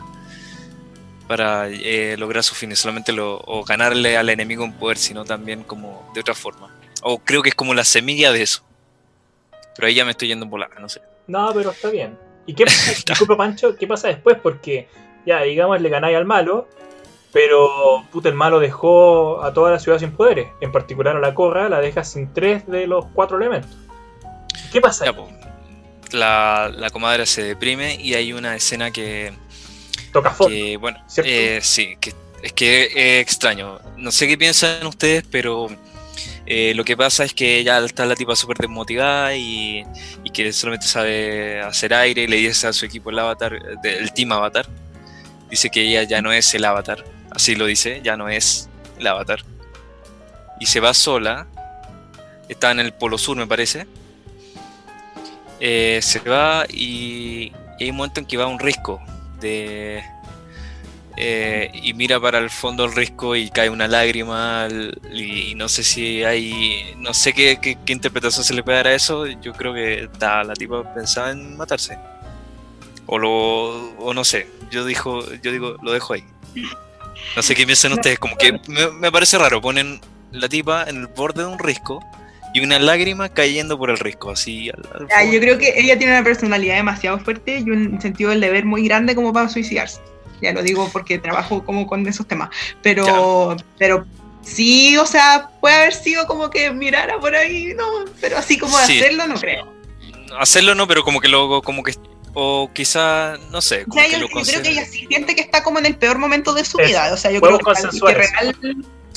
para 1.26 1.68
eh, 1.68 2.16
lograr 2.18 2.42
su 2.42 2.54
fin, 2.54 2.74
solamente 2.76 3.12
lo, 3.12 3.40
o 3.46 3.64
ganarle 3.64 4.16
al 4.16 4.28
enemigo 4.28 4.64
en 4.64 4.72
poder, 4.72 4.98
sino 4.98 5.24
también 5.24 5.62
como 5.62 6.10
de 6.14 6.20
otra 6.20 6.34
forma. 6.34 6.74
O 7.02 7.18
creo 7.18 7.42
que 7.42 7.50
es 7.50 7.54
como 7.54 7.74
la 7.74 7.84
semilla 7.84 8.32
de 8.32 8.42
eso. 8.42 8.62
Pero 9.76 9.88
ahí 9.88 9.94
ya 9.94 10.04
me 10.04 10.12
estoy 10.12 10.28
yendo 10.28 10.44
en 10.44 10.50
volada, 10.50 10.74
no 10.80 10.88
sé. 10.88 11.00
No, 11.26 11.50
pero 11.54 11.70
está 11.70 11.90
bien. 11.90 12.18
¿Y 12.46 12.54
qué 12.54 12.64
pasa? 12.66 12.92
Disculpa, 13.06 13.36
Pancho, 13.36 13.76
¿qué 13.76 13.86
pasa 13.86 14.08
después? 14.08 14.36
Porque, 14.42 14.88
ya, 15.26 15.42
digamos, 15.42 15.80
le 15.80 15.88
ganáis 15.88 16.16
al 16.16 16.24
malo, 16.24 16.68
pero 17.34 18.06
puta, 18.12 18.28
el 18.28 18.36
malo 18.36 18.60
dejó 18.60 19.42
a 19.42 19.52
toda 19.52 19.72
la 19.72 19.80
ciudad 19.80 19.98
sin 19.98 20.12
poderes. 20.12 20.46
En 20.60 20.70
particular 20.70 21.16
a 21.16 21.20
la 21.20 21.34
Corra 21.34 21.68
la 21.68 21.80
deja 21.80 22.04
sin 22.04 22.32
tres 22.32 22.64
de 22.68 22.86
los 22.86 23.06
cuatro 23.12 23.36
elementos. 23.36 23.76
¿Qué 24.72 24.80
pasa? 24.80 25.04
Ya. 25.04 25.12
La, 26.12 26.72
la 26.72 26.90
comadre 26.90 27.26
se 27.26 27.42
deprime 27.42 27.96
y 27.96 28.14
hay 28.14 28.32
una 28.32 28.54
escena 28.54 28.92
que, 28.92 29.32
Toca 30.12 30.30
fondo. 30.30 30.54
que, 30.54 30.76
bueno, 30.76 31.02
eh, 31.24 31.58
sí, 31.60 31.96
que 32.00 32.14
es 32.40 32.52
que 32.52 32.84
es 32.84 33.22
extraño. 33.22 33.80
No 33.96 34.12
sé 34.12 34.28
qué 34.28 34.38
piensan 34.38 34.86
ustedes, 34.86 35.24
pero 35.28 35.66
eh, 36.46 36.72
lo 36.76 36.84
que 36.84 36.96
pasa 36.96 37.24
es 37.24 37.34
que 37.34 37.64
ya 37.64 37.78
está 37.80 38.06
la 38.06 38.14
tipa 38.14 38.36
súper 38.36 38.58
desmotivada 38.58 39.34
y, 39.34 39.84
y 40.22 40.30
que 40.30 40.52
solamente 40.52 40.86
sabe 40.86 41.60
hacer 41.62 41.94
aire 41.94 42.22
y 42.22 42.26
le 42.28 42.36
dice 42.36 42.68
a 42.68 42.72
su 42.72 42.86
equipo 42.86 43.10
el 43.10 43.18
avatar, 43.18 43.58
el 43.82 44.12
team 44.12 44.30
avatar, 44.30 44.68
dice 45.50 45.68
que 45.68 45.80
ella 45.80 46.04
ya 46.04 46.22
no 46.22 46.32
es 46.32 46.54
el 46.54 46.64
avatar, 46.64 47.02
así 47.34 47.54
lo 47.54 47.66
dice, 47.66 48.00
ya 48.02 48.16
no 48.16 48.28
es 48.28 48.68
el 48.98 49.06
avatar. 49.06 49.40
Y 50.60 50.66
se 50.66 50.80
va 50.80 50.94
sola, 50.94 51.46
está 52.48 52.70
en 52.70 52.80
el 52.80 52.92
polo 52.92 53.18
sur 53.18 53.36
me 53.36 53.46
parece, 53.46 53.86
Eh, 55.60 56.00
se 56.02 56.18
va 56.20 56.66
y, 56.68 57.52
hay 57.80 57.90
un 57.90 57.96
momento 57.96 58.20
en 58.20 58.26
que 58.26 58.36
va 58.36 58.44
a 58.44 58.48
un 58.48 58.58
risco 58.58 59.00
de 59.40 60.02
eh, 61.16 61.70
y 61.72 61.94
mira 61.94 62.18
para 62.20 62.38
el 62.38 62.50
fondo 62.50 62.82
del 62.82 62.94
risco 62.96 63.36
y 63.36 63.48
cae 63.50 63.70
una 63.70 63.86
lágrima 63.86 64.66
y 65.12 65.54
no 65.54 65.68
sé 65.68 65.84
si 65.84 66.24
hay 66.24 66.92
no 66.98 67.14
sé 67.14 67.32
qué, 67.32 67.58
qué- 67.62 67.78
interpretación 67.92 68.44
se 68.44 68.52
le 68.52 68.62
puede 68.64 68.78
dar 68.78 68.88
a 68.88 68.94
eso. 68.94 69.26
Yo 69.26 69.52
creo 69.52 69.72
que 69.72 70.08
ta, 70.18 70.42
la 70.44 70.54
tipa 70.54 70.82
pensaba 70.92 71.30
en 71.30 71.56
matarse. 71.56 71.96
O 73.06 73.16
lo 73.18 73.30
o 73.98 74.12
no 74.12 74.24
sé. 74.24 74.48
Yo 74.72 74.84
dijo 74.84 75.20
yo 75.42 75.52
digo 75.52 75.76
lo 75.82 75.92
dejo 75.92 76.14
ahí 76.14 76.24
no 77.36 77.42
sé 77.42 77.54
qué 77.54 77.64
piensan 77.66 77.92
ustedes 77.92 78.18
como 78.18 78.36
que 78.36 78.52
me, 78.68 78.90
me 78.90 79.10
parece 79.12 79.38
raro 79.38 79.60
ponen 79.60 80.00
la 80.32 80.48
tipa 80.48 80.84
en 80.88 80.96
el 80.96 81.06
borde 81.08 81.42
de 81.42 81.48
un 81.48 81.58
risco 81.58 82.00
y 82.54 82.60
una 82.60 82.78
lágrima 82.78 83.28
cayendo 83.28 83.76
por 83.78 83.90
el 83.90 83.98
risco 83.98 84.30
así 84.30 84.70
al- 84.70 84.86
al 84.92 85.08
fondo. 85.08 85.32
yo 85.32 85.40
creo 85.40 85.58
que 85.58 85.74
ella 85.76 85.98
tiene 85.98 86.12
una 86.12 86.22
personalidad 86.24 86.76
demasiado 86.76 87.18
fuerte 87.18 87.58
y 87.58 87.70
un 87.70 88.00
sentido 88.00 88.30
del 88.30 88.40
deber 88.40 88.64
muy 88.64 88.84
grande 88.86 89.14
como 89.14 89.32
para 89.32 89.48
suicidarse. 89.48 90.00
Ya 90.40 90.52
lo 90.52 90.62
digo 90.62 90.88
porque 90.92 91.18
trabajo 91.18 91.64
como 91.64 91.86
con 91.86 92.06
esos 92.06 92.26
temas. 92.28 92.50
Pero, 92.82 93.56
pero 93.78 94.04
sí, 94.42 94.96
o 94.98 95.06
sea, 95.06 95.48
puede 95.60 95.74
haber 95.76 95.94
sido 95.94 96.26
como 96.26 96.50
que 96.50 96.70
mirara 96.70 97.18
por 97.18 97.34
ahí, 97.34 97.72
no, 97.76 97.84
pero 98.20 98.36
así 98.38 98.58
como 98.58 98.76
Sí. 98.80 98.98
hacerlo 99.00 99.26
no 99.26 99.34
creo. 99.36 99.72
hacerlo 100.38 100.74
no 100.74 100.86
pero 100.88 101.02
como 101.04 101.20
que 101.20 101.28
luego 101.28 101.62
como 101.62 101.82
que 101.82 101.94
o 102.34 102.70
quizá 102.72 103.38
no 103.50 103.62
sé 103.62 103.82
O 103.82 103.84
como 103.86 104.00
sea, 104.00 104.10
que 104.10 104.12
yo, 104.12 104.18
lo 104.18 104.28
yo 104.28 104.42
creo 104.42 104.62
que 104.62 104.70
ella 104.70 104.84
sí 104.84 105.06
siente 105.08 105.34
que 105.34 105.40
está 105.40 105.62
como 105.62 105.78
en 105.78 105.86
el 105.86 105.96
peor 105.96 106.18
momento 106.18 106.52
de 106.52 106.64
su 106.64 106.78
vida. 106.78 107.12
O 107.12 107.16
sea, 107.16 107.30
yo 107.30 107.40
creo 107.40 107.58
que, 107.58 107.64
que 107.64 108.14
real 108.14 108.56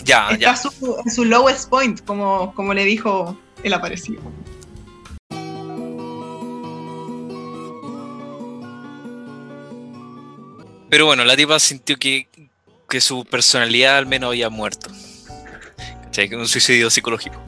Ya, 0.04 0.30
está 0.30 0.38
ya. 0.38 0.56
Su, 0.56 0.98
en 1.04 1.12
su 1.12 1.26
lowest 1.26 1.70
point, 1.70 2.06
como, 2.06 2.54
como 2.54 2.74
le 2.74 2.86
dijo 2.86 3.38
el 3.64 3.74
aparecido. 3.74 4.22
Pero 10.90 11.06
bueno, 11.06 11.26
la 11.26 11.36
tipa 11.36 11.60
sintió 11.60 11.98
que, 11.98 12.30
que 12.88 13.02
su 13.02 13.26
personalidad 13.26 13.98
al 13.98 14.06
menos 14.06 14.30
había 14.30 14.50
muerto. 14.50 14.90
Un 16.32 16.48
suicidio 16.48 16.90
psicológico. 16.90 17.40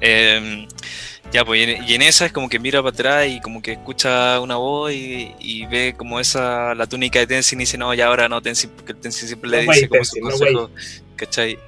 Eh, 0.00 0.66
ya, 1.32 1.44
pues 1.44 1.60
y 1.60 1.62
en, 1.64 1.84
y 1.84 1.94
en 1.94 2.02
esa 2.02 2.26
es 2.26 2.32
como 2.32 2.48
que 2.48 2.58
mira 2.58 2.80
para 2.82 2.90
atrás 2.90 3.26
y 3.28 3.40
como 3.40 3.60
que 3.60 3.72
escucha 3.72 4.40
una 4.40 4.56
voz 4.56 4.92
y, 4.92 5.34
y 5.40 5.66
ve 5.66 5.94
como 5.96 6.20
esa, 6.20 6.74
la 6.74 6.86
túnica 6.86 7.18
de 7.18 7.26
Tenzin 7.26 7.60
y 7.60 7.64
dice, 7.64 7.78
no, 7.78 7.92
ya 7.94 8.06
ahora 8.06 8.28
no 8.28 8.40
Tenzin, 8.40 8.70
porque 8.70 8.92
el 8.92 8.98
Tenzin 8.98 9.28
siempre 9.28 9.50
le 9.50 9.64
No 9.64 9.72
dice 9.72 9.82
way, 9.82 9.88
como 9.88 10.04
su 10.04 10.12
Tenzin, 10.12 10.24
no 10.24 10.30
consejo, 10.30 10.70
¿cachai? 11.16 11.58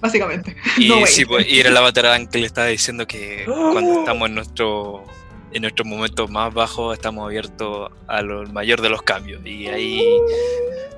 Básicamente. 0.00 0.56
Y 0.76 0.88
No 0.88 1.06
sí, 1.06 1.24
pues, 1.24 1.46
y 1.48 1.60
era 1.60 1.70
el 1.70 1.76
avatar 1.76 2.28
que 2.28 2.38
le 2.38 2.46
estaba 2.46 2.68
diciendo 2.68 3.06
que 3.06 3.44
¡Oh! 3.48 3.70
cuando 3.72 4.00
estamos 4.00 4.28
en 4.28 4.34
nuestro 4.34 5.04
en 5.52 5.62
nuestros 5.62 5.88
momentos 5.88 6.28
más 6.28 6.52
bajos 6.52 6.94
estamos 6.94 7.24
abiertos 7.24 7.90
a 8.08 8.20
lo 8.20 8.44
mayor 8.52 8.82
de 8.82 8.90
los 8.90 9.02
cambios. 9.02 9.40
Y 9.46 9.68
ahí 9.68 10.02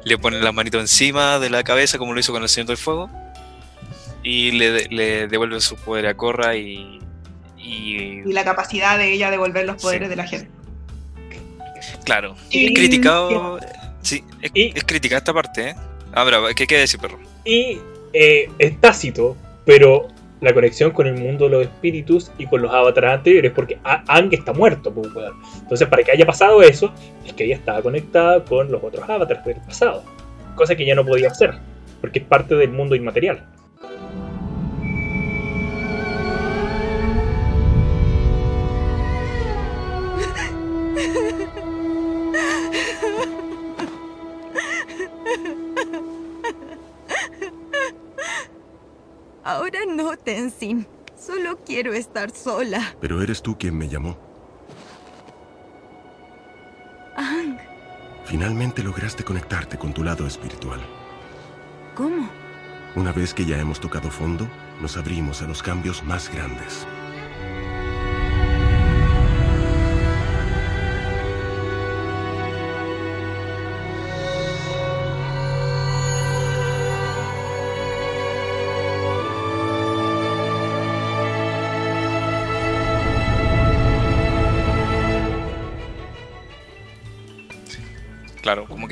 le 0.04 0.18
ponen 0.18 0.42
las 0.42 0.54
manitos 0.54 0.80
encima 0.80 1.38
de 1.38 1.50
la 1.50 1.62
cabeza, 1.62 1.98
como 1.98 2.12
lo 2.12 2.20
hizo 2.20 2.32
con 2.32 2.42
el 2.42 2.48
Señor 2.48 2.68
del 2.68 2.76
Fuego. 2.76 3.10
Y 4.24 4.50
le, 4.52 4.86
le 4.88 5.28
devuelven 5.28 5.60
su 5.60 5.76
poder 5.76 6.06
a 6.06 6.14
Korra 6.16 6.56
y. 6.56 6.98
y 7.58 8.20
Y 8.26 8.32
la 8.32 8.44
capacidad 8.44 8.96
de 8.98 9.12
ella 9.12 9.26
de 9.26 9.32
devolver 9.32 9.66
los 9.66 9.80
poderes 9.82 10.08
Sí. 10.08 10.10
de 10.10 10.16
la 10.16 10.26
gente. 10.26 10.48
claro, 12.04 12.34
Y- 12.50 12.66
es 12.66 12.72
criticado. 12.74 13.58
Sí, 14.02 14.24
es, 14.42 14.50
Y- 14.54 14.72
es 14.74 14.84
criticada 14.84 15.18
esta 15.18 15.32
parte, 15.34 15.70
¿eh? 15.70 15.74
Ah, 16.12 16.24
bravo, 16.24 16.46
¿qué 16.56 16.66
quiere 16.66 16.82
decir, 16.82 16.98
perro? 17.00 17.18
Y 17.44 17.78
eh, 18.12 18.48
es 18.58 18.80
tácito, 18.80 19.36
pero 19.66 20.08
la 20.40 20.54
conexión 20.54 20.92
con 20.92 21.06
el 21.06 21.14
mundo 21.14 21.44
de 21.46 21.50
los 21.50 21.62
espíritus 21.64 22.30
y 22.38 22.46
con 22.46 22.62
los 22.62 22.72
avatares 22.72 23.10
anteriores, 23.10 23.52
porque 23.52 23.78
Ang 23.82 24.32
está 24.32 24.52
muerto, 24.52 24.92
pues. 24.94 25.08
Entonces, 25.60 25.86
para 25.88 26.02
que 26.02 26.12
haya 26.12 26.24
pasado 26.24 26.62
eso, 26.62 26.92
es 27.26 27.32
que 27.34 27.44
ella 27.44 27.56
estaba 27.56 27.82
conectada 27.82 28.42
con 28.44 28.70
los 28.70 28.82
otros 28.82 29.06
avatares 29.08 29.44
del 29.44 29.56
pasado. 29.56 30.02
Cosa 30.54 30.74
que 30.76 30.86
ya 30.86 30.94
no 30.94 31.04
podía 31.04 31.28
hacer, 31.28 31.54
porque 32.00 32.20
es 32.20 32.24
parte 32.24 32.54
del 32.54 32.70
mundo 32.70 32.94
inmaterial. 32.94 33.44
Ahora 49.44 49.80
no, 49.86 50.16
Tenzin. 50.16 50.86
Solo 51.18 51.58
quiero 51.64 51.92
estar 51.94 52.30
sola. 52.30 52.94
Pero 53.00 53.22
eres 53.22 53.42
tú 53.42 53.56
quien 53.58 53.76
me 53.76 53.88
llamó. 53.88 54.16
Ang, 57.16 57.58
Finalmente 58.24 58.82
lograste 58.82 59.24
conectarte 59.24 59.78
con 59.78 59.92
tu 59.92 60.04
lado 60.04 60.26
espiritual. 60.26 60.80
¿cómo? 61.98 62.28
Una 62.94 63.12
vez 63.12 63.34
que 63.34 63.44
ya 63.44 63.58
hemos 63.58 63.80
tocado 63.80 64.08
fondo, 64.10 64.48
nos 64.80 64.96
abrimos 64.96 65.42
a 65.42 65.46
los 65.46 65.62
cambios 65.62 66.02
más 66.04 66.32
grandes. 66.32 66.86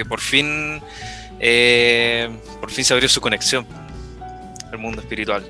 Por 0.08 0.20
fin. 0.20 0.80
eh, 1.40 2.28
por 2.60 2.70
fin 2.70 2.84
se 2.84 2.94
abrió 2.94 3.08
su 3.08 3.20
conexión 3.20 3.66
al 4.72 4.78
mundo 4.78 5.00
espiritual. 5.00 5.44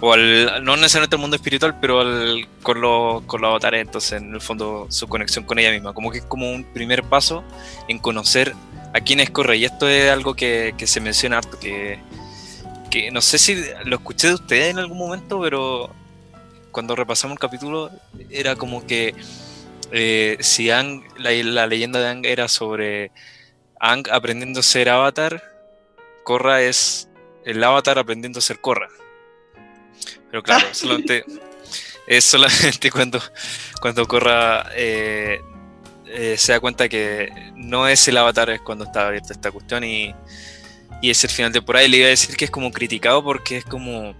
O 0.00 0.12
al. 0.12 0.62
No 0.64 0.76
necesariamente 0.76 1.16
al 1.16 1.20
mundo 1.20 1.36
espiritual, 1.36 1.78
pero 1.80 2.00
al, 2.00 2.46
con, 2.62 2.80
los, 2.80 3.22
con 3.24 3.40
los 3.40 3.48
avatares, 3.48 3.80
entonces 3.80 4.20
en 4.20 4.34
el 4.34 4.40
fondo 4.40 4.86
su 4.90 5.08
conexión 5.08 5.44
con 5.44 5.58
ella 5.58 5.70
misma. 5.70 5.92
Como 5.92 6.10
que 6.10 6.18
es 6.18 6.24
como 6.24 6.50
un 6.50 6.64
primer 6.64 7.02
paso 7.04 7.42
en 7.88 7.98
conocer 7.98 8.54
a 8.94 9.00
quién 9.00 9.20
es 9.20 9.30
Corre. 9.30 9.56
Y 9.56 9.64
esto 9.64 9.88
es 9.88 10.10
algo 10.10 10.34
que, 10.34 10.74
que 10.78 10.86
se 10.86 11.00
menciona 11.00 11.40
que, 11.60 11.98
que 12.90 13.10
no 13.10 13.20
sé 13.20 13.38
si 13.38 13.56
lo 13.84 13.96
escuché 13.96 14.28
de 14.28 14.34
ustedes 14.34 14.70
en 14.70 14.78
algún 14.78 14.98
momento, 14.98 15.40
pero 15.40 15.90
cuando 16.70 16.94
repasamos 16.94 17.34
el 17.34 17.40
capítulo 17.40 17.90
era 18.30 18.54
como 18.54 18.86
que 18.86 19.14
eh, 19.92 20.36
si 20.40 20.70
Ang, 20.70 21.02
la, 21.16 21.30
la 21.30 21.66
leyenda 21.66 22.00
de 22.00 22.08
Ang 22.08 22.26
era 22.26 22.48
sobre 22.48 23.10
Ang 23.80 24.04
aprendiendo 24.10 24.60
a 24.60 24.62
ser 24.62 24.88
avatar, 24.88 25.42
Korra 26.24 26.62
es 26.62 27.08
el 27.44 27.62
avatar 27.62 27.98
aprendiendo 27.98 28.38
a 28.38 28.42
ser 28.42 28.60
Korra. 28.60 28.88
Pero 30.30 30.42
claro, 30.42 30.66
solamente, 30.72 31.24
es 32.06 32.24
solamente 32.24 32.90
cuando, 32.92 33.20
cuando 33.80 34.06
Korra 34.06 34.70
eh, 34.74 35.40
eh, 36.06 36.36
se 36.36 36.52
da 36.52 36.60
cuenta 36.60 36.88
que 36.88 37.30
no 37.54 37.88
es 37.88 38.06
el 38.08 38.16
avatar, 38.16 38.50
es 38.50 38.60
cuando 38.60 38.84
está 38.84 39.08
abierta 39.08 39.32
esta 39.32 39.50
cuestión 39.50 39.84
y, 39.84 40.14
y 41.00 41.10
es 41.10 41.24
el 41.24 41.30
final 41.30 41.52
de 41.52 41.60
temporada. 41.60 41.86
Y 41.86 41.88
le 41.88 41.96
iba 41.98 42.06
a 42.06 42.10
decir 42.10 42.36
que 42.36 42.44
es 42.46 42.50
como 42.50 42.70
criticado 42.72 43.22
porque 43.22 43.58
es 43.58 43.64
como 43.64 44.14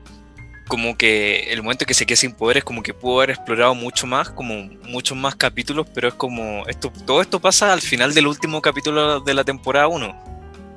como 0.68 0.96
que 0.96 1.52
el 1.52 1.62
momento 1.62 1.84
que 1.86 1.94
se 1.94 2.06
queda 2.06 2.16
sin 2.16 2.32
poder 2.32 2.58
es 2.58 2.64
como 2.64 2.82
que 2.82 2.94
pudo 2.94 3.18
haber 3.18 3.30
explorado 3.30 3.74
mucho 3.74 4.06
más, 4.06 4.30
como 4.30 4.54
muchos 4.84 5.16
más 5.16 5.34
capítulos, 5.34 5.86
pero 5.92 6.08
es 6.08 6.14
como 6.14 6.64
esto, 6.68 6.92
todo 7.06 7.20
esto 7.22 7.40
pasa 7.40 7.72
al 7.72 7.80
final 7.80 8.14
del 8.14 8.26
último 8.26 8.62
capítulo 8.62 9.20
de 9.20 9.34
la 9.34 9.42
temporada 9.44 9.88
1. 9.88 10.22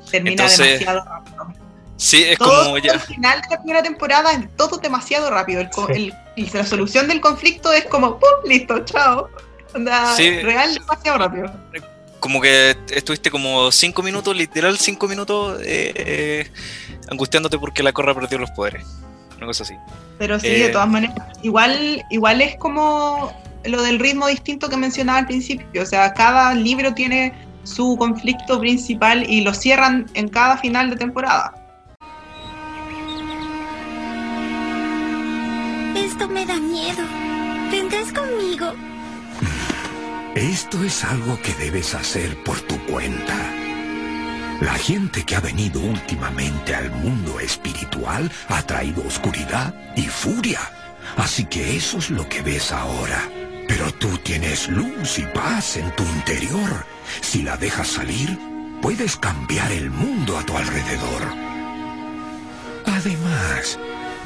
Termina 0.10 0.32
Entonces, 0.44 0.80
demasiado 0.80 1.04
rápido. 1.06 1.54
Sí, 1.98 2.24
es 2.24 2.38
Todo 2.40 2.64
como 2.64 2.78
ya. 2.80 2.98
final 2.98 3.42
de 3.42 3.48
la 3.52 3.58
primera 3.62 3.84
temporada 3.84 4.32
es 4.32 4.48
todo 4.58 4.78
demasiado 4.78 5.30
rápido. 5.30 5.62
El 5.62 5.70
Sí. 6.36 6.50
la 6.54 6.66
solución 6.66 7.08
del 7.08 7.22
conflicto 7.22 7.72
es 7.72 7.86
como, 7.86 8.18
¡pum! 8.18 8.30
Listo, 8.46 8.84
chao. 8.86 9.30
Onda, 9.76 10.16
Sí. 10.16 10.40
real 10.42 10.74
demasiado 10.74 11.18
rápido. 11.20 11.54
Como 12.20 12.42
que 12.42 12.76
estuviste 12.92 13.30
como 13.30 13.72
5 13.72 14.02
minutos, 14.02 14.36
literal 14.36 14.78
5 14.78 15.08
minutos, 15.08 15.60
eh, 15.62 15.94
eh, 15.96 16.52
angustiándote 17.10 17.58
porque 17.60 17.84
la 17.84 17.94
corra 17.94 18.14
perdió 18.16 18.38
los 18.40 18.50
poderes. 18.52 18.84
Una 19.42 19.48
cosa 19.48 19.64
así. 19.64 19.74
Pero 20.20 20.40
sí, 20.40 20.46
Eh. 20.48 20.68
de 20.68 20.70
todas 20.70 20.88
maneras, 20.88 21.16
igual, 21.42 22.06
igual 22.12 22.42
es 22.42 22.56
como 22.58 23.34
lo 23.66 23.82
del 23.82 23.98
ritmo 23.98 24.28
distinto 24.28 24.70
que 24.70 24.78
mencionaba 24.78 25.18
al 25.18 25.26
principio. 25.26 25.82
O 25.82 25.86
sea, 25.86 26.14
cada 26.14 26.54
libro 26.54 26.94
tiene 26.94 27.34
su 27.64 27.98
conflicto 27.98 28.60
principal 28.60 29.28
y 29.28 29.42
lo 29.42 29.56
cierran 29.56 30.06
en 30.14 30.28
cada 30.28 30.58
final 30.58 30.92
de 30.92 30.96
temporada. 30.96 31.56
Esto 35.96 36.28
me 36.30 36.46
da 36.46 36.58
miedo. 36.58 37.04
¿Vendrás 37.72 38.14
conmigo? 38.14 38.74
Esto 40.36 40.84
es 40.84 41.04
algo 41.04 41.40
que 41.42 41.54
debes 41.56 41.96
hacer 41.96 42.38
por 42.44 42.60
tu 42.62 42.78
cuenta. 42.86 43.34
La 44.62 44.76
gente 44.76 45.26
que 45.26 45.36
ha 45.36 45.40
venido 45.40 45.80
últimamente 45.80 46.76
al 46.76 46.92
mundo 46.92 47.40
espiritual 47.40 48.32
ha 48.48 48.62
traído 48.62 49.04
oscuridad 49.04 49.74
y 49.96 50.04
furia. 50.04 50.60
Así 51.18 51.46
que 51.46 51.76
eso 51.76 51.98
es 51.98 52.12
lo 52.12 52.30
que 52.30 52.44
ves 52.44 52.72
ahora. 52.72 53.28
Pero 53.68 53.92
tú 53.96 54.20
tienes 54.20 54.70
luz 54.70 55.18
y 55.18 55.24
paz 55.24 55.78
en 55.78 55.90
tu 55.96 56.04
interior. 56.04 56.86
Si 57.22 57.42
la 57.42 57.58
dejas 57.58 57.88
salir, 57.88 58.38
puedes 58.84 59.18
cambiar 59.18 59.72
el 59.72 59.90
mundo 59.90 60.38
a 60.38 60.44
tu 60.44 60.56
alrededor. 60.56 61.24
Además, 62.86 63.80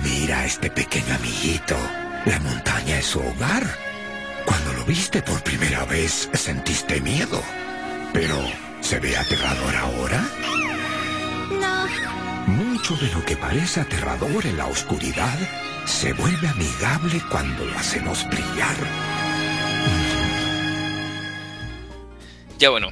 mira 0.04 0.40
a 0.40 0.46
este 0.46 0.70
pequeño 0.70 1.16
amiguito. 1.16 1.78
La 2.26 2.42
montaña 2.42 3.00
es 3.00 3.06
su 3.06 3.20
hogar. 3.20 3.64
Cuando 4.46 4.74
lo 4.74 4.84
viste 4.84 5.22
por 5.22 5.42
primera 5.44 5.86
vez, 5.86 6.30
sentiste 6.34 7.00
miedo. 7.00 7.42
Pero, 8.12 8.38
¿se 8.86 9.00
ve 9.00 9.18
aterrador 9.18 9.76
ahora? 9.78 10.30
No. 11.50 11.88
Mucho 12.46 12.96
de 12.98 13.12
lo 13.16 13.26
que 13.26 13.36
parece 13.36 13.82
aterrador 13.82 14.46
en 14.46 14.58
la 14.58 14.68
oscuridad 14.68 15.36
se 15.88 16.14
vuelve 16.14 16.48
amigable 16.48 17.20
cuando 17.32 17.66
lo 17.66 17.76
hacemos 17.80 18.24
brillar. 18.28 18.76
Ya 22.60 22.70
bueno, 22.70 22.90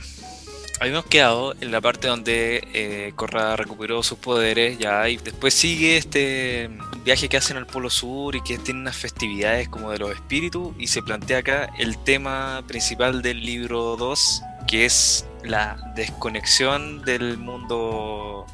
habíamos 0.82 1.06
quedado 1.06 1.54
en 1.62 1.72
la 1.72 1.80
parte 1.80 2.08
donde 2.08 2.68
eh, 2.74 3.14
Korra 3.16 3.56
recuperó 3.56 4.02
sus 4.02 4.18
poderes 4.18 4.80
ya 4.80 5.08
y 5.10 5.18
después 5.18 5.54
sigue 5.54 5.98
este 5.98 6.72
viaje 7.06 7.30
que 7.30 7.38
hacen 7.38 7.58
al 7.58 7.68
Polo 7.68 7.92
Sur 7.92 8.36
y 8.36 8.42
que 8.42 8.58
tiene 8.58 8.80
unas 8.80 8.98
festividades 8.98 9.70
como 9.70 9.92
de 9.92 10.00
los 10.00 10.10
espíritus 10.10 10.74
y 10.80 10.88
se 10.88 11.04
plantea 11.04 11.38
acá 11.38 11.70
el 11.78 12.04
tema 12.04 12.64
principal 12.66 13.22
del 13.22 13.46
libro 13.46 13.96
2 13.96 14.42
que 14.68 14.86
es 14.86 15.26
la 15.44 15.78
desconexión 15.96 17.04
del 17.04 17.38
mundo 17.38 18.46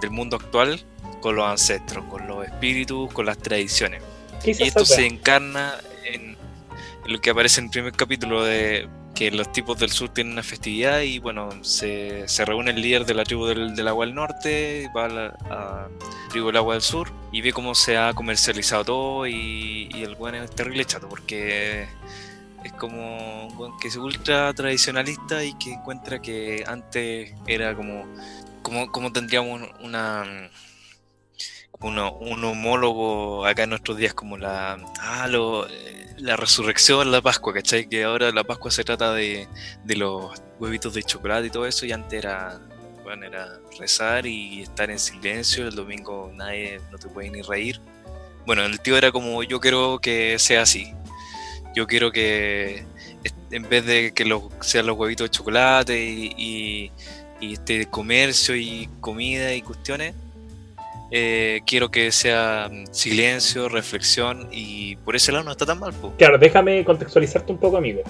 del 0.00 0.10
mundo 0.10 0.36
actual 0.36 0.80
con 1.20 1.36
los 1.36 1.46
ancestros, 1.46 2.04
con 2.06 2.26
los 2.26 2.44
espíritus, 2.44 3.12
con 3.12 3.26
las 3.26 3.38
tradiciones. 3.38 4.02
¿Qué 4.42 4.50
hizo 4.50 4.64
Y 4.64 4.68
esto 4.68 4.84
se 4.84 5.06
encarna 5.06 5.74
en 6.04 6.36
lo 7.06 7.20
que 7.20 7.30
aparece 7.30 7.60
en 7.60 7.66
el 7.66 7.70
primer 7.70 7.92
capítulo 7.92 8.44
de 8.44 8.88
que 9.14 9.30
los 9.30 9.50
tipos 9.52 9.78
del 9.78 9.90
sur 9.90 10.08
tienen 10.08 10.32
una 10.32 10.42
festividad 10.42 11.00
y 11.00 11.20
bueno, 11.20 11.50
se, 11.62 12.26
se 12.26 12.44
reúne 12.44 12.72
el 12.72 12.82
líder 12.82 13.06
de 13.06 13.14
la 13.14 13.24
tribu 13.24 13.46
del, 13.46 13.74
del 13.74 13.88
agua 13.88 14.06
del 14.06 14.14
norte, 14.14 14.90
va 14.94 15.04
a 15.04 15.08
la 15.08 15.26
a 15.26 15.48
la 15.48 15.88
tribu 16.30 16.48
del 16.48 16.56
agua 16.56 16.74
del 16.74 16.82
sur 16.82 17.12
y 17.32 17.40
ve 17.40 17.52
cómo 17.52 17.74
se 17.74 17.96
ha 17.96 18.12
comercializado 18.12 18.84
todo 18.84 19.26
y, 19.26 19.88
y 19.94 20.02
el 20.02 20.16
weón 20.18 20.34
es 20.34 20.50
terrible 20.50 20.84
chato 20.84 21.08
porque 21.08 21.88
es 22.64 22.72
como 22.72 23.48
que 23.80 23.88
es 23.88 23.96
ultra 23.96 24.52
tradicionalista 24.54 25.44
y 25.44 25.54
que 25.54 25.72
encuentra 25.74 26.20
que 26.20 26.64
antes 26.66 27.32
era 27.46 27.74
como, 27.74 28.06
como, 28.62 29.12
tendríamos 29.12 29.68
una 29.80 30.50
uno, 31.80 32.12
un 32.14 32.42
homólogo 32.44 33.44
acá 33.46 33.64
en 33.64 33.70
nuestros 33.70 33.98
días 33.98 34.14
como 34.14 34.38
la 34.38 34.78
ah, 35.00 35.26
lo- 35.28 35.66
la 36.18 36.36
resurrección, 36.36 37.10
la 37.10 37.20
Pascua, 37.20 37.52
¿cachai? 37.52 37.88
Que 37.88 38.04
ahora 38.04 38.30
la 38.30 38.44
Pascua 38.44 38.70
se 38.70 38.84
trata 38.84 39.12
de, 39.12 39.48
de 39.84 39.96
los 39.96 40.32
huevitos 40.58 40.94
de 40.94 41.02
chocolate 41.02 41.48
y 41.48 41.50
todo 41.50 41.66
eso, 41.66 41.84
y 41.86 41.92
antes 41.92 42.20
era, 42.24 42.60
bueno, 43.02 43.26
era 43.26 43.58
rezar 43.78 44.24
y 44.24 44.62
estar 44.62 44.90
en 44.90 44.98
silencio, 45.00 45.66
el 45.68 45.74
domingo 45.74 46.30
nadie 46.32 46.80
no 46.92 46.98
te 46.98 47.08
puede 47.08 47.30
ni 47.30 47.42
reír. 47.42 47.80
Bueno, 48.46 48.62
el 48.64 48.78
tío 48.80 48.96
era 48.96 49.10
como 49.10 49.42
yo 49.42 49.58
quiero 49.60 49.98
que 50.00 50.38
sea 50.38 50.62
así. 50.62 50.94
Yo 51.74 51.86
quiero 51.86 52.12
que 52.12 52.84
en 53.50 53.68
vez 53.68 53.84
de 53.86 54.12
que 54.12 54.24
los, 54.24 54.42
sean 54.60 54.86
los 54.86 54.96
huevitos 54.96 55.26
de 55.26 55.30
chocolate 55.30 56.04
y, 56.04 56.32
y, 56.36 56.92
y 57.40 57.52
este 57.54 57.86
comercio 57.86 58.54
y 58.56 58.88
comida 59.00 59.54
y 59.54 59.62
cuestiones, 59.62 60.14
eh, 61.10 61.60
quiero 61.66 61.90
que 61.90 62.10
sea 62.12 62.70
silencio, 62.90 63.68
reflexión 63.68 64.48
y 64.50 64.96
por 64.96 65.14
ese 65.16 65.30
lado 65.32 65.44
no 65.44 65.52
está 65.52 65.66
tan 65.66 65.78
mal. 65.78 65.92
po. 65.92 66.12
Claro, 66.18 66.38
déjame 66.38 66.84
contextualizarte 66.84 67.52
un 67.52 67.58
poco, 67.58 67.76
amigo. 67.76 68.02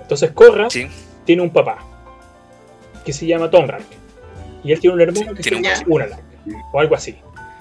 Entonces, 0.00 0.30
Korra 0.32 0.70
Sí, 0.70 0.86
tiene 1.24 1.42
un 1.42 1.50
papá 1.50 1.78
que 3.04 3.12
se 3.12 3.26
llama 3.26 3.50
Tongrak. 3.50 3.82
Y 4.64 4.72
él 4.72 4.80
tiene 4.80 4.94
un 4.94 5.00
hermano 5.00 5.30
Sí, 5.30 5.36
que 5.36 5.42
se 5.42 5.50
llama 5.50 5.68
un- 5.86 5.92
Unalak. 5.92 6.20
O 6.72 6.80
algo 6.80 6.94
así. 6.94 7.16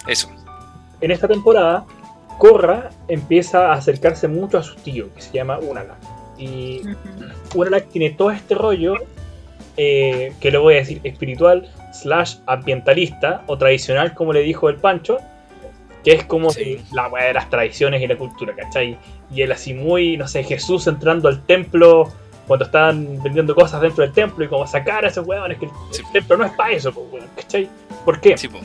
eso. 0.08 0.32
En 1.02 1.12
esta 1.12 1.28
temporada, 1.28 1.86
Korra 2.38 2.90
empieza 3.08 3.72
a 3.72 3.74
acercarse 3.74 4.28
mucho 4.28 4.58
a 4.58 4.64
su 4.64 4.76
tío, 4.76 5.14
que 5.16 5.22
se 5.22 5.32
llama 5.34 5.58
Unalak. 5.60 5.98
Y 6.38 6.82
Unalak 7.56 7.88
tiene 7.90 8.12
todo 8.12 8.32
este 8.32 8.54
rollo, 8.56 8.96
eh, 9.76 10.34
que 10.40 10.52
le 10.52 10.58
voy 10.58 10.76
a 10.76 10.78
decir, 10.78 11.00
espiritual, 11.04 11.70
slash 11.94 12.36
ambientalista, 12.46 13.44
o 13.48 13.58
tradicional, 13.58 14.14
como 14.14 14.34
le 14.34 14.42
dijo 14.42 14.70
el 14.70 14.76
Pancho, 14.76 15.18
que 16.04 16.14
es 16.14 16.26
como 16.26 16.50
Sí. 16.52 16.80
la 16.94 17.08
weá 17.10 17.26
de 17.26 17.34
las 17.34 17.50
tradiciones 17.50 18.02
y 18.02 18.08
la 18.08 18.18
cultura, 18.18 18.54
¿cachai? 18.56 18.98
Y 19.34 19.42
él 19.42 19.52
así 19.52 19.74
muy, 19.74 20.16
no 20.18 20.28
sé, 20.28 20.44
Jesús 20.44 20.88
entrando 20.88 21.28
al 21.28 21.44
templo 21.46 22.10
cuando 22.48 22.66
estaban 22.66 23.22
vendiendo 23.22 23.54
cosas 23.54 23.82
dentro 23.82 24.04
del 24.06 24.14
templo 24.14 24.46
y 24.46 24.48
como 24.48 24.66
sacar 24.66 25.04
a 25.04 25.10
esos 25.10 25.28
weones, 25.28 25.58
que 25.58 25.66
el, 25.66 25.72
Sí. 25.92 26.02
el 26.06 26.12
templo 26.14 26.38
no 26.38 26.46
es 26.46 26.52
para 26.54 26.72
eso, 26.72 26.94
pues, 26.94 27.06
weón, 27.12 27.28
¿cachai? 27.36 27.68
¿Por 28.06 28.22
qué? 28.22 28.38
Sí, 28.38 28.48
po. 28.48 28.60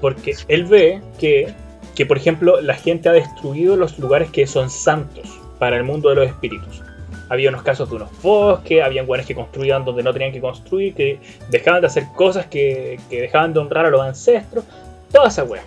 Porque 0.00 0.34
él 0.48 0.64
ve 0.64 1.00
que, 1.20 1.54
que, 1.98 2.06
por 2.06 2.16
ejemplo, 2.16 2.60
la 2.60 2.74
gente 2.74 3.08
ha 3.08 3.12
destruido 3.12 3.74
los 3.74 3.98
lugares 3.98 4.30
que 4.30 4.46
son 4.46 4.70
santos 4.70 5.36
para 5.58 5.76
el 5.76 5.82
mundo 5.82 6.10
de 6.10 6.14
los 6.14 6.28
espíritus. 6.28 6.80
Había 7.28 7.48
unos 7.48 7.64
casos 7.64 7.90
de 7.90 7.96
unos 7.96 8.22
bosques, 8.22 8.80
habían 8.84 9.04
buenos 9.04 9.26
que 9.26 9.34
construían 9.34 9.84
donde 9.84 10.04
no 10.04 10.12
tenían 10.12 10.30
que 10.30 10.40
construir, 10.40 10.94
que 10.94 11.18
dejaban 11.50 11.80
de 11.80 11.88
hacer 11.88 12.04
cosas 12.14 12.46
que, 12.46 13.00
que 13.10 13.22
dejaban 13.22 13.52
de 13.52 13.58
honrar 13.58 13.86
a 13.86 13.90
los 13.90 14.00
ancestros. 14.00 14.64
Toda 15.10 15.26
esa 15.26 15.42
wea. 15.42 15.64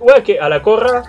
Wea 0.00 0.24
que 0.24 0.40
a 0.40 0.48
la 0.48 0.60
corra, 0.60 1.04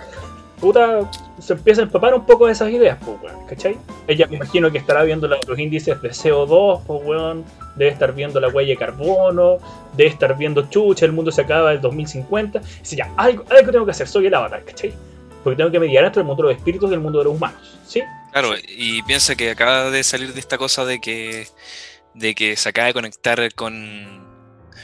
puta, 0.60 1.00
se 1.38 1.52
empieza 1.52 1.82
a 1.82 1.84
empapar 1.84 2.14
un 2.14 2.24
poco 2.24 2.46
de 2.46 2.52
esas 2.52 2.70
ideas, 2.70 2.98
pues, 3.04 3.18
weón, 3.22 3.46
¿cachai? 3.46 3.76
Ella 4.06 4.26
me 4.26 4.36
imagino 4.36 4.70
que 4.70 4.78
estará 4.78 5.02
viendo 5.02 5.28
los 5.28 5.58
índices 5.58 6.00
de 6.00 6.10
CO2, 6.10 6.82
pues, 6.86 7.00
weón, 7.04 7.44
debe 7.76 7.90
estar 7.90 8.14
viendo 8.14 8.40
la 8.40 8.48
huella 8.48 8.70
de 8.70 8.76
carbono, 8.76 9.58
debe 9.94 10.10
estar 10.10 10.36
viendo 10.36 10.68
chucha, 10.68 11.04
el 11.04 11.12
mundo 11.12 11.30
se 11.30 11.42
acaba 11.42 11.74
en 11.74 11.80
2050. 11.80 12.60
Dice, 12.60 12.96
ya, 12.96 13.12
algo, 13.16 13.44
algo 13.50 13.72
tengo 13.72 13.84
que 13.84 13.90
hacer, 13.90 14.08
soy 14.08 14.26
el 14.26 14.34
avatar, 14.34 14.64
¿cachai? 14.64 14.94
Porque 15.44 15.56
tengo 15.56 15.70
que 15.70 15.78
mediar 15.78 16.04
entre 16.04 16.20
el 16.20 16.26
mundo 16.26 16.42
de 16.42 16.48
los 16.50 16.58
espíritus 16.58 16.90
y 16.90 16.94
el 16.94 17.00
mundo 17.00 17.18
de 17.18 17.24
los 17.26 17.34
humanos, 17.34 17.78
¿sí? 17.86 18.02
Claro, 18.32 18.54
y 18.68 19.02
piensa 19.02 19.34
que 19.34 19.50
acaba 19.50 19.90
de 19.90 20.02
salir 20.02 20.32
de 20.32 20.40
esta 20.40 20.58
cosa 20.58 20.84
de 20.84 21.00
que, 21.00 21.46
de 22.14 22.34
que 22.34 22.56
se 22.56 22.68
acaba 22.68 22.88
de 22.88 22.94
conectar 22.94 23.54
con, 23.54 24.24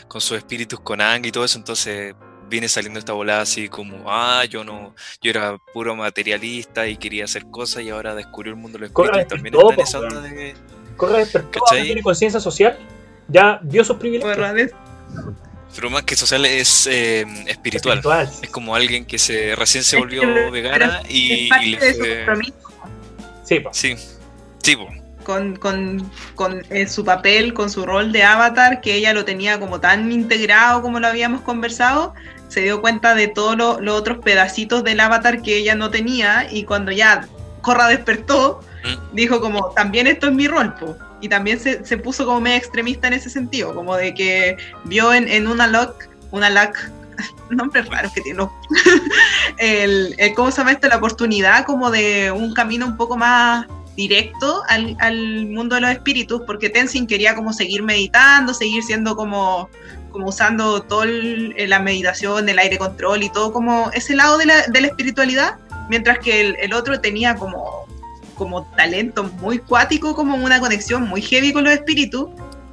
con 0.06 0.20
sus 0.20 0.36
espíritus, 0.36 0.80
con 0.80 1.00
Ang 1.00 1.26
y 1.26 1.32
todo 1.32 1.44
eso, 1.44 1.58
entonces 1.58 2.14
viene 2.52 2.68
saliendo 2.68 2.98
esta 3.00 3.14
volada 3.14 3.40
así 3.40 3.68
como, 3.68 4.04
ah, 4.06 4.44
yo 4.44 4.62
no, 4.62 4.94
yo 5.22 5.30
era 5.30 5.56
puro 5.72 5.96
materialista 5.96 6.86
y 6.86 6.96
quería 6.98 7.24
hacer 7.24 7.46
cosas 7.46 7.82
y 7.82 7.88
ahora 7.90 8.14
descubrió 8.14 8.52
el 8.52 8.58
mundo 8.60 8.76
de 8.78 8.82
los 8.84 8.92
Corra 8.92 9.24
también 9.26 9.54
despertó, 9.54 9.70
está 9.70 9.80
en 9.82 9.86
esa 9.88 9.98
onda 9.98 10.20
de... 10.20 10.54
Corre 10.96 11.18
despertó, 11.20 11.48
¿Cachai? 11.60 11.78
ahora 11.78 11.86
tiene 11.86 12.02
conciencia 12.02 12.38
social, 12.40 12.78
ya 13.28 13.58
vio 13.62 13.82
sus 13.82 13.96
privilegios. 13.96 14.36
Corra 14.36 14.54
Pero 15.74 15.88
más 15.90 16.02
que 16.02 16.14
social 16.14 16.44
es 16.44 16.86
eh, 16.86 17.22
espiritual. 17.46 17.98
Espiritual. 17.98 18.30
Es 18.42 18.50
como 18.50 18.74
alguien 18.76 19.06
que 19.06 19.18
se 19.18 19.56
recién 19.56 19.82
se 19.82 19.96
Es 19.96 20.02
volvió 20.02 20.20
que- 20.20 20.50
vegana 20.50 21.00
y, 21.08 21.48
y 21.64 21.66
le 21.76 21.94
fue- 21.94 22.26
Sí, 23.44 23.60
po. 23.60 23.70
Sí, 23.72 23.96
sí, 24.62 24.76
po. 24.76 24.88
con, 25.24 25.56
con, 25.56 26.10
con 26.34 26.62
eh, 26.70 26.86
su 26.86 27.04
papel, 27.04 27.54
con 27.54 27.70
su 27.70 27.84
rol 27.86 28.12
de 28.12 28.22
avatar, 28.22 28.80
que 28.80 28.94
ella 28.94 29.12
lo 29.14 29.24
tenía 29.24 29.58
como 29.60 29.80
tan 29.80 30.10
integrado 30.12 30.82
como 30.82 31.00
lo 31.00 31.06
habíamos 31.06 31.40
conversado, 31.42 32.12
se 32.52 32.60
dio 32.60 32.80
cuenta 32.80 33.14
de 33.14 33.28
todos 33.28 33.56
lo- 33.56 33.80
los 33.80 33.98
otros 33.98 34.18
pedacitos 34.18 34.84
del 34.84 35.00
avatar 35.00 35.40
que 35.42 35.56
ella 35.56 35.74
no 35.74 35.90
tenía 35.90 36.46
y 36.50 36.64
cuando 36.64 36.92
ya 36.92 37.26
Corra 37.62 37.88
despertó, 37.88 38.60
Mm. 38.84 39.14
dijo 39.14 39.40
como, 39.40 39.70
también 39.76 40.06
esto 40.08 40.26
es 40.26 40.32
mi 40.34 40.48
rol, 40.48 40.74
po. 40.74 40.96
Y 41.20 41.28
también 41.28 41.60
se, 41.60 41.84
se 41.84 41.96
puso 41.98 42.26
como 42.26 42.40
medio 42.40 42.56
extremista 42.56 43.06
en 43.06 43.12
ese 43.14 43.30
sentido, 43.30 43.72
como 43.74 43.96
de 43.96 44.12
que 44.12 44.56
vio 44.84 45.14
en, 45.14 45.28
en 45.28 45.46
una 45.46 45.68
lock, 45.68 46.04
una 46.32 46.50
lock, 46.50 46.76
nombres 47.50 47.86
raros 47.88 48.12
que 48.12 48.20
tiene, 48.22 48.44
el, 49.58 50.14
el, 50.18 50.34
¿cómo 50.34 50.50
se 50.50 50.58
llama 50.58 50.72
esto? 50.72 50.88
La 50.88 50.96
oportunidad 50.96 51.64
como 51.64 51.90
de 51.90 52.30
un 52.32 52.54
camino 52.54 52.86
un 52.86 52.96
poco 52.96 53.16
más 53.16 53.66
directo 53.96 54.62
al, 54.68 54.96
al 55.00 55.46
mundo 55.46 55.74
de 55.76 55.82
los 55.82 55.90
espíritus, 55.90 56.42
porque 56.46 56.68
Tenzin 56.70 57.06
quería 57.06 57.34
como 57.34 57.52
seguir 57.52 57.82
meditando, 57.82 58.54
seguir 58.54 58.82
siendo 58.82 59.14
como, 59.14 59.68
como 60.12 60.28
usando 60.28 60.82
todo 60.82 61.02
el- 61.04 61.54
la 61.68 61.78
meditación, 61.80 62.48
el 62.48 62.58
aire 62.58 62.78
control 62.78 63.22
y 63.22 63.30
todo 63.30 63.52
como 63.52 63.90
ese 63.92 64.14
lado 64.14 64.38
de 64.38 64.46
la, 64.46 64.66
de 64.66 64.80
la 64.80 64.86
espiritualidad, 64.88 65.56
mientras 65.88 66.18
que 66.18 66.40
el, 66.40 66.56
el 66.60 66.72
otro 66.74 67.00
tenía 67.00 67.34
como, 67.34 67.86
como 68.36 68.64
talento 68.76 69.24
muy 69.24 69.58
cuático, 69.58 70.14
como 70.14 70.36
una 70.36 70.60
conexión 70.60 71.08
muy 71.08 71.22
heavy 71.22 71.52
con 71.52 71.64
los 71.64 71.72
espíritus. 71.72 72.28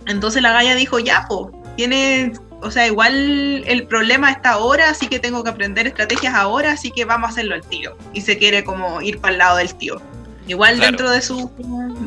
Entonces 0.05 0.41
la 0.41 0.51
Gaia 0.51 0.75
dijo, 0.75 0.99
ya, 0.99 1.25
po, 1.27 1.51
tiene, 1.75 2.33
o 2.61 2.71
sea, 2.71 2.87
igual 2.87 3.63
el 3.67 3.85
problema 3.87 4.31
está 4.31 4.51
ahora, 4.51 4.89
así 4.89 5.07
que 5.07 5.19
tengo 5.19 5.43
que 5.43 5.49
aprender 5.51 5.87
estrategias 5.87 6.33
ahora, 6.33 6.71
así 6.71 6.91
que 6.91 7.05
vamos 7.05 7.29
a 7.29 7.31
hacerlo 7.31 7.55
al 7.55 7.61
tiro. 7.63 7.95
Y 8.13 8.21
se 8.21 8.37
quiere 8.37 8.63
como 8.63 9.01
ir 9.01 9.19
para 9.19 9.33
el 9.33 9.37
lado 9.39 9.57
del 9.57 9.73
tío. 9.75 10.01
Igual 10.49 10.75
Claro. 10.77 10.87
dentro 10.87 11.11
de 11.11 11.21
su, 11.21 11.51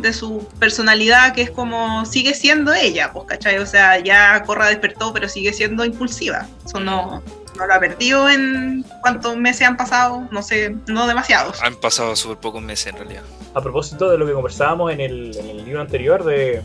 de 0.00 0.12
su 0.12 0.46
personalidad, 0.58 1.32
que 1.32 1.42
es 1.42 1.50
como, 1.50 2.04
sigue 2.04 2.34
siendo 2.34 2.74
ella, 2.74 3.12
pues, 3.12 3.26
¿cachai? 3.26 3.58
O 3.58 3.66
sea, 3.66 4.00
ya 4.00 4.42
Corra 4.42 4.66
despertó, 4.66 5.12
pero 5.12 5.28
sigue 5.28 5.52
siendo 5.52 5.84
impulsiva. 5.84 6.46
Eso 6.66 6.80
no, 6.80 7.22
no 7.56 7.66
lo 7.66 7.72
ha 7.72 7.78
perdido 7.78 8.28
en 8.28 8.84
cuántos 9.00 9.36
meses 9.36 9.66
han 9.68 9.76
pasado, 9.76 10.26
no 10.32 10.42
sé, 10.42 10.74
no 10.88 11.06
demasiados. 11.06 11.62
Han 11.62 11.76
pasado 11.76 12.16
súper 12.16 12.38
pocos 12.38 12.60
meses 12.60 12.88
en 12.88 12.96
realidad. 12.96 13.22
A 13.54 13.60
propósito 13.60 14.10
de 14.10 14.18
lo 14.18 14.26
que 14.26 14.32
conversábamos 14.32 14.92
en 14.92 15.00
el, 15.00 15.36
en 15.38 15.48
el 15.48 15.64
libro 15.64 15.80
anterior, 15.80 16.24
de 16.24 16.62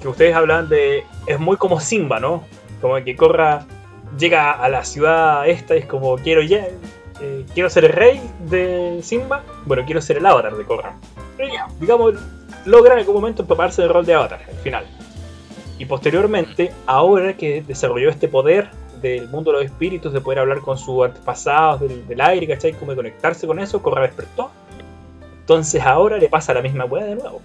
que 0.00 0.08
ustedes 0.08 0.34
hablan 0.34 0.68
de. 0.68 1.04
Es 1.26 1.38
muy 1.38 1.56
como 1.58 1.80
Simba, 1.80 2.18
¿no? 2.18 2.44
Como 2.80 2.96
que 3.04 3.14
Corra 3.14 3.66
llega 4.18 4.52
a 4.52 4.68
la 4.68 4.84
ciudad 4.84 5.46
esta 5.48 5.76
y 5.76 5.80
es 5.80 5.86
como, 5.86 6.16
quiero 6.16 6.40
ya. 6.42 6.66
Eh, 7.20 7.44
quiero 7.54 7.70
ser 7.70 7.84
el 7.84 7.92
rey 7.92 8.20
de 8.48 9.00
Simba. 9.02 9.42
Bueno, 9.66 9.84
quiero 9.84 10.00
ser 10.00 10.18
el 10.18 10.26
avatar 10.26 10.56
de 10.56 10.64
Corra. 10.64 10.96
Y 11.38 11.52
ya, 11.52 11.68
digamos, 11.80 12.14
logra 12.64 12.94
en 12.94 13.00
algún 13.00 13.14
momento 13.14 13.42
empaparse 13.42 13.82
del 13.82 13.90
rol 13.90 14.06
de 14.06 14.14
avatar, 14.14 14.40
al 14.48 14.56
final. 14.56 14.84
Y 15.78 15.86
posteriormente, 15.86 16.72
ahora 16.86 17.36
que 17.36 17.62
desarrolló 17.62 18.10
este 18.10 18.28
poder 18.28 18.70
del 19.00 19.28
mundo 19.28 19.50
de 19.50 19.58
los 19.58 19.66
espíritus, 19.66 20.12
de 20.12 20.20
poder 20.20 20.38
hablar 20.38 20.60
con 20.60 20.78
sus 20.78 21.04
antepasados 21.04 21.80
del, 21.80 22.06
del 22.06 22.20
aire, 22.20 22.46
¿cachai? 22.46 22.72
Como 22.72 22.92
de 22.92 22.96
conectarse 22.96 23.46
con 23.46 23.58
eso, 23.58 23.82
Corra 23.82 24.02
despertó. 24.02 24.50
Entonces 25.40 25.82
ahora 25.82 26.16
le 26.16 26.28
pasa 26.28 26.54
la 26.54 26.62
misma 26.62 26.86
weá 26.86 27.04
de 27.04 27.16
nuevo. 27.16 27.40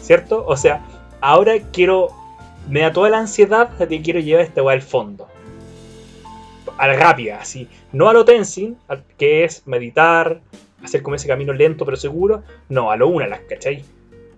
¿Cierto? 0.00 0.44
O 0.46 0.56
sea, 0.56 0.84
ahora 1.20 1.54
quiero. 1.72 2.10
Me 2.68 2.80
da 2.80 2.92
toda 2.92 3.10
la 3.10 3.18
ansiedad 3.18 3.68
de 3.70 3.88
que 3.88 4.02
quiero 4.02 4.20
llevar 4.20 4.44
esta 4.44 4.62
weá 4.62 4.74
al 4.74 4.82
fondo. 4.82 5.26
A 6.78 6.88
la 6.88 6.94
rápida, 6.94 7.38
así. 7.40 7.68
No 7.92 8.08
a 8.08 8.12
lo 8.12 8.24
Tenzin, 8.24 8.76
al- 8.88 9.04
que 9.18 9.44
es 9.44 9.66
meditar, 9.66 10.40
hacer 10.82 11.02
como 11.02 11.16
ese 11.16 11.28
camino 11.28 11.52
lento 11.52 11.84
pero 11.84 11.96
seguro. 11.96 12.42
No, 12.68 12.90
a 12.90 12.96
lo 12.96 13.08
Unalas, 13.08 13.40
¿cachai? 13.48 13.84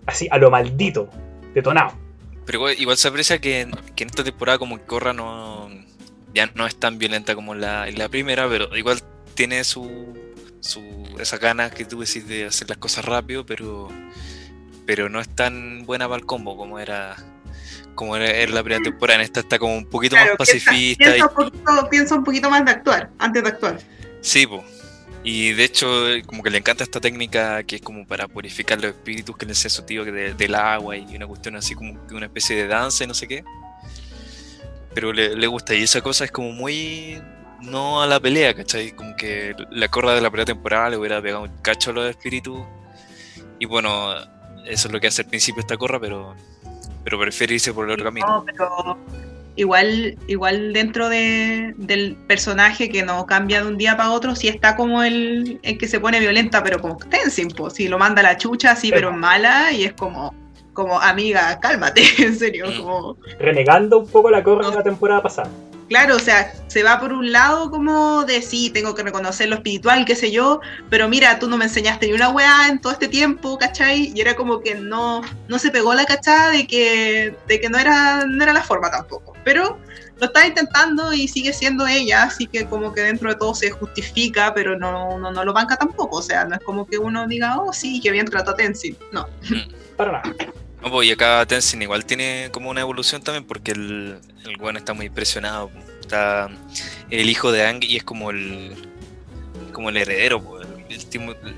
Así, 0.05 0.27
a 0.31 0.37
lo 0.37 0.49
maldito, 0.51 1.09
detonado. 1.53 1.93
Pero 2.45 2.71
igual, 2.71 2.95
se 2.97 3.07
aprecia 3.09 3.39
que, 3.41 3.67
que 3.95 4.03
en 4.03 4.09
esta 4.09 4.23
temporada 4.23 4.57
como 4.57 4.77
que 4.77 4.85
Corra 4.85 5.11
no... 5.13 5.69
ya 6.33 6.49
no 6.55 6.65
es 6.65 6.75
tan 6.77 6.97
violenta 6.97 7.35
como 7.35 7.55
la, 7.55 7.89
la 7.91 8.07
primera, 8.07 8.47
pero 8.47 8.75
igual 8.77 8.99
tiene 9.33 9.63
su, 9.65 10.17
su 10.61 10.81
esa 11.19 11.37
ganas 11.39 11.71
que 11.73 11.83
tú 11.83 11.99
decís 11.99 12.27
de 12.27 12.45
hacer 12.45 12.69
las 12.69 12.77
cosas 12.77 13.03
rápido, 13.05 13.45
pero 13.45 13.89
pero 14.85 15.09
no 15.09 15.19
es 15.19 15.27
tan 15.27 15.85
buena 15.85 16.07
para 16.07 16.19
el 16.19 16.25
combo 16.25 16.55
como 16.55 16.79
era 16.79 17.17
como 17.97 18.15
era 18.15 18.29
en 18.43 18.55
la 18.55 18.63
primera 18.63 18.81
temporada. 18.81 19.19
En 19.19 19.25
esta 19.25 19.41
está 19.41 19.59
como 19.59 19.75
un 19.75 19.89
poquito 19.89 20.15
más 20.15 20.29
pacifista. 20.37 21.03
Piensa, 21.03 21.27
un 21.27 21.33
poquito, 21.33 21.89
piensa, 21.89 22.15
un 22.15 22.23
poquito, 22.23 22.49
más 22.49 22.63
de 22.63 22.71
actuar, 22.71 23.09
antes 23.19 23.43
de 23.43 23.49
actuar. 23.49 23.79
Sí, 24.21 24.47
pues. 24.47 24.63
Y 25.23 25.51
de 25.51 25.65
hecho, 25.65 25.87
como 26.25 26.41
que 26.41 26.49
le 26.49 26.59
encanta 26.59 26.85
esta 26.85 27.01
técnica 27.01 27.61
que 27.63 27.77
es 27.77 27.81
como 27.81 28.07
para 28.07 28.29
purificar 28.29 28.79
los 28.79 28.91
espíritus, 28.91 29.35
que 29.35 29.45
es 29.51 29.57
su 29.57 29.81
tío 29.81 30.05
de, 30.05 30.33
del 30.33 30.55
agua 30.55 30.95
y 30.95 31.17
una 31.17 31.27
cuestión 31.27 31.57
así 31.57 31.75
como 31.75 31.99
una 32.11 32.27
especie 32.27 32.55
de 32.55 32.67
danza 32.67 33.03
y 33.03 33.07
no 33.07 33.13
sé 33.13 33.27
qué. 33.27 33.43
Pero 34.93 35.11
le, 35.11 35.35
le 35.35 35.47
gusta 35.47 35.75
y 35.75 35.83
esa 35.83 35.99
cosa 35.99 36.23
es 36.23 36.31
como 36.31 36.51
muy 36.51 37.21
no 37.61 38.01
a 38.01 38.07
la 38.07 38.19
pelea, 38.19 38.53
¿cachai? 38.53 38.91
Como 38.91 39.15
que 39.15 39.53
la 39.71 39.87
corra 39.89 40.13
de 40.13 40.21
la 40.21 40.29
primera 40.29 40.45
temporada 40.45 40.91
le 40.91 40.97
hubiera 40.97 41.21
pegado 41.21 41.43
un 41.43 41.57
cacho 41.61 41.91
a 41.91 41.93
los 41.93 42.09
espíritus. 42.09 42.59
Y 43.59 43.65
bueno, 43.65 44.13
eso 44.65 44.87
es 44.87 44.93
lo 44.93 44.99
que 44.99 45.07
hace 45.07 45.23
al 45.23 45.29
principio 45.29 45.61
esta 45.61 45.77
corra, 45.77 45.99
pero, 45.99 46.35
pero 47.07 47.17
prefiere 47.19 47.53
irse 47.53 47.73
por 47.73 47.85
el 47.85 47.91
otro 47.91 48.03
camino. 48.03 48.27
No, 48.27 48.43
pero 48.43 48.97
igual, 49.55 50.17
igual 50.27 50.73
dentro 50.73 51.07
de, 51.07 51.73
del 51.77 52.17
personaje 52.27 52.89
que 52.89 53.01
no 53.01 53.25
cambia 53.25 53.61
de 53.61 53.67
un 53.69 53.77
día 53.77 53.95
para 53.95 54.11
otro, 54.11 54.35
sí 54.35 54.49
está 54.49 54.75
como 54.75 55.01
el, 55.01 55.57
el 55.63 55.77
que 55.77 55.87
se 55.87 56.01
pone 56.01 56.19
violenta, 56.19 56.61
pero 56.63 56.81
como 56.81 56.97
Tenzin, 56.97 57.47
pues, 57.47 57.75
si 57.75 57.87
lo 57.87 57.97
manda 57.97 58.19
a 58.19 58.23
la 58.23 58.37
chucha 58.37 58.71
así, 58.71 58.91
pero 58.91 59.13
mala, 59.13 59.71
y 59.71 59.85
es 59.85 59.93
como, 59.93 60.35
como 60.73 60.99
amiga, 60.99 61.57
cálmate, 61.61 62.01
en 62.17 62.37
serio, 62.37 62.65
como... 62.77 63.15
Renegando 63.39 63.99
un 63.99 64.07
poco 64.07 64.29
la 64.29 64.43
corra 64.43 64.69
de 64.69 64.75
la 64.75 64.83
temporada 64.83 65.23
pasada. 65.23 65.49
Claro, 65.89 66.17
o 66.17 66.19
sea, 66.19 66.53
se 66.67 66.83
va 66.83 66.99
por 66.99 67.13
un 67.13 67.31
lado 67.31 67.71
como 67.71 68.25
de 68.25 68.41
sí, 68.41 68.69
tengo 68.69 68.93
que 68.93 69.03
reconocer 69.03 69.47
lo 69.47 69.55
espiritual, 69.55 70.03
qué 70.05 70.15
sé 70.15 70.31
yo, 70.31 70.59
pero 70.89 71.07
mira, 71.07 71.39
tú 71.39 71.47
no 71.47 71.57
me 71.57 71.65
enseñaste 71.65 72.07
ni 72.07 72.13
una 72.13 72.29
weá 72.29 72.67
en 72.67 72.79
todo 72.79 72.91
este 72.91 73.07
tiempo, 73.07 73.57
¿cachai? 73.57 74.11
Y 74.13 74.19
era 74.19 74.35
como 74.35 74.59
que 74.59 74.75
no, 74.75 75.21
no 75.47 75.59
se 75.59 75.71
pegó 75.71 75.93
la 75.93 76.05
cachada 76.05 76.51
de 76.51 76.67
que, 76.67 77.35
de 77.47 77.61
que 77.61 77.69
no, 77.69 77.77
era, 77.77 78.25
no 78.25 78.43
era 78.43 78.51
la 78.51 78.63
forma 78.63 78.91
tampoco. 78.91 79.33
Pero 79.45 79.79
lo 80.19 80.25
está 80.27 80.45
intentando 80.45 81.13
y 81.13 81.27
sigue 81.27 81.53
siendo 81.53 81.87
ella, 81.87 82.23
así 82.23 82.47
que 82.47 82.65
como 82.65 82.93
que 82.93 83.01
dentro 83.01 83.29
de 83.29 83.35
todo 83.35 83.55
se 83.55 83.71
justifica, 83.71 84.53
pero 84.53 84.77
no, 84.77 85.17
no, 85.17 85.31
no 85.31 85.45
lo 85.45 85.53
banca 85.53 85.77
tampoco. 85.77 86.17
O 86.17 86.21
sea, 86.21 86.43
no 86.43 86.55
es 86.55 86.61
como 86.61 86.85
que 86.85 86.97
uno 86.97 87.27
diga, 87.27 87.59
oh 87.61 87.71
sí, 87.71 88.01
que 88.01 88.11
bien 88.11 88.25
trató 88.25 88.51
a 88.51 88.55
Tenzin. 88.55 88.97
No. 89.11 89.27
Para 89.95 90.11
nada. 90.11 90.35
Pues, 90.89 91.07
y 91.07 91.11
acá 91.11 91.45
Tenzin 91.45 91.81
igual 91.81 92.05
tiene 92.05 92.49
como 92.51 92.69
una 92.69 92.81
evolución 92.81 93.21
también 93.21 93.45
porque 93.45 93.71
el, 93.71 94.19
el 94.45 94.57
bueno 94.57 94.79
está 94.79 94.93
muy 94.93 95.07
impresionado. 95.07 95.71
Está 96.01 96.49
el 97.09 97.29
hijo 97.29 97.51
de 97.51 97.65
Ang 97.65 97.83
y 97.83 97.97
es 97.97 98.03
como 98.03 98.31
el 98.31 98.75
como 99.71 99.89
el 99.89 99.97
heredero. 99.97 100.41
Pues. 100.41 100.67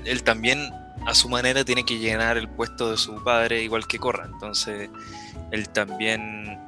Él, 0.04 0.22
también 0.22 0.70
a 1.06 1.14
su 1.14 1.28
manera 1.28 1.64
tiene 1.64 1.84
que 1.84 1.98
llenar 1.98 2.36
el 2.36 2.48
puesto 2.48 2.90
de 2.90 2.96
su 2.96 3.22
padre 3.24 3.62
igual 3.62 3.86
que 3.86 3.98
Corra. 3.98 4.26
Entonces 4.26 4.90
él 5.50 5.68
también 5.70 6.58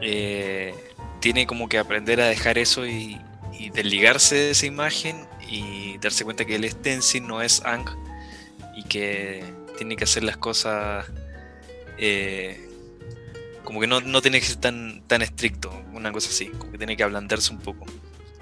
eh, 0.00 0.74
tiene 1.20 1.46
como 1.46 1.68
que 1.68 1.78
aprender 1.78 2.20
a 2.20 2.26
dejar 2.26 2.58
eso 2.58 2.86
y, 2.86 3.20
y 3.58 3.70
desligarse 3.70 4.34
de 4.34 4.50
esa 4.50 4.66
imagen 4.66 5.26
y 5.48 5.98
darse 5.98 6.24
cuenta 6.24 6.44
que 6.44 6.56
él 6.56 6.64
es 6.64 6.80
Tenzin, 6.80 7.26
no 7.26 7.42
es 7.42 7.62
Ang 7.64 7.86
y 8.76 8.82
que 8.84 9.44
tiene 9.78 9.96
que 9.96 10.04
hacer 10.04 10.22
las 10.24 10.36
cosas 10.36 11.06
eh, 11.98 12.68
como 13.62 13.80
que 13.80 13.86
no, 13.86 14.00
tiene 14.20 14.40
que 14.40 14.46
ser 14.46 14.56
tan, 14.56 15.02
tan 15.06 15.22
estricto, 15.22 15.72
una 15.92 16.12
cosa 16.12 16.28
así, 16.28 16.48
como 16.48 16.72
que 16.72 16.78
tiene 16.78 16.96
que 16.96 17.02
ablandarse 17.02 17.52
un 17.52 17.60
poco 17.60 17.86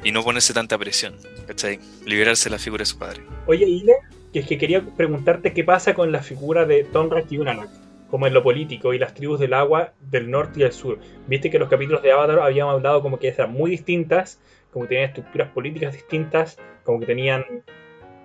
y 0.04 0.10
no 0.12 0.22
ponerse 0.24 0.52
tanta 0.52 0.76
presión, 0.78 1.14
¿cachai? 1.46 1.78
Liberarse 2.04 2.48
de 2.48 2.50
la 2.50 2.58
figura 2.58 2.82
de 2.82 2.86
su 2.86 2.98
padre. 2.98 3.22
Oye, 3.46 3.66
Ile, 3.66 3.94
que 4.32 4.40
es 4.40 4.46
que 4.46 4.58
quería 4.58 4.84
preguntarte 4.84 5.52
qué 5.52 5.64
pasa 5.64 5.94
con 5.94 6.10
la 6.10 6.22
figura 6.22 6.64
de 6.64 6.84
Tonrak 6.84 7.30
y 7.30 7.38
Unanak, 7.38 7.70
como 8.10 8.26
en 8.26 8.34
lo 8.34 8.42
político 8.42 8.94
y 8.94 8.98
las 8.98 9.14
tribus 9.14 9.38
del 9.38 9.54
agua 9.54 9.92
del 10.00 10.30
norte 10.30 10.60
y 10.60 10.62
del 10.64 10.72
sur. 10.72 10.98
Viste 11.28 11.50
que 11.50 11.58
los 11.58 11.68
capítulos 11.68 12.02
de 12.02 12.12
Avatar 12.12 12.40
habíamos 12.40 12.74
hablado 12.74 13.00
como 13.00 13.18
que 13.18 13.28
eran 13.28 13.52
muy 13.52 13.70
distintas, 13.70 14.40
como 14.72 14.84
que 14.84 14.90
tenían 14.90 15.08
estructuras 15.10 15.50
políticas 15.50 15.92
distintas, 15.92 16.58
como 16.82 16.98
que 16.98 17.06
tenían 17.06 17.44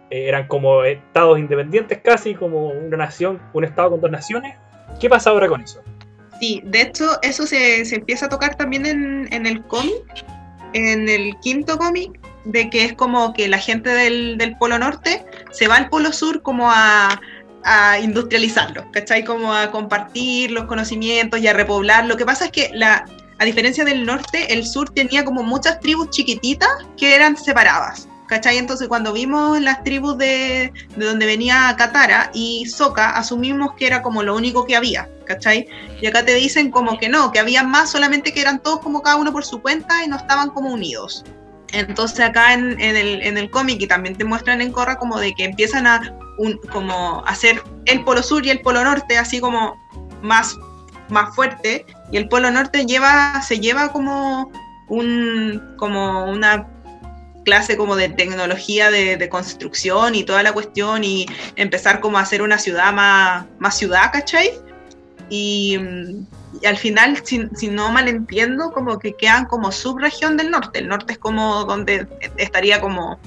eh, 0.10 0.28
eran 0.28 0.48
como 0.48 0.84
estados 0.84 1.38
independientes 1.38 2.00
casi, 2.00 2.34
como 2.34 2.70
una 2.70 2.98
nación, 2.98 3.42
un 3.54 3.66
estado 3.66 3.92
con 3.92 4.02
dos 4.02 4.12
naciones. 4.12 4.58
¿Qué 5.00 5.10
pasa 5.10 5.30
ahora 5.30 5.48
con 5.48 5.62
eso? 5.62 5.82
Sí, 6.40 6.62
de 6.66 6.82
hecho, 6.82 7.20
eso 7.22 7.48
se, 7.48 7.82
empieza 7.96 8.28
a 8.28 8.30
tocar 8.30 8.56
también 8.56 8.86
en, 8.86 9.46
el 9.46 9.64
cómic, 9.64 10.26
en 10.74 11.10
el 11.10 11.36
quinto 11.40 11.78
cómic, 11.78 12.20
de 12.46 12.70
que 12.70 12.86
es 12.86 12.94
como 12.94 13.34
que 13.34 13.48
la 13.48 13.58
gente 13.58 13.90
del, 13.90 14.56
Polo 14.60 14.78
Norte 14.80 15.26
se 15.52 15.68
va 15.68 15.76
al 15.76 15.90
Polo 15.90 16.12
Sur 16.14 16.42
como 16.42 16.70
a, 16.72 17.20
a 17.64 18.00
industrializarlo, 18.00 18.90
¿cachai? 18.92 19.24
Como 19.26 19.54
a 19.54 19.72
compartir 19.72 20.52
los 20.52 20.66
conocimientos 20.66 21.40
y 21.40 21.48
a 21.48 21.54
repoblar. 21.54 22.06
Lo 22.06 22.18
que 22.18 22.26
pasa 22.26 22.46
es 22.46 22.52
que 22.52 22.70
la, 22.74 23.06
a 23.40 23.46
diferencia 23.46 23.84
del 23.84 24.06
norte, 24.06 24.54
el 24.54 24.66
sur 24.66 24.90
tenía 24.90 25.24
como 25.26 25.44
muchas 25.44 25.80
tribus 25.80 26.10
chiquititas 26.10 26.70
que 26.98 27.16
eran 27.16 27.38
separadas. 27.38 28.08
¿Cachai? 28.28 28.58
Entonces 28.58 28.88
cuando 28.88 29.14
vimos 29.14 29.62
las 29.62 29.84
tribus 29.84 30.18
de, 30.18 30.74
de 30.96 31.06
donde 31.06 31.26
venía 31.26 31.74
Katara 31.78 32.30
y 32.34 32.66
Soka, 32.66 33.12
asumimos 33.12 33.74
que 33.76 33.88
era 33.88 34.02
como 34.02 34.22
lo 34.22 34.36
único 34.36 34.66
que 34.66 34.76
había, 34.76 35.10
¿cachai? 35.26 35.68
Y 36.02 36.08
acá 36.08 36.26
te 36.26 36.34
dicen 36.36 36.70
como 36.70 37.00
que 37.00 37.08
no, 37.08 37.32
que 37.32 37.40
había 37.40 37.64
más, 37.64 37.90
solamente 37.90 38.34
que 38.34 38.42
eran 38.42 38.62
todos 38.62 38.82
como 38.82 39.02
cada 39.02 39.16
uno 39.16 39.32
por 39.32 39.46
su 39.46 39.62
cuenta 39.62 40.04
y 40.04 40.08
no 40.08 40.18
estaban 40.18 40.50
como 40.50 40.74
unidos. 40.74 41.24
Entonces 41.72 42.20
acá 42.20 42.54
en, 42.54 42.80
en 42.82 42.96
el, 42.96 43.22
en 43.22 43.38
el 43.38 43.50
cómic 43.50 43.82
y 43.82 43.88
también 43.88 44.16
te 44.16 44.26
muestran 44.26 44.62
en 44.62 44.72
Corra 44.72 44.98
como 44.98 45.20
de 45.20 45.34
que 45.34 45.46
empiezan 45.46 45.88
a 45.88 46.18
un, 46.38 46.58
como 46.72 47.24
hacer 47.26 47.62
el 47.86 48.04
polo 48.04 48.24
sur 48.24 48.46
y 48.46 48.50
el 48.50 48.62
polo 48.62 48.84
norte 48.84 49.18
así 49.18 49.40
como 49.40 49.76
más, 50.22 50.56
más 51.10 51.36
fuerte 51.36 51.86
y 52.12 52.18
el 52.18 52.28
polo 52.30 52.52
norte 52.52 52.86
lleva, 52.86 53.42
se 53.42 53.60
lleva 53.60 53.92
como 53.92 54.52
un 54.90 55.76
como 55.78 56.32
una 56.32 56.66
clase 57.48 57.78
como 57.78 57.96
de 57.96 58.10
tecnología 58.10 58.92
de, 58.92 59.30
construcción 59.30 60.16
y 60.16 60.26
toda 60.26 60.44
la 60.44 60.52
cuestión 60.52 61.06
y 61.06 61.26
empezar 61.56 62.02
como 62.02 62.18
a 62.18 62.22
hacer 62.22 62.42
una 62.42 62.58
ciudad 62.58 62.92
más, 62.92 63.46
más 63.58 63.78
ciudad, 63.78 64.12
¿cachai? 64.12 64.52
Y, 65.30 65.80
al 66.66 66.76
final, 66.76 67.22
si, 67.24 67.48
si, 67.56 67.70
no 67.70 67.90
mal 67.90 68.10
entiendo, 68.10 68.74
como 68.74 69.00
que 69.00 69.14
quedan 69.14 69.46
como 69.46 69.72
subregión 69.72 70.36
del 70.36 70.52
norte. 70.52 70.80
El 70.80 70.90
norte 70.90 71.14
es 71.14 71.20
como 71.20 71.64
donde 71.64 72.06
estaría 72.36 72.82
como, 72.82 73.18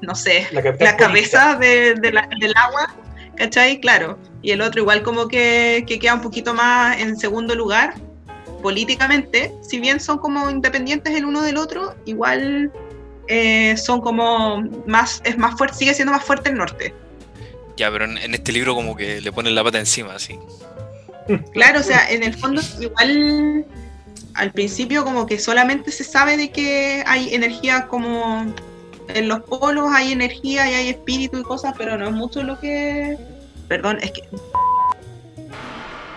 no 0.00 0.14
sé, 0.14 0.46
la, 0.52 0.96
cabeza 0.96 1.56
de, 1.56 1.94
del 1.94 2.16
agua, 2.56 2.94
¿cachai? 3.36 3.80
Claro. 3.80 4.18
Y 4.40 4.52
el 4.52 4.62
otro 4.62 4.80
igual 4.80 5.02
como 5.02 5.28
que, 5.28 5.84
que 5.86 5.98
queda 5.98 6.14
un 6.14 6.22
poquito 6.22 6.54
más 6.54 6.98
en 6.98 7.18
segundo 7.18 7.54
lugar, 7.54 7.92
políticamente, 8.62 9.52
si 9.62 9.80
bien 9.80 10.00
son 10.00 10.18
como 10.18 10.50
independientes 10.50 11.14
el 11.14 11.24
uno 11.24 11.42
del 11.42 11.56
otro, 11.56 11.94
igual 12.04 12.72
eh, 13.28 13.76
son 13.76 14.00
como 14.00 14.62
más, 14.86 15.20
es 15.24 15.36
más 15.38 15.56
fuerte, 15.56 15.76
sigue 15.76 15.94
siendo 15.94 16.12
más 16.12 16.24
fuerte 16.24 16.50
el 16.50 16.56
norte. 16.56 16.94
Ya, 17.76 17.90
pero 17.90 18.04
en, 18.04 18.34
este 18.34 18.52
libro 18.52 18.74
como 18.74 18.96
que 18.96 19.20
le 19.20 19.32
ponen 19.32 19.54
la 19.54 19.62
pata 19.62 19.78
encima, 19.78 20.14
así. 20.14 20.38
Claro, 21.52 21.80
o 21.80 21.82
sea, 21.82 22.10
en 22.10 22.22
el 22.22 22.34
fondo 22.34 22.62
igual 22.80 23.66
al 24.34 24.52
principio 24.52 25.04
como 25.04 25.26
que 25.26 25.38
solamente 25.38 25.92
se 25.92 26.04
sabe 26.04 26.36
de 26.36 26.50
que 26.50 27.02
hay 27.06 27.34
energía 27.34 27.86
como 27.86 28.46
en 29.08 29.28
los 29.28 29.40
polos 29.42 29.88
hay 29.92 30.12
energía 30.12 30.70
y 30.70 30.74
hay 30.74 30.88
espíritu 30.90 31.38
y 31.38 31.42
cosas, 31.42 31.74
pero 31.76 31.96
no 31.96 32.06
es 32.08 32.12
mucho 32.12 32.42
lo 32.42 32.58
que... 32.60 33.16
Perdón, 33.66 33.98
es 34.02 34.12
que... 34.12 34.22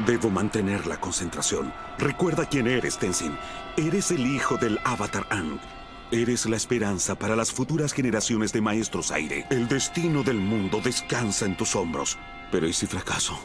Debo 0.06 0.30
mantener 0.32 0.88
la 0.88 1.00
concentración. 1.00 1.72
Recuerda 2.00 2.46
quién 2.46 2.68
eres, 2.68 2.98
Tenzin. 2.98 3.38
Eres 3.78 4.10
el 4.12 4.26
hijo 4.26 4.58
del 4.58 4.80
Avatar 4.84 5.28
Ang. 5.30 5.60
Eres 6.12 6.46
la 6.48 6.58
esperanza 6.58 7.16
para 7.16 7.36
las 7.36 7.52
futuras 7.52 7.94
generaciones 7.94 8.52
de 8.52 8.62
maestros 8.62 9.12
aire. 9.12 9.46
El 9.50 9.68
destino 9.68 10.24
del 10.24 10.38
mundo 10.38 10.82
descansa 10.84 11.46
en 11.46 11.56
tus 11.56 11.76
hombros. 11.76 12.18
Pero 12.52 12.68
¿y 12.68 12.74
si 12.74 12.88
fracaso? 12.88 13.40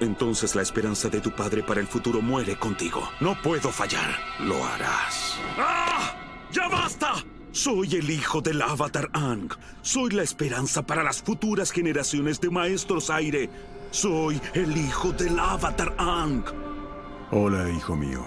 Entonces 0.00 0.54
la 0.54 0.62
esperanza 0.62 1.08
de 1.08 1.20
tu 1.20 1.30
padre 1.30 1.62
para 1.62 1.80
el 1.80 1.86
futuro 1.86 2.22
muere 2.22 2.56
contigo. 2.56 3.08
No 3.20 3.40
puedo 3.42 3.70
fallar. 3.70 4.16
Lo 4.40 4.64
harás. 4.64 5.38
¡Ah! 5.58 6.14
¡Ya 6.52 6.68
basta! 6.68 7.14
Soy 7.56 7.94
el 7.94 8.10
hijo 8.10 8.42
del 8.42 8.60
Avatar 8.60 9.08
Ang. 9.14 9.48
Soy 9.80 10.10
la 10.10 10.22
esperanza 10.22 10.82
para 10.82 11.02
las 11.02 11.22
futuras 11.22 11.70
generaciones 11.70 12.38
de 12.38 12.50
maestros 12.50 13.08
aire. 13.08 13.48
Soy 13.90 14.38
el 14.52 14.76
hijo 14.76 15.10
del 15.12 15.38
Avatar 15.38 15.94
Ang. 15.96 16.44
Hola, 17.30 17.66
hijo 17.70 17.96
mío. 17.96 18.22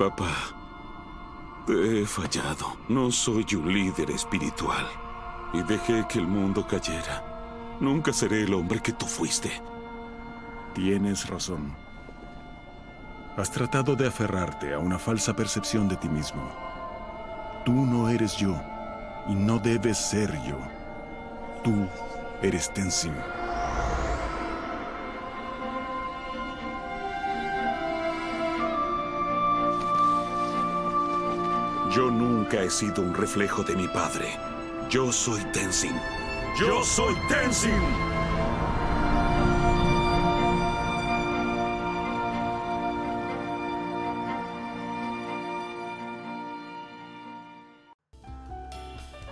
Papá, 0.00 0.34
te 1.64 2.02
he 2.02 2.06
fallado. 2.06 2.76
No 2.88 3.12
soy 3.12 3.46
un 3.54 3.72
líder 3.72 4.10
espiritual. 4.10 4.84
Y 5.52 5.62
dejé 5.62 6.04
que 6.08 6.18
el 6.18 6.26
mundo 6.26 6.66
cayera. 6.66 7.78
Nunca 7.78 8.12
seré 8.12 8.42
el 8.42 8.52
hombre 8.52 8.80
que 8.82 8.94
tú 8.94 9.06
fuiste. 9.06 9.52
Tienes 10.74 11.28
razón. 11.28 11.87
Has 13.38 13.52
tratado 13.52 13.94
de 13.94 14.04
aferrarte 14.04 14.74
a 14.74 14.80
una 14.80 14.98
falsa 14.98 15.32
percepción 15.32 15.88
de 15.88 15.94
ti 15.94 16.08
mismo. 16.08 16.42
Tú 17.64 17.86
no 17.86 18.08
eres 18.08 18.36
yo 18.36 18.60
y 19.28 19.34
no 19.36 19.60
debes 19.60 19.96
ser 19.96 20.32
yo. 20.42 20.58
Tú 21.62 21.86
eres 22.42 22.68
Tenzin. 22.74 23.14
Yo 31.94 32.10
nunca 32.10 32.60
he 32.64 32.70
sido 32.70 33.02
un 33.02 33.14
reflejo 33.14 33.62
de 33.62 33.76
mi 33.76 33.86
padre. 33.86 34.36
Yo 34.90 35.12
soy 35.12 35.44
Tenzin. 35.52 35.94
Yo 36.58 36.82
soy 36.82 37.14
Tenzin. 37.28 38.17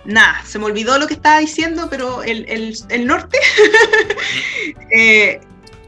Nah, 0.07 0.41
se 0.45 0.57
me 0.57 0.65
olvidó 0.65 0.97
lo 0.97 1.05
que 1.05 1.13
estaba 1.15 1.39
diciendo, 1.39 1.87
pero 1.89 2.23
el, 2.23 2.45
el- 2.47 2.77
el 2.89 3.05
norte 3.05 3.37
eh, 4.91 5.39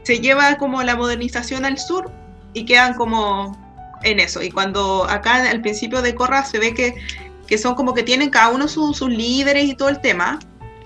se 0.02 0.18
lleva 0.20 0.56
como 0.56 0.82
la 0.82 0.96
modernización 0.96 1.64
al 1.64 1.78
sur 1.78 2.10
y 2.52 2.64
quedan 2.64 2.94
como 2.94 3.56
en 4.02 4.20
eso. 4.20 4.42
Y 4.42 4.50
cuando 4.50 5.04
acá 5.08 5.48
al 5.50 5.60
principio 5.60 6.02
de 6.02 6.14
Corra 6.14 6.44
se 6.44 6.58
ve 6.58 6.74
que, 6.74 6.94
que 7.46 7.58
son 7.58 7.74
como 7.74 7.94
que 7.94 8.02
tienen 8.02 8.30
cada 8.30 8.48
uno 8.50 8.68
su- 8.68 8.94
sus 8.94 9.08
líderes 9.10 9.64
y 9.64 9.74
todo 9.74 9.88
el 9.88 10.00
tema, 10.00 10.38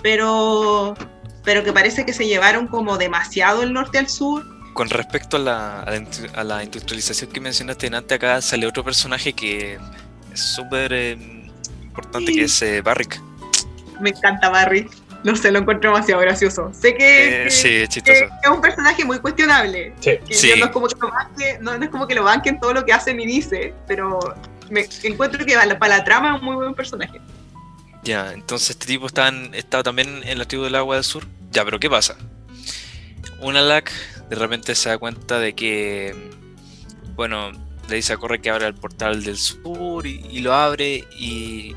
pero, 0.02 0.94
pero 1.42 1.64
que 1.64 1.72
parece 1.72 2.04
que 2.04 2.12
se 2.12 2.26
llevaron 2.26 2.66
como 2.68 2.98
demasiado 2.98 3.62
el 3.62 3.72
norte 3.72 3.98
al 3.98 4.08
sur. 4.08 4.44
Con 4.74 4.90
respecto 4.90 5.36
a 5.36 5.40
la, 5.40 5.80
a 6.34 6.44
la 6.44 6.64
industrialización 6.64 7.30
que 7.30 7.40
mencionaste 7.40 7.86
antes, 7.94 8.16
acá 8.16 8.40
sale 8.42 8.66
otro 8.66 8.82
personaje 8.84 9.32
que 9.32 9.78
es 10.32 10.40
súper 10.40 10.92
eh, 10.92 11.43
importante, 11.94 12.32
Sí. 12.32 12.38
que 12.38 12.44
es 12.44 12.62
eh, 12.62 12.80
Barrick. 12.82 13.20
Me 14.00 14.10
encanta 14.10 14.48
Barry. 14.50 14.88
No 15.22 15.34
sé, 15.36 15.50
lo 15.50 15.60
encuentro 15.60 15.90
demasiado 15.90 16.20
gracioso. 16.20 16.70
Sé 16.78 16.94
que, 16.94 17.42
Eh, 17.42 17.44
que- 17.44 17.50
sí, 17.50 17.68
es 17.68 17.88
que 17.88 17.88
chistoso. 18.02 18.24
es 18.42 18.50
un 18.50 18.60
personaje 18.60 19.04
muy 19.04 19.18
cuestionable. 19.20 19.94
Sí. 20.00 20.18
Sí. 20.30 20.52
no 20.58 20.66
es 20.66 20.70
como 20.72 20.86
que 20.88 20.96
lo 21.00 21.10
banque, 21.10 21.58
no, 21.62 21.78
no 21.78 21.84
es 21.84 21.90
como 21.90 22.06
que 22.06 22.14
lo 22.14 22.24
banquen 22.24 22.60
todo 22.60 22.74
lo 22.74 22.84
que 22.84 22.92
hace 22.92 23.14
ni 23.14 23.24
dice, 23.24 23.72
pero 23.86 24.18
me 24.70 24.86
encuentro 25.04 25.44
que 25.46 25.54
para 25.54 25.66
la, 25.66 25.78
para 25.78 25.98
la 25.98 26.04
trama 26.04 26.34
es 26.34 26.40
un 26.40 26.46
muy 26.46 26.56
buen 26.56 26.74
personaje. 26.74 27.20
Ya, 28.02 28.32
entonces 28.34 28.70
este 28.70 28.86
tipo 28.86 29.06
está, 29.06 29.28
en- 29.28 29.54
está 29.54 29.82
también 29.82 30.20
en 30.24 30.36
la 30.38 30.44
tribu 30.44 30.64
del 30.64 30.74
agua 30.74 30.96
del 30.96 31.04
sur. 31.04 31.24
Ya, 31.52 31.64
pero 31.64 31.80
¿qué 31.80 31.88
pasa? 31.88 32.16
Unalak 33.40 33.90
de 34.28 34.36
repente 34.36 34.74
se 34.74 34.88
da 34.90 34.98
cuenta 34.98 35.38
de 35.38 35.54
que, 35.54 36.14
bueno, 37.14 37.52
le 37.88 37.96
dice 37.96 38.14
a 38.14 38.16
Corre 38.16 38.40
que 38.40 38.50
abra 38.50 38.66
el 38.66 38.74
portal 38.74 39.22
del 39.24 39.36
sur 39.36 40.06
y, 40.06 40.40
lo 40.40 40.54
abre 40.54 41.04
y, 41.18 41.74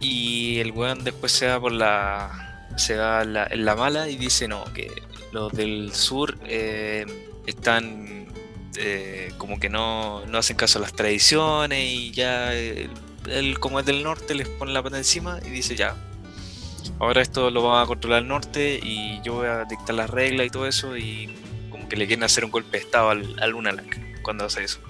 y 0.00 0.58
el 0.58 0.72
weón 0.72 1.04
después 1.04 1.32
se 1.32 1.46
va 1.48 1.60
por 1.60 1.72
la, 1.72 2.68
se 2.76 2.96
va 2.96 3.22
en 3.22 3.64
la, 3.64 3.76
mala 3.76 4.08
y 4.08 4.16
dice 4.16 4.48
no, 4.48 4.64
que 4.72 4.90
los 5.32 5.52
del 5.52 5.92
sur 5.94 6.38
eh, 6.46 7.06
están 7.46 8.26
eh, 8.76 9.32
como 9.38 9.58
que 9.58 9.68
no, 9.68 10.24
no 10.26 10.38
hacen 10.38 10.56
caso 10.56 10.78
a 10.78 10.82
las 10.82 10.92
tradiciones 10.92 11.84
y 11.84 12.12
ya 12.12 12.54
eh, 12.54 12.88
él 13.28 13.58
como 13.58 13.80
es 13.80 13.86
del 13.86 14.02
norte 14.02 14.34
les 14.34 14.48
pone 14.48 14.72
la 14.72 14.82
pata 14.82 14.98
encima 14.98 15.40
y 15.44 15.50
dice 15.50 15.74
ya, 15.76 15.96
ahora 16.98 17.22
esto 17.22 17.50
lo 17.50 17.64
va 17.64 17.82
a 17.82 17.86
controlar 17.86 18.22
el 18.22 18.28
norte 18.28 18.80
y 18.82 19.20
yo 19.22 19.34
voy 19.34 19.48
a 19.48 19.64
dictar 19.64 19.94
las 19.94 20.08
reglas 20.08 20.46
y 20.46 20.50
todo 20.50 20.66
eso 20.66 20.96
y 20.96 21.34
como 21.70 21.88
que 21.88 21.96
le 21.96 22.06
quieren 22.06 22.24
hacer 22.24 22.44
un 22.44 22.50
golpe 22.50 22.78
de 22.78 22.84
estado 22.84 23.10
al, 23.10 23.36
al 23.40 23.54
cuando 24.22 24.44
hace 24.44 24.64
eso. 24.64 24.80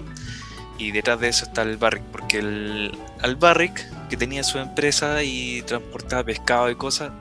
Y 0.77 0.91
detrás 0.91 1.19
de 1.19 1.27
eso 1.27 1.45
está 1.45 1.61
el 1.61 1.77
Barrick, 1.77 2.03
porque 2.11 2.39
el, 2.39 2.97
al 3.21 3.35
Barrick, 3.35 3.85
que 4.09 4.17
tenía 4.17 4.43
su 4.43 4.57
empresa 4.57 5.21
y 5.23 5.61
transportaba 5.63 6.23
pescado 6.23 6.69
y 6.71 6.75
cosas, 6.75 7.11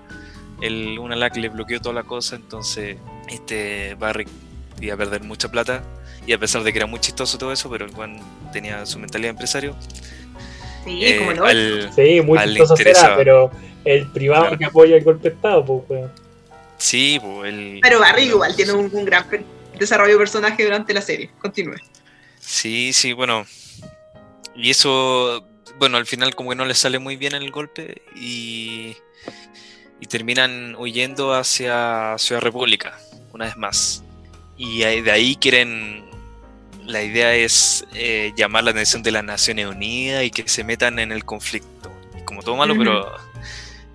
el 0.63 0.99
Unalak 0.99 1.37
le 1.37 1.49
bloqueó 1.51 1.81
toda 1.81 1.95
la 1.95 2.03
cosa, 2.05 2.37
entonces 2.37 2.97
este 3.29 3.95
Barrick 3.99 4.29
iba 4.81 4.95
a 4.95 4.97
perder 4.97 5.23
mucha 5.23 5.51
plata 5.51 5.83
y 6.27 6.33
a 6.33 6.39
pesar 6.39 6.63
de 6.63 6.73
que 6.73 6.79
era 6.79 6.87
muy 6.87 7.01
chistoso 7.01 7.37
todo 7.39 7.53
eso, 7.53 7.69
pero 7.71 7.85
el 7.85 7.93
Juan 7.93 8.19
tenía 8.53 8.85
su 8.87 8.99
mentalidad 8.99 9.29
de 9.29 9.31
empresario, 9.33 9.77
Sí, 10.85 11.05
eh, 11.05 11.19
como 11.19 11.33
no. 11.35 11.45
al- 11.45 11.91
Sí, 11.95 12.21
muy 12.23 12.39
chistoso 12.39 12.77
será, 12.77 13.15
pero 13.17 13.51
el 13.85 14.07
privado 14.09 14.43
Claro. 14.45 14.59
que 14.59 14.65
apoya 14.65 14.97
el 14.97 15.05
golpe 15.05 15.29
de 15.29 15.35
Estado, 15.35 15.65
pues, 15.67 15.83
weón. 15.89 16.11
sí, 16.79 17.19
pues 17.23 17.53
el... 17.53 17.81
Pero 17.83 18.01
Barry 18.01 18.23
igual 18.25 18.57
tiene 18.57 18.73
un, 18.73 18.89
un 18.91 19.05
gran 19.05 19.27
desarrollo 19.79 20.13
de 20.15 20.19
personaje 20.19 20.65
durante 20.65 20.95
la 20.95 21.03
serie. 21.03 21.31
Continúe. 21.39 21.77
Sí, 22.41 22.93
sí, 22.93 23.13
bueno. 23.13 23.47
Y 24.57 24.71
eso, 24.71 25.47
bueno, 25.79 25.97
al 25.97 26.07
final 26.07 26.35
como 26.35 26.51
que 26.51 26.57
no 26.57 26.65
les 26.65 26.79
sale 26.79 26.99
muy 26.99 27.17
bien 27.17 27.35
el 27.35 27.51
golpe 27.51 28.03
y, 28.17 28.97
y 30.01 30.07
terminan 30.07 30.75
huyendo 30.77 31.35
hacia 31.35 32.17
Ciudad 32.19 32.41
República, 32.41 32.99
una 33.33 33.45
vez 33.45 33.57
más. 33.57 34.03
Y 34.57 34.81
de 34.81 35.11
ahí 35.11 35.37
quieren, 35.37 36.05
la 36.85 37.03
idea 37.03 37.35
es 37.35 37.87
eh, 37.95 38.33
llamar 38.37 38.65
la 38.65 38.73
atención 38.73 39.03
de 39.03 39.13
las 39.13 39.25
Naciones 39.25 39.67
Unidas 39.67 40.25
y 40.25 40.31
que 40.31 40.47
se 40.49 40.65
metan 40.65 40.99
en 40.99 41.13
el 41.13 41.25
conflicto. 41.25 41.91
Y 42.19 42.25
como 42.25 42.43
todo 42.43 42.57
malo, 42.57 42.77
pero 42.77 43.11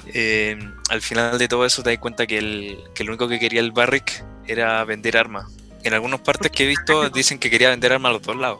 eh, 0.07 0.57
al 0.89 1.01
final 1.01 1.37
de 1.37 1.47
todo 1.47 1.65
eso 1.65 1.83
te 1.83 1.91
das 1.91 1.99
cuenta 1.99 2.25
que, 2.25 2.37
el, 2.37 2.79
que 2.95 3.03
lo 3.03 3.11
único 3.11 3.27
que 3.27 3.39
quería 3.39 3.59
el 3.59 3.71
Barrick 3.71 4.23
era 4.47 4.83
vender 4.85 5.17
armas. 5.17 5.51
En 5.85 5.93
algunas 5.93 6.19
partes 6.19 6.51
que 6.51 6.63
he 6.63 6.67
visto 6.67 7.09
dicen 7.09 7.37
que 7.39 7.49
quería 7.49 7.69
vender 7.69 7.93
armas 7.93 8.09
a 8.09 8.13
los 8.13 8.21
dos 8.23 8.35
lados. 8.35 8.59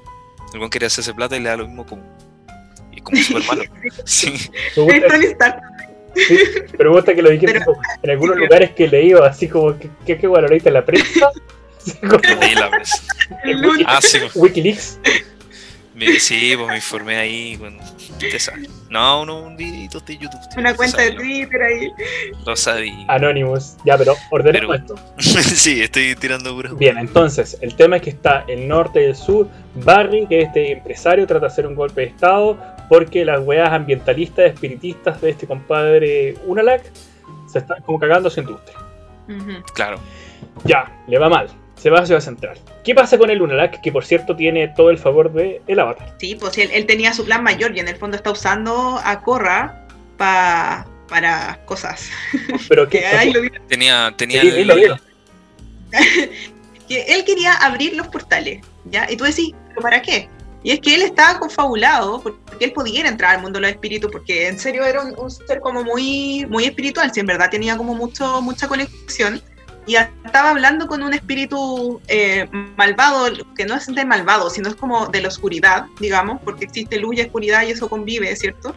Buen 0.58 0.70
quería 0.70 0.88
hacerse 0.88 1.14
plata 1.14 1.36
y 1.36 1.40
le 1.42 1.50
da 1.50 1.58
lo 1.58 1.68
mismo 1.68 1.86
como. 1.86 2.02
Y 2.92 3.02
como 3.02 3.22
súper 3.22 3.44
malo. 3.46 3.64
Sí. 4.06 4.38
Sí, 6.16 6.38
pero 6.78 6.92
me 6.92 6.96
gusta 6.98 7.14
que 7.14 7.22
lo 7.22 7.30
dijiste 7.30 7.52
Pero- 7.54 7.66
como 7.66 7.82
en 8.04 8.10
algunos 8.10 8.38
lugares 8.38 8.72
que 8.72 8.86
he 8.86 8.88
leído, 8.88 9.24
así 9.26 9.50
como 9.50 9.78
que, 9.78 9.90
que, 10.06 10.18
que 10.18 10.28
bueno, 10.28 10.48
ahorita 10.48 10.70
en 10.70 10.74
la 10.76 10.86
prensa, 10.86 11.30
así 11.78 11.92
como 12.00 12.20
Leí 12.40 12.56
la. 12.56 12.72
Wiki- 13.44 13.84
Ah, 13.86 14.00
sí, 14.02 14.20
Wikileaks. 14.36 15.00
Sí, 16.20 16.54
pues 16.56 16.68
me 16.68 16.76
informé 16.76 17.18
ahí. 17.18 17.56
Bueno, 17.56 17.78
sabe. 18.38 18.68
No, 18.90 19.22
uno, 19.22 19.44
un 19.44 19.58
videito 19.58 20.00
de 20.00 20.18
YouTube. 20.18 20.40
Una 20.58 20.76
cuenta 20.76 21.02
de 21.02 21.12
Twitter 21.12 21.62
ahí. 21.62 21.92
Lo, 22.46 22.56
sabía. 22.56 23.06
Anonymous. 23.08 23.78
Ya, 23.86 23.98
pero 23.98 24.16
ordenemos 24.32 24.78
Pero- 24.86 24.96
esto. 24.96 25.42
sí, 25.56 25.82
estoy 25.82 26.16
tirando 26.16 26.54
puras. 26.56 26.78
Bien, 26.78 26.98
entonces, 26.98 27.58
el 27.62 27.76
tema 27.76 27.98
es 27.98 28.02
que 28.04 28.10
está 28.12 28.46
el 28.48 28.68
norte 28.68 29.02
y 29.02 29.06
el 29.06 29.16
sur. 29.16 29.48
Barry, 29.76 30.26
que 30.28 30.42
es 30.42 30.48
este 30.48 30.72
empresario, 30.72 31.28
trata 31.28 31.48
de 31.48 31.52
hacer 31.52 31.68
un 31.68 31.76
golpe 31.76 32.02
de 32.02 32.08
estado 32.08 32.58
porque 32.88 33.26
las 33.26 33.40
weas 33.44 33.72
ambientalistas, 33.72 34.46
espiritistas 34.46 35.20
de 35.22 35.32
este 35.32 35.48
compadre 35.48 36.36
Unalak 36.46 36.84
se 37.48 37.60
están 37.60 37.82
como 37.84 38.00
cagando 38.00 38.30
su 38.30 38.40
industria. 38.40 38.78
Claro. 39.74 40.00
Ya, 40.64 40.92
le 41.08 41.18
va 41.18 41.30
mal. 41.30 41.65
Se 41.76 41.90
va 41.90 42.00
a 42.00 42.06
Ciudad 42.06 42.22
Central. 42.22 42.58
¿Qué 42.84 42.96
pasa 42.96 43.18
con 43.18 43.30
el 43.30 43.42
Unalak? 43.42 43.82
Que 43.82 43.92
por 43.92 44.06
cierto 44.06 44.36
tiene 44.36 44.68
todo 44.70 44.90
el 44.90 44.98
favor 44.98 45.32
de 45.34 45.62
el 45.68 45.80
avatar. 45.80 46.16
Sí, 46.20 46.36
pues 46.36 46.58
él, 46.58 46.70
él 46.74 46.86
tenía 46.86 47.14
su 47.14 47.26
plan 47.26 47.44
mayor 47.44 47.76
y 47.76 47.80
en 47.80 47.88
el 47.88 47.96
fondo 47.98 48.18
está 48.18 48.32
usando 48.32 49.00
a 49.04 49.22
Corra 49.22 49.86
pa- 50.18 50.88
para 51.08 51.60
cosas. 51.66 52.10
Pero 52.70 52.88
Que 52.90 53.06
ahí 53.06 53.32
lo 53.32 53.42
vi- 53.42 53.52
Tenía, 53.68 54.14
tenía 54.18 54.42
Sí, 54.42 54.48
el- 54.48 54.56
dilo, 54.56 54.76
dilo. 54.76 54.98
que 56.88 57.02
él 57.08 57.24
quería 57.26 57.54
abrir 57.54 57.96
los 57.96 58.08
portales, 58.08 58.64
¿ya? 58.86 59.08
Y 59.10 59.18
tú 59.18 59.24
decís, 59.24 59.54
¿pero 59.70 59.82
para 59.82 60.02
qué? 60.02 60.30
Y 60.64 60.72
es 60.72 60.80
que 60.80 60.96
él 60.96 61.04
estaba 61.04 61.38
confabulado 61.40 62.22
porque 62.22 62.66
él 62.66 62.72
podía 62.74 63.08
entrar 63.08 63.36
al 63.36 63.42
mundo 63.42 63.58
de 63.60 63.62
los 63.68 63.72
espíritus, 63.72 64.12
porque 64.12 64.48
en 64.48 64.58
serio 64.58 64.84
era 64.84 65.02
un, 65.02 65.14
un 65.18 65.30
ser 65.30 65.60
como 65.60 65.84
muy, 65.84 66.46
muy 66.50 66.66
espiritual, 66.66 67.12
si 67.14 67.20
en 67.20 67.28
verdad 67.28 67.50
tenía 67.52 67.78
como 67.78 67.94
mucho, 67.94 68.42
mucha 68.42 68.68
conexión. 68.68 69.42
Y 69.88 69.96
estaba 69.96 70.50
hablando 70.50 70.88
con 70.88 71.04
un 71.04 71.14
espíritu 71.14 72.02
eh, 72.08 72.48
malvado, 72.76 73.28
que 73.56 73.66
no 73.66 73.76
es 73.76 73.86
de 73.86 74.06
malvado, 74.06 74.50
sino 74.50 74.70
es 74.70 74.76
como 74.76 75.08
de 75.08 75.22
la 75.22 75.28
oscuridad, 75.28 75.86
digamos, 76.00 76.42
porque 76.44 76.66
existe 76.66 76.98
luz 76.98 77.18
y 77.18 77.22
oscuridad 77.22 77.64
y 77.64 77.72
eso 77.72 77.88
convive, 77.88 78.36
¿cierto? 78.36 78.76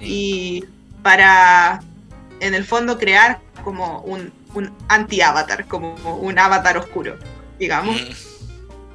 Y 0.00 0.64
para, 1.02 1.80
en 2.40 2.54
el 2.54 2.64
fondo, 2.64 2.98
crear 2.98 3.40
como 3.64 4.00
un, 4.00 4.32
un 4.54 4.70
anti-avatar, 4.88 5.66
como 5.66 5.94
un 6.16 6.38
avatar 6.38 6.76
oscuro, 6.76 7.16
digamos. 7.58 7.96
Mm, 8.00 8.14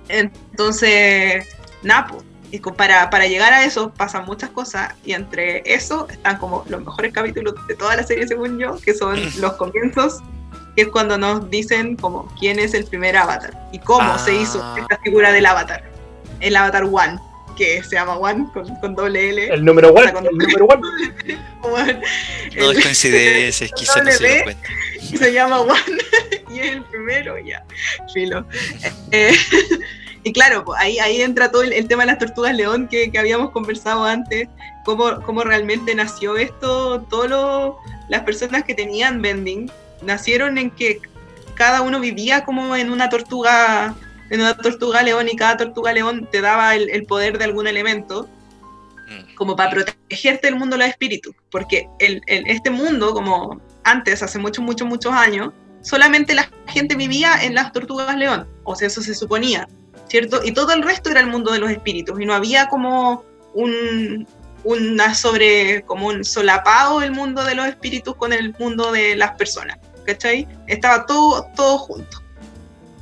Entonces, 0.09 1.47
Napo. 1.81 2.23
Y 2.51 2.59
para, 2.59 3.09
para 3.09 3.25
llegar 3.25 3.51
a 3.51 3.65
eso 3.65 3.91
pasan 3.91 4.25
muchas 4.25 4.51
cosas 4.51 4.93
y 5.03 5.13
entre 5.13 5.63
eso 5.65 6.07
están 6.07 6.37
como 6.37 6.63
los 6.69 6.81
mejores 6.85 7.11
capítulos 7.11 7.55
de 7.67 7.75
toda 7.75 7.95
la 7.95 8.03
serie 8.03 8.27
según 8.27 8.59
yo, 8.59 8.77
que 8.79 8.93
son 8.93 9.19
los 9.41 9.53
comienzos, 9.53 10.19
que 10.75 10.83
es 10.83 10.87
cuando 10.89 11.17
nos 11.17 11.49
dicen 11.49 11.95
como 11.95 12.27
quién 12.39 12.59
es 12.59 12.73
el 12.73 12.85
primer 12.85 13.15
avatar 13.17 13.67
y 13.71 13.79
cómo 13.79 14.17
se 14.19 14.33
hizo 14.35 14.59
Ah. 14.61 14.75
esta 14.79 14.97
figura 15.03 15.31
del 15.31 15.45
avatar. 15.45 15.83
El 16.39 16.55
avatar 16.55 16.83
One, 16.85 17.19
que 17.55 17.83
se 17.83 17.91
llama 17.95 18.17
One 18.17 18.47
con, 18.53 18.75
con 18.77 18.95
doble 18.95 19.29
L. 19.29 19.53
El 19.53 19.63
número 19.63 19.89
one. 19.93 20.11
cuando- 20.11 20.29
El 20.31 20.37
número 20.37 20.65
one. 20.65 20.81
One. 21.61 22.01
No 22.57 22.71
El- 22.71 22.77
es 22.77 22.83
coincidencia, 22.83 23.67
quizás 23.69 24.03
no 24.03 24.11
se 24.11 24.37
lo 24.37 24.43
cuenta. 24.43 24.67
se 25.17 25.33
llama 25.33 25.61
One 25.61 25.73
y 26.53 26.59
es 26.59 26.71
el 26.73 26.83
primero, 26.85 27.37
ya, 27.39 27.63
filo. 28.13 28.45
Eh, 29.11 29.31
y 30.23 30.33
claro, 30.33 30.65
pues, 30.65 30.79
ahí, 30.81 30.99
ahí 30.99 31.21
entra 31.21 31.51
todo 31.51 31.61
el, 31.63 31.87
tema 31.87 32.03
de 32.03 32.07
las 32.07 32.19
tortugas 32.19 32.55
león 32.55 32.87
que, 32.89 33.11
que 33.11 33.19
habíamos 33.19 33.51
conversado 33.51 34.03
antes, 34.05 34.47
cómo, 34.85 35.21
cómo 35.21 35.43
realmente 35.43 35.93
nació 35.95 36.35
esto, 36.37 37.01
todas 37.09 37.73
las 38.09 38.21
personas 38.23 38.63
que 38.63 38.73
tenían 38.73 39.21
vending 39.21 39.71
nacieron 40.05 40.57
en 40.57 40.71
que 40.71 40.99
cada 41.55 41.81
uno 41.81 41.99
vivía 41.99 42.43
como 42.43 42.75
en 42.75 42.91
una 42.91 43.09
tortuga 43.09 43.95
en 44.29 44.41
una 44.41 44.57
tortuga 44.57 45.03
león 45.03 45.27
y 45.31 45.35
cada 45.35 45.57
tortuga 45.57 45.93
león 45.93 46.27
te 46.31 46.41
daba 46.41 46.75
el, 46.75 47.05
poder 47.05 47.37
de 47.37 47.43
algún 47.43 47.67
elemento 47.67 48.27
mm. 49.07 49.35
como 49.35 49.55
para 49.55 49.69
protegerte 49.69 50.47
del 50.47 50.55
mundo 50.55 50.75
de 50.75 50.83
los 50.83 50.89
espíritus, 50.89 51.35
porque 51.51 51.87
el, 51.99 52.21
este 52.25 52.71
mundo, 52.71 53.13
como 53.13 53.61
antes, 53.83 54.23
hace 54.23 54.39
muchos, 54.39 54.65
muchos, 54.65 54.87
muchos 54.87 55.13
años, 55.13 55.51
solamente 55.81 56.33
la 56.33 56.49
gente 56.67 56.95
vivía 56.95 57.43
en 57.43 57.53
las 57.53 57.71
tortugas 57.73 58.15
león, 58.17 58.47
o 58.63 58.75
sea, 58.75 58.87
eso 58.87 59.01
se 59.01 59.13
suponía, 59.13 59.67
¿cierto? 60.07 60.41
Y 60.43 60.51
todo 60.51 60.73
el 60.73 60.81
resto 60.81 61.11
era 61.11 61.19
el 61.19 61.27
mundo 61.27 61.51
de 61.51 61.59
los 61.59 61.69
espíritus, 61.69 62.19
y 62.19 62.25
no 62.25 62.33
había 62.33 62.69
como 62.69 63.23
un, 63.53 64.25
una 64.63 65.13
sobre, 65.13 65.83
como 65.83 66.07
un 66.07 66.23
solapado 66.23 67.03
el 67.03 67.11
mundo 67.11 67.43
de 67.43 67.53
los 67.53 67.67
espíritus 67.67 68.15
con 68.15 68.33
el 68.33 68.55
mundo 68.57 68.91
de 68.91 69.15
las 69.15 69.35
personas, 69.37 69.77
¿cachai? 70.05 70.47
Estaba 70.67 71.05
todo, 71.05 71.47
todo 71.55 71.77
junto. 71.79 72.23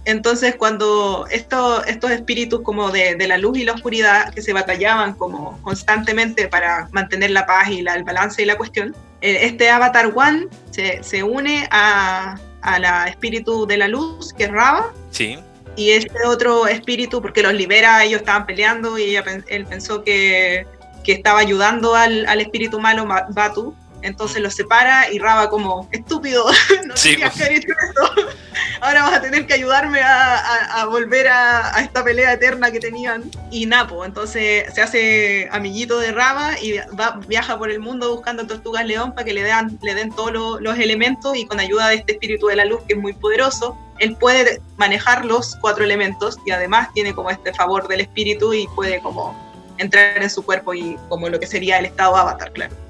Entonces, 0.05 0.55
cuando 0.55 1.27
estos 1.29 2.11
espíritus 2.11 2.61
como 2.61 2.89
de, 2.89 3.15
la 3.27 3.37
luz 3.37 3.57
y 3.59 3.63
la 3.63 3.73
oscuridad 3.73 4.33
que 4.33 4.41
se 4.41 4.51
batallaban 4.51 5.13
como 5.13 5.61
constantemente 5.61 6.47
para 6.47 6.89
mantener 6.91 7.31
la 7.31 7.45
paz 7.45 7.69
y 7.69 7.79
el 7.79 8.03
balance 8.03 8.41
y 8.41 8.45
la 8.45 8.57
cuestión, 8.57 8.95
eh, 9.21 9.39
este 9.43 9.69
Avatar 9.69 10.11
One 10.15 10.47
se, 10.71 11.23
une 11.23 11.67
a, 11.69 12.39
la 12.79 13.07
espíritu 13.07 13.67
de 13.67 13.77
la 13.77 13.87
luz, 13.87 14.33
que 14.33 14.45
es 14.45 14.51
Rava. 14.51 14.91
Sí. 15.11 15.37
Y 15.75 15.91
este 15.91 16.25
otro 16.25 16.67
espíritu, 16.67 17.21
porque 17.21 17.43
los 17.43 17.53
libera, 17.53 18.03
ellos 18.03 18.21
estaban 18.21 18.45
peleando 18.45 18.97
y 18.97 19.15
él 19.15 19.65
pensó 19.65 20.03
que, 20.03 20.65
estaba 21.05 21.39
ayudando 21.39 21.93
al, 21.93 22.25
al 22.25 22.41
espíritu 22.41 22.79
malo, 22.79 23.05
Batu, 23.05 23.75
entonces 24.01 24.41
los 24.41 24.53
separa 24.53 25.11
y 25.11 25.19
Raba 25.19 25.49
como, 25.49 25.87
estúpido, 25.91 26.45
no 26.85 26.97
sí, 26.97 27.15
que 27.15 27.25
haber 27.25 27.53
hecho 27.53 27.69
esto. 27.69 28.27
Ahora 28.81 29.03
vas 29.03 29.13
a 29.13 29.21
tener 29.21 29.45
que 29.45 29.53
ayudarme 29.53 30.01
a, 30.01 30.85
volver 30.89 31.27
a, 31.27 31.79
esta 31.79 32.03
pelea 32.03 32.33
eterna 32.33 32.71
que 32.71 32.79
tenían. 32.79 33.29
Y 33.51 33.65
Napo, 33.65 34.03
entonces 34.05 34.73
se 34.73 34.81
hace 34.81 35.49
amiguito 35.51 35.99
de 35.99 36.11
Raba 36.11 36.59
y 36.59 36.79
viaja 37.27 37.57
por 37.57 37.69
el 37.69 37.79
mundo 37.79 38.11
buscando 38.15 38.47
tortugas 38.47 38.85
león 38.85 39.13
para 39.13 39.25
que 39.25 39.33
le, 39.33 39.43
den, 39.43 39.77
le 39.81 39.93
den 39.93 40.11
todos 40.11 40.61
los 40.61 40.79
elementos 40.79 41.37
y 41.37 41.45
con 41.45 41.59
ayuda 41.59 41.89
de 41.89 41.95
este 41.95 42.13
espíritu 42.13 42.47
de 42.47 42.55
la 42.55 42.65
luz 42.65 42.81
que 42.87 42.93
es 42.93 42.99
muy 42.99 43.13
poderoso, 43.13 43.77
él 43.99 44.15
puede 44.15 44.61
manejar 44.77 45.25
los 45.25 45.55
cuatro 45.57 45.83
elementos 45.83 46.39
y 46.45 46.51
además 46.51 46.89
tiene 46.93 47.13
como 47.13 47.29
este 47.29 47.53
favor 47.53 47.87
del 47.87 48.01
espíritu 48.01 48.53
y 48.53 48.67
puede 48.75 48.99
como 48.99 49.35
entrar 49.77 50.21
en 50.21 50.29
su 50.29 50.43
cuerpo 50.43 50.73
y 50.73 50.97
como 51.07 51.29
lo 51.29 51.39
que 51.39 51.47
sería 51.47 51.77
el 51.77 51.85
estado 51.85 52.15
avatar, 52.15 52.51
claro. 52.51 52.80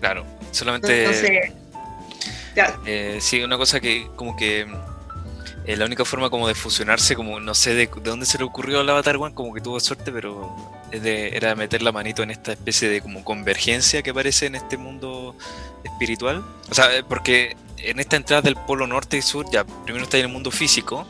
Claro, 0.00 0.24
solamente... 0.50 1.52
Eh, 2.84 3.18
sí, 3.20 3.42
una 3.42 3.56
cosa 3.56 3.80
que 3.80 4.08
como 4.16 4.36
que 4.36 4.66
eh, 5.66 5.76
la 5.76 5.84
única 5.84 6.04
forma 6.04 6.30
como 6.30 6.48
de 6.48 6.54
fusionarse, 6.54 7.14
como 7.14 7.38
no 7.38 7.54
sé 7.54 7.74
de, 7.74 7.88
dónde 8.02 8.26
se 8.26 8.38
le 8.38 8.44
ocurrió 8.44 8.80
al 8.80 8.88
Avatar 8.88 9.16
One, 9.16 9.34
como 9.34 9.52
que 9.54 9.60
tuvo 9.60 9.78
suerte, 9.78 10.10
pero 10.10 10.52
era 10.90 11.54
meter 11.54 11.82
la 11.82 11.92
manito 11.92 12.22
en 12.22 12.30
esta 12.30 12.52
especie 12.52 12.88
de 12.88 13.00
como 13.00 13.22
convergencia 13.22 14.02
que 14.02 14.10
aparece 14.10 14.46
en 14.46 14.56
este 14.56 14.76
mundo 14.76 15.36
espiritual. 15.84 16.42
O 16.70 16.74
sea, 16.74 16.96
eh, 16.96 17.04
porque 17.06 17.56
en 17.78 18.00
esta 18.00 18.16
entrada 18.16 18.42
del 18.42 18.56
polo 18.56 18.86
norte 18.86 19.16
y 19.18 19.22
sur, 19.22 19.46
ya 19.52 19.64
primero 19.64 20.04
está 20.04 20.18
en 20.18 20.26
el 20.26 20.32
mundo 20.32 20.50
físico, 20.50 21.06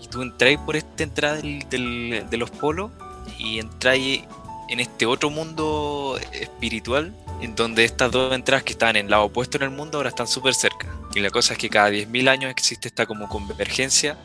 y 0.00 0.06
tú 0.06 0.22
entráis 0.22 0.58
por 0.60 0.76
esta 0.76 1.02
entrada 1.02 1.36
del, 1.36 2.26
de 2.30 2.36
los 2.36 2.50
polos 2.50 2.90
y 3.38 3.58
entráis 3.58 4.22
en 4.68 4.80
este 4.80 5.04
otro 5.04 5.30
mundo 5.30 6.18
espiritual 6.32 7.12
en 7.44 7.54
donde 7.54 7.84
estas 7.84 8.10
dos 8.10 8.34
entradas 8.34 8.64
que 8.64 8.72
están 8.72 8.96
en 8.96 9.06
el 9.06 9.10
lado 9.10 9.24
opuesto 9.24 9.58
en 9.58 9.64
el 9.64 9.70
mundo 9.70 9.98
ahora 9.98 10.08
están 10.08 10.26
súper 10.26 10.54
cerca. 10.54 10.88
Y 11.14 11.20
la 11.20 11.30
cosa 11.30 11.52
es 11.52 11.58
que 11.58 11.68
cada 11.68 11.90
10.000 11.90 12.28
años 12.28 12.50
existe 12.50 12.88
esta 12.88 13.06
como 13.06 13.28
convergencia 13.28 14.16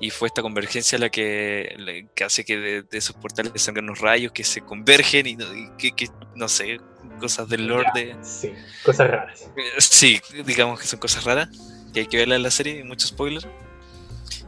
y 0.00 0.10
fue 0.10 0.28
esta 0.28 0.42
convergencia 0.42 0.98
la 0.98 1.08
que, 1.08 2.06
hace 2.24 2.44
que 2.44 2.56
de, 2.56 2.84
esos 2.92 3.16
portales 3.16 3.52
salgan 3.62 3.86
los 3.86 4.00
rayos 4.00 4.32
que 4.32 4.44
se 4.44 4.60
convergen 4.60 5.26
y, 5.26 5.36
que, 5.36 6.08
no 6.34 6.48
sé, 6.48 6.80
cosas 7.20 7.48
del 7.48 7.66
Lord 7.66 7.86
Sí, 8.22 8.52
cosas 8.84 9.10
raras. 9.10 9.48
Sí, 9.78 10.20
digamos 10.44 10.80
que 10.80 10.86
son 10.86 10.98
cosas 10.98 11.24
raras, 11.24 11.48
que 11.92 12.00
hay 12.00 12.06
que 12.06 12.16
verla 12.16 12.36
en 12.36 12.42
la 12.42 12.50
serie, 12.50 12.82
muchos 12.84 13.10
spoilers. 13.10 13.46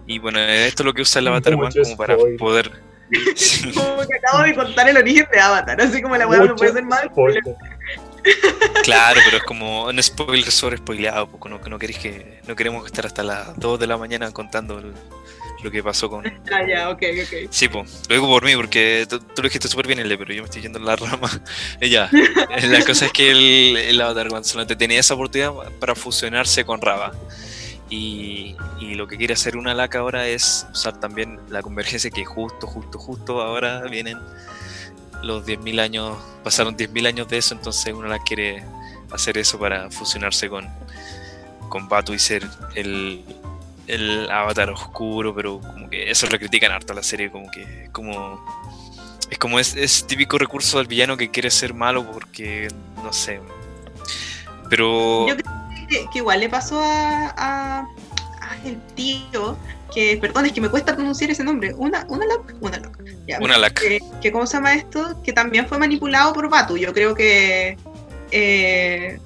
Y 0.07 0.19
bueno, 0.19 0.41
esto 0.41 0.83
es 0.83 0.87
lo 0.87 0.95
que 0.95 1.03
usa 1.03 1.21
el 1.21 1.29
Avatar 1.29 1.55
One 1.55 1.71
como 1.83 1.97
para 1.97 2.17
poder... 2.39 2.71
como 3.75 4.07
que 4.07 4.17
acabo 4.19 4.45
de 4.45 4.55
contar 4.55 4.89
el 4.89 4.97
origen 4.97 5.27
de 5.33 5.41
Avatar, 5.41 5.81
así 5.81 6.01
como 6.01 6.17
la 6.17 6.29
weá 6.29 6.45
no 6.45 6.55
puede 6.55 6.73
ser 6.73 6.85
mal. 6.85 7.11
Claro, 8.83 9.21
pero 9.25 9.37
es 9.39 9.43
como 9.45 9.87
un 9.87 10.03
spoiler 10.03 10.51
sobre 10.51 10.79
spoileado, 10.79 11.29
porque 11.29 11.49
no, 11.49 11.59
no, 11.59 11.79
queréis 11.79 11.99
que, 11.99 12.41
no 12.47 12.57
queremos 12.57 12.87
estar 12.87 13.07
hasta 13.07 13.23
las 13.23 13.59
2 13.59 13.79
de 13.79 13.87
la 13.87 13.97
mañana 13.97 14.31
contando 14.33 14.83
lo 15.63 15.71
que 15.71 15.83
pasó 15.83 16.09
con. 16.09 16.25
Ah, 16.53 16.67
ya, 16.67 16.91
ok, 16.91 17.03
ok. 17.23 17.51
Sí, 17.51 17.69
pues, 17.69 18.03
lo 18.09 18.15
digo 18.15 18.27
por 18.27 18.45
mí, 18.45 18.57
porque 18.57 19.07
tú, 19.09 19.21
lo 19.37 19.43
dijiste 19.45 19.69
súper 19.69 19.87
bien, 19.87 20.01
L, 20.01 20.19
pero 20.19 20.33
yo 20.33 20.43
me 20.43 20.47
estoy 20.47 20.63
yendo 20.63 20.79
en 20.79 20.85
la 20.85 20.97
rama. 20.97 21.29
ya, 21.81 22.11
la 22.13 22.85
cosa 22.85 23.07
es 23.07 23.13
que 23.13 23.31
el, 23.31 23.77
el 23.77 24.01
Avatar 24.01 24.29
solamente 24.45 24.77
tenía 24.77 25.01
esa 25.01 25.15
oportunidad 25.15 25.53
para 25.79 25.95
fusionarse 25.95 26.65
con 26.65 26.81
Raba. 26.81 27.13
Y, 27.89 28.57
y, 28.79 28.95
lo 28.95 29.09
que 29.09 29.17
quiere 29.17 29.35
hacer 29.35 29.57
una 29.57 29.75
laca 29.75 29.99
ahora 29.99 30.29
es 30.29 30.65
usar 30.73 31.01
también 31.01 31.41
la 31.49 31.61
convergencia 31.61 32.09
que 32.09 32.25
justo, 32.25 32.69
justo, 32.69 33.01
justo 33.01 33.43
ahora 33.43 33.83
vienen 33.83 34.17
los 35.23 35.45
10.000 35.47 35.81
años, 35.81 36.19
pasaron 36.43 36.77
10.000 36.77 37.09
años 37.09 37.29
de 37.29 37.39
eso, 37.39 37.55
entonces 37.55 37.93
uno 37.95 38.09
la 38.09 38.19
quiere 38.19 38.65
hacer 39.11 39.39
eso 39.39 39.59
para 39.59 39.91
fusionarse 39.91 40.49
con, 40.49 40.69
con 41.69 41.89
Batu 41.89 42.15
y 42.15 42.19
ser 42.19 42.47
el, 42.75 43.25
el 43.87 44.31
avatar 44.31 44.71
oscuro, 44.71 45.35
pero 45.35 45.61
como 45.61 45.91
que 45.91 46.11
eso 46.11 46.27
lo 46.29 46.39
critican 46.39 46.73
harto 46.73 46.93
a 46.93 46.97
la 46.97 47.03
serie, 47.03 47.31
como 47.31 47.51
que 47.51 47.89
como 47.93 48.41
es 49.31 49.39
como 49.39 49.59
es, 49.59 50.07
típico 50.07 50.39
recurso 50.39 50.79
del 50.79 50.87
villano 50.87 51.17
que 51.17 51.31
quiere 51.31 51.51
ser 51.51 51.73
malo 51.73 52.11
porque 52.11 52.69
no 53.03 53.13
sé. 53.13 53.41
Pero 54.69 55.27
yo 55.29 55.37
creo 55.37 56.11
que, 56.11 56.19
igual 56.19 56.41
le 56.41 56.49
pasó 56.49 56.81
a, 56.83 57.89
el 58.65 58.79
tío 58.95 59.57
que, 59.95 60.19
perdón, 60.21 60.47
es 60.47 60.53
que 60.53 60.61
me 60.61 60.69
cuesta 60.69 60.95
pronunciar 60.95 61.31
ese 61.31 61.45
nombre, 61.45 61.75
una, 61.75 62.05
una 62.09 62.25
loc, 62.27 62.53
una 62.61 62.79
loc. 62.79 62.99
una 63.41 63.59
loc. 63.59 63.81
Que, 64.21 64.33
¿cómo 64.33 64.47
se 64.47 64.57
llama 64.57 64.75
esto? 64.75 65.21
Que 65.25 65.33
también 65.33 65.67
fue 65.67 65.79
manipulado 65.79 66.33
por 66.33 66.49
Batu. 66.49 66.77
Yo 66.77 66.93
creo 66.93 67.15
que 67.15 67.77
eh, 68.31 69.19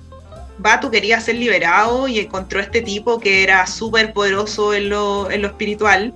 Batu 0.59 0.91
quería 0.91 1.21
ser 1.21 1.37
liberado 1.37 2.09
y 2.09 2.19
encontró 2.19 2.61
este 2.61 2.81
tipo 2.81 3.19
que 3.19 3.43
era 3.43 3.67
súper 3.67 4.13
poderoso 4.13 4.73
en 4.73 4.89
lo, 4.89 5.31
en 5.31 5.43
lo 5.43 5.49
espiritual. 5.49 6.15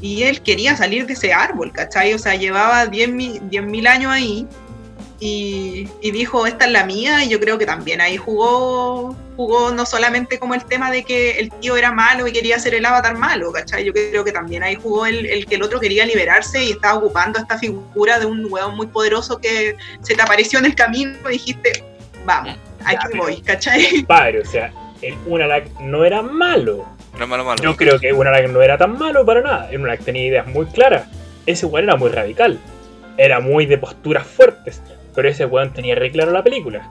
Y 0.00 0.24
él 0.24 0.42
quería 0.42 0.76
salir 0.76 1.06
de 1.06 1.14
ese 1.14 1.32
árbol, 1.32 1.72
¿cachai? 1.72 2.12
O 2.12 2.18
sea, 2.18 2.34
llevaba 2.34 2.86
10.000 2.86 3.88
años 3.88 4.12
ahí 4.12 4.46
y, 5.26 6.10
dijo, 6.10 6.46
esta 6.46 6.66
es 6.66 6.70
la 6.70 6.84
mía, 6.84 7.24
y 7.24 7.30
yo 7.30 7.40
creo 7.40 7.56
que 7.56 7.64
también 7.64 8.02
ahí 8.02 8.18
jugó, 8.18 9.16
jugó 9.36 9.70
no 9.70 9.86
solamente 9.86 10.38
como 10.38 10.54
el 10.54 10.62
tema 10.66 10.90
de 10.90 11.02
que 11.02 11.38
el 11.38 11.50
tío 11.50 11.78
era 11.78 11.92
malo 11.92 12.26
y 12.26 12.32
quería 12.32 12.58
ser 12.58 12.74
el 12.74 12.84
avatar 12.84 13.16
malo, 13.16 13.50
¿cachai? 13.50 13.86
Yo 13.86 13.94
creo 13.94 14.22
que 14.22 14.32
también 14.32 14.62
ahí 14.62 14.74
jugó 14.74 15.06
el, 15.06 15.24
el 15.24 15.46
que 15.46 15.54
el 15.54 15.62
otro 15.62 15.80
quería 15.80 16.04
liberarse 16.04 16.62
y 16.62 16.72
estaba 16.72 16.98
ocupando 16.98 17.38
esta 17.38 17.58
figura 17.58 18.18
de 18.18 18.26
un 18.26 18.52
hueón 18.52 18.76
muy 18.76 18.86
poderoso 18.86 19.38
que 19.38 19.76
se 20.02 20.14
te 20.14 20.20
apareció 20.20 20.58
en 20.58 20.66
el 20.66 20.74
camino 20.74 21.16
y 21.30 21.32
dijiste, 21.32 21.82
vamos, 22.26 22.58
aquí 22.84 23.16
voy, 23.16 23.40
¿cachai? 23.40 24.02
Padre, 24.06 24.40
o 24.40 24.44
sea, 24.44 24.74
el 25.00 25.14
Unalak 25.24 25.80
no 25.80 26.04
era 26.04 26.20
malo. 26.20 26.84
No 27.18 27.26
malo, 27.26 27.46
malo. 27.46 27.62
Yo 27.62 27.74
creo 27.76 27.98
que 27.98 28.12
Unalak 28.12 28.50
no 28.50 28.60
era 28.60 28.76
tan 28.76 28.98
malo 28.98 29.24
para 29.24 29.40
nada. 29.40 29.70
Unalak 29.72 30.04
tenía 30.04 30.26
ideas 30.26 30.46
muy 30.48 30.66
claras. 30.66 31.08
Ese 31.46 31.64
weón 31.64 31.84
era 31.84 31.96
muy 31.96 32.10
radical. 32.10 32.58
Era 33.16 33.40
muy 33.40 33.64
de 33.64 33.78
posturas 33.78 34.26
fuertes 34.26 34.82
pero 35.14 35.28
ese 35.28 35.46
weón 35.46 35.72
tenía 35.72 35.94
re 35.94 36.10
claro 36.10 36.32
la 36.32 36.42
película. 36.42 36.88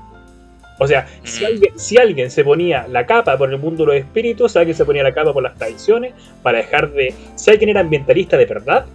O 0.79 0.87
sea, 0.87 1.07
si, 1.23 1.43
mm. 1.43 1.47
alguien, 1.47 1.79
si 1.79 1.97
alguien 1.97 2.31
se 2.31 2.43
ponía 2.43 2.87
la 2.87 3.05
capa 3.05 3.37
por 3.37 3.51
el 3.51 3.59
mundo 3.59 3.85
de 3.85 3.87
los 3.87 3.95
espíritus, 3.95 4.55
alguien 4.55 4.75
se 4.75 4.85
ponía 4.85 5.03
la 5.03 5.13
capa 5.13 5.33
por 5.33 5.43
las 5.43 5.55
tradiciones, 5.55 6.13
para 6.41 6.59
dejar 6.59 6.91
de. 6.91 7.13
Si 7.35 7.51
alguien 7.51 7.69
era 7.69 7.81
ambientalista 7.81 8.37
de 8.37 8.45
verdad, 8.45 8.85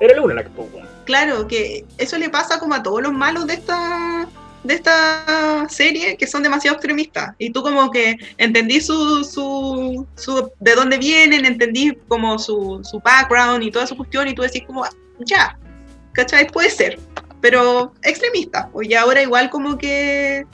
era 0.00 0.16
Luna 0.16 0.34
la 0.34 0.44
que 0.44 0.50
Claro, 1.04 1.46
que 1.46 1.84
eso 1.98 2.18
le 2.18 2.28
pasa 2.30 2.58
como 2.58 2.74
a 2.74 2.82
todos 2.82 3.02
los 3.02 3.12
malos 3.12 3.46
de 3.46 3.54
esta 3.54 4.28
de 4.64 4.74
esta 4.74 5.66
serie 5.68 6.16
que 6.16 6.26
son 6.26 6.42
demasiado 6.42 6.76
extremistas. 6.76 7.34
Y 7.38 7.50
tú 7.50 7.62
como 7.62 7.90
que 7.90 8.16
entendí 8.36 8.80
su, 8.80 9.22
su, 9.24 10.06
su 10.16 10.50
de 10.58 10.74
dónde 10.74 10.98
vienen, 10.98 11.44
entendí 11.44 11.96
como 12.08 12.38
su, 12.38 12.80
su 12.82 12.98
background 13.00 13.62
y 13.62 13.70
toda 13.70 13.86
su 13.86 13.96
cuestión, 13.96 14.26
y 14.26 14.34
tú 14.34 14.42
decís 14.42 14.64
como, 14.66 14.84
ya, 15.20 15.56
¿cachai? 16.12 16.48
Puede 16.48 16.70
ser 16.70 16.98
pero 17.40 17.92
extremista. 18.02 18.68
Pues 18.72 18.88
ya 18.88 19.02
ahora 19.02 19.22
igual 19.22 19.50
como 19.50 19.78
que, 19.78 20.46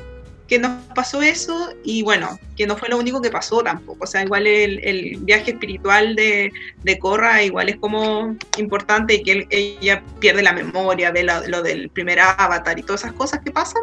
que 0.48 0.58
nos 0.58 0.70
pasó 0.94 1.22
eso 1.22 1.72
y 1.84 2.02
bueno, 2.02 2.38
que 2.56 2.66
no 2.66 2.76
fue 2.76 2.88
lo 2.88 2.98
único 2.98 3.22
que 3.22 3.30
pasó 3.30 3.62
tampoco. 3.62 4.04
O 4.04 4.06
sea, 4.06 4.22
igual 4.22 4.46
el, 4.46 4.80
el 4.84 5.16
viaje 5.20 5.52
espiritual 5.52 6.14
de, 6.14 6.52
de 6.82 6.98
Korra 6.98 7.42
igual 7.42 7.68
es 7.70 7.76
como 7.76 8.36
importante 8.58 9.14
y 9.14 9.22
que 9.22 9.32
él- 9.32 9.46
ella 9.50 10.02
pierde 10.20 10.42
la 10.42 10.52
memoria, 10.52 11.10
ve 11.10 11.22
lo, 11.22 11.46
lo 11.48 11.62
del 11.62 11.88
primer 11.90 12.20
avatar 12.20 12.78
y 12.78 12.82
todas 12.82 13.02
esas 13.02 13.14
cosas 13.14 13.40
que 13.44 13.50
pasan. 13.50 13.82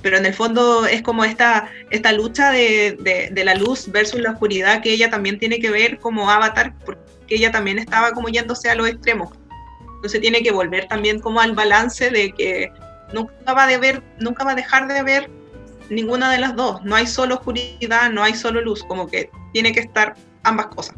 Pero 0.00 0.16
en 0.16 0.24
el 0.26 0.32
fondo 0.32 0.86
es 0.86 1.02
como 1.02 1.24
esta, 1.24 1.68
esta 1.90 2.12
lucha 2.12 2.52
de, 2.52 2.96
de- 3.00 3.30
de 3.32 3.44
la 3.44 3.54
luz 3.56 3.90
versus 3.90 4.20
la 4.20 4.30
oscuridad 4.30 4.80
que 4.80 4.92
ella 4.92 5.10
también 5.10 5.38
tiene 5.40 5.58
que 5.58 5.70
ver 5.70 5.98
como 5.98 6.30
avatar, 6.30 6.72
porque 6.86 7.00
ella 7.28 7.50
también 7.50 7.78
estaba 7.80 8.12
como 8.12 8.28
yéndose 8.28 8.70
a 8.70 8.76
los 8.76 8.88
extremos. 8.88 9.30
Entonces 9.98 10.20
tiene 10.20 10.42
que 10.42 10.52
volver 10.52 10.86
también 10.86 11.18
como 11.18 11.40
al 11.40 11.56
balance 11.56 12.10
de 12.10 12.30
que 12.30 12.72
nunca 13.12 13.52
va, 13.52 13.64
a 13.64 13.66
deber, 13.66 14.00
nunca 14.20 14.44
va 14.44 14.52
a 14.52 14.54
dejar 14.54 14.86
de 14.86 14.98
haber 14.98 15.28
ninguna 15.90 16.30
de 16.30 16.38
las 16.38 16.54
dos. 16.54 16.82
No 16.84 16.94
hay 16.94 17.08
solo 17.08 17.34
oscuridad, 17.34 18.10
no 18.12 18.22
hay 18.22 18.34
solo 18.34 18.60
luz, 18.60 18.84
como 18.84 19.08
que 19.08 19.30
tiene 19.52 19.72
que 19.72 19.80
estar 19.80 20.14
ambas 20.44 20.66
cosas. 20.66 20.94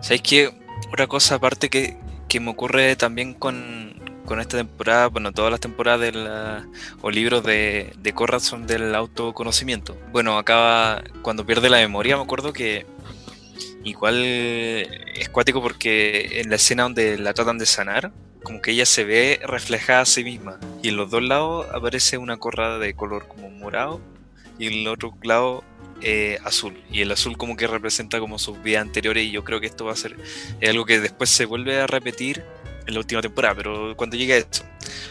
¿Sabéis 0.00 0.22
qué? 0.22 0.50
Otra 0.90 1.06
cosa 1.06 1.34
aparte 1.34 1.68
que, 1.68 1.98
que 2.28 2.40
me 2.40 2.50
ocurre 2.50 2.96
también 2.96 3.34
con, 3.34 4.00
con 4.24 4.40
esta 4.40 4.56
temporada, 4.56 5.08
bueno, 5.08 5.32
todas 5.32 5.50
las 5.50 5.60
temporadas 5.60 6.00
de 6.00 6.62
o 7.00 7.10
libros 7.10 7.42
de, 7.44 7.92
de 7.98 8.12
Korra 8.12 8.40
son 8.40 8.66
del 8.66 8.94
autoconocimiento. 8.94 9.98
Bueno, 10.12 10.38
acaba 10.38 11.02
cuando 11.22 11.44
pierde 11.44 11.68
la 11.68 11.78
memoria, 11.78 12.16
me 12.16 12.22
acuerdo 12.22 12.52
que 12.52 12.86
igual 13.84 14.16
es 14.24 15.28
cuático 15.30 15.62
porque 15.62 16.40
en 16.40 16.50
la 16.50 16.56
escena 16.56 16.84
donde 16.84 17.18
la 17.18 17.34
tratan 17.34 17.58
de 17.58 17.66
sanar, 17.66 18.12
como 18.42 18.62
que 18.62 18.70
ella 18.70 18.86
se 18.86 19.04
ve 19.04 19.40
reflejada 19.42 20.00
a 20.00 20.06
sí 20.06 20.24
misma. 20.24 20.58
Y 20.82 20.88
en 20.88 20.96
los 20.96 21.10
dos 21.10 21.22
lados 21.22 21.66
aparece 21.72 22.18
una 22.18 22.36
Korra 22.36 22.78
de 22.78 22.94
color 22.94 23.26
como 23.28 23.50
morado 23.50 24.00
y 24.58 24.66
en 24.66 24.72
el 24.74 24.88
otro 24.88 25.14
lado 25.22 25.64
eh, 26.00 26.38
azul. 26.44 26.80
Y 26.90 27.02
el 27.02 27.12
azul 27.12 27.36
como 27.36 27.56
que 27.56 27.66
representa 27.66 28.20
como 28.20 28.38
sus 28.38 28.62
vidas 28.62 28.82
anteriores 28.82 29.24
y 29.24 29.30
yo 29.30 29.44
creo 29.44 29.60
que 29.60 29.66
esto 29.66 29.84
va 29.84 29.92
a 29.92 29.96
ser 29.96 30.16
algo 30.66 30.84
que 30.84 31.00
después 31.00 31.30
se 31.30 31.44
vuelve 31.44 31.80
a 31.80 31.86
repetir 31.86 32.44
en 32.86 32.94
la 32.94 33.00
última 33.00 33.20
temporada, 33.20 33.54
pero 33.54 33.94
cuando 33.96 34.16
llegue 34.16 34.34
a 34.34 34.36
eso. 34.38 34.64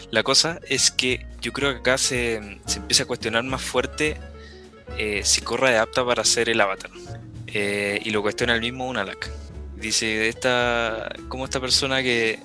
La 0.09 0.23
cosa 0.23 0.59
es 0.67 0.89
que 0.89 1.25
yo 1.41 1.53
creo 1.53 1.73
que 1.73 1.79
acá 1.79 1.97
se, 1.97 2.37
empieza 2.75 3.03
a 3.03 3.05
cuestionar 3.05 3.43
más 3.43 3.61
fuerte 3.61 4.17
eh, 4.97 5.21
si 5.23 5.41
Korra 5.41 5.73
es 5.73 5.79
apta 5.79 6.03
para 6.03 6.23
ser 6.23 6.49
el 6.49 6.59
avatar. 6.59 6.89
Eh, 7.47 7.99
y 8.03 8.09
lo 8.11 8.21
cuestiona 8.21 8.53
el 8.55 8.61
mismo 8.61 8.87
Unalak. 8.87 9.29
Dice, 9.75 10.27
esta, 10.27 11.09
como 11.29 11.45
esta 11.45 11.59
persona 11.59 12.01
que, 12.01 12.39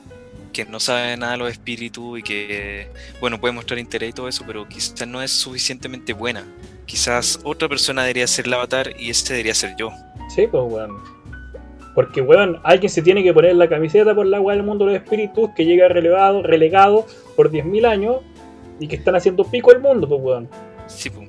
que 0.52 0.64
no 0.66 0.78
sabe 0.78 1.16
nada 1.16 1.32
de 1.32 1.38
los 1.38 1.50
espíritus 1.50 2.18
y 2.18 2.22
que, 2.22 2.88
bueno, 3.20 3.40
puede 3.40 3.52
mostrar 3.52 3.78
interés 3.78 4.10
y 4.10 4.12
todo 4.12 4.28
eso, 4.28 4.44
pero 4.46 4.68
quizás 4.68 5.06
no 5.08 5.22
es 5.22 5.30
suficientemente 5.30 6.12
buena. 6.12 6.44
Quizás 6.86 7.40
otra 7.42 7.68
persona 7.68 8.02
debería 8.02 8.26
ser 8.26 8.46
el 8.46 8.54
avatar 8.54 8.92
y 8.98 9.10
este 9.10 9.32
debería 9.32 9.54
ser 9.54 9.74
yo. 9.76 9.90
Sí, 10.34 10.46
pues, 10.46 10.62
weón. 10.66 10.96
Porque, 11.94 12.20
weón, 12.20 12.58
alguien 12.64 12.90
se 12.90 13.02
tiene 13.02 13.22
que 13.22 13.32
poner 13.32 13.56
la 13.56 13.68
camiseta 13.68 14.14
por 14.14 14.26
la 14.26 14.40
weá 14.40 14.56
del 14.56 14.64
mundo 14.64 14.86
de 14.86 14.92
los 14.92 15.02
espíritus 15.02 15.50
que 15.56 15.64
llega 15.64 15.88
relevado, 15.88 16.42
relegado 16.42 17.06
por 17.36 17.50
10.000 17.50 17.86
años 17.86 18.16
y 18.78 18.88
que 18.88 18.96
están 18.96 19.14
haciendo 19.14 19.44
pico 19.44 19.72
el 19.72 19.80
mundo, 19.80 20.08
pues, 20.08 20.20
weón. 20.22 20.48
Sí, 20.86 21.10
pum. 21.10 21.26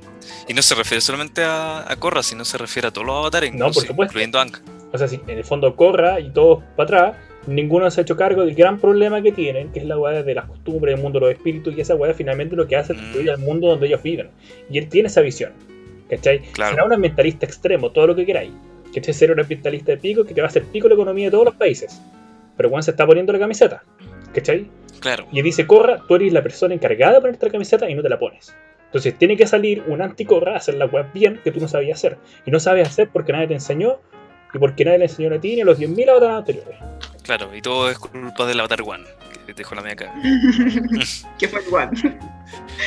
Y 0.47 0.53
no 0.53 0.61
se 0.61 0.75
refiere 0.75 1.01
solamente 1.01 1.43
a, 1.43 1.89
a 1.91 1.95
Korra, 1.97 2.21
sino 2.23 2.43
se 2.45 2.57
refiere 2.57 2.87
a 2.89 2.91
todos 2.91 3.07
los 3.07 3.15
avatares, 3.17 3.53
No, 3.53 3.65
por 3.71 3.75
supuesto. 3.85 4.03
incluyendo 4.11 4.39
Anka. 4.39 4.59
O 4.91 4.97
sea, 4.97 5.07
si 5.07 5.15
en 5.27 5.37
el 5.37 5.43
fondo 5.43 5.75
corra 5.75 6.19
y 6.19 6.29
todos 6.29 6.63
para 6.75 6.83
atrás, 7.11 7.15
ninguno 7.47 7.89
se 7.89 8.01
ha 8.01 8.03
hecho 8.03 8.15
cargo 8.15 8.45
del 8.45 8.53
gran 8.53 8.79
problema 8.79 9.21
que 9.21 9.31
tienen, 9.31 9.71
que 9.71 9.79
es 9.79 9.85
la 9.85 9.97
weá 9.97 10.21
de 10.21 10.35
las 10.35 10.45
costumbres, 10.45 10.93
del 10.95 11.01
mundo 11.03 11.19
de 11.19 11.25
los 11.27 11.35
espíritus, 11.35 11.75
y 11.75 11.81
esa 11.81 11.95
weá 11.95 12.13
finalmente 12.13 12.55
lo 12.55 12.67
que 12.67 12.75
hace 12.75 12.93
es 12.93 12.99
Mm. 12.99 13.01
destruir 13.03 13.31
al 13.31 13.37
mundo 13.39 13.67
donde 13.69 13.87
ellos 13.87 14.03
viven. 14.03 14.29
Y 14.69 14.77
él 14.77 14.87
tiene 14.89 15.07
esa 15.07 15.21
visión. 15.21 15.51
¿Cachai? 16.09 16.39
Claro. 16.51 16.71
Será 16.75 16.85
un 16.85 16.93
ambientalista 16.93 17.45
extremo, 17.45 17.91
todo 17.91 18.07
lo 18.07 18.15
que 18.15 18.25
queráis. 18.25 18.51
¿Cachai? 18.93 19.13
Será 19.13 19.33
un 19.33 19.39
ambientalista 19.39 19.93
de 19.93 19.97
pico 19.97 20.23
que 20.25 20.33
te 20.33 20.41
va 20.41 20.47
a 20.47 20.49
hacer 20.49 20.63
pico 20.65 20.87
la 20.87 20.93
economía 20.93 21.25
de 21.27 21.31
todos 21.31 21.45
los 21.45 21.55
países. 21.55 21.99
Pero 22.55 22.69
Juan 22.69 22.83
se 22.83 22.91
está 22.91 23.07
poniendo 23.07 23.33
la 23.33 23.39
camiseta. 23.39 23.81
¿Cachai? 24.33 24.67
Claro. 24.99 25.25
Y 25.31 25.41
dice, 25.41 25.65
Corra, 25.65 26.01
tú 26.07 26.15
eres 26.15 26.31
la 26.33 26.43
persona 26.43 26.73
encargada 26.75 27.13
de 27.15 27.21
ponerte 27.21 27.45
la 27.47 27.51
camiseta 27.51 27.89
y 27.89 27.95
no 27.95 28.03
te 28.03 28.09
la 28.09 28.19
pones. 28.19 28.53
Entonces 28.93 29.17
tiene 29.17 29.35
que 29.35 29.47
salir 29.47 29.83
un 29.87 30.03
anti-Corra 30.03 30.53
a 30.53 30.57
hacer 30.57 30.75
la 30.75 30.85
web 30.85 31.07
bien 31.15 31.41
que 31.43 31.51
tú 31.51 31.59
no 31.59 31.67
sabías 31.67 31.97
hacer. 31.97 32.19
Y 32.45 32.51
no 32.51 32.59
sabes 32.59 32.87
hacer 32.87 33.09
porque 33.11 33.31
nadie 33.33 33.47
te 33.47 33.55
enseñó 33.55 33.99
y 34.53 34.59
porque 34.59 34.85
nadie 34.85 34.99
le 34.99 35.05
enseñó 35.05 35.33
a 35.33 35.39
ti 35.41 35.55
ni 35.55 35.61
a 35.61 35.65
los 35.65 35.79
10.000 35.79 36.09
avatares 36.09 36.37
anteriores. 36.37 36.77
Claro, 37.23 37.55
y 37.55 37.61
todo 37.63 37.89
es 37.89 37.97
culpa 37.97 38.45
del 38.45 38.59
Avatar 38.59 38.81
One, 38.85 39.03
que 39.47 39.53
dejó 39.53 39.73
la 39.73 39.81
media 39.81 39.95
cagada. 39.95 40.21
que 41.39 41.47
fue 41.47 41.63
igual. 41.65 41.89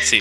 Sí, 0.03 0.21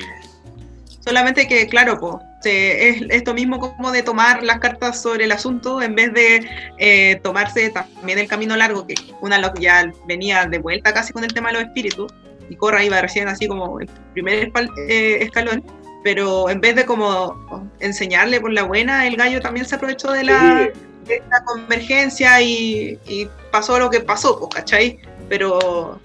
Solamente 1.01 1.47
que, 1.47 1.67
claro, 1.67 1.99
po, 1.99 2.19
se- 2.41 2.89
es 2.89 3.03
esto 3.09 3.35
mismo 3.35 3.59
como 3.59 3.91
de 3.91 4.01
tomar 4.01 4.41
las 4.41 4.57
cartas 4.59 4.99
sobre 4.99 5.25
el 5.25 5.31
asunto 5.31 5.79
en 5.83 5.93
vez 5.93 6.11
de 6.13 6.49
eh, 6.79 7.19
tomarse 7.21 7.69
también 7.69 8.17
el 8.17 8.27
camino 8.27 8.55
largo, 8.57 8.87
que 8.87 8.95
una 9.21 9.37
lo 9.37 9.53
que 9.53 9.61
ya 9.61 9.91
venía 10.07 10.45
de 10.47 10.57
vuelta 10.57 10.95
casi 10.95 11.13
con 11.13 11.23
el 11.23 11.31
tema 11.31 11.49
de 11.49 11.53
los 11.59 11.63
espíritus, 11.65 12.11
y 12.49 12.55
Corra 12.55 12.83
iba 12.83 13.01
recién 13.01 13.27
así 13.27 13.47
como 13.47 13.79
el 13.79 13.87
primer 14.13 14.51
eh, 14.87 15.17
escalón, 15.21 15.63
pero 16.03 16.49
en 16.49 16.61
vez 16.61 16.75
de 16.75 16.85
como 16.85 17.69
enseñarle 17.79 18.39
por 18.39 18.53
la 18.53 18.63
buena, 18.63 19.07
el 19.07 19.15
gallo 19.15 19.41
también 19.41 19.65
se 19.65 19.75
aprovechó 19.75 20.11
de 20.11 20.23
la, 20.23 20.69
de 21.05 21.15
esta 21.15 21.43
convergencia 21.45 22.41
y, 22.41 22.99
y 23.07 23.27
pasó 23.51 23.79
lo 23.79 23.89
que 23.89 24.01
pasó, 24.01 24.37
pues, 24.37 24.49
¿cachai? 24.53 24.99
Pero 25.29 25.99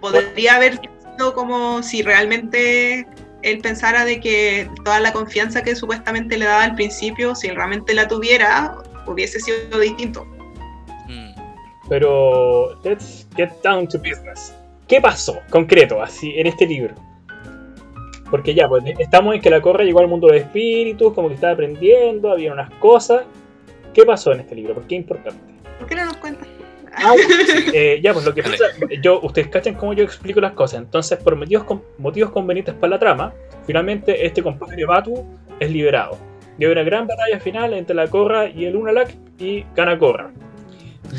podría 0.00 0.56
haber 0.56 0.80
sido 1.16 1.34
como 1.34 1.82
si 1.82 2.02
realmente 2.02 3.06
él 3.42 3.58
pensara 3.58 4.04
de 4.04 4.20
que 4.20 4.70
toda 4.84 5.00
la 5.00 5.12
confianza 5.12 5.62
que 5.62 5.76
supuestamente 5.76 6.38
le 6.38 6.46
daba 6.46 6.64
al 6.64 6.74
principio, 6.74 7.34
si 7.34 7.48
él 7.48 7.56
realmente 7.56 7.94
la 7.94 8.08
tuviera, 8.08 8.76
hubiese 9.06 9.40
sido 9.40 9.78
distinto. 9.78 10.24
Mm. 11.08 11.34
Pero 11.88 12.80
let's 12.82 13.26
get 13.36 13.50
down 13.62 13.86
to 13.88 13.98
business. 13.98 14.54
¿Qué 14.92 15.00
pasó 15.00 15.40
concreto 15.48 16.02
así 16.02 16.34
en 16.36 16.46
este 16.46 16.66
libro? 16.66 16.94
Porque 18.30 18.52
ya, 18.52 18.68
pues 18.68 18.84
estamos 18.98 19.34
en 19.34 19.40
que 19.40 19.48
la 19.48 19.62
Corra 19.62 19.84
llegó 19.84 20.00
al 20.00 20.06
mundo 20.06 20.26
de 20.26 20.34
los 20.34 20.42
espíritus, 20.42 21.14
como 21.14 21.28
que 21.28 21.34
estaba 21.36 21.54
aprendiendo, 21.54 22.30
había 22.30 22.52
unas 22.52 22.68
cosas. 22.74 23.22
¿Qué 23.94 24.04
pasó 24.04 24.32
en 24.32 24.40
este 24.40 24.54
libro? 24.54 24.74
¿Por 24.74 24.86
qué 24.86 24.96
es 24.96 25.00
importante? 25.00 25.40
¿Por 25.78 25.88
qué 25.88 25.94
no 25.94 26.04
nos 26.04 26.18
cuentas? 26.18 26.46
Ah, 26.92 27.14
eh, 27.72 28.00
ya, 28.02 28.12
pues 28.12 28.26
lo 28.26 28.34
que 28.34 28.42
pasa, 28.42 28.64
yo, 29.02 29.18
ustedes 29.22 29.48
cachan 29.48 29.76
cómo 29.76 29.94
yo 29.94 30.04
explico 30.04 30.42
las 30.42 30.52
cosas. 30.52 30.80
Entonces, 30.82 31.18
por 31.22 31.36
motivos, 31.36 31.64
con- 31.64 31.82
motivos 31.96 32.30
convenientes 32.30 32.74
para 32.74 32.90
la 32.90 32.98
trama, 32.98 33.32
finalmente 33.66 34.26
este 34.26 34.42
compadre 34.42 34.84
Batu 34.84 35.24
es 35.58 35.70
liberado. 35.70 36.18
Y 36.58 36.66
hay 36.66 36.70
una 36.70 36.82
gran 36.82 37.06
batalla 37.06 37.40
final 37.40 37.72
entre 37.72 37.96
la 37.96 38.08
Corra 38.08 38.46
y 38.50 38.66
el 38.66 38.76
Unalak 38.76 39.14
y 39.38 39.64
gana 39.74 39.98
Corra. 39.98 40.30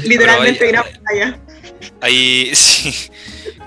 Literalmente 0.05 0.67
gran 0.67 0.83
batalla. 0.83 1.39
Ahí 2.01 2.49
sí, 2.53 3.09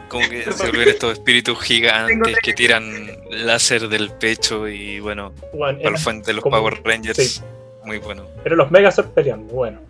como 0.08 0.28
que 0.28 0.42
se 0.52 0.62
vuelven 0.68 0.88
estos 0.88 1.12
espíritus 1.14 1.60
gigantes 1.62 2.36
que 2.42 2.52
tiran 2.52 3.06
láser 3.30 3.88
del 3.88 4.10
pecho 4.12 4.68
y 4.68 5.00
bueno, 5.00 5.32
Bueno, 5.52 5.78
para 5.82 5.98
fans 5.98 6.26
de 6.26 6.34
los 6.34 6.42
como- 6.42 6.56
Power 6.58 6.80
Rangers, 6.84 7.16
sí. 7.16 7.40
muy 7.84 7.98
bueno. 7.98 8.26
eran 8.44 8.58
los 8.58 8.70
Megazords 8.70 9.10
peleando. 9.12 9.52
Bueno, 9.54 9.80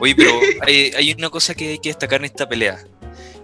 Oye, 0.00 0.14
pero 0.14 0.32
hay, 0.66 0.92
hay 0.96 1.12
una 1.12 1.30
cosa 1.30 1.54
que 1.54 1.68
hay 1.70 1.78
que 1.78 1.88
destacar 1.90 2.20
en 2.20 2.26
esta 2.26 2.48
pelea. 2.48 2.78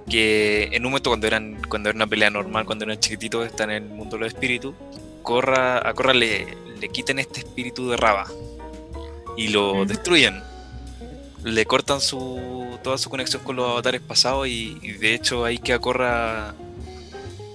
Que 0.08 0.68
en 0.72 0.84
un 0.84 0.90
momento 0.92 1.08
cuando 1.10 1.26
eran 1.26 1.62
cuando 1.68 1.88
era 1.88 1.96
una 1.96 2.06
pelea 2.06 2.28
normal, 2.28 2.66
cuando 2.66 2.84
eran 2.84 2.98
chiquititos, 3.00 3.46
están 3.46 3.70
en 3.70 3.84
el 3.84 3.88
mundo 3.88 4.16
de 4.16 4.24
los 4.24 4.34
espíritus, 4.34 4.74
Corra, 5.22 5.78
a 5.88 5.94
Corra 5.94 6.12
le, 6.12 6.46
le 6.78 6.88
quitan 6.90 7.18
este 7.18 7.40
espíritu 7.40 7.88
de 7.88 7.96
Raba 7.96 8.26
y 9.36 9.48
lo 9.48 9.84
destruyen. 9.86 10.42
Le 11.44 11.66
cortan 11.66 12.00
su 12.00 12.78
toda 12.82 12.98
su 12.98 13.08
conexión 13.10 13.42
con 13.44 13.56
los 13.56 13.70
avatares 13.70 14.00
pasados 14.00 14.48
y, 14.48 14.78
y 14.82 14.92
de 14.92 15.14
hecho 15.14 15.44
ahí 15.44 15.58
que 15.58 15.78
Corra 15.78 16.54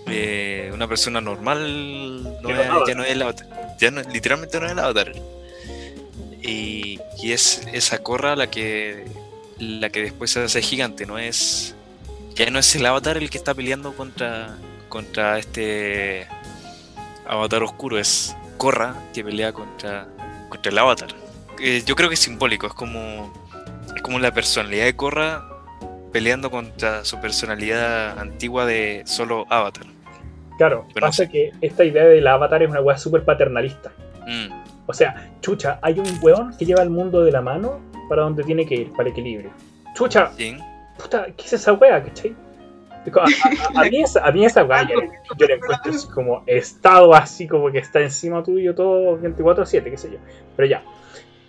eh, 0.07 0.71
una 0.73 0.87
persona 0.87 1.21
normal 1.21 2.23
no 2.41 2.49
es- 2.49 2.69
ya 2.87 2.95
no 2.95 3.03
es 3.03 3.11
el 3.11 3.21
avatar. 3.21 3.47
Ya 3.79 3.91
no, 3.91 4.01
literalmente 4.01 4.59
no 4.59 4.65
es 4.67 4.71
el 4.73 4.79
avatar. 4.79 5.13
Y, 6.41 6.99
y 7.21 7.31
es 7.31 7.61
esa 7.73 7.99
Corra 7.99 8.35
la 8.35 8.49
que 8.49 9.05
la 9.57 9.89
que 9.89 10.01
después 10.03 10.31
se 10.31 10.41
hace 10.41 10.61
gigante, 10.61 11.05
no 11.05 11.17
es 11.19 11.75
ya 12.35 12.49
no 12.49 12.59
es 12.59 12.73
el 12.75 12.85
avatar 12.85 13.17
el 13.17 13.29
que 13.29 13.37
está 13.37 13.53
peleando 13.53 13.93
contra 13.93 14.55
contra 14.87 15.37
este 15.37 16.27
avatar 17.27 17.61
oscuro, 17.63 17.99
es 17.99 18.35
Corra 18.57 18.95
que 19.13 19.23
pelea 19.23 19.51
contra 19.51 20.07
contra 20.47 20.71
el 20.71 20.77
avatar. 20.77 21.13
Eh, 21.59 21.83
yo 21.85 21.95
creo 21.95 22.07
que 22.09 22.15
es 22.15 22.21
simbólico, 22.21 22.67
es 22.67 22.73
como 22.73 23.31
es 23.99 24.03
como 24.03 24.17
la 24.17 24.31
personalidad 24.31 24.85
de 24.85 24.95
Corra 24.95 25.45
peleando 26.13 26.49
contra 26.49 27.03
su 27.03 27.19
personalidad 27.19 28.17
antigua 28.17 28.65
de 28.65 29.03
solo 29.05 29.45
avatar. 29.49 29.85
claro, 30.57 30.87
pasa 30.99 31.27
que 31.27 31.51
esta 31.59 31.83
idea 31.83 32.05
del 32.05 32.25
avatar 32.25 32.63
es 32.63 32.69
una 32.69 32.79
weá 32.79 32.97
súper 32.97 33.23
paternalista. 33.25 33.91
Mm, 34.25 34.53
O 34.87 34.93
sea, 34.93 35.29
chucha, 35.41 35.79
hay 35.81 35.99
un 35.99 36.07
weón 36.21 36.55
que 36.57 36.65
lleva 36.65 36.81
el 36.81 36.89
mundo 36.89 37.23
de 37.23 37.31
la 37.33 37.41
mano 37.41 37.81
para 38.07 38.21
donde 38.23 38.43
tiene 38.43 38.65
que 38.65 38.75
ir, 38.75 38.91
para 38.91 39.03
el 39.03 39.09
equilibrio. 39.09 39.51
Chucha, 39.95 40.31
sí. 40.37 40.55
puta, 40.97 41.25
¿qué 41.35 41.43
es 41.45 41.53
esa 41.53 41.73
weá, 41.73 42.01
cachai? 42.01 42.33
A, 43.15 43.79
a- 43.79 43.81
a 43.81 43.89
mí 43.89 44.01
esa, 44.01 44.25
a 44.25 44.31
mí 44.31 44.45
esa 44.45 44.63
weá 44.63 44.83
yo, 44.83 44.95
yo 45.37 45.45
le 45.47 45.55
encuentro 45.55 45.91
así 45.91 46.07
como 46.07 46.43
estado 46.47 47.13
así 47.13 47.47
como 47.47 47.69
que 47.71 47.79
está 47.79 47.99
encima 47.99 48.43
tuyo 48.43 48.73
todo 48.75 49.19
24-7, 49.19 49.83
qué 49.83 49.97
sé 49.97 50.11
yo. 50.11 50.17
Pero 50.55 50.67
ya, 50.69 50.83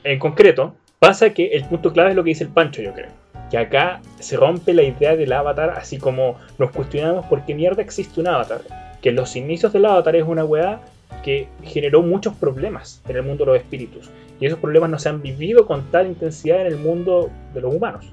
en 0.04 0.18
concreto, 0.18 0.74
pasa 1.00 1.30
que 1.30 1.46
el 1.48 1.64
punto 1.64 1.92
clave 1.92 2.10
es 2.10 2.16
lo 2.16 2.22
que 2.22 2.28
dice 2.30 2.44
el 2.44 2.50
Pancho, 2.50 2.82
yo 2.82 2.92
creo. 2.94 3.08
Que 3.50 3.58
acá 3.58 4.00
se 4.20 4.36
rompe 4.36 4.72
la 4.74 4.82
idea 4.82 5.16
del 5.16 5.32
avatar, 5.32 5.70
así 5.70 5.98
como 5.98 6.36
nos 6.58 6.70
cuestionamos 6.70 7.26
por 7.26 7.44
qué 7.44 7.54
mierda 7.54 7.82
existe 7.82 8.20
un 8.20 8.28
avatar. 8.28 8.60
Que 9.02 9.08
en 9.08 9.16
los 9.16 9.34
inicios 9.34 9.72
del 9.72 9.86
avatar 9.86 10.14
es 10.14 10.24
una 10.24 10.44
weá 10.44 10.80
que 11.24 11.48
generó 11.64 12.02
muchos 12.02 12.34
problemas 12.34 13.00
en 13.08 13.16
el 13.16 13.22
mundo 13.22 13.44
de 13.44 13.52
los 13.52 13.60
espíritus. 13.60 14.10
Y 14.38 14.46
esos 14.46 14.58
problemas 14.58 14.90
no 14.90 14.98
se 14.98 15.08
han 15.08 15.20
vivido 15.22 15.66
con 15.66 15.90
tal 15.90 16.06
intensidad 16.06 16.60
en 16.60 16.66
el 16.68 16.76
mundo 16.76 17.30
de 17.54 17.60
los 17.62 17.74
humanos. 17.74 18.12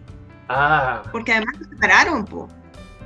Ah, 0.49 1.03
Porque 1.11 1.33
además 1.33 1.55
se 1.59 1.65
separaron, 1.69 2.25
po. 2.25 2.47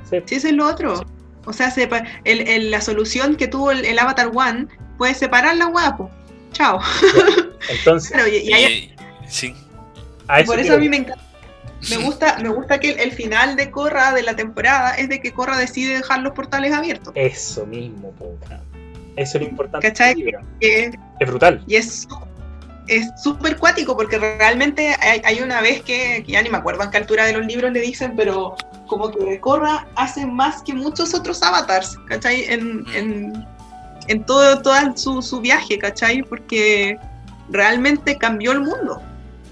sí. 0.08 0.22
Sí, 0.26 0.34
eso 0.36 0.46
es 0.48 0.54
lo 0.54 0.66
otro. 0.68 1.02
O 1.44 1.52
sea, 1.52 1.70
sepa- 1.72 2.04
el- 2.24 2.46
el- 2.48 2.70
la 2.70 2.80
solución 2.80 3.34
que 3.34 3.48
tuvo 3.48 3.72
el, 3.72 3.84
el 3.84 3.98
Avatar 3.98 4.30
One 4.32 4.68
fue 4.96 5.12
separar 5.12 5.56
la 5.56 5.66
hueá, 5.66 5.96
po. 5.96 6.08
Chao. 6.52 6.78
Entonces, 7.68 8.12
Claro, 8.12 8.28
y, 8.28 8.36
y 8.36 8.52
ahí- 8.52 8.72
Y- 8.72 8.94
sí. 9.28 9.54
A 10.34 10.40
eso 10.40 10.46
por 10.52 10.58
eso 10.58 10.62
quiero 10.68 10.76
a 10.76 10.78
mí 10.80 10.88
me 10.88 10.96
encanta. 10.98 11.22
Me 11.90 11.96
gusta, 11.96 12.38
me 12.40 12.48
gusta 12.48 12.78
que 12.78 12.90
el, 12.90 13.00
el 13.00 13.12
final 13.12 13.56
de 13.56 13.70
Korra, 13.72 14.12
de 14.12 14.22
la 14.22 14.36
temporada, 14.36 14.94
es 14.94 15.08
de 15.08 15.20
que 15.20 15.32
Korra 15.32 15.56
decide 15.56 15.96
dejar 15.96 16.20
los 16.20 16.32
portales 16.32 16.72
abiertos. 16.72 17.12
Eso 17.16 17.66
mismo, 17.66 18.12
weón. 18.20 18.38
Eso 19.16 19.38
es 19.38 19.44
lo 19.44 19.50
importante. 19.50 19.88
¿Cachai? 19.88 20.14
Que- 20.60 20.92
Es 21.20 21.28
brutal. 21.28 21.62
y 21.66 21.74
es 21.76 22.06
es 22.88 23.06
súper 23.22 23.56
cuático 23.58 23.96
porque 23.96 24.18
realmente 24.18 24.94
hay, 25.00 25.22
hay 25.24 25.40
una 25.40 25.60
vez 25.60 25.82
que, 25.82 26.22
que 26.26 26.32
ya 26.32 26.42
ni 26.42 26.50
me 26.50 26.58
acuerdo 26.58 26.82
a 26.82 26.90
qué 26.90 26.98
altura 26.98 27.24
de 27.26 27.32
los 27.32 27.46
libros 27.46 27.70
le 27.72 27.80
dicen, 27.80 28.14
pero 28.16 28.56
como 28.88 29.10
que 29.10 29.38
Korra 29.40 29.86
hace 29.94 30.26
más 30.26 30.62
que 30.62 30.74
muchos 30.74 31.14
otros 31.14 31.42
avatars, 31.44 31.96
¿cachai? 32.08 32.44
En, 32.44 32.84
en, 32.94 33.46
en 34.08 34.24
todo, 34.24 34.62
todo 34.62 34.74
su, 34.96 35.22
su 35.22 35.40
viaje, 35.40 35.78
¿cachai? 35.78 36.22
Porque 36.22 36.98
realmente 37.50 38.18
cambió 38.18 38.50
el 38.52 38.60
mundo 38.60 39.00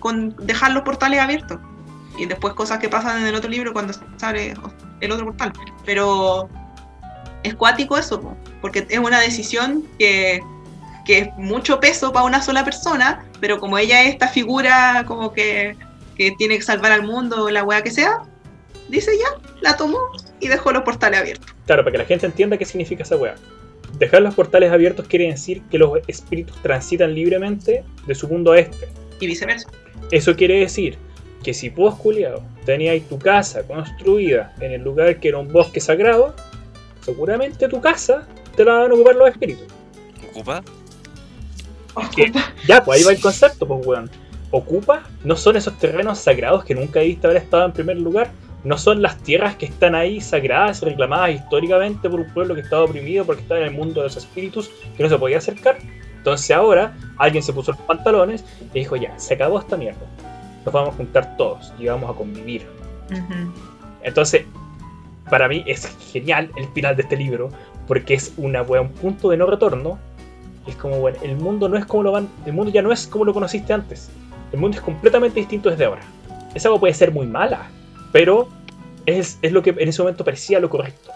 con 0.00 0.34
dejar 0.44 0.72
los 0.72 0.82
portales 0.82 1.20
abiertos. 1.20 1.58
Y 2.18 2.26
después 2.26 2.54
cosas 2.54 2.78
que 2.80 2.88
pasan 2.88 3.22
en 3.22 3.28
el 3.28 3.34
otro 3.34 3.48
libro 3.48 3.72
cuando 3.72 3.94
sale 4.16 4.54
el 5.00 5.12
otro 5.12 5.26
portal. 5.26 5.52
Pero 5.86 6.48
es 7.44 7.54
cuático 7.54 7.96
eso, 7.96 8.20
po, 8.20 8.36
porque 8.60 8.86
es 8.90 8.98
una 8.98 9.20
decisión 9.20 9.84
que 9.98 10.42
que 11.04 11.18
es 11.18 11.36
mucho 11.36 11.80
peso 11.80 12.12
para 12.12 12.24
una 12.24 12.42
sola 12.42 12.64
persona, 12.64 13.24
pero 13.40 13.58
como 13.58 13.78
ella 13.78 14.02
es 14.02 14.10
esta 14.10 14.28
figura 14.28 15.04
como 15.06 15.32
que, 15.32 15.76
que 16.16 16.32
tiene 16.32 16.56
que 16.56 16.62
salvar 16.62 16.92
al 16.92 17.02
mundo, 17.02 17.50
la 17.50 17.64
wea 17.64 17.82
que 17.82 17.90
sea, 17.90 18.22
dice 18.88 19.10
ya, 19.18 19.40
la 19.60 19.76
tomó 19.76 19.98
y 20.40 20.48
dejó 20.48 20.72
los 20.72 20.82
portales 20.82 21.20
abiertos. 21.20 21.52
Claro, 21.66 21.82
para 21.82 21.92
que 21.92 21.98
la 21.98 22.04
gente 22.04 22.26
entienda 22.26 22.56
qué 22.58 22.64
significa 22.64 23.02
esa 23.02 23.16
weá. 23.16 23.34
Dejar 23.98 24.22
los 24.22 24.34
portales 24.34 24.72
abiertos 24.72 25.06
quiere 25.08 25.26
decir 25.26 25.62
que 25.70 25.78
los 25.78 25.98
espíritus 26.06 26.56
transitan 26.62 27.14
libremente 27.14 27.84
de 28.06 28.14
su 28.14 28.28
mundo 28.28 28.52
a 28.52 28.60
este. 28.60 28.88
Y 29.18 29.26
viceversa. 29.26 29.68
Eso 30.10 30.34
quiere 30.36 30.60
decir 30.60 30.98
que 31.42 31.54
si 31.54 31.68
vos, 31.70 31.94
culiado, 31.96 32.42
tenías 32.64 33.00
tu 33.08 33.18
casa 33.18 33.62
construida 33.62 34.54
en 34.60 34.72
el 34.72 34.82
lugar 34.82 35.18
que 35.20 35.28
era 35.28 35.38
un 35.38 35.48
bosque 35.52 35.80
sagrado, 35.80 36.34
seguramente 37.00 37.68
tu 37.68 37.80
casa 37.80 38.26
te 38.56 38.64
la 38.64 38.74
van 38.74 38.90
a 38.90 38.94
ocupar 38.94 39.14
los 39.16 39.28
espíritus. 39.30 39.66
¿Ocupa? 40.30 40.62
que- 42.14 42.32
Ya, 42.68 42.82
pues 42.84 42.98
ahí 43.00 43.04
va 43.04 43.12
el 43.12 43.20
concepto, 43.20 43.66
pues 43.66 43.86
weón. 43.86 44.10
Ocupa 44.52 45.04
no 45.24 45.36
son 45.36 45.56
esos 45.56 45.78
terrenos 45.78 46.18
sagrados 46.18 46.64
que 46.64 46.74
nunca 46.74 47.00
debiste 47.00 47.26
haber 47.26 47.38
estado 47.42 47.66
en 47.66 47.72
primer 47.72 47.98
lugar. 47.98 48.30
No 48.64 48.76
son 48.76 49.00
las 49.00 49.16
tierras 49.22 49.56
que 49.56 49.66
están 49.66 49.94
ahí 49.94 50.20
sagradas 50.20 50.82
y 50.82 50.86
reclamadas 50.86 51.30
históricamente 51.34 52.10
por 52.10 52.20
un 52.20 52.26
pueblo 52.34 52.54
que 52.54 52.60
estaba 52.60 52.84
oprimido 52.84 53.24
porque 53.24 53.42
estaba 53.42 53.60
en 53.60 53.68
el 53.68 53.72
mundo 53.72 54.00
de 54.00 54.08
los 54.08 54.16
espíritus 54.16 54.70
que 54.96 55.02
no 55.02 55.08
se 55.08 55.16
podía 55.18 55.38
acercar. 55.38 55.78
Entonces 56.20 56.50
ahora 56.50 56.94
alguien 57.16 57.42
se 57.42 57.52
puso 57.52 57.72
los 57.72 57.80
pantalones 57.80 58.44
y 58.74 58.80
dijo 58.80 58.94
ya, 58.96 59.18
se 59.18 59.34
acabó 59.34 59.58
esta 59.58 59.76
mierda. 59.76 60.00
Nos 60.64 60.72
vamos 60.74 60.94
a 60.94 60.96
juntar 60.98 61.36
todos 61.38 61.72
y 61.78 61.86
vamos 61.86 62.10
a 62.10 62.14
convivir. 62.14 62.66
Entonces, 64.02 64.44
para 65.30 65.48
mí 65.48 65.64
es 65.66 65.86
genial 66.12 66.50
el 66.56 66.68
final 66.68 66.96
de 66.96 67.02
este 67.02 67.16
libro 67.16 67.50
porque 67.86 68.14
es 68.14 68.32
una 68.36 68.62
wea, 68.62 68.80
un 68.82 68.90
punto 68.90 69.30
de 69.30 69.36
no 69.38 69.46
retorno. 69.46 69.98
Es 70.66 70.76
como, 70.76 70.98
bueno, 70.98 71.18
el 71.22 71.36
mundo 71.36 71.68
no 71.68 71.76
es 71.78 71.86
como 71.86 72.02
lo 72.02 72.12
van, 72.12 72.28
el 72.46 72.52
mundo 72.52 72.70
ya 72.70 72.82
no 72.82 72.92
es 72.92 73.06
como 73.06 73.24
lo 73.24 73.32
conociste 73.32 73.72
antes. 73.72 74.10
El 74.52 74.60
mundo 74.60 74.76
es 74.76 74.82
completamente 74.82 75.40
distinto 75.40 75.70
desde 75.70 75.86
ahora. 75.86 76.02
Esa 76.54 76.68
agua 76.68 76.80
puede 76.80 76.94
ser 76.94 77.12
muy 77.12 77.26
mala, 77.26 77.68
pero 78.12 78.48
es, 79.06 79.38
es 79.40 79.52
lo 79.52 79.62
que 79.62 79.70
en 79.70 79.88
ese 79.88 80.02
momento 80.02 80.24
parecía 80.24 80.60
lo 80.60 80.68
correcto. 80.68 81.10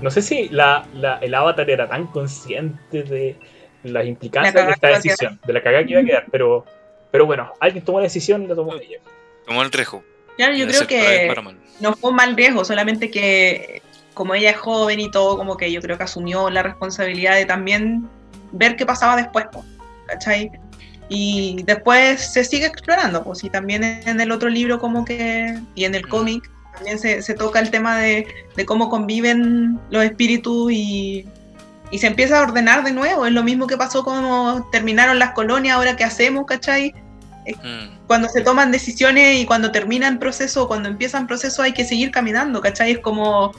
No 0.00 0.10
sé 0.10 0.22
si 0.22 0.48
la, 0.48 0.86
la- 0.94 1.18
el 1.18 1.34
avatar 1.34 1.68
era 1.68 1.88
tan 1.88 2.06
consciente 2.06 3.02
de 3.02 3.36
las 3.84 4.06
implicancias 4.06 4.54
La 4.54 4.66
de 4.66 4.72
esta 4.72 4.88
decisión, 4.88 5.40
de 5.46 5.52
la 5.52 5.62
cagada 5.62 5.84
que 5.84 5.92
iba 5.92 6.00
a 6.00 6.04
quedar, 6.04 6.26
pero, 6.30 6.64
pero 7.10 7.26
bueno, 7.26 7.52
alguien 7.60 7.84
tomó 7.84 7.98
la 7.98 8.04
decisión 8.04 8.42
y 8.42 8.46
la 8.46 8.54
tomó 8.54 8.74
ella. 8.74 8.98
Tomó 9.46 9.62
el 9.62 9.70
riesgo. 9.70 10.02
Claro, 10.36 10.54
yo 10.54 10.66
creo 10.66 10.86
que 10.86 11.32
no 11.80 11.94
fue 11.94 12.10
un 12.10 12.16
mal 12.16 12.36
riesgo, 12.36 12.64
solamente 12.64 13.10
que 13.10 13.82
como 14.14 14.34
ella 14.34 14.50
es 14.50 14.56
joven 14.56 15.00
y 15.00 15.10
todo, 15.10 15.36
como 15.36 15.56
que 15.56 15.70
yo 15.70 15.80
creo 15.80 15.96
que 15.98 16.04
asumió 16.04 16.48
la 16.50 16.62
responsabilidad 16.62 17.34
de 17.34 17.46
también 17.46 18.08
ver 18.52 18.76
qué 18.76 18.86
pasaba 18.86 19.16
después, 19.16 19.46
¿cachai? 20.06 20.50
Y 21.08 21.62
después 21.64 22.32
se 22.32 22.44
sigue 22.44 22.66
explorando, 22.66 23.22
pues 23.24 23.44
y 23.44 23.50
también 23.50 23.84
en 23.84 24.20
el 24.20 24.32
otro 24.32 24.48
libro 24.48 24.78
como 24.78 25.04
que, 25.04 25.54
y 25.74 25.84
en 25.84 25.94
el 25.94 26.06
Mm. 26.06 26.08
cómic, 26.08 26.50
también 26.74 26.98
se, 26.98 27.22
se 27.22 27.34
toca 27.34 27.60
el 27.60 27.70
tema 27.70 27.98
de, 27.98 28.26
de 28.56 28.64
cómo 28.66 28.88
conviven 28.88 29.78
los 29.90 30.04
espíritus 30.04 30.72
y, 30.72 31.26
y 31.90 31.98
se 31.98 32.06
empieza 32.06 32.38
a 32.38 32.42
ordenar 32.42 32.84
de 32.84 32.92
nuevo, 32.92 33.26
es 33.26 33.32
lo 33.32 33.42
mismo 33.42 33.66
que 33.66 33.76
pasó 33.76 34.04
como 34.04 34.68
terminaron 34.72 35.18
las 35.18 35.32
colonias, 35.32 35.76
ahora 35.76 35.96
qué 35.96 36.04
hacemos, 36.04 36.46
¿cachai? 36.46 36.94
Mm, 37.46 38.06
cuando 38.06 38.28
se 38.28 38.40
toman 38.40 38.72
decisiones 38.72 39.38
y 39.38 39.44
cuando 39.44 39.70
terminan 39.70 40.18
proceso, 40.18 40.66
cuando 40.66 40.88
empiezan 40.88 41.26
proceso 41.26 41.62
hay 41.62 41.72
que 41.72 41.84
seguir 41.84 42.10
caminando, 42.10 42.60
¿cachai? 42.60 42.92
Es 42.92 42.98
como, 43.00 43.52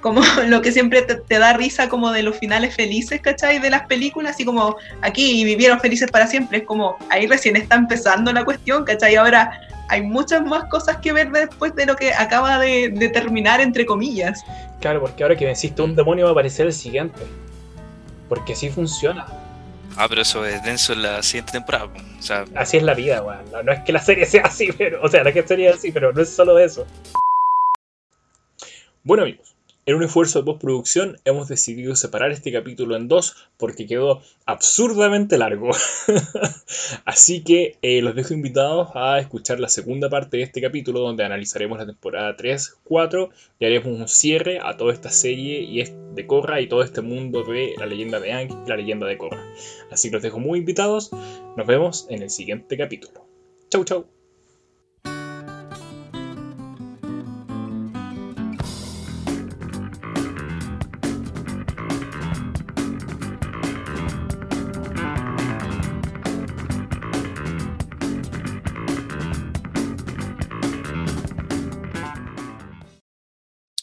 como 0.00 0.22
lo 0.48 0.60
que 0.60 0.72
siempre 0.72 1.02
te, 1.02 1.14
te 1.16 1.38
da 1.38 1.52
risa 1.52 1.88
como 1.88 2.10
de 2.10 2.22
los 2.22 2.36
finales 2.36 2.74
felices, 2.74 3.20
¿cachai? 3.20 3.58
De 3.60 3.70
las 3.70 3.86
películas, 3.86 4.32
así 4.34 4.44
como 4.44 4.76
aquí 5.02 5.44
vivieron 5.44 5.78
felices 5.80 6.10
para 6.10 6.26
siempre, 6.26 6.58
es 6.58 6.64
como 6.64 6.96
ahí 7.10 7.26
recién 7.26 7.56
está 7.56 7.76
empezando 7.76 8.32
la 8.32 8.44
cuestión, 8.44 8.84
¿cachai? 8.84 9.16
Ahora 9.16 9.60
hay 9.88 10.02
muchas 10.02 10.44
más 10.44 10.64
cosas 10.64 10.98
que 10.98 11.12
ver 11.12 11.30
después 11.30 11.74
de 11.74 11.86
lo 11.86 11.96
que 11.96 12.12
acaba 12.12 12.58
de, 12.58 12.90
de 12.90 13.08
terminar, 13.08 13.60
entre 13.60 13.86
comillas. 13.86 14.42
Claro, 14.80 15.00
porque 15.00 15.22
ahora 15.22 15.36
que 15.36 15.46
venciste 15.46 15.80
un 15.80 15.94
demonio 15.94 16.24
va 16.24 16.30
a 16.30 16.32
aparecer 16.32 16.66
el 16.66 16.72
siguiente. 16.72 17.20
Porque 18.28 18.52
así 18.52 18.70
funciona. 18.70 19.26
Ah, 19.96 20.06
pero 20.08 20.22
eso 20.22 20.44
es 20.46 20.62
denso 20.62 20.92
en 20.92 21.02
la 21.02 21.22
siguiente 21.22 21.52
temporada. 21.52 21.92
po. 21.92 22.00
O 22.18 22.22
sea, 22.22 22.44
Así 22.54 22.76
es 22.76 22.82
la 22.82 22.94
vida, 22.94 23.22
weón. 23.22 23.50
No, 23.50 23.62
no 23.62 23.72
es 23.72 23.80
que 23.80 23.92
la 23.92 24.00
serie 24.00 24.26
sea 24.26 24.42
así, 24.42 24.70
pero. 24.78 25.02
O 25.02 25.08
sea, 25.08 25.24
la 25.24 25.32
que 25.32 25.42
serie 25.42 25.68
es 25.70 25.76
así, 25.76 25.90
pero 25.92 26.12
no 26.12 26.22
es 26.22 26.28
solo 26.30 26.58
eso. 26.58 26.86
Bueno, 29.02 29.22
amigos. 29.24 29.56
En 29.88 29.94
un 29.94 30.02
esfuerzo 30.02 30.40
de 30.40 30.44
postproducción 30.44 31.16
hemos 31.24 31.48
decidido 31.48 31.96
separar 31.96 32.30
este 32.30 32.52
capítulo 32.52 32.94
en 32.94 33.08
dos 33.08 33.48
porque 33.56 33.86
quedó 33.86 34.20
absurdamente 34.44 35.38
largo. 35.38 35.70
Así 37.06 37.42
que 37.42 37.78
eh, 37.80 38.02
los 38.02 38.14
dejo 38.14 38.34
invitados 38.34 38.90
a 38.94 39.18
escuchar 39.18 39.60
la 39.60 39.70
segunda 39.70 40.10
parte 40.10 40.36
de 40.36 40.42
este 40.42 40.60
capítulo 40.60 41.00
donde 41.00 41.24
analizaremos 41.24 41.78
la 41.78 41.86
temporada 41.86 42.36
3, 42.36 42.80
4 42.84 43.30
y 43.60 43.64
haremos 43.64 43.98
un 43.98 44.08
cierre 44.08 44.60
a 44.62 44.76
toda 44.76 44.92
esta 44.92 45.08
serie 45.08 45.62
y 45.62 45.82
de 45.82 46.26
Korra 46.26 46.60
y 46.60 46.68
todo 46.68 46.82
este 46.82 47.00
mundo 47.00 47.42
de 47.42 47.72
la 47.78 47.86
leyenda 47.86 48.20
de 48.20 48.30
Aang 48.30 48.66
y 48.66 48.68
la 48.68 48.76
leyenda 48.76 49.06
de 49.06 49.16
Korra. 49.16 49.42
Así 49.90 50.10
que 50.10 50.16
los 50.16 50.22
dejo 50.22 50.38
muy 50.38 50.58
invitados. 50.58 51.10
Nos 51.56 51.66
vemos 51.66 52.06
en 52.10 52.20
el 52.20 52.28
siguiente 52.28 52.76
capítulo. 52.76 53.26
Chau, 53.70 53.86
chau. 53.86 54.17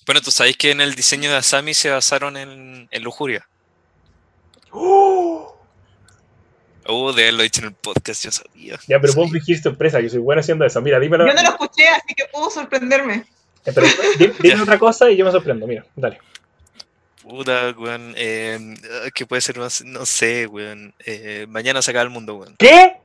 Bueno, 0.05 0.21
tú 0.21 0.31
sabéis 0.31 0.57
que 0.57 0.71
en 0.71 0.81
el 0.81 0.95
diseño 0.95 1.29
de 1.31 1.37
Asami 1.37 1.73
se 1.73 1.89
basaron 1.89 2.37
en, 2.37 2.87
en 2.91 3.03
lujuria. 3.03 3.47
¡Oh! 4.71 5.57
Oh, 6.87 7.11
de 7.13 7.23
haberlo 7.23 7.43
dicho 7.43 7.61
en 7.61 7.67
el 7.67 7.73
podcast, 7.73 8.23
yo 8.23 8.31
sabía. 8.31 8.77
Ya, 8.87 8.99
pero 8.99 9.13
Sí. 9.13 9.19
vos 9.19 9.31
fingir 9.31 9.59
sorpresa, 9.61 9.99
yo 10.01 10.09
soy 10.09 10.19
bueno 10.19 10.41
haciendo 10.41 10.65
eso. 10.65 10.79
Mira, 10.81 10.99
dímelo. 10.99 11.25
Yo 11.25 11.33
no 11.33 11.41
lo 11.41 11.49
escuché, 11.49 11.87
así 11.87 12.13
que 12.13 12.25
puedo 12.31 12.49
sorprenderme. 12.51 13.25
Eh, 13.65 13.71
pero 13.73 13.87
dime 14.41 14.61
otra 14.61 14.77
cosa 14.77 15.09
y 15.09 15.17
yo 15.17 15.25
me 15.25 15.31
sorprendo. 15.31 15.65
Mira, 15.65 15.83
dale. 15.95 16.19
Puta, 17.23 17.73
weón. 17.75 18.13
Eh, 18.15 18.75
¿Qué 19.15 19.25
puede 19.25 19.41
ser 19.41 19.57
más? 19.57 19.81
No 19.83 20.05
sé, 20.05 20.45
weón. 20.45 20.93
Eh, 20.99 21.47
mañana 21.49 21.81
se 21.81 21.89
acaba 21.89 22.03
el 22.03 22.11
mundo, 22.11 22.35
weón. 22.35 22.55
¿Qué? 22.59 22.97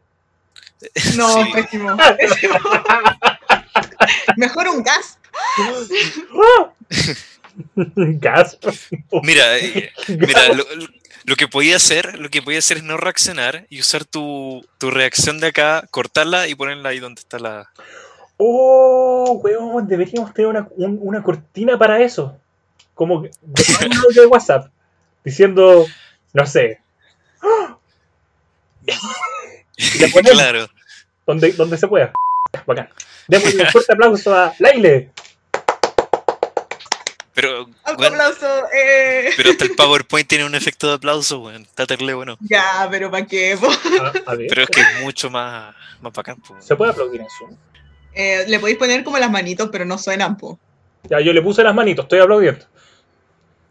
No, 1.17 1.43
Sí. 1.45 1.51
pésimo. 1.55 1.97
pésimo. 2.19 2.55
Mejor 4.37 4.69
un 4.69 4.83
gas. 4.83 5.19
Gasp. 7.77 8.65
Mira, 9.23 9.59
eh, 9.59 9.93
mira 10.09 10.49
lo, 11.25 11.37
que 11.37 11.49
podía 11.49 11.77
hacer, 11.77 12.19
lo 12.19 12.29
que 12.31 12.43
podía 12.43 12.59
hacer 12.59 12.79
es 12.79 12.83
no 12.83 12.97
reaccionar 12.97 13.67
y 13.69 13.81
usar 13.81 14.05
tu, 14.05 14.67
tu 14.79 14.91
reacción 14.91 15.39
de 15.41 15.49
acá, 15.49 15.87
cortarla 15.91 16.49
y 16.49 16.55
ponerla 16.55 16.91
ahí 16.91 16.99
donde 17.01 17.21
está 17.21 17.39
la. 17.39 17.71
Oh, 18.37 19.41
weón, 19.43 19.87
deberíamos 19.87 20.33
tener 20.33 20.49
una, 20.49 20.69
un- 20.77 20.99
una 21.03 21.23
cortina 21.23 21.79
para 21.79 22.01
eso. 22.03 22.39
Como 22.95 23.23
de 23.23 23.31
un 23.87 23.97
audio 23.97 24.23
de 24.23 24.27
WhatsApp. 24.29 24.71
Diciendo, 25.25 25.87
no 26.33 26.47
sé. 26.47 26.81
Ponemos 30.13 30.33
claro. 30.33 30.69
donde, 31.27 31.53
donde 31.53 31.77
se 31.77 31.87
pueda. 31.87 32.13
Bacán. 32.67 32.89
Démosle 33.29 33.63
un 33.63 33.69
fuerte 33.71 33.93
aplauso 33.93 34.35
a 34.35 34.53
Laile. 34.59 35.11
Pero, 37.33 37.71
aplauso. 37.85 38.65
eh. 38.75 39.31
pero 39.37 39.51
hasta 39.51 39.65
el 39.65 39.75
PowerPoint 39.77 40.29
tiene 40.29 40.45
un 40.45 40.55
efecto 40.55 40.89
de 40.89 40.95
aplauso, 40.95 41.39
weón. 41.41 41.63
Está 41.63 41.87
terrible 41.87 42.15
bueno. 42.15 42.37
Ya, 42.41 42.89
pero 42.91 43.11
¿para 43.11 43.27
qué? 43.27 43.57
po? 43.59 43.69
A, 43.69 44.13
a 44.33 44.35
ver, 44.35 44.47
Pero 44.49 44.63
es 44.65 44.69
que 44.69 44.81
es 44.81 45.01
mucho 45.03 45.31
más, 45.31 45.75
más 46.01 46.13
bacán, 46.13 46.37
po, 46.41 46.57
se 46.61 46.75
puede 46.77 46.91
aplaudir 46.91 47.21
en 47.21 47.29
Zoom. 47.39 47.57
Eh, 48.13 48.45
le 48.49 48.59
podéis 48.59 48.79
poner 48.79 49.05
como 49.05 49.19
las 49.19 49.31
manitos, 49.31 49.69
pero 49.71 49.85
no 49.85 49.97
suenan, 49.97 50.37
po. 50.37 50.59
Ya, 51.05 51.21
yo 51.21 51.33
le 51.33 51.41
puse 51.41 51.63
las 51.63 51.75
manitos, 51.75 52.05
estoy 52.05 52.19
aplaudiendo. 52.19 52.67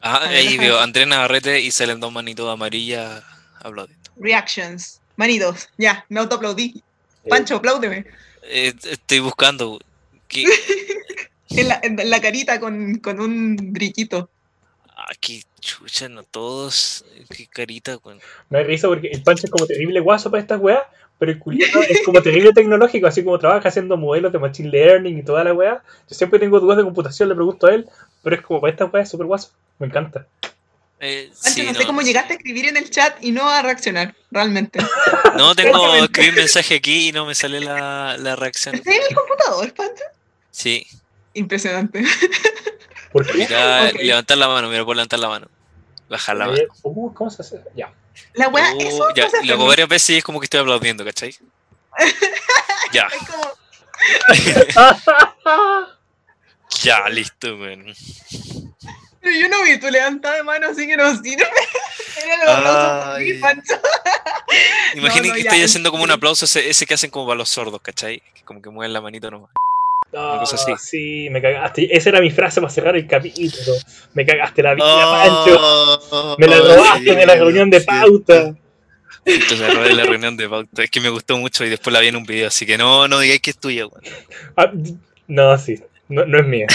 Ah, 0.02 0.22
ahí 0.30 0.58
veo. 0.58 0.80
Andrés 0.80 1.08
Navarrete 1.08 1.60
y 1.60 1.72
salen 1.72 2.00
dos 2.00 2.12
manitos 2.14 2.50
amarillas 2.52 3.22
aplaudiendo. 3.62 4.10
Reactions. 4.18 5.02
Manitos. 5.18 5.68
Ya, 5.78 6.06
me 6.08 6.22
autoaplaudí. 6.22 6.82
Eh, 7.26 7.30
Pancho, 7.30 7.58
apláudeme. 7.58 8.06
Eh, 8.44 8.74
estoy 8.84 9.20
buscando. 9.20 9.80
¿Qué? 10.30 10.46
En 11.52 11.68
la, 11.68 11.80
en 11.82 12.10
la 12.10 12.22
carita 12.22 12.60
con, 12.60 12.98
con 13.00 13.20
un 13.20 13.56
brillito. 13.74 14.30
Ah, 14.96 15.14
qué 15.20 15.42
chucha, 15.60 16.10
no 16.10 16.24
todos. 16.24 17.06
Qué 17.36 17.48
carita, 17.48 17.98
weón. 18.04 18.20
Me 18.50 18.60
da 18.60 18.64
risa 18.66 18.88
porque 18.88 19.08
el 19.08 19.24
Pancho 19.24 19.46
es 19.46 19.52
como 19.52 19.66
terrible 19.66 20.00
guaso 20.00 20.30
para 20.30 20.42
estas 20.42 20.60
weas, 20.60 20.84
pero 21.18 21.32
el 21.32 21.40
culiado 21.40 21.82
es 21.84 22.02
como 22.06 22.22
terrible 22.22 22.52
tecnológico, 22.54 23.08
así 23.08 23.24
como 23.24 23.40
trabaja 23.40 23.70
haciendo 23.70 23.98
modelos 23.98 24.32
de 24.32 24.40
machine 24.40 24.70
learning 24.70 25.18
y 25.18 25.24
toda 25.24 25.44
la 25.44 25.54
wea. 25.54 25.82
Yo 26.10 26.16
siempre 26.16 26.38
tengo 26.40 26.60
dudas 26.60 26.78
de 26.78 26.84
computación, 26.84 27.30
le 27.30 27.36
pregunto 27.36 27.68
a 27.68 27.74
él, 27.74 27.90
pero 28.24 28.36
es 28.36 28.42
como 28.42 28.62
para 28.62 28.72
estas 28.72 28.94
weas 28.94 29.08
es 29.08 29.12
súper 29.12 29.28
guaso. 29.28 29.52
Me 29.80 29.88
encanta. 29.88 30.28
Eh, 31.00 31.32
Pancho, 31.42 31.62
sí, 31.62 31.64
no 31.64 31.74
sé 31.74 31.86
cómo 31.86 32.02
llegaste 32.02 32.34
a 32.34 32.36
escribir 32.36 32.68
en 32.68 32.76
el 32.76 32.90
chat 32.90 33.24
y 33.24 33.32
no 33.32 33.50
a 33.50 33.62
reaccionar, 33.62 34.14
realmente. 34.32 34.80
No, 35.38 35.56
tengo 35.56 35.72
Francamente. 35.80 36.06
escribir 36.06 36.34
mensaje 36.34 36.76
aquí 36.76 37.08
y 37.08 37.12
no 37.14 37.26
me 37.26 37.34
sale 37.36 37.62
la, 37.62 38.18
la 38.18 38.36
reacción. 38.36 38.76
¿Estás 38.76 38.96
en 38.96 39.02
el 39.10 39.16
computador, 39.16 39.74
Pancho? 39.74 40.04
Sí, 40.52 40.86
Impresionante. 41.34 42.04
¿Por 43.12 43.26
qué? 43.26 43.44
Ok. 43.44 44.02
levantar 44.02 44.38
la 44.38 44.48
mano, 44.48 44.70
mira, 44.70 44.86
por 44.86 44.96
levantar 44.96 45.20
la 45.20 45.30
mano. 45.30 45.48
Bajar 46.10 46.38
la 46.38 46.48
mano. 46.48 46.60
Uh, 46.84 47.14
¿Cómo 47.14 47.30
se 47.30 47.42
hace? 47.42 47.62
Ya. 47.76 47.92
La 48.34 48.48
wea, 48.50 48.74
Oh, 48.74 48.80
eso 48.80 49.08
ya, 49.16 49.28
y 49.42 49.48
lo 49.48 49.54
hago 49.54 49.64
hace, 49.64 49.70
varias 49.70 49.90
veces 49.90 50.10
y 50.12 50.18
es 50.18 50.24
como 50.24 50.40
que 50.40 50.46
estoy 50.46 50.60
aplaudiendo, 50.60 51.06
¿cachai? 51.06 51.36
ya, 52.94 53.08
como- 53.28 53.54
ya, 56.84 57.10
listo, 57.10 57.56
weón. 57.56 57.94
Pero 59.22 59.36
yo 59.36 59.50
no 59.50 59.64
vi 59.64 59.80
tu 59.80 59.90
levantada 59.90 60.36
de 60.36 60.44
mano, 60.44 60.68
así 60.70 60.88
que 60.88 60.96
no 60.96 61.12
sirve. 61.22 61.48
Era 62.26 63.18
el 63.18 63.26
ti, 63.26 63.34
Pancho. 63.40 63.74
Imaginen 64.96 65.30
no, 65.30 65.36
que 65.36 65.44
ya, 65.44 65.50
estoy 65.50 65.60
en 65.60 65.66
haciendo 65.66 65.92
como 65.92 66.04
un 66.04 66.12
aplauso 66.12 66.46
ese, 66.46 66.70
ese 66.70 66.86
que 66.86 66.94
hacen 66.94 67.12
como 67.12 67.26
para 67.26 67.38
los 67.38 67.50
sordos, 67.50 67.82
¿cachai? 67.82 68.22
Que 68.34 68.44
como 68.44 68.62
que 68.62 68.70
mueven 68.70 68.94
la 68.94 69.02
manito 69.02 69.30
nomás. 69.30 69.52
Ah, 70.16 70.38
cosa 70.40 70.56
así. 70.56 70.74
Sí, 70.80 71.30
me 71.30 71.42
cagaste. 71.42 71.96
Esa 71.96 72.10
era 72.10 72.22
mi 72.22 72.32
frase 72.32 72.60
para 72.62 72.72
cerrar 72.74 72.96
el 72.96 73.06
capítulo. 73.08 73.78
Me 74.14 74.26
cagaste 74.26 74.64
la 74.64 74.74
vida, 74.74 74.86
Pancho. 74.86 75.58
Oh, 76.12 76.36
Me 76.40 76.48
la 76.48 76.58
robaste 76.58 77.16
de 77.16 77.26
la 77.26 77.36
reunión 77.36 77.70
de 77.70 77.82
pauta. 77.82 78.56
Entonces 79.26 79.60
me 79.60 79.70
robé 79.74 79.94
la 79.94 80.04
reunión 80.06 80.36
de 80.38 80.50
pauta. 80.50 80.84
Es 80.84 80.90
que 80.90 81.00
me 81.02 81.10
gustó 81.10 81.38
mucho 81.38 81.64
y 81.64 81.70
después 81.70 81.94
la 81.94 82.00
vi 82.00 82.08
en 82.08 82.16
un 82.16 82.24
video, 82.24 82.48
así 82.48 82.66
que 82.66 82.78
no, 82.78 83.08
no 83.08 83.20
digáis 83.20 83.42
que 83.42 83.52
es 83.52 83.58
tuya, 83.60 83.86
weón. 83.86 84.04
Ah, 84.58 84.72
no, 85.28 85.58
sí. 85.58 85.76
No, 86.08 86.26
no 86.26 86.40
es 86.40 86.48
mía. 86.48 86.66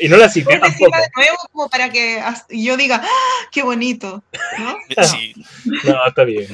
Y 0.00 0.08
no 0.08 0.18
la 0.18 0.28
cité 0.30 0.58
tampoco. 0.58 0.90
decirla 0.90 0.98
de 0.98 1.08
nuevo 1.16 1.36
como 1.52 1.70
para 1.70 1.88
que 1.90 2.22
yo 2.50 2.76
diga, 2.76 3.00
¡Ah, 3.02 3.48
qué 3.50 3.62
bonito. 3.62 4.22
¿no? 4.58 4.76
Sí. 5.04 5.34
No, 5.84 6.06
está 6.06 6.24
bien. 6.24 6.48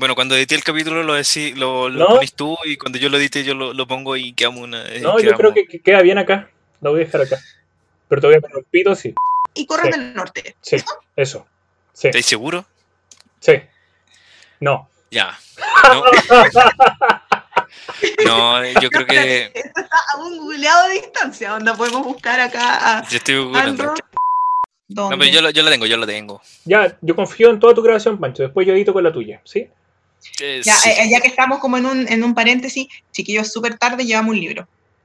Bueno, 0.00 0.14
cuando 0.14 0.34
edité 0.34 0.54
el 0.54 0.64
capítulo 0.64 1.02
lo, 1.02 1.12
decí, 1.12 1.52
lo, 1.52 1.90
lo 1.90 1.98
No. 1.98 2.06
pones 2.14 2.32
tú 2.32 2.56
y 2.64 2.78
cuando 2.78 2.98
yo 2.98 3.10
lo 3.10 3.18
edite 3.18 3.44
yo 3.44 3.52
lo, 3.54 3.74
lo 3.74 3.86
pongo 3.86 4.16
y 4.16 4.32
quedamos 4.32 4.62
una. 4.62 4.82
eh, 4.86 5.00
No, 5.00 5.20
yo 5.20 5.34
creo 5.34 5.52
que, 5.52 5.66
que 5.66 5.78
queda 5.80 6.00
bien 6.00 6.16
acá. 6.16 6.48
La 6.80 6.88
voy 6.88 7.02
a 7.02 7.04
dejar 7.04 7.20
acá. 7.20 7.38
Pero 8.08 8.20
te 8.22 8.26
voy 8.28 8.36
a 8.36 8.40
poner 8.40 8.56
un 8.56 8.64
pito, 8.64 8.94
sí. 8.94 9.14
Y 9.52 9.66
corres 9.66 9.94
Sí. 9.94 10.00
del 10.00 10.14
norte. 10.14 10.56
Sí, 10.62 10.76
eso. 11.16 11.46
Sí, 11.92 12.08
¿Estáis 12.08 12.24
seguro? 12.24 12.64
sí. 13.40 13.52
No. 14.60 14.88
Ya. 15.10 15.38
No. 18.24 18.64
No, 18.64 18.80
yo 18.80 18.88
creo 18.90 19.06
que. 19.06 19.44
Esto 19.54 19.80
está 19.80 19.96
a 20.14 20.18
un 20.18 20.38
googleado 20.38 20.88
de 20.88 20.94
distancia, 20.94 21.50
donde 21.50 21.72
podemos 21.74 22.04
buscar 22.04 22.40
acá 22.40 22.98
a 23.00 23.08
Yo 23.08 23.16
estoy 23.18 23.36
googleando. 23.38 23.94
No, 24.88 25.08
pero 25.10 25.24
yo 25.26 25.40
lo, 25.40 25.50
yo 25.50 25.62
lo 25.62 25.70
tengo, 25.70 25.86
yo 25.86 25.96
lo 25.96 26.06
tengo. 26.06 26.40
Ya, 26.64 26.96
yo 27.00 27.14
confío 27.14 27.50
en 27.50 27.60
toda 27.60 27.74
tu 27.74 27.82
grabación, 27.82 28.18
Pancho. 28.18 28.42
Después 28.42 28.66
yo 28.66 28.72
edito 28.72 28.92
con 28.92 29.04
la 29.04 29.12
tuya, 29.12 29.40
¿sí? 29.44 29.68
Eh, 30.40 30.60
Ya, 30.64 30.76
sí. 30.76 30.90
eh, 30.90 31.08
ya 31.10 31.20
que 31.20 31.28
estamos 31.28 31.58
como 31.58 31.76
en 31.76 31.86
un, 31.86 32.08
en 32.08 32.22
un 32.24 32.34
paréntesis, 32.34 32.86
chiquillos, 33.12 33.52
súper 33.52 33.78
tarde 33.78 34.04
llevamos 34.04 34.34
un 34.34 34.40
libro. 34.40 34.68